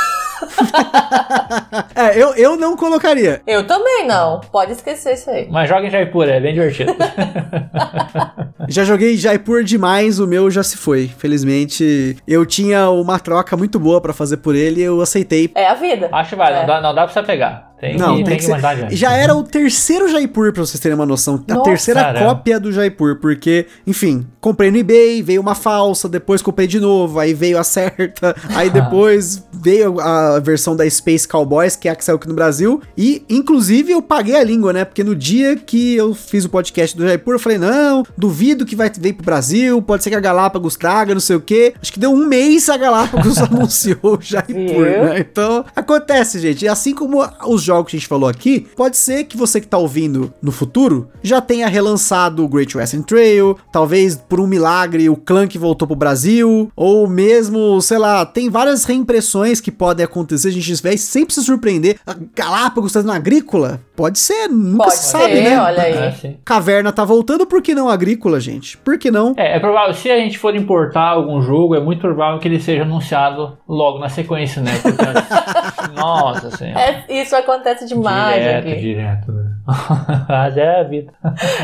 É, 1.95 2.15
eu, 2.21 2.35
eu 2.35 2.55
não 2.55 2.77
colocaria. 2.77 3.41
Eu 3.47 3.65
também 3.65 4.05
não. 4.05 4.39
Pode 4.51 4.71
esquecer 4.73 5.15
isso 5.15 5.27
aí. 5.31 5.47
Mas 5.49 5.67
joga 5.67 5.87
em 5.87 5.89
Jaipur, 5.89 6.29
é 6.29 6.39
bem 6.39 6.53
divertido. 6.53 6.95
Já 8.69 8.83
joguei 8.83 9.17
Jaipur 9.17 9.63
demais, 9.63 10.19
o 10.19 10.27
meu 10.27 10.51
já 10.51 10.61
se 10.61 10.77
foi. 10.77 11.07
Felizmente, 11.07 12.17
eu 12.27 12.45
tinha 12.45 12.89
uma 12.89 13.17
troca 13.19 13.55
muito 13.57 13.79
boa 13.79 13.99
pra 14.01 14.13
fazer 14.13 14.37
por 14.37 14.53
ele 14.55 14.81
e 14.81 14.83
eu 14.83 15.01
aceitei. 15.01 15.49
É 15.55 15.67
a 15.67 15.73
vida. 15.73 16.09
Acho 16.11 16.31
que 16.31 16.35
vai, 16.35 16.53
É. 16.53 16.59
não, 16.59 16.65
dá, 16.67 16.81
não 16.81 16.93
dá 16.93 17.05
pra 17.05 17.13
você 17.13 17.23
pegar. 17.23 17.66
Tem, 17.79 17.95
Não, 17.95 18.15
que, 18.17 18.23
tem 18.23 18.25
tem 18.25 18.33
que 18.33 18.39
que 18.39 18.45
ser- 18.45 18.51
mandar 18.53 18.75
já. 18.75 18.89
Já 18.89 19.13
era 19.13 19.35
o 19.35 19.43
terceiro 19.43 20.07
Jaipur, 20.09 20.51
pra 20.51 20.65
vocês 20.65 20.79
terem 20.79 20.95
uma 20.95 21.05
noção. 21.05 21.43
A 21.47 21.53
Nossa, 21.53 21.63
terceira 21.69 22.01
caramba. 22.01 22.25
cópia 22.25 22.59
do 22.59 22.71
Jaipur, 22.71 23.17
porque, 23.21 23.67
enfim, 23.85 24.25
comprei 24.41 24.71
no 24.71 24.77
eBay, 24.77 25.21
veio 25.21 25.39
uma 25.41 25.53
falsa, 25.53 26.09
depois 26.09 26.41
comprei 26.41 26.65
de 26.67 26.79
novo, 26.79 27.19
aí 27.19 27.35
veio 27.35 27.57
a 27.59 27.63
certa, 27.63 28.35
aí 28.55 28.69
depois 28.71 29.43
veio 29.53 29.99
a 29.99 30.39
versão 30.39 30.75
da 30.75 30.89
Space 30.89 31.27
Cowboys, 31.27 31.75
que 31.75 31.87
é 31.87 31.91
a 31.91 31.95
que 31.95 32.03
saiu 32.03 32.15
aqui 32.15 32.27
no 32.27 32.33
Brasil, 32.33 32.81
e, 32.97 33.23
inclusive, 33.29 33.91
eu 33.91 34.01
paguei 34.01 34.35
a 34.35 34.43
língua, 34.43 34.73
né? 34.73 34.83
Porque 34.83 35.03
no 35.03 35.15
dia 35.15 35.55
que 35.55 35.95
eu 35.95 36.15
fiz 36.15 36.45
o 36.45 36.49
podcast 36.49 36.97
do 36.97 37.05
Jaipur, 37.05 37.35
eu 37.35 37.39
falei, 37.39 37.59
não, 37.59 38.03
duvido 38.17 38.65
que 38.65 38.75
vai 38.75 38.89
vir 38.89 39.13
pro 39.13 39.23
Brasil, 39.25 39.79
pode 39.83 40.03
ser 40.03 40.09
que 40.09 40.15
a 40.15 40.19
Galápagos 40.19 40.75
traga, 40.75 41.13
não 41.13 41.21
sei 41.21 41.35
o 41.35 41.41
quê. 41.41 41.75
Acho 41.79 41.93
que 41.93 41.99
deu 41.99 42.11
um 42.11 42.25
mês 42.25 42.69
a 42.69 42.77
Galápagos 42.77 43.37
anunciou 43.43 44.17
o 44.17 44.19
Jaipur, 44.19 44.55
né? 44.85 45.19
Então, 45.19 45.63
acontece, 45.75 46.39
gente. 46.39 46.65
E 46.65 46.67
assim 46.67 46.95
como 46.95 47.23
os 47.45 47.66
jogos 47.67 47.91
que 47.91 47.97
a 47.97 47.99
gente 47.99 48.07
falou 48.07 48.29
aqui, 48.29 48.67
pode 48.75 48.97
ser 48.97 49.25
que 49.25 49.37
você 49.37 49.61
que 49.61 49.67
tá 49.67 49.77
ouvindo 49.77 50.33
no 50.41 50.51
futuro 50.51 51.09
já 51.21 51.41
tenha 51.41 51.67
relançado 51.67 52.43
o 52.43 52.47
Great 52.47 52.75
Western 52.75 53.05
Trail, 53.05 53.57
talvez 53.71 54.15
por 54.15 54.39
um 54.39 54.47
milagre 54.47 55.09
o 55.09 55.15
Clank 55.15 55.57
voltou 55.57 55.87
pro 55.87 55.95
Brasil, 55.95 56.71
ou 56.75 57.07
mesmo, 57.07 57.79
sei 57.81 57.97
lá, 57.97 58.25
tem 58.25 58.49
várias 58.49 58.85
reimpressões 58.85 59.61
que 59.61 59.71
podem 59.71 60.05
acontecer, 60.05 60.47
a 60.47 60.51
gente 60.51 60.81
vai 60.81 60.97
sempre 60.97 61.33
se 61.33 61.43
surpreender. 61.43 61.99
A 62.05 62.15
Galápagos 62.35 62.93
tá 62.93 63.03
na 63.03 63.15
agrícola? 63.15 63.81
Pode 63.95 64.19
ser, 64.19 64.47
nunca 64.47 64.85
Pode 64.85 64.95
se 64.95 65.11
sabe, 65.11 65.35
ser, 65.35 65.43
né? 65.43 65.61
olha 65.61 65.83
aí. 65.83 66.11
Sim. 66.13 66.37
Caverna 66.45 66.91
tá 66.91 67.03
voltando, 67.03 67.45
por 67.45 67.61
que 67.61 67.73
não 67.73 67.89
agrícola, 67.89 68.39
gente? 68.39 68.77
Por 68.77 68.97
que 68.97 69.09
não? 69.11 69.33
É, 69.35 69.57
é 69.57 69.59
provável, 69.59 69.93
se 69.93 70.09
a 70.09 70.17
gente 70.17 70.37
for 70.37 70.55
importar 70.55 71.09
algum 71.09 71.41
jogo, 71.41 71.75
é 71.75 71.79
muito 71.79 71.99
provável 71.99 72.39
que 72.39 72.47
ele 72.47 72.59
seja 72.59 72.83
anunciado 72.83 73.57
logo 73.67 73.99
na 73.99 74.09
sequência, 74.09 74.61
né? 74.61 74.79
Porque, 74.81 75.03
nossa 75.95 76.55
senhora. 76.55 76.79
É, 76.79 77.21
isso 77.21 77.35
acontece 77.35 77.56
demais 77.85 78.41
direto, 78.41 78.67
aqui. 78.67 78.79
direto. 78.81 79.31
né? 79.31 79.51
Mas 80.29 80.57
é 80.57 80.79
a 80.79 80.83
vida. 80.83 81.13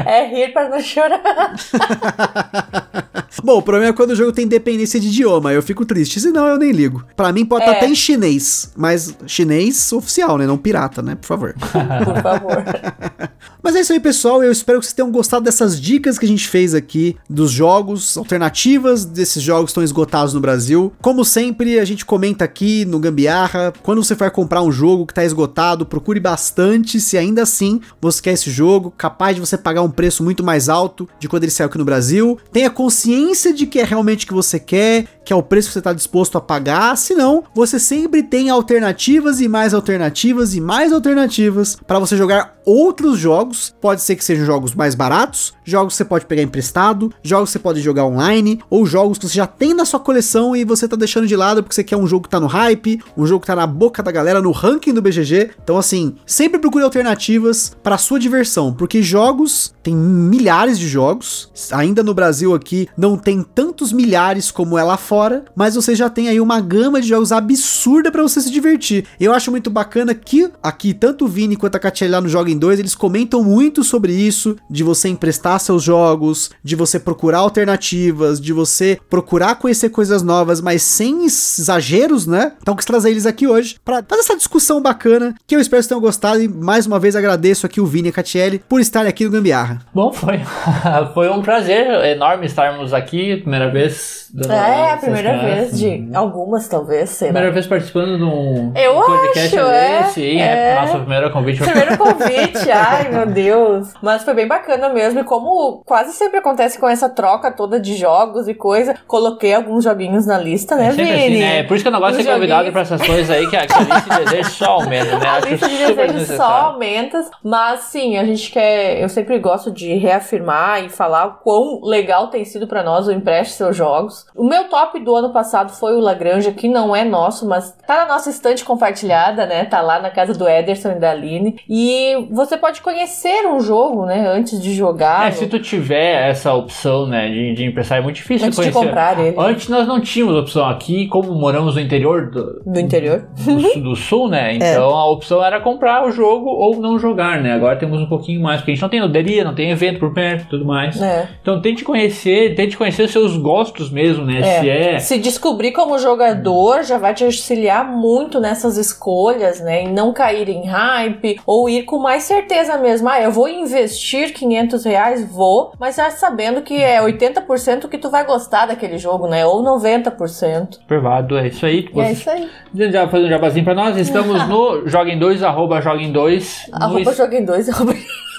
É 0.06 0.26
rir 0.26 0.54
pra 0.54 0.70
não 0.70 0.80
chorar. 0.80 1.22
Bom, 3.42 3.58
o 3.58 3.62
problema 3.62 3.90
é 3.90 3.94
quando 3.94 4.12
o 4.12 4.16
jogo 4.16 4.32
tem 4.32 4.48
dependência 4.48 5.00
de 5.00 5.08
idioma, 5.08 5.54
eu 5.54 5.62
fico 5.64 5.86
triste, 5.86 6.20
senão 6.20 6.46
eu 6.48 6.58
nem 6.58 6.72
ligo. 6.72 7.04
Pra 7.16 7.32
mim 7.32 7.46
pode 7.46 7.64
estar 7.64 7.74
É. 7.76 7.78
até 7.78 7.88
em 7.90 7.96
chinês, 7.96 8.72
mas 8.76 9.16
chinês 9.26 9.92
oficial, 9.94 10.38
né? 10.38 10.46
Não 10.46 10.58
pirata, 10.58 11.02
né? 11.02 11.16
Por 11.16 11.26
favor. 11.28 11.56
Por 12.06 12.22
favor. 12.22 12.64
Mas 13.62 13.78
é 13.78 13.80
isso 13.80 13.94
aí, 13.94 14.00
pessoal. 14.00 14.44
Eu 14.44 14.52
espero 14.52 14.80
que 14.80 14.86
vocês 14.86 14.94
tenham 14.94 15.10
gostado 15.10 15.46
dessas 15.46 15.80
dicas 15.80 16.20
que 16.20 16.26
a 16.26 16.28
gente 16.28 16.50
fez 16.50 16.74
aqui 16.76 17.16
dos 17.30 17.50
jogos, 17.50 18.18
alternativas 18.18 19.06
desses 19.06 19.42
jogos 19.42 19.66
que 19.66 19.70
estão 19.72 19.84
esgotados 19.84 20.34
no 20.34 20.42
Brasil. 20.42 20.92
Como 21.02 21.24
sempre, 21.24 21.80
a 21.80 21.86
gente 21.86 22.06
comenta 22.06 22.44
aqui 22.44 22.84
no 22.84 23.00
Gambiarra. 23.00 23.72
Quando 23.82 24.04
você 24.04 24.16
for 24.18 24.30
comprar 24.32 24.62
um 24.62 24.72
jogo 24.72 25.06
que 25.06 25.14
tá 25.14 25.24
esgotado, 25.24 25.86
procure 25.86 26.20
bastante 26.20 27.00
se 27.00 27.18
ainda 27.18 27.44
assim 27.44 27.80
você 28.02 28.22
quer 28.22 28.34
esse 28.34 28.52
jogo, 28.52 28.94
capaz 28.98 29.36
de 29.36 29.40
você 29.40 29.58
pagar 29.58 29.82
um 29.82 29.90
preço 29.90 30.24
muito 30.26 30.44
mais 30.44 30.68
alto 30.68 31.08
de 31.18 31.30
quando 31.30 31.44
ele 31.44 31.52
saiu 31.52 31.68
aqui 31.68 31.78
no 31.78 31.86
Brasil. 31.86 32.38
Tenha 32.52 32.70
consciência 32.70 33.23
de 33.54 33.66
que 33.66 33.80
é 33.80 33.84
realmente 33.84 34.26
o 34.26 34.28
que 34.28 34.34
você 34.34 34.60
quer, 34.60 35.06
que 35.24 35.34
é 35.34 35.36
o 35.36 35.44
preço 35.44 35.70
que 35.70 35.74
você 35.74 35.80
está 35.80 35.94
disposto 35.94 36.38
a 36.38 36.42
pagar. 36.42 36.98
Senão, 36.98 37.44
você 37.54 37.80
sempre 37.80 38.24
tem 38.24 38.50
alternativas 38.50 39.42
e 39.42 39.48
mais 39.48 39.74
alternativas 39.74 40.54
e 40.56 40.62
mais 40.62 40.92
alternativas 40.92 41.78
para 41.88 42.00
você 42.00 42.18
jogar 42.18 42.56
outros 42.66 43.20
jogos. 43.20 43.74
Pode 43.82 44.02
ser 44.02 44.16
que 44.16 44.24
sejam 44.24 44.46
jogos 44.46 44.74
mais 44.74 44.96
baratos, 44.96 45.54
jogos 45.64 45.94
que 45.94 45.98
você 45.98 46.06
pode 46.06 46.26
pegar 46.26 46.42
emprestado, 46.42 47.14
jogos 47.22 47.50
que 47.50 47.54
você 47.54 47.60
pode 47.60 47.82
jogar 47.82 48.06
online, 48.06 48.60
ou 48.70 48.86
jogos 48.86 49.18
que 49.18 49.28
você 49.28 49.36
já 49.36 49.48
tem 49.48 49.74
na 49.74 49.86
sua 49.86 50.00
coleção 50.00 50.56
e 50.56 50.64
você 50.64 50.88
tá 50.88 50.96
deixando 50.96 51.28
de 51.28 51.36
lado 51.36 51.64
porque 51.64 51.76
você 51.76 51.84
quer 51.84 51.98
um 51.98 52.08
jogo 52.08 52.24
que 52.24 52.30
tá 52.30 52.40
no 52.40 52.48
hype, 52.48 53.02
um 53.18 53.26
jogo 53.26 53.42
que 53.42 53.48
tá 53.48 53.56
na 53.56 53.68
boca 53.68 54.02
da 54.02 54.12
galera, 54.12 54.42
no 54.42 54.52
ranking 54.52 54.94
do 54.94 55.02
BGG. 55.02 55.52
Então, 55.64 55.78
assim, 55.78 56.16
sempre 56.26 56.60
procure 56.60 56.84
alternativas 56.84 57.76
para 57.84 57.98
sua 57.98 58.20
diversão, 58.20 58.74
porque 58.74 59.02
jogos 59.02 59.74
tem 59.82 59.96
milhares 59.96 60.80
de 60.80 60.88
jogos. 60.88 61.52
Ainda 61.72 62.02
no 62.02 62.14
Brasil 62.14 62.54
aqui 62.54 62.88
não 62.98 63.18
tem 63.18 63.44
tantos 63.44 63.92
milhares 63.92 64.50
como 64.50 64.78
é 64.78 64.84
lá 64.84 64.98
fora, 64.98 65.13
mas 65.56 65.76
você 65.76 65.96
já 65.96 66.10
tem 66.10 66.28
aí 66.28 66.40
uma 66.40 66.60
gama 66.60 67.02
de 67.02 67.08
jogos 67.08 67.32
absurda 67.32 68.12
para 68.12 68.22
você 68.22 68.42
se 68.42 68.52
divertir. 68.52 69.06
Eu 69.20 69.34
acho 69.34 69.52
muito 69.52 69.70
bacana 69.70 70.14
que 70.14 70.50
aqui 70.62 70.94
tanto 70.94 71.26
o 71.26 71.28
Vini 71.28 71.56
quanto 71.56 71.76
a 71.76 71.80
Katia 71.80 72.10
lá 72.10 72.22
no 72.22 72.30
Joga 72.30 72.52
em 72.52 72.58
2, 72.58 72.80
eles 72.80 72.96
comentam 72.96 73.44
muito 73.44 73.84
sobre 73.84 74.14
isso, 74.14 74.56
de 74.70 74.84
você 74.84 75.10
emprestar 75.10 75.60
seus 75.60 75.84
jogos, 75.84 76.52
de 76.64 76.76
você 76.76 77.00
procurar 77.00 77.40
alternativas, 77.40 78.40
de 78.40 78.54
você 78.54 79.00
procurar 79.10 79.56
conhecer 79.56 79.90
coisas 79.90 80.22
novas, 80.22 80.62
mas 80.62 80.82
sem 80.82 81.26
exageros, 81.26 82.26
né? 82.26 82.54
Então 82.62 82.76
quis 82.76 82.86
trazer 82.86 83.12
eles 83.12 83.26
aqui 83.26 83.48
hoje 83.48 83.78
para 83.84 84.04
fazer 84.04 84.22
essa 84.22 84.38
discussão 84.38 84.82
bacana, 84.82 85.36
que 85.46 85.56
eu 85.56 85.60
espero 85.60 85.82
que 85.82 85.90
tenham 85.90 86.02
gostado 86.02 86.42
e 86.42 86.48
mais 86.48 86.86
uma 86.86 87.00
vez 87.00 87.16
agradeço 87.16 87.66
aqui 87.66 87.80
o 87.80 87.86
Vini 87.86 88.10
e 88.10 88.12
a 88.12 88.14
Catiele 88.14 88.64
por 88.68 88.80
estarem 88.80 89.10
aqui 89.10 89.26
no 89.26 89.32
Gambiarra. 89.32 89.82
Bom, 89.94 90.12
foi, 90.12 90.42
foi 91.14 91.30
um 91.30 91.42
prazer 91.42 91.88
enorme 92.06 92.46
estarmos 92.46 92.94
aqui, 92.94 93.38
primeira 93.38 93.70
vez. 93.70 94.30
dando 94.34 94.52
É, 94.52 94.98
primeira 95.04 95.38
vez 95.38 95.80
de 95.80 96.10
algumas, 96.14 96.68
talvez, 96.68 97.10
sei 97.12 97.28
lá. 97.28 97.34
Primeira 97.34 97.54
vez 97.54 97.68
participando 97.68 98.18
de 98.18 98.24
um 98.24 98.72
Eu 98.76 98.96
podcast 98.96 99.60
acho, 99.60 99.70
é, 99.70 100.12
hein? 100.18 100.42
é. 100.42 100.76
Nossa 100.82 101.00
primeira 101.00 101.30
convite 101.30 101.58
foi 101.60 101.68
Primeiro 101.68 101.98
convite, 102.00 102.72
ai 102.72 103.10
meu 103.10 103.26
Deus. 103.26 103.94
Mas 104.02 104.24
foi 104.24 104.34
bem 104.34 104.48
bacana 104.48 104.90
mesmo. 104.90 105.20
E 105.20 105.24
como 105.24 105.84
quase 105.86 106.14
sempre 106.14 106.38
acontece 106.40 106.80
com 106.80 106.88
essa 106.88 107.10
troca 107.10 107.52
toda 107.52 107.80
de 107.80 107.96
jogos 107.96 108.48
e 108.48 108.54
coisa, 108.54 108.96
coloquei 109.08 109.54
alguns 109.54 109.84
joguinhos 109.84 110.26
na 110.26 110.38
lista, 110.38 110.76
né, 110.76 110.92
Sempre 110.92 111.06
Vini? 111.06 111.18
assim, 111.20 111.40
né? 111.40 111.60
É 111.60 111.64
por 111.64 111.76
isso 111.76 111.84
que 111.84 111.88
eu 111.88 111.92
não 111.92 112.00
gosto 112.00 112.18
de 112.18 112.24
ser 112.24 112.34
convidado 112.34 112.72
pra 112.72 112.82
essas 112.82 113.02
coisas 113.06 113.30
aí, 113.30 113.48
que 113.50 113.56
a, 113.56 113.66
que 113.68 113.74
a 113.74 113.80
lista 113.80 114.10
de 114.10 114.24
desejos 114.26 114.54
só 114.54 114.66
aumenta, 114.72 115.18
né? 115.20 115.28
A 115.28 115.36
Acho 115.38 115.48
lista 115.50 115.70
de 115.70 115.78
desejos 115.78 116.28
só 116.36 116.44
aumenta, 116.44 117.24
mas 117.44 117.82
sim, 117.82 118.18
a 118.18 118.26
gente 118.26 118.52
quer. 118.52 119.02
Eu 119.02 119.10
sempre 119.10 119.38
gosto 119.40 119.72
de 119.72 119.94
reafirmar 119.96 120.84
e 120.84 120.90
falar 120.90 121.26
o 121.28 121.34
quão 121.44 121.82
legal 121.84 122.28
tem 122.28 122.46
sido 122.46 122.68
pra 122.68 122.84
nós 122.84 123.08
o 123.08 123.12
Empreste 123.12 123.54
Seus 123.56 123.76
Jogos. 123.76 124.26
O 124.36 124.44
meu 124.44 124.66
top 124.70 124.93
do 125.00 125.16
ano 125.16 125.32
passado 125.32 125.72
foi 125.72 125.96
o 125.96 126.00
Lagranja, 126.00 126.52
que 126.52 126.68
não 126.68 126.96
é 126.96 127.04
nosso, 127.04 127.48
mas 127.48 127.76
tá 127.88 127.98
na 128.06 128.14
nossa 128.14 128.30
estante 128.30 128.64
compartilhada, 128.64 129.46
né? 129.46 129.66
Tá 129.66 129.82
lá 129.82 130.00
na 130.00 130.10
casa 130.10 130.34
do 130.34 130.48
Ederson 130.48 130.92
e 130.92 131.00
da 131.00 131.12
Aline. 131.12 131.56
E 131.70 132.28
você 132.32 132.58
pode 132.58 132.82
conhecer 132.82 133.46
um 133.48 133.60
jogo, 133.60 134.06
né? 134.06 134.28
Antes 134.28 134.62
de 134.62 134.74
jogar. 134.74 135.28
É, 135.28 135.32
se 135.32 135.48
tu 135.48 135.60
tiver 135.60 136.30
essa 136.30 136.54
opção, 136.54 137.06
né, 137.08 137.28
de, 137.30 137.54
de 137.54 137.66
emprestar, 137.66 137.98
é 137.98 138.02
muito 138.02 138.16
difícil 138.18 138.48
Antes 138.48 138.58
de 138.60 138.72
conhecer. 138.72 138.88
comprar 138.88 139.20
ele. 139.20 139.36
Antes 139.38 139.70
nós 139.70 139.88
não 139.88 140.00
tínhamos 140.00 140.36
opção 140.36 140.66
aqui, 140.68 141.08
como 141.08 141.34
moramos 141.34 141.76
no 141.76 141.82
interior 141.82 142.30
do, 142.30 142.62
Do 142.66 142.80
interior. 142.80 143.28
do, 143.36 143.60
sul- 143.62 143.82
do 143.82 143.96
sul, 143.96 144.28
É. 144.28 144.32
né? 144.32 144.54
Então 144.56 144.90
a 144.96 145.10
opção 145.10 145.44
era 145.44 145.60
comprar 145.60 146.06
o 146.06 146.12
jogo 146.12 146.50
ou 146.50 146.78
não 146.78 146.98
jogar, 147.00 147.42
né? 147.42 147.54
Agora 147.54 147.76
temos 147.76 148.00
um 148.02 148.06
pouquinho 148.08 148.42
mais, 148.42 148.60
porque 148.62 148.72
a 148.72 148.74
gente 148.76 148.82
não 148.82 148.90
tem 148.90 149.02
loteria, 149.02 149.44
não 149.44 149.54
tem 149.56 149.70
evento 149.72 150.00
por 150.00 150.14
perto 150.14 150.44
e 150.46 150.50
tudo 150.50 150.66
mais. 150.66 151.02
É. 151.02 151.28
Então 151.42 151.62
tente 151.62 151.84
conhecer, 151.84 152.56
tente 152.56 152.78
conhecer 152.78 153.08
seus 153.10 153.38
gostos 153.38 153.90
mesmo, 153.92 154.26
né? 154.26 154.42
Se 154.60 154.70
é. 154.70 154.83
Se 155.00 155.18
descobrir 155.18 155.72
como 155.72 155.98
jogador, 156.00 156.84
já 156.84 156.98
vai 156.98 157.14
te 157.14 157.24
auxiliar 157.24 157.86
muito 157.86 158.40
nessas 158.40 158.78
escolhas, 158.78 159.60
né? 159.62 159.84
E 159.84 159.88
não 159.90 160.14
cair 160.14 160.50
em 160.50 160.66
hype, 160.66 161.40
ou 161.46 161.70
ir 161.70 161.84
com 161.84 162.00
mais 162.00 162.24
certeza 162.24 162.78
mesmo. 162.78 163.10
Ah, 163.10 163.22
eu 163.22 163.32
vou 163.32 163.48
investir 163.48 164.34
500 164.34 164.84
reais, 164.86 165.30
vou, 165.30 165.74
mas 165.80 165.96
já 165.96 166.10
sabendo 166.12 166.62
que 166.62 166.76
é 166.82 167.02
80% 167.02 167.88
que 167.90 167.98
tu 167.98 168.10
vai 168.10 168.26
gostar 168.26 168.66
daquele 168.66 168.98
jogo, 168.98 169.28
né? 169.28 169.46
Ou 169.46 169.64
90%. 169.64 170.74
Super 170.82 171.02
válido, 171.02 171.38
é 171.38 171.48
isso 171.48 171.66
aí. 171.66 171.88
E 171.94 172.00
é 172.00 172.12
isso 172.12 172.30
aí. 172.30 172.50
Já 172.74 173.08
fazendo 173.08 173.28
um 173.28 173.30
jabazinho 173.30 173.66
pra 173.66 173.76
nós, 173.76 173.98
estamos 173.98 174.34
no 174.48 174.88
Joguem 174.88 175.18
2, 175.20 175.44
arroba 175.44 175.82
Joguem 175.82 176.12
2, 176.12 176.68
no 176.72 176.84
Arroba 176.84 177.00
ins- 177.02 177.18
joguem 177.18 177.46
dois, 177.46 177.70
arroba... 177.70 177.94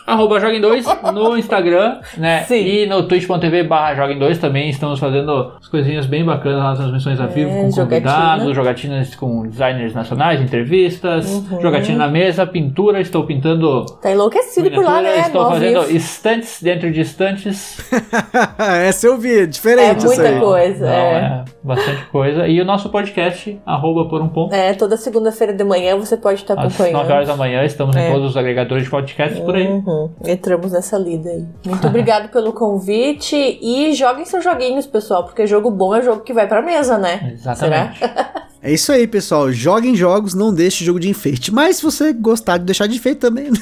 arroba 0.07 0.39
Joguem 0.41 0.61
2 0.61 0.85
no 1.13 1.37
Instagram, 1.39 1.99
né? 2.17 2.45
Sim. 2.45 2.57
E 2.65 2.87
no 2.87 3.03
twitch.tv 3.09 3.63
barra 3.65 3.95
Joguem 3.95 4.19
2 4.19 4.39
também 4.39 4.69
estamos 4.69 4.99
fazendo 4.99 5.53
as 5.61 5.69
coisinhas 5.69 6.07
bem 6.07 6.25
bacanas 6.25 6.59
lá, 6.59 6.75
transmissões 6.75 7.21
ao 7.21 7.29
vivo 7.29 7.51
com 7.51 7.67
É, 7.67 7.71
jogatina. 7.71 7.87
convidados, 7.87 8.55
jogatinas 8.55 9.15
com 9.15 9.47
designers 9.47 9.95
nacionais, 9.95 10.41
entrevistas, 10.41 11.31
Uhum. 11.31 11.61
jogatina 11.61 11.99
na 11.99 12.09
mesa, 12.09 12.47
pintura, 12.47 13.01
estou 13.01 13.25
pintando 13.25 13.85
Tá 14.03 14.11
enlouquecido 14.13 14.71
por 14.71 14.85
lá, 14.85 15.01
né? 15.01 15.21
estou 15.21 15.45
no 15.45 15.51
fazendo 15.51 15.81
vivo. 15.83 15.97
estantes 15.97 16.63
dentro 16.63 16.91
de 16.93 17.01
estantes. 17.01 17.79
Essa 18.87 19.07
eu 19.07 19.17
vi, 19.19 19.41
É 19.41 19.47
diferente 19.47 19.99
isso 19.99 20.07
muita 20.07 20.39
coisa, 20.41 20.85
Não, 20.87 20.93
é. 20.93 21.17
é 21.19 21.45
bastante 21.63 22.05
coisa. 22.07 22.47
E 22.47 22.61
o 22.61 22.65
nosso 22.65 22.89
podcast, 22.91 23.59
arroba 23.65 24.09
por 24.09 24.21
um 24.21 24.29
ponto. 24.29 24.55
É, 24.55 24.75
toda 24.75 24.97
segunda-feira 24.97 25.53
de 25.53 25.65
manhã 25.65 25.97
você 25.97 26.17
pode 26.17 26.41
estar 26.41 26.55
Às 26.55 26.67
acompanhando. 26.67 26.95
9 26.99 27.13
horas 27.13 27.29
da 27.29 27.37
manhã 27.37 27.65
estamos 27.65 27.97
É. 27.97 28.09
em 28.09 28.13
todos 28.13 28.31
os 28.31 28.37
agregadores 28.37 28.85
de 28.85 28.91
podcasts 28.91 29.41
por 29.41 29.55
aí. 29.57 29.67
Uhum. 29.67 29.94
Entramos 30.25 30.73
nessa 30.73 30.97
lida 30.99 31.31
aí. 31.31 31.45
Muito 31.67 31.87
obrigado 31.87 32.29
pelo 32.31 32.53
convite 32.53 33.37
e 33.61 33.93
joguem 33.95 34.25
seus 34.25 34.43
joguinhos, 34.45 34.87
pessoal, 34.87 35.25
porque 35.25 35.47
jogo 35.47 35.71
bom 35.71 35.95
é 35.95 36.03
jogo 36.03 36.23
que 36.23 36.33
vai 36.33 36.47
pra 36.47 36.63
mesa, 36.63 36.99
né? 36.99 37.33
Exatamente. 37.35 38.01
É 38.67 38.73
isso 38.73 38.91
aí, 38.91 39.07
pessoal. 39.07 39.53
Joguem 39.53 39.95
jogos, 39.95 40.33
não 40.33 40.51
deixe 40.51 40.87
jogo 40.87 40.99
de 40.99 41.07
enfeite. 41.11 41.53
Mas 41.53 41.77
se 41.77 41.83
você 41.83 42.15
gostar 42.15 42.57
de 42.57 42.65
deixar 42.65 42.87
de 42.87 42.97
enfeite 42.97 43.19
também, 43.21 43.51
né? 43.53 43.59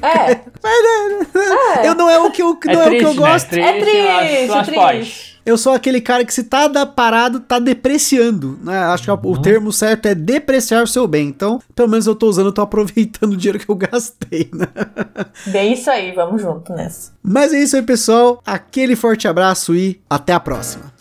É, 0.00 1.88
eu 1.88 1.96
não 1.96 2.08
é 2.08 2.16
o 2.20 2.30
que 2.30 2.42
eu, 2.42 2.56
É 2.64 2.72
não 2.72 2.80
é 2.82 2.84
o 2.84 2.88
triste, 2.88 2.98
que 3.00 3.04
eu 3.06 3.14
né? 3.14 3.28
gosto. 3.32 3.48
Triste, 3.48 3.68
É 3.68 3.80
triste, 3.80 4.06
mas, 4.06 4.48
mas 4.48 4.66
triste. 4.68 5.35
Eu 5.46 5.56
sou 5.56 5.72
aquele 5.72 6.00
cara 6.00 6.24
que 6.24 6.34
se 6.34 6.42
tá 6.44 6.66
da- 6.66 6.84
parado, 6.84 7.38
tá 7.38 7.58
depreciando. 7.60 8.58
Né? 8.62 8.76
Acho 8.76 9.04
que 9.04 9.10
Uhum. 9.10 9.32
o 9.32 9.40
termo 9.40 9.72
certo 9.72 10.06
é 10.06 10.14
depreciar 10.14 10.82
o 10.82 10.86
seu 10.88 11.06
bem. 11.06 11.28
Então, 11.28 11.62
pelo 11.74 11.88
menos 11.88 12.06
eu 12.06 12.14
tô 12.16 12.26
usando, 12.28 12.46
eu 12.46 12.52
tô 12.52 12.62
aproveitando 12.62 13.32
o 13.32 13.36
dinheiro 13.36 13.58
que 13.58 13.70
eu 13.70 13.76
gastei, 13.76 14.50
né? 14.52 14.66
bem 15.46 15.72
isso 15.74 15.88
aí, 15.88 16.12
vamos 16.12 16.42
junto 16.42 16.72
nessa. 16.72 17.12
Mas 17.22 17.52
é 17.54 17.62
isso 17.62 17.76
aí, 17.76 17.82
pessoal. 17.82 18.42
Aquele 18.44 18.96
forte 18.96 19.28
abraço 19.28 19.74
e 19.74 20.00
até 20.10 20.32
a 20.32 20.40
próxima. 20.40 20.95